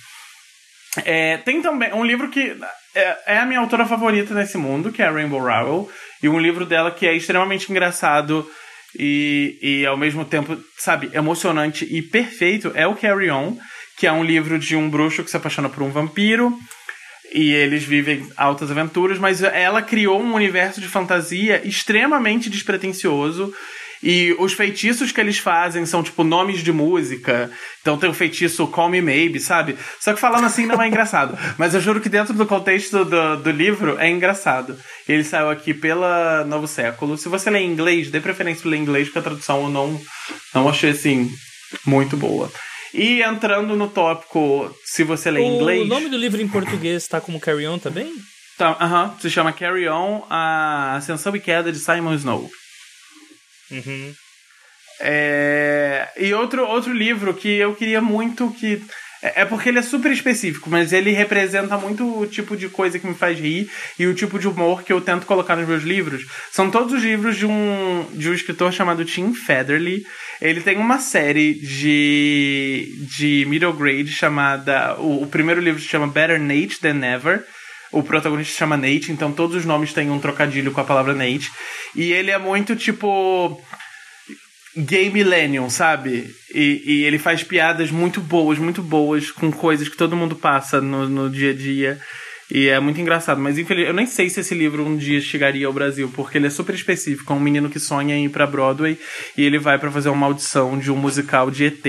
É, 1.05 1.39
tem 1.39 1.61
também 1.61 1.93
um 1.93 2.05
livro 2.05 2.29
que 2.29 2.57
é, 2.95 3.17
é, 3.27 3.39
a 3.39 3.47
minha 3.47 3.59
autora 3.59 3.85
favorita 3.85 4.35
nesse 4.35 4.57
mundo, 4.57 4.93
que 4.93 5.03
é 5.03 5.07
a 5.07 5.11
Rainbow 5.11 5.41
Rowell, 5.41 5.91
e 6.23 6.29
um 6.29 6.39
livro 6.39 6.65
dela 6.65 6.91
que 6.91 7.07
é 7.07 7.15
extremamente 7.15 7.71
engraçado 7.71 8.49
e, 8.97 9.59
e 9.61 9.87
ao 9.87 9.97
mesmo 9.97 10.25
tempo, 10.25 10.57
sabe, 10.79 11.11
emocionante 11.13 11.85
e 11.85 12.01
perfeito 12.01 12.71
é 12.75 12.87
o 12.87 12.95
Carry 12.95 13.31
On, 13.31 13.57
que 13.97 14.07
é 14.07 14.13
um 14.13 14.25
livro 14.25 14.59
de 14.59 14.77
um 14.77 14.89
bruxo 14.89 15.23
que 15.23 15.31
se 15.31 15.37
apaixona 15.37 15.69
por 15.69 15.83
um 15.83 15.91
vampiro 15.91 16.57
e 17.33 17.53
eles 17.53 17.83
vivem 17.83 18.29
altas 18.37 18.71
aventuras, 18.71 19.19
mas 19.19 19.43
ela 19.43 19.83
criou 19.83 20.21
um 20.21 20.35
universo 20.35 20.81
de 20.81 20.87
fantasia 20.87 21.67
extremamente 21.67 22.49
despretensioso 22.49 23.53
e 24.05 24.37
os 24.39 24.53
feitiços 24.53 25.11
que 25.11 25.21
eles 25.21 25.39
fazem 25.39 25.87
são, 25.87 26.03
tipo, 26.03 26.23
nomes 26.23 26.63
de 26.63 26.71
música. 26.71 27.51
Então 27.81 27.97
tem 27.97 28.11
o 28.11 28.15
feitiço 28.15 28.67
Call 28.67 28.91
Me 28.91 29.01
Maybe, 29.01 29.41
sabe? 29.41 29.77
Só 29.99 30.13
que 30.13 30.21
falando 30.21 30.45
assim 30.45 30.67
não 30.67 30.81
é 30.81 30.87
engraçado. 30.87 31.37
Mas 31.57 31.75
eu 31.75 31.81
juro 31.81 32.03
que 32.03 32.11
dentro 32.11 32.35
do 32.35 32.45
contexto 32.45 33.03
do, 33.03 33.37
do 33.39 33.51
livro 33.51 33.99
é 33.99 34.11
engraçado. 34.11 34.77
Ele 35.09 35.25
saiu 35.25 35.49
aqui 35.49 35.73
pela 35.73 36.45
Novo 36.45 36.69
Século. 36.69 37.17
Se 37.17 37.31
você 37.31 37.49
lê 37.49 37.61
em 37.61 37.73
inglês, 37.73 38.11
dê 38.11 38.21
preferência 38.21 38.61
para 38.61 38.73
ler 38.73 38.77
em 38.77 38.83
inglês, 38.83 39.09
porque 39.09 39.21
a 39.21 39.23
tradução 39.23 39.63
eu 39.63 39.71
não, 39.71 39.99
não 40.55 40.69
achei, 40.69 40.91
assim, 40.91 41.31
muito 41.87 42.15
boa. 42.15 42.53
E 42.95 43.23
entrando 43.23 43.75
no 43.75 43.89
tópico, 43.89 44.73
se 44.85 45.03
você 45.03 45.29
lê 45.29 45.41
em 45.41 45.57
inglês... 45.57 45.83
O 45.83 45.87
nome 45.87 46.09
do 46.09 46.17
livro 46.17 46.41
em 46.41 46.47
português 46.47 47.09
tá 47.09 47.21
como 47.21 47.41
Carry 47.41 47.67
On 47.67 47.77
também? 47.77 48.09
Tá, 48.57 48.77
aham. 48.81 49.07
Uh 49.07 49.09
-huh, 49.09 49.21
se 49.21 49.29
chama 49.29 49.53
Carry 49.53 49.89
On, 49.89 50.25
a 50.31 50.95
Ascensão 50.95 51.35
e 51.35 51.41
Queda 51.41 51.73
de 51.73 51.81
Simon 51.81 52.15
Snow. 52.15 52.49
Uhum. 53.73 54.15
É... 55.01 56.09
E 56.17 56.33
outro, 56.35 56.65
outro 56.65 56.93
livro 56.93 57.35
que 57.35 57.49
eu 57.49 57.75
queria 57.75 58.01
muito 58.01 58.49
que. 58.53 58.81
É, 59.23 59.41
é 59.43 59.45
porque 59.45 59.71
ele 59.71 59.81
é 59.81 59.83
super 59.83 60.13
específico, 60.13 60.71
mas 60.71 60.93
ele 60.93 61.11
representa 61.11 61.77
muito 61.77 62.21
o 62.21 62.27
tipo 62.29 62.57
de 62.57 62.69
coisa 62.69 62.99
que 62.99 63.07
me 63.07 63.15
faz 63.15 63.39
rir 63.41 63.69
e 63.99 64.07
o 64.07 64.15
tipo 64.15 64.39
de 64.39 64.47
humor 64.47 64.85
que 64.85 64.93
eu 64.93 65.01
tento 65.01 65.27
colocar 65.27 65.57
nos 65.57 65.67
meus 65.67 65.83
livros. 65.83 66.25
São 66.53 66.71
todos 66.71 66.93
os 66.93 67.03
livros 67.03 67.37
de 67.37 67.47
um, 67.47 68.07
de 68.13 68.31
um 68.31 68.35
escritor 68.35 68.73
chamado 68.73 69.05
Tim 69.05 69.35
Federle. 69.35 70.05
Ele 70.41 70.61
tem 70.61 70.77
uma 70.77 70.99
série 70.99 71.55
de, 71.55 73.07
de 73.17 73.47
middle 73.49 73.73
grade 73.73 74.11
chamada. 74.11 74.97
O, 74.99 75.23
o 75.23 75.27
primeiro 75.27 75.61
livro 75.61 75.81
se 75.81 75.89
chama 75.89 76.07
Better 76.07 76.41
Nate 76.41 76.81
Than 76.81 76.95
Never. 76.95 77.45
O 77.93 78.03
protagonista 78.03 78.53
se 78.53 78.59
chama 78.59 78.77
Nate, 78.77 79.13
então 79.13 79.33
todos 79.33 79.57
os 79.57 79.65
nomes 79.65 79.93
têm 79.93 80.11
um 80.11 80.19
trocadilho 80.19 80.73
com 80.73 80.81
a 80.81 80.85
palavra 80.85 81.15
Nate. 81.15 81.51
E 81.95 82.13
ele 82.13 82.31
é 82.31 82.39
muito 82.39 82.75
tipo. 82.75 83.61
Gay 84.77 85.09
Millennium, 85.09 85.71
sabe? 85.71 86.29
E, 86.53 86.83
e, 86.85 87.05
ele 87.05 87.17
faz 87.17 87.45
piadas 87.45 87.93
muito 87.93 88.21
boas, 88.21 88.59
muito 88.59 88.83
boas, 88.83 89.31
com 89.31 89.53
coisas 89.53 89.89
que 89.89 89.97
todo 89.97 90.17
mundo 90.17 90.35
passa 90.35 90.81
no, 90.81 91.09
no 91.09 91.31
dia 91.31 91.53
a 91.53 91.55
dia. 91.55 92.01
E 92.51 92.69
é 92.69 92.79
muito 92.79 93.01
engraçado. 93.01 93.41
Mas 93.41 93.59
infelizmente, 93.59 93.89
eu 93.89 93.95
nem 93.95 94.07
sei 94.07 94.29
se 94.29 94.41
esse 94.41 94.55
livro 94.55 94.85
um 94.85 94.97
dia 94.97 95.21
chegaria 95.21 95.67
ao 95.67 95.73
Brasil, 95.73 96.11
porque 96.15 96.39
ele 96.39 96.47
é 96.47 96.51
super 96.51 96.75
específico. 96.75 97.33
É 97.33 97.37
um 97.37 97.41
menino 97.41 97.71
que 97.71 97.79
sonha 97.79 98.15
em 98.15 98.27
ir 98.27 98.29
pra 98.29 98.47
Broadway 98.47 98.99
e 99.37 99.45
ele 99.45 99.59
vai 99.59 99.79
para 99.79 99.91
fazer 99.91 100.09
uma 100.09 100.27
audição 100.27 100.79
de 100.79 100.91
um 100.91 100.97
musical 100.97 101.51
de 101.51 101.65
ET. 101.65 101.87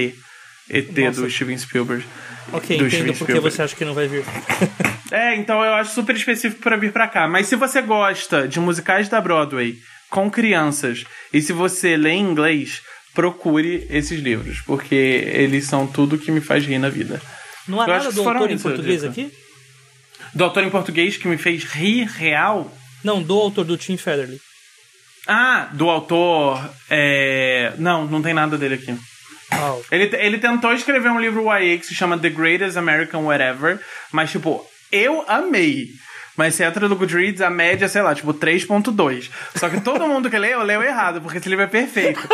ET 0.69 0.97
Nossa. 0.97 1.21
do 1.21 1.29
Steven 1.29 1.57
Spielberg. 1.57 2.05
Ok, 2.51 2.77
do 2.77 2.87
entendo 2.87 3.13
porque 3.17 3.39
você 3.39 3.61
acha 3.61 3.75
que 3.75 3.85
não 3.85 3.93
vai 3.93 4.07
vir. 4.07 4.23
é, 5.11 5.35
então 5.35 5.63
eu 5.63 5.73
acho 5.73 5.93
super 5.93 6.15
específico 6.15 6.61
para 6.61 6.77
vir 6.77 6.91
para 6.91 7.07
cá. 7.07 7.27
Mas 7.27 7.47
se 7.47 7.55
você 7.55 7.81
gosta 7.81 8.47
de 8.47 8.59
musicais 8.59 9.09
da 9.09 9.19
Broadway 9.19 9.75
com 10.09 10.29
crianças 10.29 11.03
e 11.33 11.41
se 11.41 11.51
você 11.53 11.97
lê 11.97 12.11
em 12.11 12.21
inglês, 12.21 12.81
procure 13.13 13.87
esses 13.89 14.19
livros, 14.19 14.61
porque 14.61 14.95
eles 14.95 15.65
são 15.65 15.87
tudo 15.87 16.17
que 16.17 16.31
me 16.31 16.41
faz 16.41 16.65
rir 16.65 16.79
na 16.79 16.89
vida. 16.89 17.21
Não 17.67 17.81
há 17.81 17.85
eu 17.85 17.87
nada 17.87 18.11
do 18.11 18.29
autor 18.29 18.51
em 18.51 18.59
português 18.59 19.03
aqui? 19.03 19.31
Do 20.35 20.43
autor 20.43 20.63
em 20.63 20.69
português 20.69 21.15
que 21.15 21.29
me 21.29 21.37
fez 21.37 21.63
rir 21.63 22.03
real? 22.03 22.69
Não, 23.03 23.23
do 23.23 23.39
autor 23.39 23.63
do 23.63 23.77
Tim 23.77 23.95
Federle. 23.95 24.39
Ah, 25.25 25.69
do 25.71 25.89
autor. 25.89 26.69
É... 26.89 27.73
Não, 27.77 28.05
não 28.05 28.21
tem 28.21 28.33
nada 28.33 28.57
dele 28.57 28.75
aqui. 28.75 28.95
Oh. 29.53 29.81
Ele, 29.89 30.13
ele 30.17 30.37
tentou 30.37 30.73
escrever 30.73 31.09
um 31.09 31.21
livro 31.21 31.45
YA 31.45 31.77
que 31.77 31.85
se 31.85 31.95
chama 31.95 32.17
The 32.17 32.29
Greatest 32.29 32.77
American 32.77 33.23
Whatever, 33.23 33.79
mas, 34.11 34.31
tipo, 34.31 34.65
eu 34.91 35.23
amei. 35.27 35.87
Mas 36.35 36.55
se 36.55 36.63
entra 36.63 36.89
no 36.89 36.95
Goodreads, 36.95 37.41
a 37.41 37.49
média, 37.49 37.87
sei 37.87 38.01
lá, 38.01 38.13
tipo 38.13 38.33
3.2. 38.33 39.29
Só 39.55 39.69
que 39.69 39.79
todo 39.79 40.07
mundo 40.07 40.29
que 40.29 40.37
leu, 40.37 40.61
leu 40.63 40.83
errado, 40.83 41.21
porque 41.21 41.37
esse 41.37 41.47
livro 41.47 41.63
é 41.63 41.67
perfeito. 41.67 42.27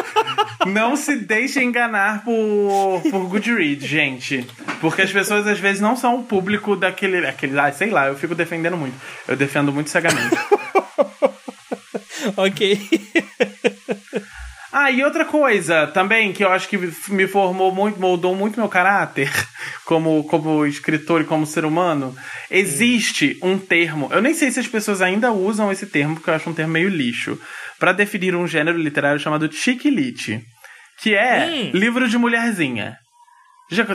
Não 0.65 0.95
se 0.95 1.15
deixe 1.17 1.63
enganar 1.63 2.23
por, 2.23 3.01
por 3.09 3.27
Goodreads, 3.27 3.87
gente. 3.87 4.47
Porque 4.79 5.03
as 5.03 5.11
pessoas 5.11 5.45
às 5.45 5.59
vezes 5.59 5.81
não 5.81 5.95
são 5.95 6.19
o 6.19 6.23
público 6.23 6.75
daquele. 6.75 7.25
Aquele, 7.27 7.59
ah, 7.59 7.71
sei 7.71 7.89
lá, 7.89 8.07
eu 8.07 8.15
fico 8.15 8.33
defendendo 8.33 8.77
muito. 8.77 8.95
Eu 9.27 9.35
defendo 9.35 9.71
muito 9.71 9.89
cegamente. 9.89 10.35
ok. 12.35 12.79
Ah, 14.71 14.89
e 14.89 15.03
outra 15.03 15.25
coisa 15.25 15.85
também 15.87 16.31
que 16.31 16.43
eu 16.43 16.51
acho 16.51 16.67
que 16.67 16.77
me 17.09 17.27
formou 17.27 17.73
muito, 17.73 17.99
moldou 17.99 18.35
muito 18.35 18.59
meu 18.59 18.69
caráter 18.69 19.29
como, 19.85 20.23
como 20.25 20.65
escritor 20.65 21.21
e 21.21 21.25
como 21.25 21.45
ser 21.45 21.65
humano. 21.65 22.15
Existe 22.49 23.37
um 23.41 23.57
termo, 23.57 24.09
eu 24.11 24.21
nem 24.21 24.33
sei 24.33 24.51
se 24.51 24.59
as 24.59 24.67
pessoas 24.67 25.01
ainda 25.01 25.31
usam 25.31 25.71
esse 25.71 25.85
termo, 25.85 26.15
porque 26.15 26.29
eu 26.29 26.33
acho 26.33 26.49
um 26.49 26.53
termo 26.53 26.73
meio 26.73 26.89
lixo, 26.89 27.39
para 27.79 27.91
definir 27.91 28.35
um 28.35 28.47
gênero 28.47 28.77
literário 28.77 29.19
chamado 29.19 29.51
chiquilite, 29.51 30.41
que 31.01 31.15
é 31.15 31.47
hum. 31.47 31.71
livro 31.73 32.07
de 32.07 32.17
mulherzinha. 32.17 32.95
Já, 33.71 33.85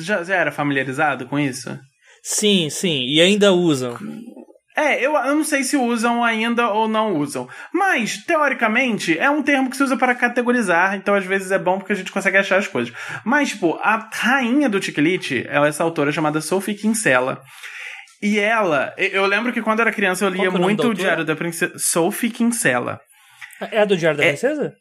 já, 0.00 0.22
já 0.22 0.34
era 0.36 0.52
familiarizado 0.52 1.26
com 1.26 1.38
isso? 1.38 1.76
Sim, 2.22 2.70
sim, 2.70 3.04
e 3.06 3.20
ainda 3.20 3.52
usam. 3.52 3.98
É, 4.76 5.04
eu, 5.04 5.14
eu 5.14 5.34
não 5.36 5.44
sei 5.44 5.62
se 5.62 5.76
usam 5.76 6.24
ainda 6.24 6.68
ou 6.68 6.88
não 6.88 7.16
usam. 7.16 7.48
Mas, 7.72 8.18
teoricamente, 8.18 9.16
é 9.16 9.30
um 9.30 9.42
termo 9.42 9.70
que 9.70 9.76
se 9.76 9.82
usa 9.84 9.96
para 9.96 10.14
categorizar, 10.14 10.96
então 10.96 11.14
às 11.14 11.24
vezes 11.24 11.52
é 11.52 11.58
bom 11.58 11.78
porque 11.78 11.92
a 11.92 11.96
gente 11.96 12.10
consegue 12.10 12.36
achar 12.36 12.58
as 12.58 12.66
coisas. 12.66 12.92
Mas, 13.24 13.50
tipo, 13.50 13.78
a 13.80 14.08
rainha 14.12 14.68
do 14.68 14.80
ela 15.48 15.66
é 15.66 15.68
essa 15.68 15.84
autora 15.84 16.10
chamada 16.10 16.40
Sophie 16.40 16.74
Kinsella. 16.74 17.40
E 18.20 18.38
ela, 18.38 18.94
eu 18.96 19.26
lembro 19.26 19.52
que 19.52 19.62
quando 19.62 19.80
eu 19.80 19.82
era 19.82 19.92
criança 19.92 20.24
eu 20.24 20.30
lia 20.30 20.46
é 20.46 20.50
muito 20.50 20.88
o 20.88 20.94
Diário 20.94 21.24
da 21.24 21.36
Princesa. 21.36 21.74
Sophie 21.76 22.30
Kinsella. 22.30 23.00
É 23.70 23.80
a 23.80 23.84
do 23.84 23.96
Diário 23.96 24.18
da 24.18 24.24
é... 24.24 24.28
Princesa? 24.28 24.74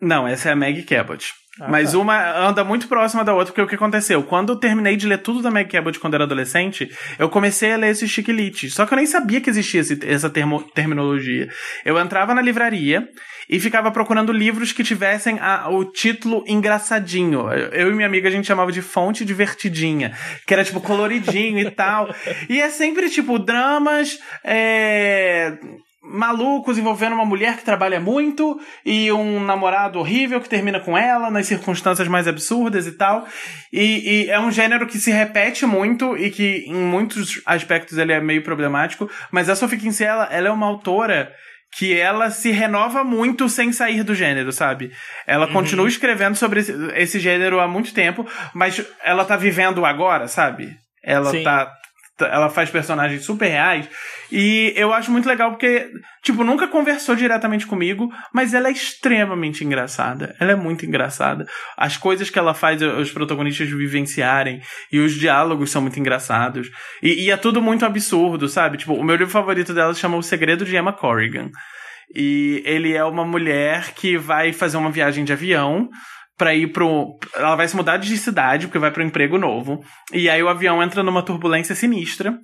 Não, 0.00 0.26
essa 0.26 0.48
é 0.48 0.52
a 0.52 0.56
Meg 0.56 0.82
Cabot. 0.82 1.32
Ah, 1.60 1.68
Mas 1.68 1.92
tá. 1.92 1.98
uma 1.98 2.48
anda 2.48 2.64
muito 2.64 2.88
próxima 2.88 3.22
da 3.22 3.34
outra, 3.34 3.52
porque 3.52 3.60
o 3.60 3.66
que 3.66 3.74
aconteceu? 3.74 4.22
Quando 4.22 4.52
eu 4.52 4.56
terminei 4.56 4.96
de 4.96 5.06
ler 5.06 5.18
tudo 5.18 5.42
da 5.42 5.50
Meg 5.50 5.70
Cabot 5.70 5.98
quando 5.98 6.14
era 6.14 6.24
adolescente, 6.24 6.90
eu 7.18 7.28
comecei 7.28 7.72
a 7.72 7.76
ler 7.76 7.90
esse 7.90 8.08
chiquilite. 8.08 8.70
Só 8.70 8.86
que 8.86 8.94
eu 8.94 8.96
nem 8.96 9.06
sabia 9.06 9.40
que 9.40 9.50
existia 9.50 9.80
esse, 9.80 9.98
essa 10.06 10.30
termo, 10.30 10.62
terminologia. 10.74 11.48
Eu 11.84 11.98
entrava 11.98 12.34
na 12.34 12.40
livraria 12.40 13.06
e 13.48 13.60
ficava 13.60 13.90
procurando 13.90 14.32
livros 14.32 14.72
que 14.72 14.84
tivessem 14.84 15.38
a, 15.40 15.68
o 15.68 15.84
título 15.84 16.44
engraçadinho. 16.46 17.52
Eu 17.52 17.90
e 17.90 17.94
minha 17.94 18.06
amiga 18.06 18.28
a 18.28 18.32
gente 18.32 18.46
chamava 18.46 18.72
de 18.72 18.80
fonte 18.80 19.24
divertidinha, 19.24 20.16
que 20.46 20.54
era 20.54 20.64
tipo 20.64 20.80
coloridinho 20.80 21.58
e 21.58 21.70
tal. 21.70 22.14
E 22.48 22.60
é 22.60 22.70
sempre 22.70 23.10
tipo 23.10 23.38
dramas, 23.38 24.18
é, 24.44 25.58
malucos 26.02 26.78
envolvendo 26.78 27.14
uma 27.14 27.24
mulher 27.24 27.56
que 27.56 27.64
trabalha 27.64 28.00
muito 28.00 28.58
e 28.84 29.12
um 29.12 29.38
namorado 29.44 29.98
horrível 29.98 30.40
que 30.40 30.48
termina 30.48 30.80
com 30.80 30.96
ela 30.96 31.30
nas 31.30 31.46
circunstâncias 31.46 32.08
mais 32.08 32.26
absurdas 32.26 32.86
e 32.86 32.92
tal. 32.92 33.26
E, 33.72 34.24
e, 34.24 34.30
é 34.30 34.40
um 34.40 34.50
gênero 34.50 34.86
que 34.86 34.98
se 34.98 35.10
repete 35.10 35.66
muito 35.66 36.16
e 36.16 36.30
que 36.30 36.64
em 36.66 36.74
muitos 36.74 37.42
aspectos 37.44 37.98
ele 37.98 38.12
é 38.12 38.20
meio 38.20 38.42
problemático, 38.42 39.10
mas 39.30 39.48
a 39.50 39.56
Sophie 39.56 39.78
Kinsella, 39.78 40.28
ela 40.30 40.48
é 40.48 40.50
uma 40.50 40.66
autora 40.66 41.32
que 41.72 41.96
ela 41.96 42.30
se 42.30 42.50
renova 42.50 43.04
muito 43.04 43.48
sem 43.48 43.72
sair 43.72 44.02
do 44.02 44.14
gênero, 44.14 44.50
sabe? 44.52 44.90
Ela 45.26 45.46
uhum. 45.46 45.52
continua 45.52 45.86
escrevendo 45.86 46.34
sobre 46.34 46.60
esse, 46.60 46.72
esse, 46.96 47.20
gênero 47.20 47.60
há 47.60 47.68
muito 47.68 47.94
tempo, 47.94 48.26
mas 48.52 48.84
ela 49.04 49.24
tá 49.24 49.36
vivendo 49.36 49.84
agora, 49.84 50.26
sabe? 50.26 50.76
Ela 51.02 51.30
Sim. 51.30 51.44
tá 51.44 51.72
ela 52.24 52.48
faz 52.48 52.70
personagens 52.70 53.24
super 53.24 53.48
reais. 53.48 53.88
E 54.30 54.72
eu 54.76 54.92
acho 54.92 55.10
muito 55.10 55.28
legal 55.28 55.50
porque, 55.50 55.90
tipo, 56.22 56.44
nunca 56.44 56.68
conversou 56.68 57.16
diretamente 57.16 57.66
comigo, 57.66 58.08
mas 58.32 58.54
ela 58.54 58.68
é 58.68 58.72
extremamente 58.72 59.64
engraçada. 59.64 60.36
Ela 60.38 60.52
é 60.52 60.54
muito 60.54 60.86
engraçada. 60.86 61.46
As 61.76 61.96
coisas 61.96 62.30
que 62.30 62.38
ela 62.38 62.54
faz 62.54 62.80
os 62.80 63.10
protagonistas 63.10 63.68
vivenciarem 63.68 64.60
e 64.92 64.98
os 65.00 65.14
diálogos 65.14 65.70
são 65.70 65.82
muito 65.82 65.98
engraçados. 65.98 66.70
E, 67.02 67.24
e 67.24 67.30
é 67.30 67.36
tudo 67.36 67.60
muito 67.60 67.84
absurdo, 67.84 68.48
sabe? 68.48 68.78
Tipo, 68.78 68.94
o 68.94 69.04
meu 69.04 69.16
livro 69.16 69.32
favorito 69.32 69.74
dela 69.74 69.92
se 69.94 70.00
chama 70.00 70.16
O 70.16 70.22
Segredo 70.22 70.64
de 70.64 70.76
Emma 70.76 70.92
Corrigan. 70.92 71.50
E 72.14 72.62
ele 72.64 72.94
é 72.94 73.04
uma 73.04 73.24
mulher 73.24 73.92
que 73.94 74.16
vai 74.16 74.52
fazer 74.52 74.76
uma 74.76 74.90
viagem 74.90 75.24
de 75.24 75.32
avião 75.32 75.88
para 76.40 76.54
ir 76.54 76.68
pro. 76.68 77.18
Ela 77.36 77.54
vai 77.54 77.68
se 77.68 77.76
mudar 77.76 77.98
de 77.98 78.16
cidade, 78.16 78.66
porque 78.66 78.78
vai 78.78 78.90
pro 78.90 79.02
emprego 79.02 79.36
novo. 79.36 79.84
E 80.10 80.30
aí 80.30 80.42
o 80.42 80.48
avião 80.48 80.82
entra 80.82 81.02
numa 81.02 81.22
turbulência 81.22 81.74
sinistra. 81.74 82.38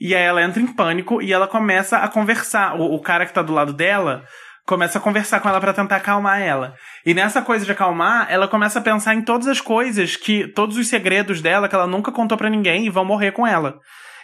E 0.00 0.14
aí 0.14 0.22
ela 0.22 0.42
entra 0.42 0.62
em 0.62 0.66
pânico 0.66 1.20
e 1.20 1.30
ela 1.30 1.46
começa 1.46 1.98
a 1.98 2.08
conversar. 2.08 2.80
O, 2.80 2.94
o 2.94 3.02
cara 3.02 3.26
que 3.26 3.34
tá 3.34 3.42
do 3.42 3.52
lado 3.52 3.74
dela 3.74 4.24
começa 4.66 4.96
a 4.96 5.00
conversar 5.00 5.40
com 5.40 5.48
ela 5.48 5.60
para 5.60 5.74
tentar 5.74 5.96
acalmar 5.96 6.40
ela. 6.40 6.74
E 7.04 7.12
nessa 7.12 7.42
coisa 7.42 7.66
de 7.66 7.72
acalmar, 7.72 8.26
ela 8.30 8.48
começa 8.48 8.78
a 8.78 8.82
pensar 8.82 9.14
em 9.14 9.20
todas 9.20 9.46
as 9.46 9.60
coisas 9.60 10.16
que 10.16 10.48
todos 10.48 10.78
os 10.78 10.88
segredos 10.88 11.42
dela 11.42 11.68
que 11.68 11.74
ela 11.74 11.86
nunca 11.86 12.10
contou 12.10 12.38
para 12.38 12.48
ninguém 12.48 12.86
e 12.86 12.90
vão 12.90 13.04
morrer 13.04 13.32
com 13.32 13.46
ela. 13.46 13.74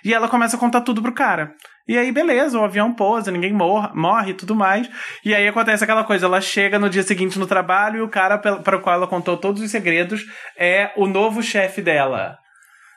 E 0.05 0.13
ela 0.13 0.29
começa 0.29 0.57
a 0.57 0.61
contar 0.61 0.83
tudo 0.83 1.01
pro 1.01 1.13
cara. 1.13 1.55
E 1.87 1.99
aí, 1.99 2.11
beleza, 2.11 2.59
o 2.59 2.65
avião 2.65 2.95
pousa, 2.95 3.31
ninguém 3.31 3.53
morre, 3.53 3.89
morre 3.95 4.31
e 4.31 4.35
tudo 4.35 4.55
mais. 4.55 4.89
E 5.25 5.35
aí 5.35 5.47
acontece 5.47 5.85
aquela 5.85 6.03
coisa, 6.03 6.27
ela 6.27 6.41
chega 6.41 6.79
no 6.79 6.89
dia 6.89 7.03
seguinte 7.03 7.39
no 7.39 7.47
trabalho 7.47 7.99
e 7.99 8.03
o 8.03 8.09
cara 8.09 8.39
para 8.39 8.77
o 8.77 8.81
qual 8.81 8.97
ela 8.97 9.07
contou 9.07 9.37
todos 9.37 9.63
os 9.63 9.71
segredos 9.71 10.25
é 10.57 10.93
o 10.97 11.07
novo 11.07 11.43
chefe 11.43 11.83
dela. 11.83 12.39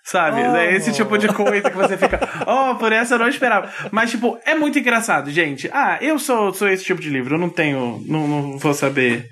Sabe? 0.04 0.42
Oh. 0.42 0.56
É 0.56 0.74
esse 0.74 0.94
tipo 0.94 1.18
de 1.18 1.28
coisa 1.28 1.70
que 1.70 1.76
você 1.76 1.98
fica, 1.98 2.18
oh, 2.48 2.76
por 2.76 2.94
essa 2.94 3.16
eu 3.16 3.20
não 3.20 3.28
esperava. 3.28 3.70
Mas, 3.92 4.12
tipo, 4.12 4.40
é 4.46 4.56
muito 4.56 4.80
engraçado, 4.80 5.30
gente. 5.32 5.70
Ah, 5.74 5.98
eu 6.00 6.18
sou, 6.18 6.54
sou 6.54 6.70
esse 6.70 6.86
tipo 6.86 7.02
de 7.02 7.10
livro, 7.10 7.36
eu 7.36 7.40
não 7.40 7.50
tenho, 7.50 8.02
não, 8.08 8.26
não 8.26 8.58
vou 8.58 8.74
saber 8.74 9.28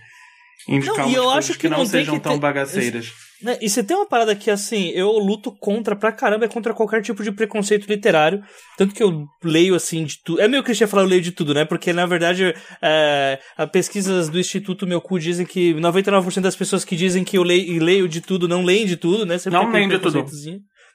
indicar 0.67 1.05
não, 1.05 1.09
e 1.09 1.15
eu 1.15 1.29
acho 1.29 1.53
que, 1.53 1.59
que 1.59 1.69
não, 1.69 1.77
não 1.77 1.85
sejam 1.85 2.19
tão 2.19 2.33
ter... 2.33 2.39
bagaceiras. 2.39 3.24
Né? 3.45 3.59
E 3.61 3.69
você 3.69 3.83
tem 3.83 3.95
uma 3.95 4.07
parada 4.07 4.35
que, 4.35 4.49
assim, 4.49 4.89
eu 4.89 5.11
luto 5.19 5.51
contra 5.51 5.95
pra 5.95 6.11
caramba, 6.11 6.45
é 6.45 6.47
contra 6.47 6.73
qualquer 6.73 7.03
tipo 7.03 7.21
de 7.21 7.31
preconceito 7.31 7.85
literário. 7.85 8.41
Tanto 8.75 8.95
que 8.95 9.03
eu 9.03 9.23
leio, 9.43 9.75
assim, 9.75 10.03
de 10.03 10.17
tudo. 10.23 10.41
É 10.41 10.47
meio 10.47 10.63
clichê 10.63 10.87
falar 10.87 11.03
eu 11.03 11.07
leio 11.07 11.21
de 11.21 11.31
tudo, 11.31 11.53
né? 11.53 11.63
Porque, 11.63 11.93
na 11.93 12.07
verdade, 12.07 12.55
é, 12.81 13.39
as 13.55 13.69
pesquisas 13.69 14.29
do 14.29 14.39
Instituto 14.39 14.87
Meu 14.87 14.99
Cu 14.99 15.19
dizem 15.19 15.45
que 15.45 15.75
99% 15.75 16.41
das 16.41 16.55
pessoas 16.55 16.83
que 16.83 16.95
dizem 16.95 17.23
que 17.23 17.37
eu 17.37 17.43
leio, 17.43 17.83
leio 17.83 18.09
de 18.09 18.19
tudo 18.19 18.47
não 18.47 18.63
leem 18.63 18.87
de 18.87 18.97
tudo, 18.97 19.27
né? 19.27 19.37
Sempre 19.37 19.59
não 19.59 19.71
leem 19.71 19.89
de 19.89 19.99
tudo. 19.99 20.25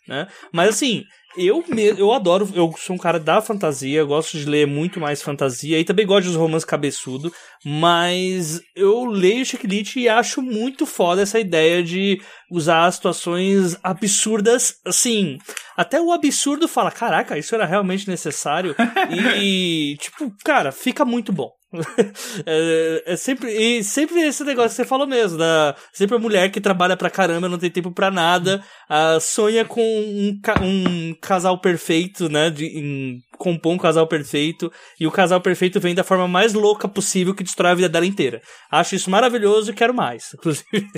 Né? 0.09 0.27
Mas, 0.53 0.71
assim, 0.71 1.05
eu, 1.37 1.65
eu 1.97 2.13
adoro, 2.13 2.49
eu 2.55 2.73
sou 2.77 2.97
um 2.97 2.99
cara 2.99 3.19
da 3.19 3.41
fantasia, 3.41 4.05
gosto 4.05 4.37
de 4.37 4.45
ler 4.45 4.67
muito 4.67 4.99
mais 4.99 5.23
fantasia 5.23 5.79
e 5.79 5.85
também 5.85 6.07
gosto 6.07 6.27
dos 6.27 6.37
romances 6.37 6.65
cabeçudo, 6.65 7.33
mas 7.65 8.61
eu 8.75 9.05
leio 9.05 9.45
Chiclete 9.45 10.01
e 10.01 10.09
acho 10.09 10.43
muito 10.43 10.85
foda 10.85 11.23
essa 11.23 11.39
ideia 11.39 11.83
de 11.83 12.21
usar 12.51 12.91
situações 12.91 13.77
absurdas, 13.83 14.81
assim, 14.85 15.39
até 15.77 16.01
o 16.01 16.13
absurdo 16.13 16.67
fala, 16.67 16.91
caraca, 16.91 17.39
isso 17.39 17.55
era 17.55 17.65
realmente 17.65 18.09
necessário 18.09 18.75
e, 19.11 19.97
tipo, 20.01 20.33
cara, 20.45 20.73
fica 20.73 21.05
muito 21.05 21.33
bom. 21.33 21.60
é, 22.47 23.03
é, 23.07 23.17
sempre 23.17 23.51
e 23.51 23.85
sempre 23.85 24.21
esse 24.23 24.43
negócio 24.43 24.71
que 24.71 24.77
você 24.77 24.85
falou 24.85 25.07
mesmo 25.07 25.39
da 25.39 25.77
sempre 25.93 26.17
a 26.17 26.19
mulher 26.19 26.51
que 26.51 26.61
trabalha 26.61 26.97
pra 26.97 27.09
caramba 27.09 27.49
não 27.49 27.59
tem 27.59 27.71
tempo 27.71 27.93
pra 27.93 28.11
nada 28.11 28.61
uh, 28.91 29.21
sonha 29.21 29.65
com 29.65 29.81
um, 29.81 30.41
um 30.63 31.15
casal 31.15 31.61
perfeito 31.61 32.29
né 32.29 32.51
de 32.51 32.67
em, 32.67 33.21
um 33.65 33.79
casal 33.79 34.07
perfeito 34.07 34.71
e 34.99 35.07
o 35.07 35.13
casal 35.13 35.41
perfeito 35.41 35.81
vem 35.81 35.95
da 35.95 36.05
forma 36.05 36.29
mais 36.29 36.55
louca 36.55 36.89
possível 36.89 37.35
que 37.35 37.45
destrói 37.45 37.71
a 37.71 37.75
vida 37.75 37.89
dela 37.89 38.05
inteira. 38.05 38.43
Acho 38.71 38.95
isso 38.95 39.11
maravilhoso 39.11 39.71
e 39.71 39.75
quero 39.75 39.95
mais 39.95 40.33
inclusive. 40.35 40.91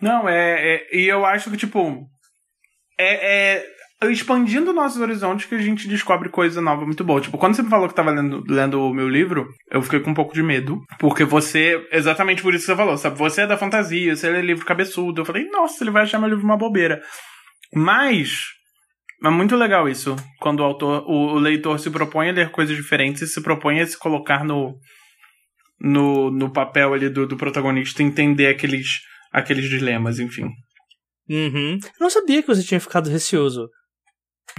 Não 0.00 0.28
é, 0.28 0.76
é 0.76 0.96
e 0.96 1.06
eu 1.06 1.24
acho 1.24 1.50
que 1.50 1.56
tipo 1.56 2.06
é, 2.98 3.54
é 3.54 3.66
expandindo 4.04 4.72
nossos 4.72 5.00
horizontes 5.00 5.46
que 5.46 5.54
a 5.54 5.62
gente 5.62 5.88
descobre 5.88 6.28
coisa 6.28 6.60
nova 6.60 6.84
muito 6.84 7.02
boa. 7.02 7.20
Tipo, 7.20 7.38
quando 7.38 7.54
você 7.54 7.62
me 7.62 7.70
falou 7.70 7.88
que 7.88 7.94
tava 7.94 8.10
lendo, 8.10 8.44
lendo 8.46 8.80
o 8.80 8.92
meu 8.92 9.08
livro, 9.08 9.48
eu 9.70 9.80
fiquei 9.80 10.00
com 10.00 10.10
um 10.10 10.14
pouco 10.14 10.34
de 10.34 10.42
medo. 10.42 10.82
Porque 10.98 11.24
você, 11.24 11.86
exatamente 11.90 12.42
por 12.42 12.52
isso 12.52 12.66
que 12.66 12.72
você 12.72 12.76
falou, 12.76 12.96
sabe? 12.96 13.18
Você 13.18 13.42
é 13.42 13.46
da 13.46 13.56
fantasia, 13.56 14.14
você 14.14 14.28
lê 14.28 14.42
livro 14.42 14.66
cabeçudo. 14.66 15.22
Eu 15.22 15.24
falei, 15.24 15.48
nossa, 15.48 15.82
ele 15.82 15.90
vai 15.90 16.02
achar 16.02 16.18
meu 16.18 16.28
livro 16.28 16.44
uma 16.44 16.58
bobeira. 16.58 17.00
Mas, 17.74 18.42
é 19.24 19.30
muito 19.30 19.56
legal 19.56 19.88
isso. 19.88 20.14
Quando 20.40 20.60
o 20.60 20.64
autor, 20.64 21.04
o, 21.06 21.34
o 21.34 21.38
leitor 21.38 21.78
se 21.78 21.90
propõe 21.90 22.28
a 22.28 22.32
ler 22.32 22.50
coisas 22.50 22.76
diferentes 22.76 23.22
e 23.22 23.26
se 23.26 23.42
propõe 23.42 23.80
a 23.80 23.86
se 23.86 23.98
colocar 23.98 24.44
no, 24.44 24.78
no, 25.80 26.30
no 26.30 26.52
papel 26.52 26.92
ali 26.92 27.08
do, 27.08 27.26
do 27.26 27.36
protagonista, 27.36 28.02
entender 28.02 28.48
aqueles, 28.48 29.00
aqueles 29.32 29.68
dilemas, 29.68 30.18
enfim. 30.18 30.48
Uhum. 31.28 31.78
Eu 31.82 32.00
não 32.00 32.10
sabia 32.10 32.42
que 32.42 32.48
você 32.48 32.62
tinha 32.62 32.80
ficado 32.80 33.10
receoso. 33.10 33.68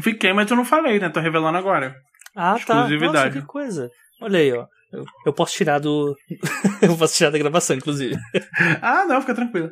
Fiquei, 0.01 0.33
mas 0.33 0.49
eu 0.49 0.57
não 0.57 0.65
falei, 0.65 0.99
né? 0.99 1.09
Tô 1.09 1.19
revelando 1.19 1.57
agora. 1.57 1.95
Ah, 2.35 2.57
tá. 2.65 2.81
Exclusividade. 2.81 3.35
Nossa, 3.35 3.41
que 3.41 3.45
coisa. 3.45 3.89
Olha 4.21 4.39
aí, 4.39 4.53
ó. 4.53 4.65
Eu, 4.91 5.03
eu 5.25 5.33
posso 5.33 5.53
tirar 5.53 5.79
do. 5.79 6.15
eu 6.81 6.97
posso 6.97 7.15
tirar 7.15 7.29
da 7.29 7.37
gravação, 7.37 7.75
inclusive. 7.75 8.15
ah, 8.81 9.05
não, 9.05 9.19
fica 9.21 9.35
tranquilo. 9.35 9.71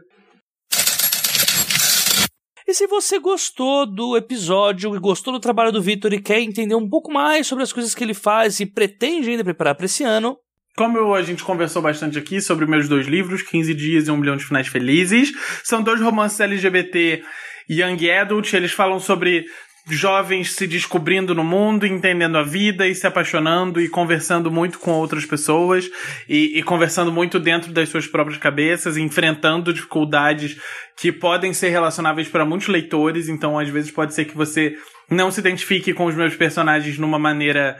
E 2.67 2.73
se 2.73 2.87
você 2.87 3.19
gostou 3.19 3.85
do 3.85 4.17
episódio 4.17 4.95
e 4.95 4.99
gostou 4.99 5.31
do 5.31 5.39
trabalho 5.39 5.71
do 5.71 5.81
Vitor 5.81 6.11
e 6.13 6.21
quer 6.21 6.39
entender 6.39 6.73
um 6.73 6.89
pouco 6.89 7.11
mais 7.11 7.45
sobre 7.45 7.63
as 7.63 7.71
coisas 7.71 7.93
que 7.93 8.03
ele 8.03 8.15
faz 8.15 8.59
e 8.59 8.65
pretende 8.65 9.29
ainda 9.29 9.43
preparar 9.43 9.75
para 9.75 9.85
esse 9.85 10.03
ano, 10.03 10.35
como 10.75 11.13
a 11.13 11.21
gente 11.21 11.43
conversou 11.43 11.81
bastante 11.81 12.17
aqui 12.17 12.41
sobre 12.41 12.65
meus 12.65 12.89
dois 12.89 13.07
livros, 13.07 13.41
15 13.43 13.73
Dias 13.73 14.07
e 14.07 14.11
Um 14.11 14.17
Milhão 14.17 14.35
de 14.35 14.43
Finais 14.43 14.67
Felizes, 14.67 15.31
são 15.63 15.81
dois 15.81 16.01
romances 16.01 16.39
LGBT 16.39 17.23
Young 17.69 18.11
Adult, 18.11 18.51
eles 18.53 18.73
falam 18.73 18.99
sobre 18.99 19.45
jovens 19.87 20.53
se 20.53 20.65
descobrindo 20.65 21.35
no 21.35 21.43
mundo, 21.43 21.85
entendendo 21.85 22.37
a 22.37 22.43
vida 22.43 22.87
e 22.87 22.95
se 22.95 23.05
apaixonando 23.05 23.79
e 23.79 23.87
conversando 23.87 24.51
muito 24.51 24.79
com 24.79 24.91
outras 24.91 25.25
pessoas 25.25 25.89
e, 26.27 26.57
e 26.57 26.63
conversando 26.63 27.11
muito 27.11 27.39
dentro 27.39 27.71
das 27.71 27.89
suas 27.89 28.07
próprias 28.07 28.39
cabeças, 28.39 28.97
enfrentando 28.97 29.73
dificuldades 29.73 30.57
que 30.97 31.11
podem 31.11 31.53
ser 31.53 31.69
relacionáveis 31.69 32.27
para 32.27 32.45
muitos 32.45 32.67
leitores. 32.67 33.29
Então, 33.29 33.59
às 33.59 33.69
vezes, 33.69 33.91
pode 33.91 34.13
ser 34.13 34.25
que 34.25 34.35
você 34.35 34.75
não 35.09 35.29
se 35.29 35.39
identifique 35.39 35.93
com 35.93 36.05
os 36.05 36.15
meus 36.15 36.35
personagens 36.35 36.97
numa 36.97 37.19
maneira 37.19 37.77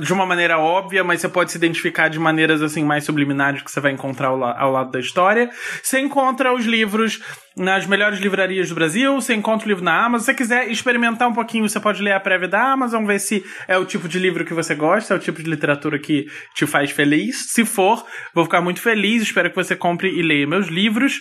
de 0.00 0.12
uma 0.12 0.26
maneira 0.26 0.58
óbvia, 0.58 1.04
mas 1.04 1.20
você 1.20 1.28
pode 1.28 1.52
se 1.52 1.56
identificar 1.56 2.08
de 2.08 2.18
maneiras 2.18 2.60
assim 2.62 2.84
mais 2.84 3.04
subliminares 3.04 3.62
que 3.62 3.70
você 3.70 3.78
vai 3.78 3.92
encontrar 3.92 4.28
ao, 4.28 4.42
ao, 4.42 4.72
lado 4.72 4.90
da 4.90 4.98
história. 4.98 5.48
Você 5.82 6.00
encontra 6.00 6.52
os 6.52 6.64
livros 6.64 7.22
nas 7.56 7.86
melhores 7.86 8.18
livrarias 8.18 8.68
do 8.68 8.74
Brasil, 8.74 9.14
você 9.14 9.34
encontra 9.34 9.66
o 9.66 9.68
livro 9.68 9.84
na 9.84 10.04
Amazon. 10.04 10.20
Se 10.20 10.26
você 10.26 10.34
quiser 10.34 10.68
experimentar 10.68 11.28
um 11.28 11.32
pouquinho, 11.32 11.68
você 11.68 11.78
pode 11.78 12.02
ler 12.02 12.12
a 12.12 12.20
prévia 12.20 12.48
da 12.48 12.72
Amazon, 12.72 13.06
ver 13.06 13.20
se 13.20 13.44
é 13.68 13.78
o 13.78 13.84
tipo 13.84 14.08
de 14.08 14.18
livro 14.18 14.44
que 14.44 14.54
você 14.54 14.74
gosta, 14.74 15.14
é 15.14 15.16
o 15.16 15.20
tipo 15.20 15.40
de 15.40 15.48
literatura 15.48 15.98
que 15.98 16.26
te 16.54 16.66
faz 16.66 16.90
feliz. 16.90 17.52
Se 17.52 17.64
for, 17.64 18.04
vou 18.34 18.44
ficar 18.44 18.60
muito 18.60 18.80
feliz, 18.80 19.22
espero 19.22 19.50
que 19.50 19.56
você 19.56 19.76
compre 19.76 20.08
e 20.08 20.22
leia 20.22 20.46
meus 20.46 20.66
livros. 20.66 21.20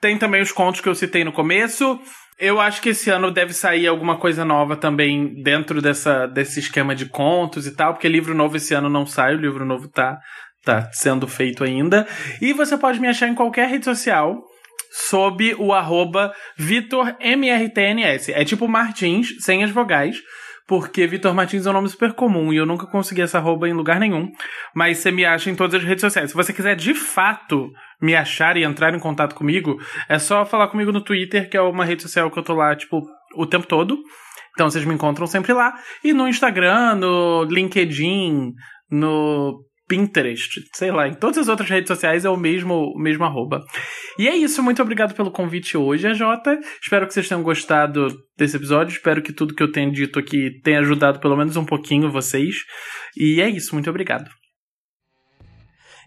Tem 0.00 0.18
também 0.18 0.42
os 0.42 0.52
contos 0.52 0.80
que 0.80 0.88
eu 0.88 0.94
citei 0.94 1.24
no 1.24 1.32
começo. 1.32 1.98
Eu 2.38 2.60
acho 2.60 2.82
que 2.82 2.88
esse 2.88 3.10
ano 3.10 3.30
deve 3.30 3.52
sair 3.52 3.86
alguma 3.86 4.18
coisa 4.18 4.44
nova 4.44 4.76
também 4.76 5.40
dentro 5.42 5.80
dessa, 5.80 6.26
desse 6.26 6.60
esquema 6.60 6.94
de 6.94 7.06
contos 7.06 7.66
e 7.66 7.74
tal, 7.74 7.92
porque 7.92 8.08
livro 8.08 8.34
novo 8.34 8.56
esse 8.56 8.74
ano 8.74 8.88
não 8.88 9.06
sai, 9.06 9.34
o 9.34 9.40
livro 9.40 9.64
novo 9.64 9.88
tá, 9.88 10.18
tá 10.64 10.90
sendo 10.92 11.28
feito 11.28 11.62
ainda. 11.62 12.06
E 12.40 12.52
você 12.52 12.76
pode 12.76 13.00
me 13.00 13.06
achar 13.06 13.28
em 13.28 13.34
qualquer 13.34 13.68
rede 13.68 13.84
social 13.84 14.42
sob 14.90 15.54
o 15.58 15.72
arroba 15.72 16.32
VitorMRTNS. 16.56 18.32
É 18.32 18.44
tipo 18.44 18.66
Martins, 18.66 19.28
sem 19.40 19.62
as 19.62 19.70
vogais 19.70 20.16
porque 20.66 21.06
Vitor 21.06 21.34
Martins 21.34 21.66
é 21.66 21.70
um 21.70 21.74
nome 21.74 21.88
super 21.88 22.12
comum 22.14 22.52
e 22.52 22.56
eu 22.56 22.64
nunca 22.64 22.86
consegui 22.86 23.20
essa 23.20 23.38
arroba 23.38 23.68
em 23.68 23.74
lugar 23.74 24.00
nenhum. 24.00 24.30
Mas 24.74 24.98
você 24.98 25.10
me 25.10 25.24
acha 25.24 25.50
em 25.50 25.54
todas 25.54 25.74
as 25.74 25.86
redes 25.86 26.00
sociais. 26.00 26.30
Se 26.30 26.36
você 26.36 26.52
quiser 26.52 26.74
de 26.74 26.94
fato 26.94 27.70
me 28.04 28.14
achar 28.14 28.56
e 28.56 28.64
entrar 28.64 28.94
em 28.94 28.98
contato 28.98 29.34
comigo, 29.34 29.80
é 30.08 30.18
só 30.18 30.44
falar 30.44 30.68
comigo 30.68 30.92
no 30.92 31.00
Twitter, 31.00 31.48
que 31.48 31.56
é 31.56 31.60
uma 31.60 31.84
rede 31.84 32.02
social 32.02 32.30
que 32.30 32.38
eu 32.38 32.42
tô 32.42 32.54
lá, 32.54 32.76
tipo, 32.76 33.02
o 33.34 33.46
tempo 33.46 33.66
todo. 33.66 33.98
Então 34.52 34.70
vocês 34.70 34.84
me 34.84 34.94
encontram 34.94 35.26
sempre 35.26 35.52
lá. 35.52 35.74
E 36.02 36.12
no 36.12 36.28
Instagram, 36.28 36.96
no 36.96 37.44
LinkedIn, 37.44 38.52
no 38.90 39.58
Pinterest, 39.88 40.60
sei 40.72 40.90
lá, 40.90 41.08
em 41.08 41.14
todas 41.14 41.38
as 41.38 41.48
outras 41.48 41.68
redes 41.68 41.88
sociais 41.88 42.24
é 42.24 42.30
o 42.30 42.36
mesmo, 42.36 42.92
o 42.94 42.98
mesmo 42.98 43.24
arroba. 43.24 43.64
E 44.18 44.28
é 44.28 44.36
isso, 44.36 44.62
muito 44.62 44.82
obrigado 44.82 45.14
pelo 45.14 45.30
convite 45.30 45.76
hoje, 45.76 46.12
Jota. 46.14 46.58
Espero 46.82 47.06
que 47.06 47.14
vocês 47.14 47.28
tenham 47.28 47.42
gostado 47.42 48.08
desse 48.36 48.56
episódio. 48.56 48.92
Espero 48.92 49.22
que 49.22 49.32
tudo 49.32 49.54
que 49.54 49.62
eu 49.62 49.72
tenho 49.72 49.90
dito 49.90 50.18
aqui 50.18 50.60
tenha 50.62 50.80
ajudado 50.80 51.20
pelo 51.20 51.36
menos 51.36 51.56
um 51.56 51.64
pouquinho 51.64 52.10
vocês. 52.10 52.56
E 53.16 53.40
é 53.40 53.48
isso, 53.48 53.74
muito 53.74 53.90
obrigado. 53.90 54.28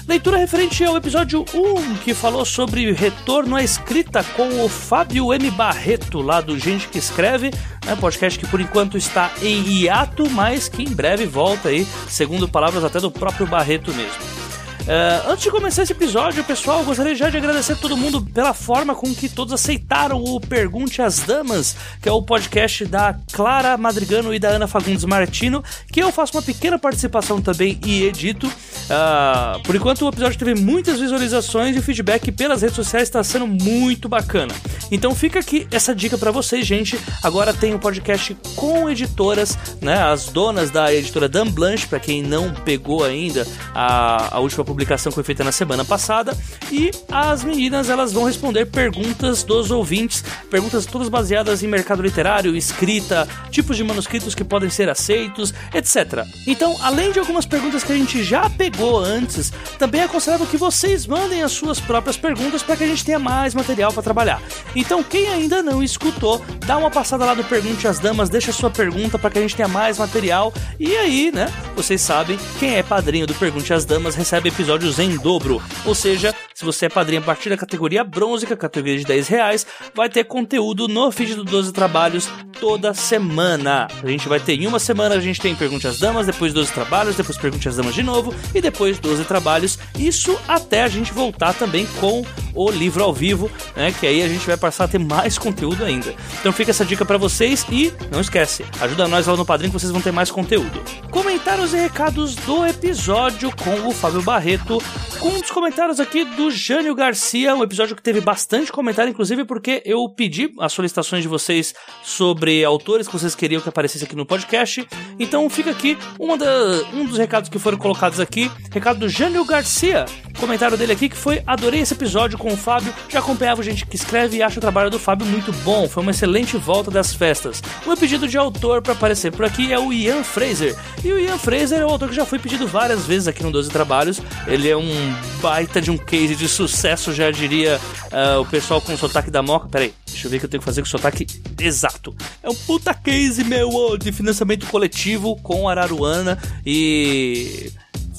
Leitura 0.06 0.36
referente 0.36 0.84
ao 0.84 0.96
episódio 0.96 1.44
1, 1.54 1.94
que 1.98 2.12
falou 2.12 2.44
sobre 2.44 2.90
retorno 2.92 3.54
à 3.54 3.62
escrita 3.62 4.24
com 4.36 4.64
o 4.64 4.68
Fábio 4.68 5.32
M. 5.32 5.50
Barreto, 5.50 6.20
lá 6.20 6.40
do 6.40 6.58
Gente 6.58 6.88
que 6.88 6.98
Escreve, 6.98 7.50
né, 7.86 7.96
podcast 7.96 8.38
que 8.38 8.46
por 8.46 8.60
enquanto 8.60 8.98
está 8.98 9.30
em 9.40 9.62
hiato, 9.62 10.28
mas 10.30 10.68
que 10.68 10.82
em 10.82 10.92
breve 10.92 11.24
volta 11.24 11.68
aí, 11.68 11.86
segundo 12.08 12.48
palavras 12.48 12.84
até 12.84 12.98
do 13.00 13.10
próprio 13.10 13.46
Barreto 13.46 13.92
mesmo. 13.94 14.41
Uh, 14.82 15.30
antes 15.30 15.44
de 15.44 15.50
começar 15.50 15.84
esse 15.84 15.92
episódio, 15.92 16.42
pessoal, 16.42 16.82
gostaria 16.82 17.14
já 17.14 17.30
de 17.30 17.36
agradecer 17.36 17.74
a 17.74 17.76
todo 17.76 17.96
mundo 17.96 18.20
pela 18.20 18.52
forma 18.52 18.96
com 18.96 19.14
que 19.14 19.28
todos 19.28 19.52
aceitaram 19.52 20.22
o 20.22 20.40
Pergunte 20.40 21.00
às 21.00 21.20
Damas, 21.20 21.76
que 22.00 22.08
é 22.08 22.12
o 22.12 22.20
podcast 22.20 22.84
da 22.86 23.14
Clara 23.32 23.76
Madrigano 23.76 24.34
e 24.34 24.40
da 24.40 24.48
Ana 24.48 24.66
Fagundes 24.66 25.04
Martino, 25.04 25.62
que 25.92 26.02
eu 26.02 26.10
faço 26.10 26.36
uma 26.36 26.42
pequena 26.42 26.80
participação 26.80 27.40
também 27.40 27.78
e 27.86 28.02
edito. 28.02 28.48
Uh, 28.48 29.62
por 29.62 29.76
enquanto, 29.76 30.04
o 30.04 30.08
episódio 30.08 30.36
teve 30.36 30.60
muitas 30.60 30.98
visualizações 30.98 31.76
e 31.76 31.78
o 31.78 31.82
feedback 31.82 32.32
pelas 32.32 32.62
redes 32.62 32.74
sociais 32.74 33.04
está 33.04 33.22
sendo 33.22 33.46
muito 33.46 34.08
bacana. 34.08 34.52
Então 34.90 35.14
fica 35.14 35.38
aqui 35.38 35.66
essa 35.70 35.94
dica 35.94 36.18
para 36.18 36.32
vocês, 36.32 36.66
gente. 36.66 36.98
Agora 37.22 37.54
tem 37.54 37.72
um 37.72 37.78
podcast 37.78 38.36
com 38.56 38.90
editoras, 38.90 39.56
né? 39.80 40.02
As 40.02 40.26
donas 40.26 40.70
da 40.70 40.92
editora 40.92 41.28
Dan 41.28 41.46
Blanche, 41.46 41.86
para 41.86 42.00
quem 42.00 42.20
não 42.20 42.52
pegou 42.52 43.04
ainda 43.04 43.46
a, 43.72 44.36
a 44.36 44.40
última 44.40 44.64
publicação 44.72 45.12
que 45.12 45.14
foi 45.14 45.24
feita 45.24 45.44
na 45.44 45.52
semana 45.52 45.84
passada. 45.84 46.36
E 46.70 46.90
as 47.10 47.44
meninas 47.44 47.90
elas 47.90 48.12
vão 48.12 48.24
responder 48.24 48.66
perguntas 48.66 49.42
dos 49.42 49.70
ouvintes, 49.70 50.24
perguntas 50.50 50.86
todas 50.86 51.08
baseadas 51.08 51.62
em 51.62 51.68
mercado 51.68 52.02
literário, 52.02 52.56
escrita, 52.56 53.28
tipos 53.50 53.76
de 53.76 53.84
manuscritos 53.84 54.34
que 54.34 54.42
podem 54.42 54.70
ser 54.70 54.88
aceitos, 54.88 55.52
etc. 55.74 56.24
Então, 56.46 56.76
além 56.80 57.12
de 57.12 57.18
algumas 57.18 57.44
perguntas 57.44 57.84
que 57.84 57.92
a 57.92 57.96
gente 57.96 58.24
já 58.24 58.48
pegou 58.48 58.98
antes, 58.98 59.52
também 59.78 60.00
é 60.00 60.04
aconselhável 60.04 60.46
que 60.46 60.56
vocês 60.56 61.06
mandem 61.06 61.42
as 61.42 61.52
suas 61.52 61.78
próprias 61.78 62.16
perguntas 62.16 62.62
para 62.62 62.76
que 62.76 62.84
a 62.84 62.86
gente 62.86 63.04
tenha 63.04 63.18
mais 63.18 63.54
material 63.54 63.92
para 63.92 64.02
trabalhar. 64.02 64.42
Então, 64.74 65.02
quem 65.02 65.28
ainda 65.28 65.62
não 65.62 65.82
escutou, 65.82 66.42
dá 66.66 66.78
uma 66.78 66.90
passada 66.90 67.24
lá 67.24 67.34
no 67.34 67.44
Pergunte 67.44 67.86
às 67.86 67.98
Damas, 67.98 68.30
deixa 68.30 68.52
sua 68.52 68.70
pergunta 68.70 69.18
para 69.18 69.30
que 69.30 69.38
a 69.38 69.42
gente 69.42 69.54
tenha 69.54 69.68
mais 69.68 69.98
material. 69.98 70.52
E 70.80 70.96
aí, 70.96 71.30
né, 71.32 71.52
vocês 71.76 72.00
sabem, 72.00 72.38
quem 72.58 72.76
é 72.76 72.82
padrinho 72.82 73.26
do 73.26 73.34
Pergunte 73.34 73.72
às 73.72 73.84
Damas 73.84 74.14
recebe 74.14 74.50
em 74.98 75.16
dobro. 75.16 75.62
Ou 75.84 75.94
seja, 75.94 76.34
se 76.54 76.64
você 76.64 76.86
é 76.86 76.88
padrinho 76.88 77.20
a 77.20 77.24
partir 77.24 77.48
da 77.48 77.56
categoria 77.56 78.04
bronze, 78.04 78.46
que 78.46 78.52
é 78.52 78.54
a 78.54 78.58
categoria 78.58 78.98
de 78.98 79.04
10 79.04 79.28
reais, 79.28 79.66
vai 79.94 80.08
ter 80.08 80.24
conteúdo 80.24 80.86
no 80.86 81.10
feed 81.10 81.34
do 81.34 81.44
12 81.44 81.72
Trabalhos 81.72 82.28
toda 82.60 82.94
semana. 82.94 83.88
A 84.02 84.06
gente 84.06 84.28
vai 84.28 84.38
ter 84.38 84.54
em 84.54 84.66
uma 84.66 84.78
semana, 84.78 85.16
a 85.16 85.20
gente 85.20 85.40
tem 85.40 85.54
Pergunte 85.54 85.86
às 85.86 85.98
Damas, 85.98 86.26
depois 86.26 86.52
12 86.52 86.72
Trabalhos, 86.72 87.16
depois 87.16 87.36
Pergunte 87.36 87.68
às 87.68 87.76
Damas 87.76 87.94
de 87.94 88.02
novo, 88.02 88.32
e 88.54 88.60
depois 88.60 88.98
12 88.98 89.24
Trabalhos. 89.24 89.78
Isso 89.98 90.38
até 90.46 90.82
a 90.82 90.88
gente 90.88 91.12
voltar 91.12 91.54
também 91.54 91.86
com 91.98 92.24
o 92.54 92.70
livro 92.70 93.02
ao 93.02 93.12
vivo, 93.12 93.50
né? 93.74 93.92
Que 93.98 94.06
aí 94.06 94.22
a 94.22 94.28
gente 94.28 94.46
vai 94.46 94.56
passar 94.56 94.84
a 94.84 94.88
ter 94.88 94.98
mais 94.98 95.38
conteúdo 95.38 95.84
ainda. 95.84 96.14
Então 96.38 96.52
fica 96.52 96.70
essa 96.70 96.84
dica 96.84 97.04
para 97.04 97.18
vocês 97.18 97.66
e 97.70 97.92
não 98.10 98.20
esquece, 98.20 98.64
ajuda 98.80 99.08
nós 99.08 99.26
lá 99.26 99.36
no 99.36 99.44
Padrinho 99.44 99.72
que 99.72 99.80
vocês 99.80 99.90
vão 99.90 100.00
ter 100.00 100.12
mais 100.12 100.30
conteúdo. 100.30 100.82
Comentários 101.10 101.72
e 101.72 101.76
recados 101.76 102.34
do 102.36 102.66
episódio 102.66 103.50
com 103.56 103.88
o 103.88 103.92
Fábio 103.92 104.22
Barreto, 104.22 104.51
com 104.58 105.28
um 105.28 105.40
dos 105.40 105.50
comentários 105.50 105.98
aqui 105.98 106.24
do 106.24 106.50
Jânio 106.50 106.94
Garcia, 106.94 107.54
um 107.54 107.62
episódio 107.62 107.96
que 107.96 108.02
teve 108.02 108.20
bastante 108.20 108.70
comentário, 108.70 109.10
inclusive 109.10 109.44
porque 109.44 109.82
eu 109.86 110.06
pedi 110.08 110.52
as 110.58 110.72
solicitações 110.72 111.22
de 111.22 111.28
vocês 111.28 111.74
sobre 112.02 112.64
autores 112.64 113.06
que 113.06 113.12
vocês 113.12 113.34
queriam 113.34 113.60
que 113.60 113.68
aparecesse 113.68 114.04
aqui 114.04 114.14
no 114.14 114.26
podcast. 114.26 114.86
Então 115.18 115.48
fica 115.48 115.70
aqui 115.70 115.96
da, 116.38 116.96
um 116.96 117.06
dos 117.06 117.18
recados 117.18 117.48
que 117.48 117.58
foram 117.58 117.78
colocados 117.78 118.20
aqui, 118.20 118.50
recado 118.70 118.98
do 118.98 119.08
Jânio 119.08 119.44
Garcia, 119.44 120.04
comentário 120.38 120.76
dele 120.76 120.92
aqui 120.92 121.08
que 121.08 121.16
foi 121.16 121.42
adorei 121.46 121.80
esse 121.80 121.94
episódio 121.94 122.36
com 122.36 122.52
o 122.52 122.56
Fábio, 122.56 122.92
já 123.08 123.20
acompanhava 123.20 123.62
gente 123.62 123.86
que 123.86 123.96
escreve 123.96 124.38
e 124.38 124.42
acha 124.42 124.58
o 124.58 124.60
trabalho 124.60 124.90
do 124.90 124.98
Fábio 124.98 125.26
muito 125.26 125.52
bom, 125.64 125.88
foi 125.88 126.02
uma 126.02 126.10
excelente 126.10 126.56
volta 126.56 126.90
das 126.90 127.14
festas. 127.14 127.62
O 127.84 127.88
meu 127.88 127.96
pedido 127.96 128.26
de 128.26 128.36
autor 128.36 128.82
para 128.82 128.92
aparecer 128.92 129.30
por 129.32 129.44
aqui 129.44 129.72
é 129.72 129.78
o 129.78 129.92
Ian 129.92 130.24
Fraser. 130.24 130.76
E 131.04 131.12
o 131.12 131.18
Ian 131.18 131.38
Fraser 131.38 131.80
é 131.80 131.86
um 131.86 131.90
autor 131.90 132.08
que 132.08 132.14
já 132.14 132.26
foi 132.26 132.38
pedido 132.38 132.66
várias 132.66 133.06
vezes 133.06 133.28
aqui 133.28 133.42
no 133.42 133.50
12 133.52 133.70
Trabalhos. 133.70 134.20
Ele 134.46 134.68
é 134.68 134.76
um 134.76 135.14
baita 135.40 135.80
de 135.80 135.90
um 135.90 135.96
case 135.96 136.34
de 136.34 136.48
sucesso, 136.48 137.12
já 137.12 137.30
diria 137.30 137.80
uh, 138.12 138.40
o 138.40 138.46
pessoal 138.46 138.80
com 138.80 138.92
o 138.94 138.98
sotaque 138.98 139.30
da 139.30 139.42
moca. 139.42 139.68
Peraí, 139.68 139.94
deixa 140.06 140.26
eu 140.26 140.30
ver 140.30 140.36
o 140.36 140.40
que 140.40 140.46
eu 140.46 140.50
tenho 140.50 140.60
que 140.60 140.64
fazer 140.64 140.82
com 140.82 140.86
o 140.86 140.90
sotaque 140.90 141.26
exato. 141.60 142.14
É 142.42 142.50
um 142.50 142.54
puta 142.54 142.92
case, 142.94 143.44
meu, 143.44 143.96
de 143.96 144.12
financiamento 144.12 144.66
coletivo 144.66 145.36
com 145.36 145.68
Araruana 145.68 146.38
e 146.66 147.72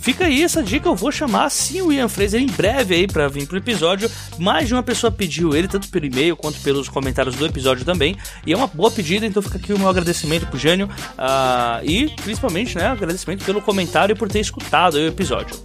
Fica 0.04 0.26
aí 0.26 0.44
essa 0.44 0.62
dica, 0.62 0.90
eu 0.90 0.96
vou 0.96 1.14
chamar 1.14 1.50
sim 1.50 1.82
o 1.82 1.90
Ian 1.90 2.10
Fraser 2.10 2.42
em 2.42 2.48
breve 2.48 2.94
aí 2.94 3.08
para 3.08 3.30
vir 3.30 3.48
pro 3.48 3.58
episódio. 3.58 4.12
Mais 4.38 4.68
de 4.68 4.74
uma 4.74 4.84
pessoa 4.84 5.10
pediu 5.10 5.56
ele, 5.56 5.66
tanto 5.66 5.88
pelo 5.88 6.06
e-mail 6.06 6.36
quanto 6.36 6.60
pelos 6.60 6.90
comentários 6.90 7.38
do 7.38 7.46
episódio 7.46 7.86
também. 7.86 8.18
E 8.46 8.52
é 8.52 8.58
uma 8.58 8.68
boa 8.68 8.92
pedida, 8.92 9.26
então 9.26 9.42
fica 9.42 9.58
aqui 9.58 9.72
o 9.72 9.80
meu 9.80 9.88
agradecimento 9.88 10.46
pro 10.48 10.60
Jânio 10.60 10.88
uh, 10.88 11.86
e 11.86 12.10
principalmente, 12.22 12.78
né, 12.78 12.88
agradecimento 12.88 13.46
pelo 13.46 13.62
comentário 13.62 14.12
e 14.12 14.18
por 14.18 14.28
ter 14.28 14.42
escutado 14.42 14.96
o 14.96 15.08
episódio. 15.08 15.56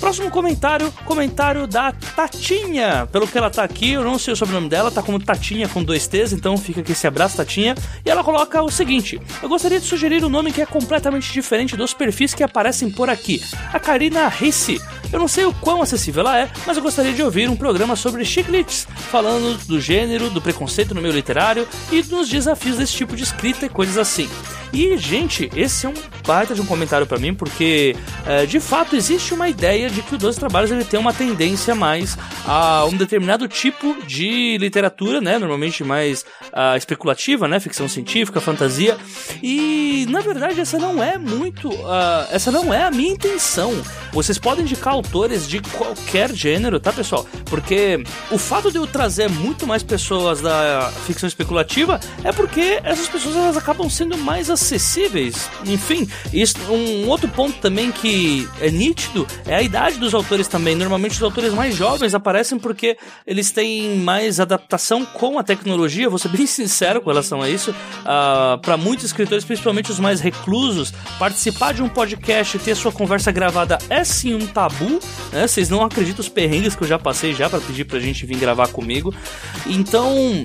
Próximo 0.00 0.30
comentário, 0.30 0.90
comentário 1.04 1.66
da 1.66 1.92
Tatinha. 1.92 3.06
Pelo 3.12 3.28
que 3.28 3.36
ela 3.36 3.50
tá 3.50 3.62
aqui, 3.62 3.92
eu 3.92 4.02
não 4.02 4.18
sei 4.18 4.32
o 4.32 4.36
sobrenome 4.36 4.66
dela, 4.68 4.90
tá 4.90 5.02
como 5.02 5.20
Tatinha 5.20 5.68
com 5.68 5.84
dois 5.84 6.06
T's, 6.06 6.32
então 6.32 6.56
fica 6.56 6.80
aqui 6.80 6.92
esse 6.92 7.06
abraço, 7.06 7.36
Tatinha. 7.36 7.74
E 8.04 8.08
ela 8.08 8.24
coloca 8.24 8.62
o 8.62 8.70
seguinte: 8.70 9.20
Eu 9.42 9.48
gostaria 9.48 9.78
de 9.78 9.84
sugerir 9.84 10.24
um 10.24 10.30
nome 10.30 10.52
que 10.52 10.62
é 10.62 10.66
completamente 10.66 11.30
diferente 11.30 11.76
dos 11.76 11.92
perfis 11.92 12.32
que 12.32 12.42
aparecem 12.42 12.90
por 12.90 13.10
aqui. 13.10 13.42
A 13.72 13.78
Karina 13.78 14.26
Risse. 14.28 14.80
Eu 15.12 15.18
não 15.18 15.26
sei 15.26 15.44
o 15.44 15.52
quão 15.52 15.82
acessível 15.82 16.20
ela 16.20 16.38
é, 16.38 16.48
mas 16.64 16.76
eu 16.76 16.82
gostaria 16.82 17.12
de 17.12 17.22
ouvir 17.22 17.50
um 17.50 17.56
programa 17.56 17.96
sobre 17.96 18.24
chicletes, 18.24 18.86
falando 19.10 19.58
do 19.66 19.80
gênero, 19.80 20.30
do 20.30 20.40
preconceito 20.40 20.94
no 20.94 21.02
meio 21.02 21.12
literário 21.12 21.66
e 21.90 22.00
dos 22.00 22.28
desafios 22.28 22.76
desse 22.78 22.92
tipo 22.92 23.16
de 23.16 23.24
escrita 23.24 23.66
e 23.66 23.68
coisas 23.68 23.98
assim. 23.98 24.30
E, 24.72 24.96
gente, 24.96 25.50
esse 25.56 25.84
é 25.84 25.88
um 25.88 25.94
baita 26.24 26.54
de 26.54 26.60
um 26.60 26.66
comentário 26.66 27.06
para 27.06 27.18
mim, 27.18 27.34
porque 27.34 27.96
é, 28.24 28.46
de 28.46 28.60
fato 28.60 28.94
existe 28.94 29.34
uma 29.34 29.48
ideia 29.48 29.89
de 29.90 30.02
que 30.02 30.14
o 30.14 30.18
12 30.18 30.38
Trabalhos 30.38 30.70
ele 30.70 30.84
tem 30.84 30.98
uma 30.98 31.12
tendência 31.12 31.74
mais 31.74 32.16
a 32.46 32.84
um 32.86 32.96
determinado 32.96 33.46
tipo 33.48 33.96
de 34.06 34.56
literatura, 34.58 35.20
né? 35.20 35.38
Normalmente 35.38 35.84
mais 35.84 36.22
uh, 36.52 36.76
especulativa, 36.76 37.46
né? 37.46 37.60
Ficção 37.60 37.88
científica, 37.88 38.40
fantasia. 38.40 38.96
E 39.42 40.06
na 40.08 40.20
verdade 40.20 40.60
essa 40.60 40.78
não 40.78 41.02
é 41.02 41.18
muito. 41.18 41.68
Uh, 41.68 42.26
essa 42.30 42.50
não 42.50 42.72
é 42.72 42.84
a 42.84 42.90
minha 42.90 43.12
intenção. 43.12 43.72
Vocês 44.12 44.38
podem 44.38 44.64
indicar 44.64 44.94
autores 44.94 45.48
de 45.48 45.60
qualquer 45.60 46.34
gênero, 46.34 46.80
tá, 46.80 46.92
pessoal? 46.92 47.26
Porque 47.46 48.02
o 48.30 48.38
fato 48.38 48.70
de 48.70 48.78
eu 48.78 48.86
trazer 48.86 49.28
muito 49.28 49.66
mais 49.66 49.82
pessoas 49.82 50.40
da 50.40 50.90
ficção 51.06 51.26
especulativa 51.26 52.00
é 52.24 52.32
porque 52.32 52.80
essas 52.82 53.08
pessoas 53.08 53.36
elas 53.36 53.56
acabam 53.56 53.88
sendo 53.88 54.16
mais 54.18 54.50
acessíveis. 54.50 55.48
Enfim, 55.66 56.08
isso, 56.32 56.56
um 56.70 57.08
outro 57.08 57.28
ponto 57.28 57.58
também 57.58 57.90
que 57.92 58.48
é 58.60 58.70
nítido 58.70 59.26
é 59.46 59.56
a 59.56 59.62
idade 59.62 59.79
dos 59.88 60.14
autores 60.14 60.46
também. 60.46 60.74
Normalmente 60.74 61.12
os 61.12 61.22
autores 61.22 61.54
mais 61.54 61.74
jovens 61.74 62.14
aparecem 62.14 62.58
porque 62.58 62.98
eles 63.26 63.50
têm 63.50 63.96
mais 63.96 64.38
adaptação 64.38 65.04
com 65.04 65.38
a 65.38 65.42
tecnologia. 65.42 66.08
Vou 66.08 66.18
ser 66.18 66.28
bem 66.28 66.44
sincero 66.46 67.00
com 67.00 67.08
relação 67.08 67.40
a 67.40 67.48
isso. 67.48 67.70
Uh, 67.70 67.74
ah, 68.04 68.58
Para 68.60 68.76
muitos 68.76 69.06
escritores, 69.06 69.44
principalmente 69.44 69.90
os 69.90 69.98
mais 69.98 70.20
reclusos, 70.20 70.92
participar 71.18 71.72
de 71.72 71.82
um 71.82 71.88
podcast 71.88 72.56
e 72.56 72.60
ter 72.60 72.74
sua 72.74 72.92
conversa 72.92 73.32
gravada 73.32 73.78
é 73.88 74.04
sim 74.04 74.34
um 74.34 74.46
tabu. 74.46 75.00
Né? 75.32 75.46
Vocês 75.46 75.68
não 75.70 75.82
acreditam 75.82 76.20
os 76.20 76.28
perrengues 76.28 76.76
que 76.76 76.82
eu 76.82 76.88
já 76.88 76.98
passei 76.98 77.32
já 77.32 77.48
para 77.48 77.60
pedir 77.60 77.84
pra 77.84 77.98
gente 77.98 78.26
vir 78.26 78.36
gravar 78.36 78.68
comigo. 78.68 79.14
Então 79.66 80.44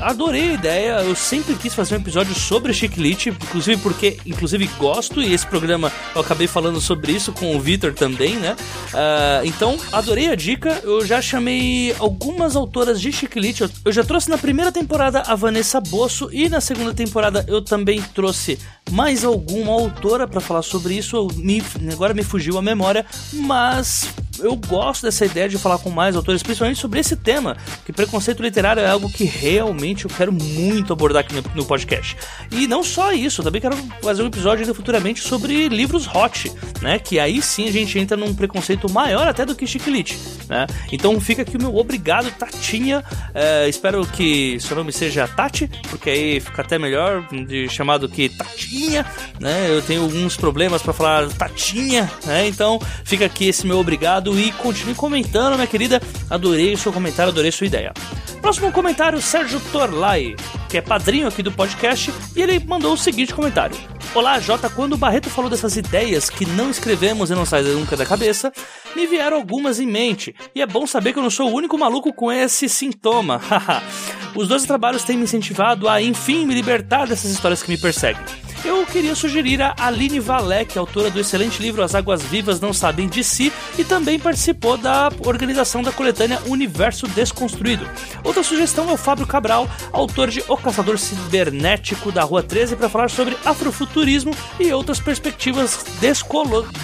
adorei 0.00 0.50
a 0.50 0.52
ideia. 0.54 0.92
Eu 1.02 1.14
sempre 1.14 1.54
quis 1.54 1.74
fazer 1.74 1.94
um 1.94 1.98
episódio 1.98 2.34
sobre 2.34 2.72
chiclete, 2.72 3.30
inclusive 3.30 3.80
porque, 3.82 4.18
inclusive, 4.26 4.66
gosto. 4.78 5.22
E 5.22 5.32
esse 5.32 5.46
programa 5.46 5.92
eu 6.14 6.20
acabei 6.20 6.46
falando 6.46 6.80
sobre 6.80 7.12
isso 7.12 7.32
com 7.32 7.56
o 7.56 7.60
Vitor 7.60 7.92
também, 7.92 8.36
né? 8.36 8.56
Uh, 8.92 9.46
então, 9.46 9.78
adorei 9.92 10.28
a 10.28 10.34
dica. 10.34 10.80
Eu 10.82 11.04
já 11.04 11.20
chamei 11.20 11.94
algumas 11.98 12.56
autoras 12.56 13.00
de 13.00 13.12
chiclete. 13.12 13.68
Eu 13.84 13.92
já 13.92 14.04
trouxe 14.04 14.28
na 14.28 14.38
primeira 14.38 14.72
temporada 14.72 15.22
a 15.26 15.34
Vanessa 15.34 15.80
Bosso 15.80 16.28
e 16.32 16.48
na 16.48 16.60
segunda 16.60 16.94
temporada 16.94 17.44
eu 17.48 17.62
também 17.62 18.02
trouxe 18.14 18.58
mais 18.90 19.24
alguma 19.24 19.72
autora 19.72 20.26
para 20.26 20.40
falar 20.40 20.62
sobre 20.62 20.94
isso. 20.94 21.28
Me, 21.36 21.62
agora 21.92 22.14
me 22.14 22.22
fugiu 22.22 22.58
a 22.58 22.62
memória, 22.62 23.04
mas 23.32 24.06
eu 24.38 24.56
gosto 24.56 25.02
dessa 25.02 25.24
ideia 25.24 25.48
de 25.48 25.58
falar 25.58 25.78
com 25.78 25.90
mais 25.90 26.16
autores, 26.16 26.42
principalmente 26.42 26.80
sobre 26.80 27.00
esse 27.00 27.16
tema, 27.16 27.56
que 27.84 27.92
preconceito 27.92 28.42
literário 28.42 28.82
é 28.82 28.88
algo 28.88 29.10
que 29.10 29.24
realmente 29.24 30.04
eu 30.04 30.10
quero 30.10 30.32
muito 30.32 30.92
abordar 30.92 31.20
aqui 31.20 31.34
no, 31.34 31.42
no 31.54 31.64
podcast. 31.64 32.16
E 32.50 32.66
não 32.66 32.82
só 32.82 33.12
isso, 33.12 33.42
também 33.42 33.60
quero 33.60 33.76
fazer 34.02 34.22
um 34.22 34.26
episódio 34.26 34.62
ainda 34.62 34.74
futuramente 34.74 35.20
sobre 35.20 35.68
livros 35.68 36.06
hot, 36.06 36.50
né? 36.80 36.98
Que 36.98 37.18
aí 37.18 37.42
sim 37.42 37.68
a 37.68 37.72
gente 37.72 37.98
entra 37.98 38.16
num 38.16 38.34
preconceito 38.34 38.90
maior 38.90 39.26
até 39.28 39.44
do 39.44 39.54
que 39.54 39.66
chiclete, 39.66 40.18
né? 40.48 40.66
Então 40.90 41.20
fica 41.20 41.42
aqui 41.42 41.56
o 41.56 41.60
meu 41.60 41.76
obrigado, 41.76 42.30
Tatinha. 42.32 43.04
É, 43.34 43.68
espero 43.68 44.06
que 44.06 44.58
seu 44.60 44.76
nome 44.76 44.92
seja 44.92 45.28
Tati, 45.28 45.68
porque 45.90 46.10
aí 46.10 46.40
fica 46.40 46.62
até 46.62 46.78
melhor 46.78 47.26
de 47.46 47.68
chamado 47.68 48.08
que 48.08 48.28
Tatinha, 48.28 49.04
né? 49.40 49.66
Eu 49.68 49.82
tenho 49.82 50.02
alguns 50.02 50.36
problemas 50.36 50.82
para 50.82 50.92
falar 50.92 51.28
Tatinha, 51.30 52.10
né? 52.24 52.46
Então 52.46 52.80
fica 53.04 53.26
aqui 53.26 53.48
esse 53.48 53.66
meu 53.66 53.78
obrigado 53.78 54.21
e 54.30 54.52
continue 54.52 54.94
comentando, 54.94 55.54
minha 55.54 55.66
querida. 55.66 56.00
Adorei 56.30 56.74
o 56.74 56.78
seu 56.78 56.92
comentário, 56.92 57.32
adorei 57.32 57.50
sua 57.50 57.66
ideia. 57.66 57.92
Próximo 58.40 58.72
comentário, 58.72 59.20
Sérgio 59.20 59.60
Torlai, 59.72 60.34
que 60.68 60.78
é 60.78 60.80
padrinho 60.80 61.28
aqui 61.28 61.42
do 61.42 61.52
podcast, 61.52 62.12
e 62.34 62.42
ele 62.42 62.58
mandou 62.60 62.92
o 62.92 62.98
seguinte 62.98 63.34
comentário. 63.34 63.76
Olá, 64.14 64.38
Jota. 64.38 64.68
Quando 64.68 64.92
o 64.92 64.96
Barreto 64.96 65.30
falou 65.30 65.48
dessas 65.48 65.76
ideias 65.76 66.28
que 66.28 66.44
não 66.44 66.70
escrevemos 66.70 67.30
e 67.30 67.34
não 67.34 67.46
saem 67.46 67.64
nunca 67.68 67.96
da 67.96 68.04
cabeça, 68.04 68.52
me 68.94 69.06
vieram 69.06 69.38
algumas 69.38 69.80
em 69.80 69.86
mente. 69.86 70.34
E 70.54 70.60
é 70.60 70.66
bom 70.66 70.86
saber 70.86 71.12
que 71.12 71.18
eu 71.18 71.22
não 71.22 71.30
sou 71.30 71.50
o 71.50 71.54
único 71.54 71.78
maluco 71.78 72.12
com 72.12 72.30
esse 72.30 72.68
sintoma. 72.68 73.40
Os 74.36 74.48
dois 74.48 74.64
trabalhos 74.64 75.02
têm 75.02 75.16
me 75.16 75.24
incentivado 75.24 75.88
a, 75.88 76.02
enfim, 76.02 76.46
me 76.46 76.54
libertar 76.54 77.06
dessas 77.06 77.30
histórias 77.30 77.62
que 77.62 77.70
me 77.70 77.78
perseguem 77.78 78.41
eu 78.64 78.86
queria 78.86 79.14
sugerir 79.14 79.60
a 79.60 79.74
Aline 79.78 80.20
Valek, 80.20 80.78
autora 80.78 81.10
do 81.10 81.18
excelente 81.18 81.60
livro 81.60 81.82
As 81.82 81.94
Águas 81.94 82.22
Vivas 82.22 82.60
Não 82.60 82.72
Sabem 82.72 83.08
de 83.08 83.24
Si, 83.24 83.52
e 83.78 83.84
também 83.84 84.18
participou 84.18 84.76
da 84.76 85.10
organização 85.24 85.82
da 85.82 85.92
coletânea 85.92 86.40
Universo 86.46 87.08
Desconstruído. 87.08 87.88
Outra 88.22 88.42
sugestão 88.42 88.88
é 88.90 88.92
o 88.92 88.96
Fábio 88.96 89.26
Cabral, 89.26 89.68
autor 89.92 90.30
de 90.30 90.44
O 90.48 90.56
Caçador 90.56 90.98
Cibernético 90.98 92.12
da 92.12 92.22
Rua 92.22 92.42
13, 92.42 92.76
para 92.76 92.88
falar 92.88 93.10
sobre 93.10 93.36
afrofuturismo 93.44 94.34
e 94.60 94.72
outras 94.72 95.00
perspectivas 95.00 95.84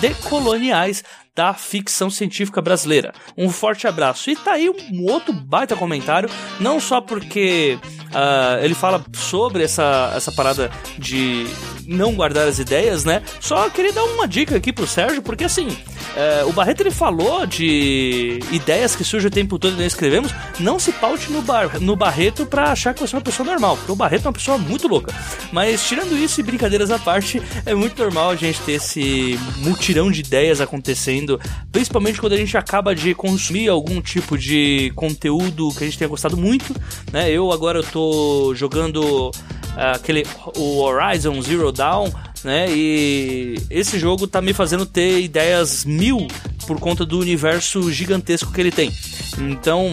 decoloniais 0.01 1.05
da 1.35 1.55
ficção 1.55 2.11
científica 2.11 2.61
brasileira. 2.61 3.13
Um 3.37 3.51
forte 3.51 3.87
abraço. 3.87 4.31
E 4.31 4.37
tá 4.37 4.53
aí 4.53 4.69
um 4.69 5.05
outro 5.11 5.33
baita 5.33 5.77
comentário, 5.77 6.29
não 6.61 6.81
só 6.81 7.01
porque 7.01 7.79
uh, 8.07 8.65
ele 8.65 8.75
fala 8.75 9.05
sobre 9.15 9.63
essa, 9.63 10.13
essa 10.15 10.33
parada 10.33 10.71
de 10.99 11.47
não 11.89 12.15
guardar 12.15 12.47
as 12.47 12.59
ideias, 12.59 13.05
né? 13.05 13.23
Só 13.40 13.69
queria 13.70 13.93
dar 13.93 14.05
uma 14.05 14.28
dica 14.28 14.56
aqui 14.56 14.73
pro 14.73 14.86
Sérgio, 14.86 15.23
porque 15.23 15.44
assim, 15.44 15.69
uh, 15.69 16.48
o 16.48 16.52
Barreto 16.52 16.82
ele 16.82 16.90
falou 16.90 17.47
de 17.47 18.40
ideias 18.52 18.94
que 18.94 19.02
surgem 19.02 19.28
o 19.28 19.31
tempo 19.31 19.59
todo 19.59 19.74
e 19.74 19.78
não 19.78 19.86
escrevemos. 19.86 20.32
Não 20.60 20.78
se 20.78 20.93
paute 20.93 21.32
no, 21.32 21.40
bar, 21.40 21.81
no 21.81 21.97
Barreto 21.97 22.44
pra 22.44 22.73
achar 22.73 22.93
que 22.93 23.01
você 23.01 23.16
é 23.16 23.19
uma 23.19 23.24
pessoa 23.24 23.47
normal, 23.47 23.77
porque 23.77 23.90
o 23.90 23.97
Barreto 23.97 24.27
é 24.27 24.28
uma 24.28 24.35
pessoa 24.35 24.59
muito 24.59 24.86
louca. 24.86 25.15
Mas 25.51 25.86
tirando 25.86 26.16
isso 26.16 26.40
e 26.40 26.43
brincadeiras 26.43 26.90
à 26.90 26.98
parte, 26.98 27.43
é 27.65 27.74
muito 27.74 28.01
normal 28.01 28.31
a 28.31 28.36
gente 28.36 28.60
ter 28.60 28.73
esse 28.73 29.39
mutirão 29.56 30.10
de 30.10 30.20
ideias 30.20 30.60
acontecendo 30.60 31.40
principalmente 31.73 32.20
quando 32.20 32.32
a 32.32 32.36
gente 32.36 32.56
acaba 32.56 32.94
de 32.94 33.15
consumir 33.15 33.69
algum 33.69 34.01
tipo 34.01 34.36
de 34.36 34.93
conteúdo 34.94 35.70
que 35.77 35.85
a 35.85 35.86
gente 35.86 35.98
tenha 35.98 36.09
gostado 36.09 36.36
muito, 36.36 36.74
né? 37.12 37.31
Eu 37.31 37.52
agora 37.52 37.78
eu 37.78 37.85
tô 37.85 38.52
jogando 38.55 39.31
aquele 39.79 40.27
o 40.57 40.81
Horizon 40.81 41.41
Zero 41.41 41.71
Dawn, 41.71 42.11
né? 42.43 42.67
E 42.69 43.55
esse 43.71 43.99
jogo 43.99 44.27
tá 44.27 44.43
me 44.43 44.53
fazendo 44.53 44.85
ter 44.85 45.21
ideias 45.21 45.85
mil 45.85 46.27
por 46.67 46.79
conta 46.81 47.07
do 47.07 47.19
universo 47.19 47.91
gigantesco 47.91 48.53
que 48.53 48.61
ele 48.61 48.73
tem. 48.73 48.93
Então, 49.39 49.93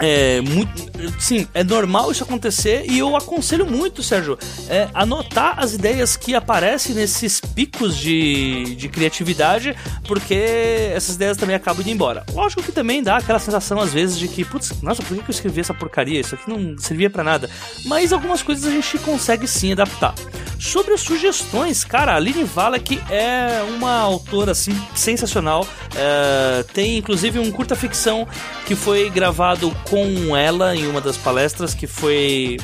é 0.00 0.40
muito. 0.40 0.90
Sim, 1.18 1.46
é 1.54 1.62
normal 1.62 2.10
isso 2.10 2.22
acontecer 2.24 2.84
e 2.88 2.98
eu 2.98 3.16
aconselho 3.16 3.66
muito, 3.66 4.02
Sérgio, 4.02 4.38
é, 4.68 4.88
anotar 4.94 5.58
as 5.58 5.74
ideias 5.74 6.16
que 6.16 6.34
aparecem 6.34 6.94
nesses 6.94 7.40
picos 7.40 7.96
de, 7.96 8.74
de 8.76 8.88
criatividade, 8.88 9.76
porque 10.06 10.34
essas 10.94 11.16
ideias 11.16 11.36
também 11.36 11.54
acabam 11.56 11.82
indo 11.82 11.90
embora. 11.90 12.24
Lógico 12.32 12.62
que 12.62 12.72
também 12.72 13.02
dá 13.02 13.16
aquela 13.16 13.38
sensação 13.38 13.78
às 13.80 13.92
vezes 13.92 14.18
de 14.18 14.28
que, 14.28 14.44
putz, 14.44 14.80
nossa, 14.82 15.02
por 15.02 15.16
que 15.16 15.22
eu 15.22 15.30
escrevi 15.30 15.60
essa 15.60 15.74
porcaria? 15.74 16.20
Isso 16.20 16.34
aqui 16.34 16.48
não 16.48 16.78
servia 16.78 17.10
para 17.10 17.22
nada. 17.22 17.50
Mas 17.86 18.12
algumas 18.12 18.42
coisas 18.42 18.64
a 18.64 18.70
gente 18.70 18.98
consegue 18.98 19.46
sim 19.46 19.72
adaptar. 19.72 20.14
Sobre 20.58 20.92
as 20.92 21.00
sugestões, 21.00 21.84
cara, 21.84 22.12
a 22.12 22.16
Aline 22.16 22.44
Valek 22.44 23.00
é 23.10 23.62
uma 23.76 23.98
autora 23.98 24.52
assim 24.52 24.78
sensacional. 24.94 25.66
É, 25.94 26.62
tem 26.74 26.98
inclusive 26.98 27.38
um 27.38 27.50
curta 27.50 27.74
ficção 27.74 28.28
que 28.66 28.74
foi 28.74 29.08
gravado 29.08 29.74
com 29.90 30.36
ela 30.36 30.74
em 30.74 30.86
uma 30.86 31.00
das 31.00 31.16
palestras, 31.16 31.74
que 31.74 31.88
foi 31.88 32.56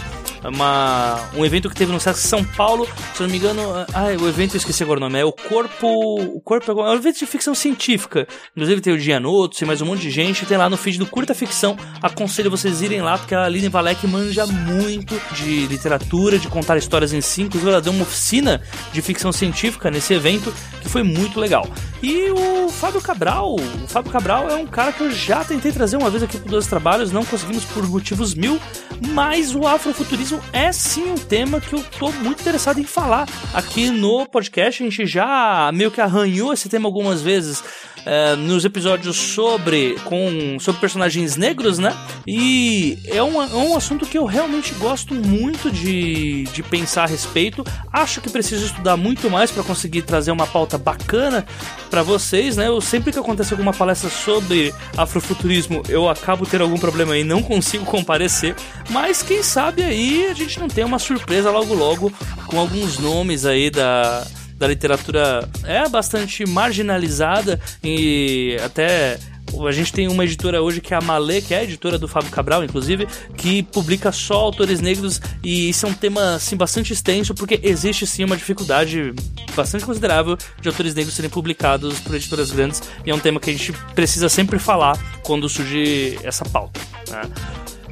uma, 0.44 1.18
um 1.34 1.44
evento 1.44 1.68
que 1.68 1.74
teve 1.74 1.92
no 1.92 1.98
Sesc 1.98 2.20
São 2.20 2.44
Paulo, 2.44 2.86
se 3.14 3.22
não 3.22 3.28
me 3.28 3.36
engano, 3.36 3.62
ah, 3.92 4.06
o 4.20 4.28
evento 4.28 4.54
eu 4.54 4.58
esqueci 4.58 4.82
agora 4.84 4.98
o 4.98 5.00
nome, 5.00 5.18
é 5.18 5.24
o 5.24 5.32
Corpo, 5.32 5.88
o 5.88 6.40
Corpo 6.40 6.70
é 6.70 6.74
um 6.74 6.94
evento 6.94 7.18
de 7.18 7.26
ficção 7.26 7.54
científica, 7.54 8.28
inclusive 8.52 8.80
tem 8.80 8.92
o 8.92 8.98
Gianotto, 8.98 9.58
tem 9.58 9.66
mais 9.66 9.80
um 9.80 9.86
monte 9.86 10.02
de 10.02 10.10
gente, 10.10 10.46
tem 10.46 10.56
lá 10.56 10.70
no 10.70 10.76
feed 10.76 10.98
do 10.98 11.06
Curta 11.06 11.34
Ficção, 11.34 11.76
aconselho 12.00 12.50
vocês 12.50 12.80
irem 12.80 13.02
lá, 13.02 13.18
porque 13.18 13.34
a 13.34 13.44
Aline 13.44 13.68
Valek 13.68 14.06
manja 14.06 14.46
muito 14.46 15.20
de 15.34 15.66
literatura, 15.66 16.38
de 16.38 16.46
contar 16.48 16.76
histórias 16.76 17.12
em 17.12 17.18
inclusive 17.42 17.68
ela 17.68 17.82
deu 17.82 17.92
uma 17.92 18.02
oficina 18.02 18.62
de 18.92 19.02
ficção 19.02 19.32
científica 19.32 19.90
nesse 19.90 20.14
evento, 20.14 20.54
que 20.80 20.88
foi 20.88 21.02
muito 21.02 21.40
legal. 21.40 21.68
E 22.02 22.30
o 22.30 22.68
Fábio 22.68 23.00
Cabral, 23.00 23.56
o 23.56 23.88
Fábio 23.88 24.12
Cabral 24.12 24.48
é 24.50 24.54
um 24.54 24.66
cara 24.66 24.92
que 24.92 25.00
eu 25.00 25.10
já 25.10 25.44
tentei 25.44 25.72
trazer 25.72 25.96
uma 25.96 26.10
vez 26.10 26.22
aqui 26.22 26.38
para 26.38 26.50
dois 26.50 26.66
trabalhos, 26.66 27.10
não 27.10 27.24
conseguimos 27.24 27.64
por 27.64 27.86
motivos 27.88 28.34
mil, 28.34 28.60
mas 29.12 29.54
o 29.54 29.66
afrofuturismo 29.66 30.40
é 30.52 30.70
sim 30.72 31.10
um 31.10 31.14
tema 31.14 31.60
que 31.60 31.74
eu 31.74 31.82
tô 31.98 32.10
muito 32.12 32.40
interessado 32.40 32.78
em 32.78 32.84
falar 32.84 33.26
aqui 33.52 33.90
no 33.90 34.26
podcast. 34.26 34.82
A 34.82 34.86
gente 34.86 35.06
já 35.06 35.70
meio 35.72 35.90
que 35.90 36.00
arranhou 36.00 36.52
esse 36.52 36.68
tema 36.68 36.86
algumas 36.86 37.22
vezes 37.22 37.62
é, 38.06 38.36
nos 38.36 38.64
episódios 38.64 39.16
sobre 39.16 39.96
com 40.04 40.58
sobre 40.60 40.80
personagens 40.80 41.36
negros, 41.36 41.78
né? 41.78 41.92
E 42.24 42.98
é 43.06 43.20
um, 43.22 43.42
é 43.42 43.46
um 43.46 43.76
assunto 43.76 44.06
que 44.06 44.16
eu 44.16 44.24
realmente 44.24 44.72
gosto 44.74 45.12
muito 45.12 45.70
de, 45.70 46.44
de 46.44 46.62
pensar 46.62 47.02
a 47.02 47.06
respeito. 47.06 47.64
Acho 47.92 48.20
que 48.20 48.30
preciso 48.30 48.66
estudar 48.66 48.96
muito 48.96 49.28
mais 49.28 49.50
para 49.50 49.64
conseguir 49.64 50.02
trazer 50.02 50.30
uma 50.30 50.46
pauta 50.46 50.78
bacana 50.78 51.44
para 51.96 52.02
vocês, 52.02 52.58
né? 52.58 52.68
Eu 52.68 52.78
sempre 52.78 53.10
que 53.10 53.18
acontece 53.18 53.54
alguma 53.54 53.72
palestra 53.72 54.10
sobre 54.10 54.74
afrofuturismo, 54.98 55.82
eu 55.88 56.10
acabo 56.10 56.44
tendo 56.44 56.64
algum 56.64 56.76
problema 56.76 57.16
e 57.16 57.24
não 57.24 57.42
consigo 57.42 57.86
comparecer, 57.88 58.54
mas 58.90 59.22
quem 59.22 59.42
sabe 59.42 59.82
aí 59.82 60.26
a 60.26 60.34
gente 60.34 60.60
não 60.60 60.68
tem 60.68 60.84
uma 60.84 60.98
surpresa 60.98 61.50
logo 61.50 61.72
logo 61.72 62.12
com 62.48 62.60
alguns 62.60 62.98
nomes 62.98 63.46
aí 63.46 63.70
da 63.70 64.26
da 64.58 64.66
literatura 64.66 65.48
é 65.64 65.86
bastante 65.88 66.46
marginalizada 66.46 67.60
e 67.82 68.58
até 68.62 69.18
a 69.66 69.72
gente 69.72 69.92
tem 69.92 70.08
uma 70.08 70.24
editora 70.24 70.62
hoje 70.62 70.80
que 70.80 70.92
é 70.92 70.96
a 70.96 71.00
Malê, 71.00 71.40
que 71.40 71.54
é 71.54 71.58
a 71.58 71.64
editora 71.64 71.98
do 71.98 72.06
Fábio 72.06 72.30
Cabral, 72.30 72.64
inclusive, 72.64 73.06
que 73.36 73.62
publica 73.62 74.12
só 74.12 74.34
autores 74.34 74.80
negros 74.80 75.20
e 75.42 75.68
isso 75.68 75.86
é 75.86 75.88
um 75.88 75.94
tema 75.94 76.34
assim 76.34 76.56
bastante 76.56 76.92
extenso 76.92 77.34
porque 77.34 77.60
existe 77.62 78.06
sim 78.06 78.24
uma 78.24 78.36
dificuldade 78.36 79.14
bastante 79.54 79.84
considerável 79.84 80.36
de 80.60 80.68
autores 80.68 80.94
negros 80.94 81.14
serem 81.14 81.30
publicados 81.30 81.98
por 82.00 82.14
editoras 82.14 82.50
grandes 82.50 82.82
e 83.04 83.10
é 83.10 83.14
um 83.14 83.18
tema 83.18 83.40
que 83.40 83.50
a 83.50 83.52
gente 83.52 83.72
precisa 83.94 84.28
sempre 84.28 84.58
falar 84.58 84.98
quando 85.22 85.48
surge 85.48 86.18
essa 86.22 86.44
pauta. 86.44 86.80
Né? 87.10 87.22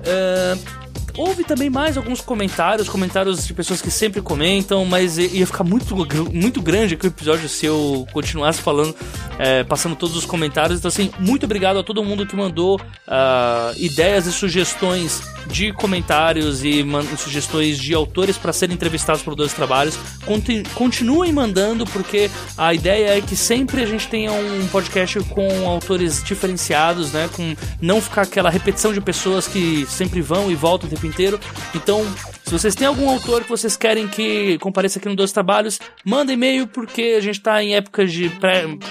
Uh 0.00 0.84
Houve 1.16 1.44
também 1.44 1.70
mais 1.70 1.96
alguns 1.96 2.20
comentários, 2.20 2.88
comentários 2.88 3.46
de 3.46 3.54
pessoas 3.54 3.80
que 3.80 3.90
sempre 3.90 4.20
comentam, 4.20 4.84
mas 4.84 5.16
ia 5.16 5.46
ficar 5.46 5.62
muito, 5.62 5.94
muito 6.32 6.60
grande 6.60 6.94
aqui 6.94 7.06
o 7.06 7.08
episódio 7.08 7.48
se 7.48 7.66
eu 7.66 8.04
continuasse 8.12 8.60
falando, 8.60 8.94
é, 9.38 9.62
passando 9.62 9.94
todos 9.94 10.16
os 10.16 10.24
comentários. 10.24 10.78
Então, 10.78 10.88
assim, 10.88 11.12
muito 11.20 11.44
obrigado 11.44 11.78
a 11.78 11.84
todo 11.84 12.02
mundo 12.02 12.26
que 12.26 12.34
mandou 12.34 12.80
uh, 12.80 13.78
ideias 13.78 14.26
e 14.26 14.32
sugestões 14.32 15.22
de 15.46 15.72
comentários 15.72 16.64
e 16.64 16.84
sugestões 17.16 17.78
de 17.78 17.94
autores 17.94 18.36
para 18.36 18.52
serem 18.52 18.74
entrevistados 18.74 19.22
por 19.22 19.34
dois 19.34 19.52
trabalhos. 19.52 19.98
Continuem 20.74 21.32
mandando, 21.32 21.84
porque 21.86 22.30
a 22.56 22.72
ideia 22.74 23.18
é 23.18 23.20
que 23.20 23.36
sempre 23.36 23.82
a 23.82 23.86
gente 23.86 24.08
tenha 24.08 24.32
um 24.32 24.66
podcast 24.68 25.20
com 25.20 25.68
autores 25.68 26.22
diferenciados, 26.24 27.12
né? 27.12 27.28
Com 27.32 27.54
não 27.80 28.00
ficar 28.00 28.22
aquela 28.22 28.50
repetição 28.50 28.92
de 28.92 29.00
pessoas 29.00 29.46
que 29.46 29.86
sempre 29.88 30.20
vão 30.20 30.50
e 30.50 30.54
voltam 30.54 30.88
o 30.88 30.90
tempo 31.04 31.06
inteiro. 31.06 31.40
Então, 31.74 32.04
se 32.44 32.50
vocês 32.50 32.74
têm 32.74 32.86
algum 32.86 33.08
autor 33.08 33.42
que 33.42 33.48
vocês 33.48 33.76
querem 33.76 34.08
que 34.08 34.58
compareça 34.58 34.98
aqui 34.98 35.08
no 35.08 35.16
Dois 35.16 35.32
Trabalhos, 35.32 35.78
manda 36.04 36.32
e-mail, 36.32 36.66
porque 36.66 37.14
a 37.16 37.20
gente 37.20 37.40
tá 37.40 37.62
em 37.62 37.74
épocas 37.74 38.12
de 38.12 38.30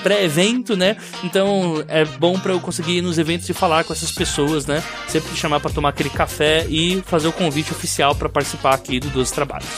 pré-evento, 0.03 0.75
né? 0.75 0.97
Então 1.23 1.83
é 1.87 2.05
bom 2.05 2.37
para 2.39 2.53
eu 2.53 2.59
conseguir 2.59 2.97
ir 2.97 3.01
nos 3.01 3.17
eventos 3.17 3.49
e 3.49 3.53
falar 3.53 3.83
com 3.83 3.93
essas 3.93 4.11
pessoas, 4.11 4.65
né? 4.65 4.83
Sempre 5.07 5.35
chamar 5.35 5.59
para 5.59 5.71
tomar 5.71 5.89
aquele 5.89 6.09
café 6.09 6.65
e 6.69 7.01
fazer 7.05 7.27
o 7.27 7.33
convite 7.33 7.71
oficial 7.71 8.15
para 8.15 8.29
participar 8.29 8.73
aqui 8.73 8.99
do 8.99 9.09
Dois 9.09 9.31
Trabalhos. 9.31 9.69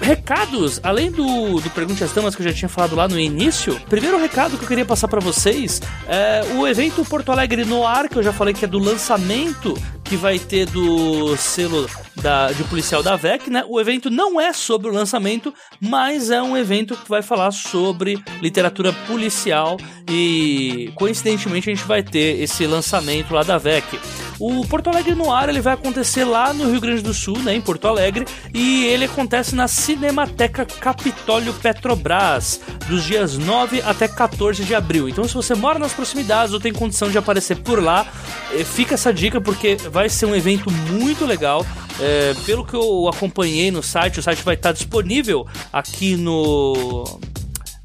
Recados, 0.00 0.78
além 0.82 1.10
do, 1.10 1.58
do 1.58 1.70
Pergunte 1.70 2.04
às 2.04 2.12
Damas 2.12 2.34
que 2.34 2.42
eu 2.42 2.46
já 2.46 2.52
tinha 2.52 2.68
falado 2.68 2.94
lá 2.94 3.08
no 3.08 3.18
início, 3.18 3.80
primeiro 3.88 4.20
recado 4.20 4.58
que 4.58 4.64
eu 4.64 4.68
queria 4.68 4.84
passar 4.84 5.08
para 5.08 5.20
vocês 5.20 5.80
é 6.06 6.42
o 6.54 6.66
evento 6.66 7.04
Porto 7.04 7.32
Alegre 7.32 7.64
no 7.64 7.86
Ar, 7.86 8.08
que 8.08 8.16
eu 8.16 8.22
já 8.22 8.32
falei 8.32 8.52
que 8.52 8.64
é 8.64 8.68
do 8.68 8.78
lançamento 8.78 9.74
que 10.08 10.16
vai 10.16 10.38
ter 10.38 10.66
do 10.66 11.36
selo 11.36 11.88
da, 12.16 12.50
de 12.52 12.64
policial 12.64 13.02
da 13.02 13.16
VEC, 13.16 13.50
né? 13.50 13.64
O 13.68 13.80
evento 13.80 14.10
não 14.10 14.40
é 14.40 14.52
sobre 14.52 14.88
o 14.88 14.92
lançamento, 14.92 15.52
mas 15.80 16.30
é 16.30 16.40
um 16.40 16.56
evento 16.56 16.96
que 16.96 17.08
vai 17.08 17.22
falar 17.22 17.50
sobre 17.50 18.22
literatura 18.40 18.92
policial 19.06 19.76
e 20.08 20.90
coincidentemente 20.94 21.68
a 21.70 21.74
gente 21.74 21.86
vai 21.86 22.02
ter 22.02 22.40
esse 22.40 22.66
lançamento 22.66 23.34
lá 23.34 23.42
da 23.42 23.58
VEC. 23.58 23.98
O 24.38 24.66
Porto 24.66 24.88
Alegre 24.88 25.14
no 25.14 25.32
ar 25.32 25.48
ele 25.48 25.60
vai 25.60 25.74
acontecer 25.74 26.24
lá 26.24 26.52
no 26.52 26.70
Rio 26.70 26.80
Grande 26.80 27.02
do 27.02 27.14
Sul, 27.14 27.38
né, 27.38 27.54
em 27.54 27.60
Porto 27.60 27.88
Alegre, 27.88 28.26
e 28.52 28.84
ele 28.84 29.06
acontece 29.06 29.54
na 29.54 29.66
Cinemateca 29.66 30.66
Capitólio 30.66 31.54
Petrobras, 31.54 32.60
dos 32.86 33.04
dias 33.04 33.38
9 33.38 33.80
até 33.82 34.06
14 34.06 34.62
de 34.64 34.74
abril. 34.74 35.08
Então, 35.08 35.26
se 35.26 35.34
você 35.34 35.54
mora 35.54 35.78
nas 35.78 35.92
proximidades 35.92 36.52
ou 36.52 36.60
tem 36.60 36.72
condição 36.72 37.10
de 37.10 37.16
aparecer 37.16 37.56
por 37.56 37.82
lá, 37.82 38.06
eh, 38.52 38.62
fica 38.62 38.94
essa 38.94 39.12
dica 39.12 39.40
porque 39.40 39.76
vai 39.96 40.10
ser 40.10 40.26
um 40.26 40.36
evento 40.36 40.70
muito 40.70 41.24
legal. 41.24 41.64
É, 41.98 42.34
pelo 42.44 42.66
que 42.66 42.76
eu 42.76 43.08
acompanhei 43.08 43.70
no 43.70 43.82
site, 43.82 44.20
o 44.20 44.22
site 44.22 44.42
vai 44.42 44.54
estar 44.54 44.72
disponível 44.72 45.46
aqui 45.72 46.16
no 46.16 47.18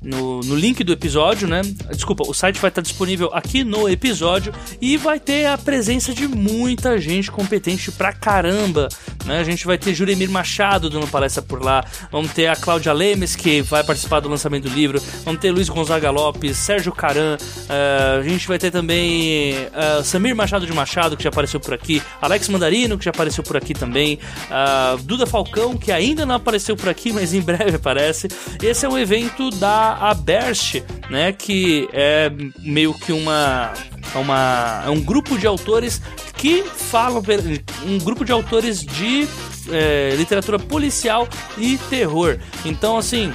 no, 0.01 0.39
no 0.41 0.55
link 0.55 0.83
do 0.83 0.91
episódio, 0.91 1.47
né? 1.47 1.61
Desculpa, 1.91 2.23
o 2.27 2.33
site 2.33 2.59
vai 2.59 2.69
estar 2.69 2.81
disponível 2.81 3.29
aqui 3.33 3.63
no 3.63 3.87
episódio 3.87 4.51
e 4.81 4.97
vai 4.97 5.19
ter 5.19 5.45
a 5.45 5.57
presença 5.57 6.13
de 6.13 6.27
muita 6.27 6.99
gente 6.99 7.29
competente 7.29 7.91
pra 7.91 8.11
caramba, 8.11 8.89
né? 9.25 9.39
A 9.39 9.43
gente 9.43 9.65
vai 9.65 9.77
ter 9.77 9.93
Juremir 9.93 10.29
Machado 10.31 10.89
dando 10.89 11.07
palestra 11.07 11.43
por 11.43 11.63
lá, 11.63 11.85
vamos 12.11 12.33
ter 12.33 12.47
a 12.47 12.55
Cláudia 12.55 12.91
Lemes 12.93 13.35
que 13.35 13.61
vai 13.61 13.83
participar 13.83 14.19
do 14.19 14.29
lançamento 14.29 14.67
do 14.67 14.73
livro, 14.73 14.99
vamos 15.23 15.39
ter 15.39 15.51
Luiz 15.51 15.69
Gonzaga 15.69 16.09
Lopes, 16.09 16.57
Sérgio 16.57 16.91
Caran, 16.91 17.37
uh, 17.37 18.19
a 18.19 18.23
gente 18.23 18.47
vai 18.47 18.57
ter 18.57 18.71
também 18.71 19.53
uh, 19.53 20.03
Samir 20.03 20.35
Machado 20.35 20.65
de 20.65 20.73
Machado 20.73 21.15
que 21.15 21.23
já 21.23 21.29
apareceu 21.29 21.59
por 21.59 21.73
aqui, 21.73 22.01
Alex 22.19 22.49
Mandarino 22.49 22.97
que 22.97 23.05
já 23.05 23.11
apareceu 23.11 23.43
por 23.43 23.55
aqui 23.55 23.75
também, 23.75 24.17
uh, 24.49 24.97
Duda 25.03 25.27
Falcão 25.27 25.77
que 25.77 25.91
ainda 25.91 26.25
não 26.25 26.35
apareceu 26.35 26.75
por 26.75 26.89
aqui, 26.89 27.13
mas 27.13 27.33
em 27.33 27.41
breve 27.41 27.75
aparece. 27.81 28.27
Esse 28.61 28.85
é 28.85 28.89
um 28.89 28.97
evento 28.97 29.49
da 29.51 29.90
a 29.93 30.13
Berst, 30.13 30.81
né, 31.09 31.31
que 31.31 31.87
é 31.91 32.31
meio 32.59 32.93
que 32.93 33.11
uma 33.11 33.73
uma 34.15 34.83
é 34.85 34.89
um 34.89 34.99
grupo 34.99 35.37
de 35.37 35.47
autores 35.47 36.01
que 36.35 36.63
falam 36.63 37.23
um 37.85 37.97
grupo 37.99 38.25
de 38.25 38.31
autores 38.31 38.83
de 38.83 39.27
é, 39.69 40.13
literatura 40.17 40.59
policial 40.59 41.27
e 41.57 41.77
terror. 41.89 42.37
Então 42.65 42.97
assim, 42.97 43.31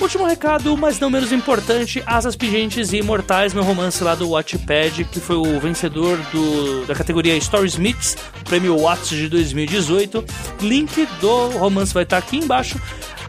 Último 0.00 0.24
recado, 0.24 0.74
mas 0.78 0.98
não 0.98 1.10
menos 1.10 1.30
importante, 1.30 2.02
Asas 2.06 2.34
Pingentes 2.34 2.90
e 2.94 2.96
Imortais, 2.96 3.52
meu 3.52 3.62
romance 3.62 4.02
lá 4.02 4.14
do 4.14 4.30
Watchpad, 4.30 5.04
que 5.04 5.20
foi 5.20 5.36
o 5.36 5.60
vencedor 5.60 6.16
do, 6.32 6.86
da 6.86 6.94
categoria 6.94 7.38
Stories 7.38 7.76
Mix, 7.76 8.16
prêmio 8.44 8.78
Watts 8.78 9.10
de 9.10 9.28
2018. 9.28 10.24
Link 10.62 11.06
do 11.20 11.50
romance 11.50 11.92
vai 11.92 12.04
estar 12.04 12.16
aqui 12.16 12.38
embaixo. 12.38 12.80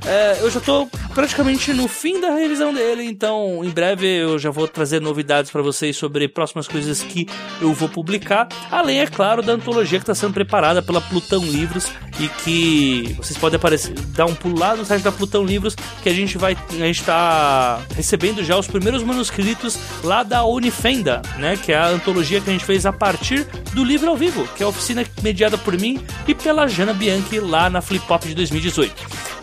É, 0.06 0.40
eu 0.42 0.50
já 0.50 0.60
tô 0.60 0.88
praticamente 1.14 1.74
no 1.74 1.88
fim 1.88 2.20
da 2.20 2.32
revisão 2.32 2.74
dele, 2.74 3.04
então 3.04 3.64
em 3.64 3.70
breve 3.70 4.08
eu 4.08 4.40
já 4.40 4.50
vou 4.50 4.68
trazer 4.68 5.00
novidades 5.00 5.52
para 5.52 5.62
vocês 5.62 5.96
sobre 5.96 6.28
próximas 6.28 6.68
coisas 6.68 7.02
que 7.04 7.28
eu 7.62 7.72
vou 7.74 7.88
publicar. 7.88 8.48
Além, 8.72 9.02
é 9.02 9.08
claro, 9.08 9.44
da 9.44 9.54
antologia 9.54 10.00
que 10.00 10.04
está 10.04 10.16
sendo 10.16 10.34
preparada 10.34 10.82
pela 10.82 11.00
Plutão 11.02 11.44
Livros 11.44 11.92
e 12.20 12.28
que 12.44 13.14
vocês 13.18 13.38
podem 13.38 13.58
aparecer, 13.58 13.94
dar 14.16 14.26
um 14.26 14.34
pulo 14.34 14.58
lá 14.58 14.76
no 14.76 14.84
site 14.86 15.04
da 15.04 15.12
Plutão 15.12 15.44
Livros, 15.44 15.76
que 16.02 16.10
a 16.10 16.14
gente 16.14 16.38
vai, 16.38 16.58
a 16.72 16.74
gente 16.74 17.04
tá 17.04 17.80
recebendo 17.96 18.44
já 18.44 18.58
os 18.58 18.68
primeiros 18.68 19.04
manuscritos 19.04 19.78
lá 20.04 20.24
da 20.24 20.44
Unifenda, 20.44 21.22
né, 21.38 21.58
que 21.58 21.72
é 21.72 21.78
a 21.78 21.88
antologia 21.88 22.42
que 22.42 22.50
a 22.50 22.54
gente 22.54 22.66
fez 22.66 22.86
a 22.86 22.94
partir 22.94 23.46
do 23.74 23.84
livro 23.84 24.10
ao 24.10 24.18
vivo, 24.18 24.48
que 24.56 24.64
é 24.64 24.66
a 24.66 24.70
oficina 24.70 25.06
mediada 25.22 25.58
por 25.58 25.78
mim 25.80 26.04
e 26.28 26.34
pela 26.34 26.68
Jana 26.68 26.94
Bianchi 26.94 27.40
lá 27.40 27.70
na 27.70 27.82
Flip 27.82 28.06
Pop 28.08 28.28
de 28.28 28.34
2018. 28.34 28.94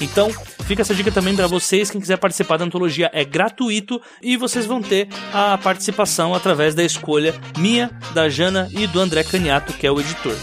Então, 0.01 0.30
fica 0.68 0.82
essa 0.82 0.94
dica 0.94 1.10
também 1.10 1.34
para 1.34 1.46
vocês. 1.46 1.90
Quem 1.90 1.98
quiser 1.98 2.18
participar 2.18 2.58
da 2.58 2.64
antologia 2.66 3.10
é 3.14 3.24
gratuito 3.24 4.00
e 4.22 4.36
vocês 4.36 4.66
vão 4.66 4.82
ter 4.82 5.08
a 5.32 5.56
participação 5.56 6.34
através 6.34 6.74
da 6.74 6.84
escolha 6.84 7.34
minha, 7.56 7.90
da 8.12 8.28
Jana 8.28 8.68
e 8.70 8.86
do 8.86 9.00
André 9.00 9.24
Caniato, 9.24 9.72
que 9.72 9.86
é 9.86 9.90
o 9.90 9.98
editor. 9.98 10.36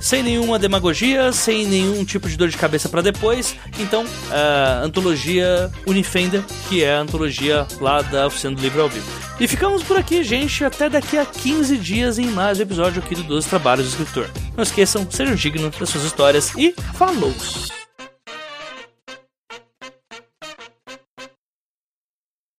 sem 0.00 0.22
nenhuma 0.22 0.58
demagogia, 0.58 1.30
sem 1.30 1.66
nenhum 1.66 2.04
tipo 2.04 2.28
de 2.28 2.36
dor 2.36 2.48
de 2.48 2.56
cabeça 2.56 2.88
para 2.88 3.02
depois. 3.02 3.54
Então, 3.78 4.04
a 4.30 4.80
antologia 4.82 5.70
Unifender, 5.86 6.42
que 6.68 6.82
é 6.82 6.94
a 6.94 7.00
antologia 7.00 7.66
lá 7.80 8.00
da 8.00 8.26
Oficina 8.26 8.56
do 8.56 8.62
Livro 8.62 8.80
ao 8.80 8.88
Vivo. 8.88 9.06
E 9.38 9.46
ficamos 9.46 9.82
por 9.82 9.98
aqui, 9.98 10.24
gente, 10.24 10.64
até 10.64 10.88
daqui 10.88 11.18
a 11.18 11.24
15 11.24 11.76
dias 11.76 12.18
em 12.18 12.26
mais 12.26 12.58
um 12.58 12.62
episódio 12.62 13.02
aqui 13.02 13.14
do 13.14 13.22
12 13.22 13.48
Trabalhos 13.48 13.86
do 13.86 13.90
Escritor. 13.90 14.30
Não 14.56 14.62
esqueçam, 14.62 15.06
sejam 15.10 15.34
dignos 15.34 15.76
das 15.76 15.88
suas 15.88 16.04
histórias 16.04 16.52
e 16.56 16.74
falou! 16.94 17.34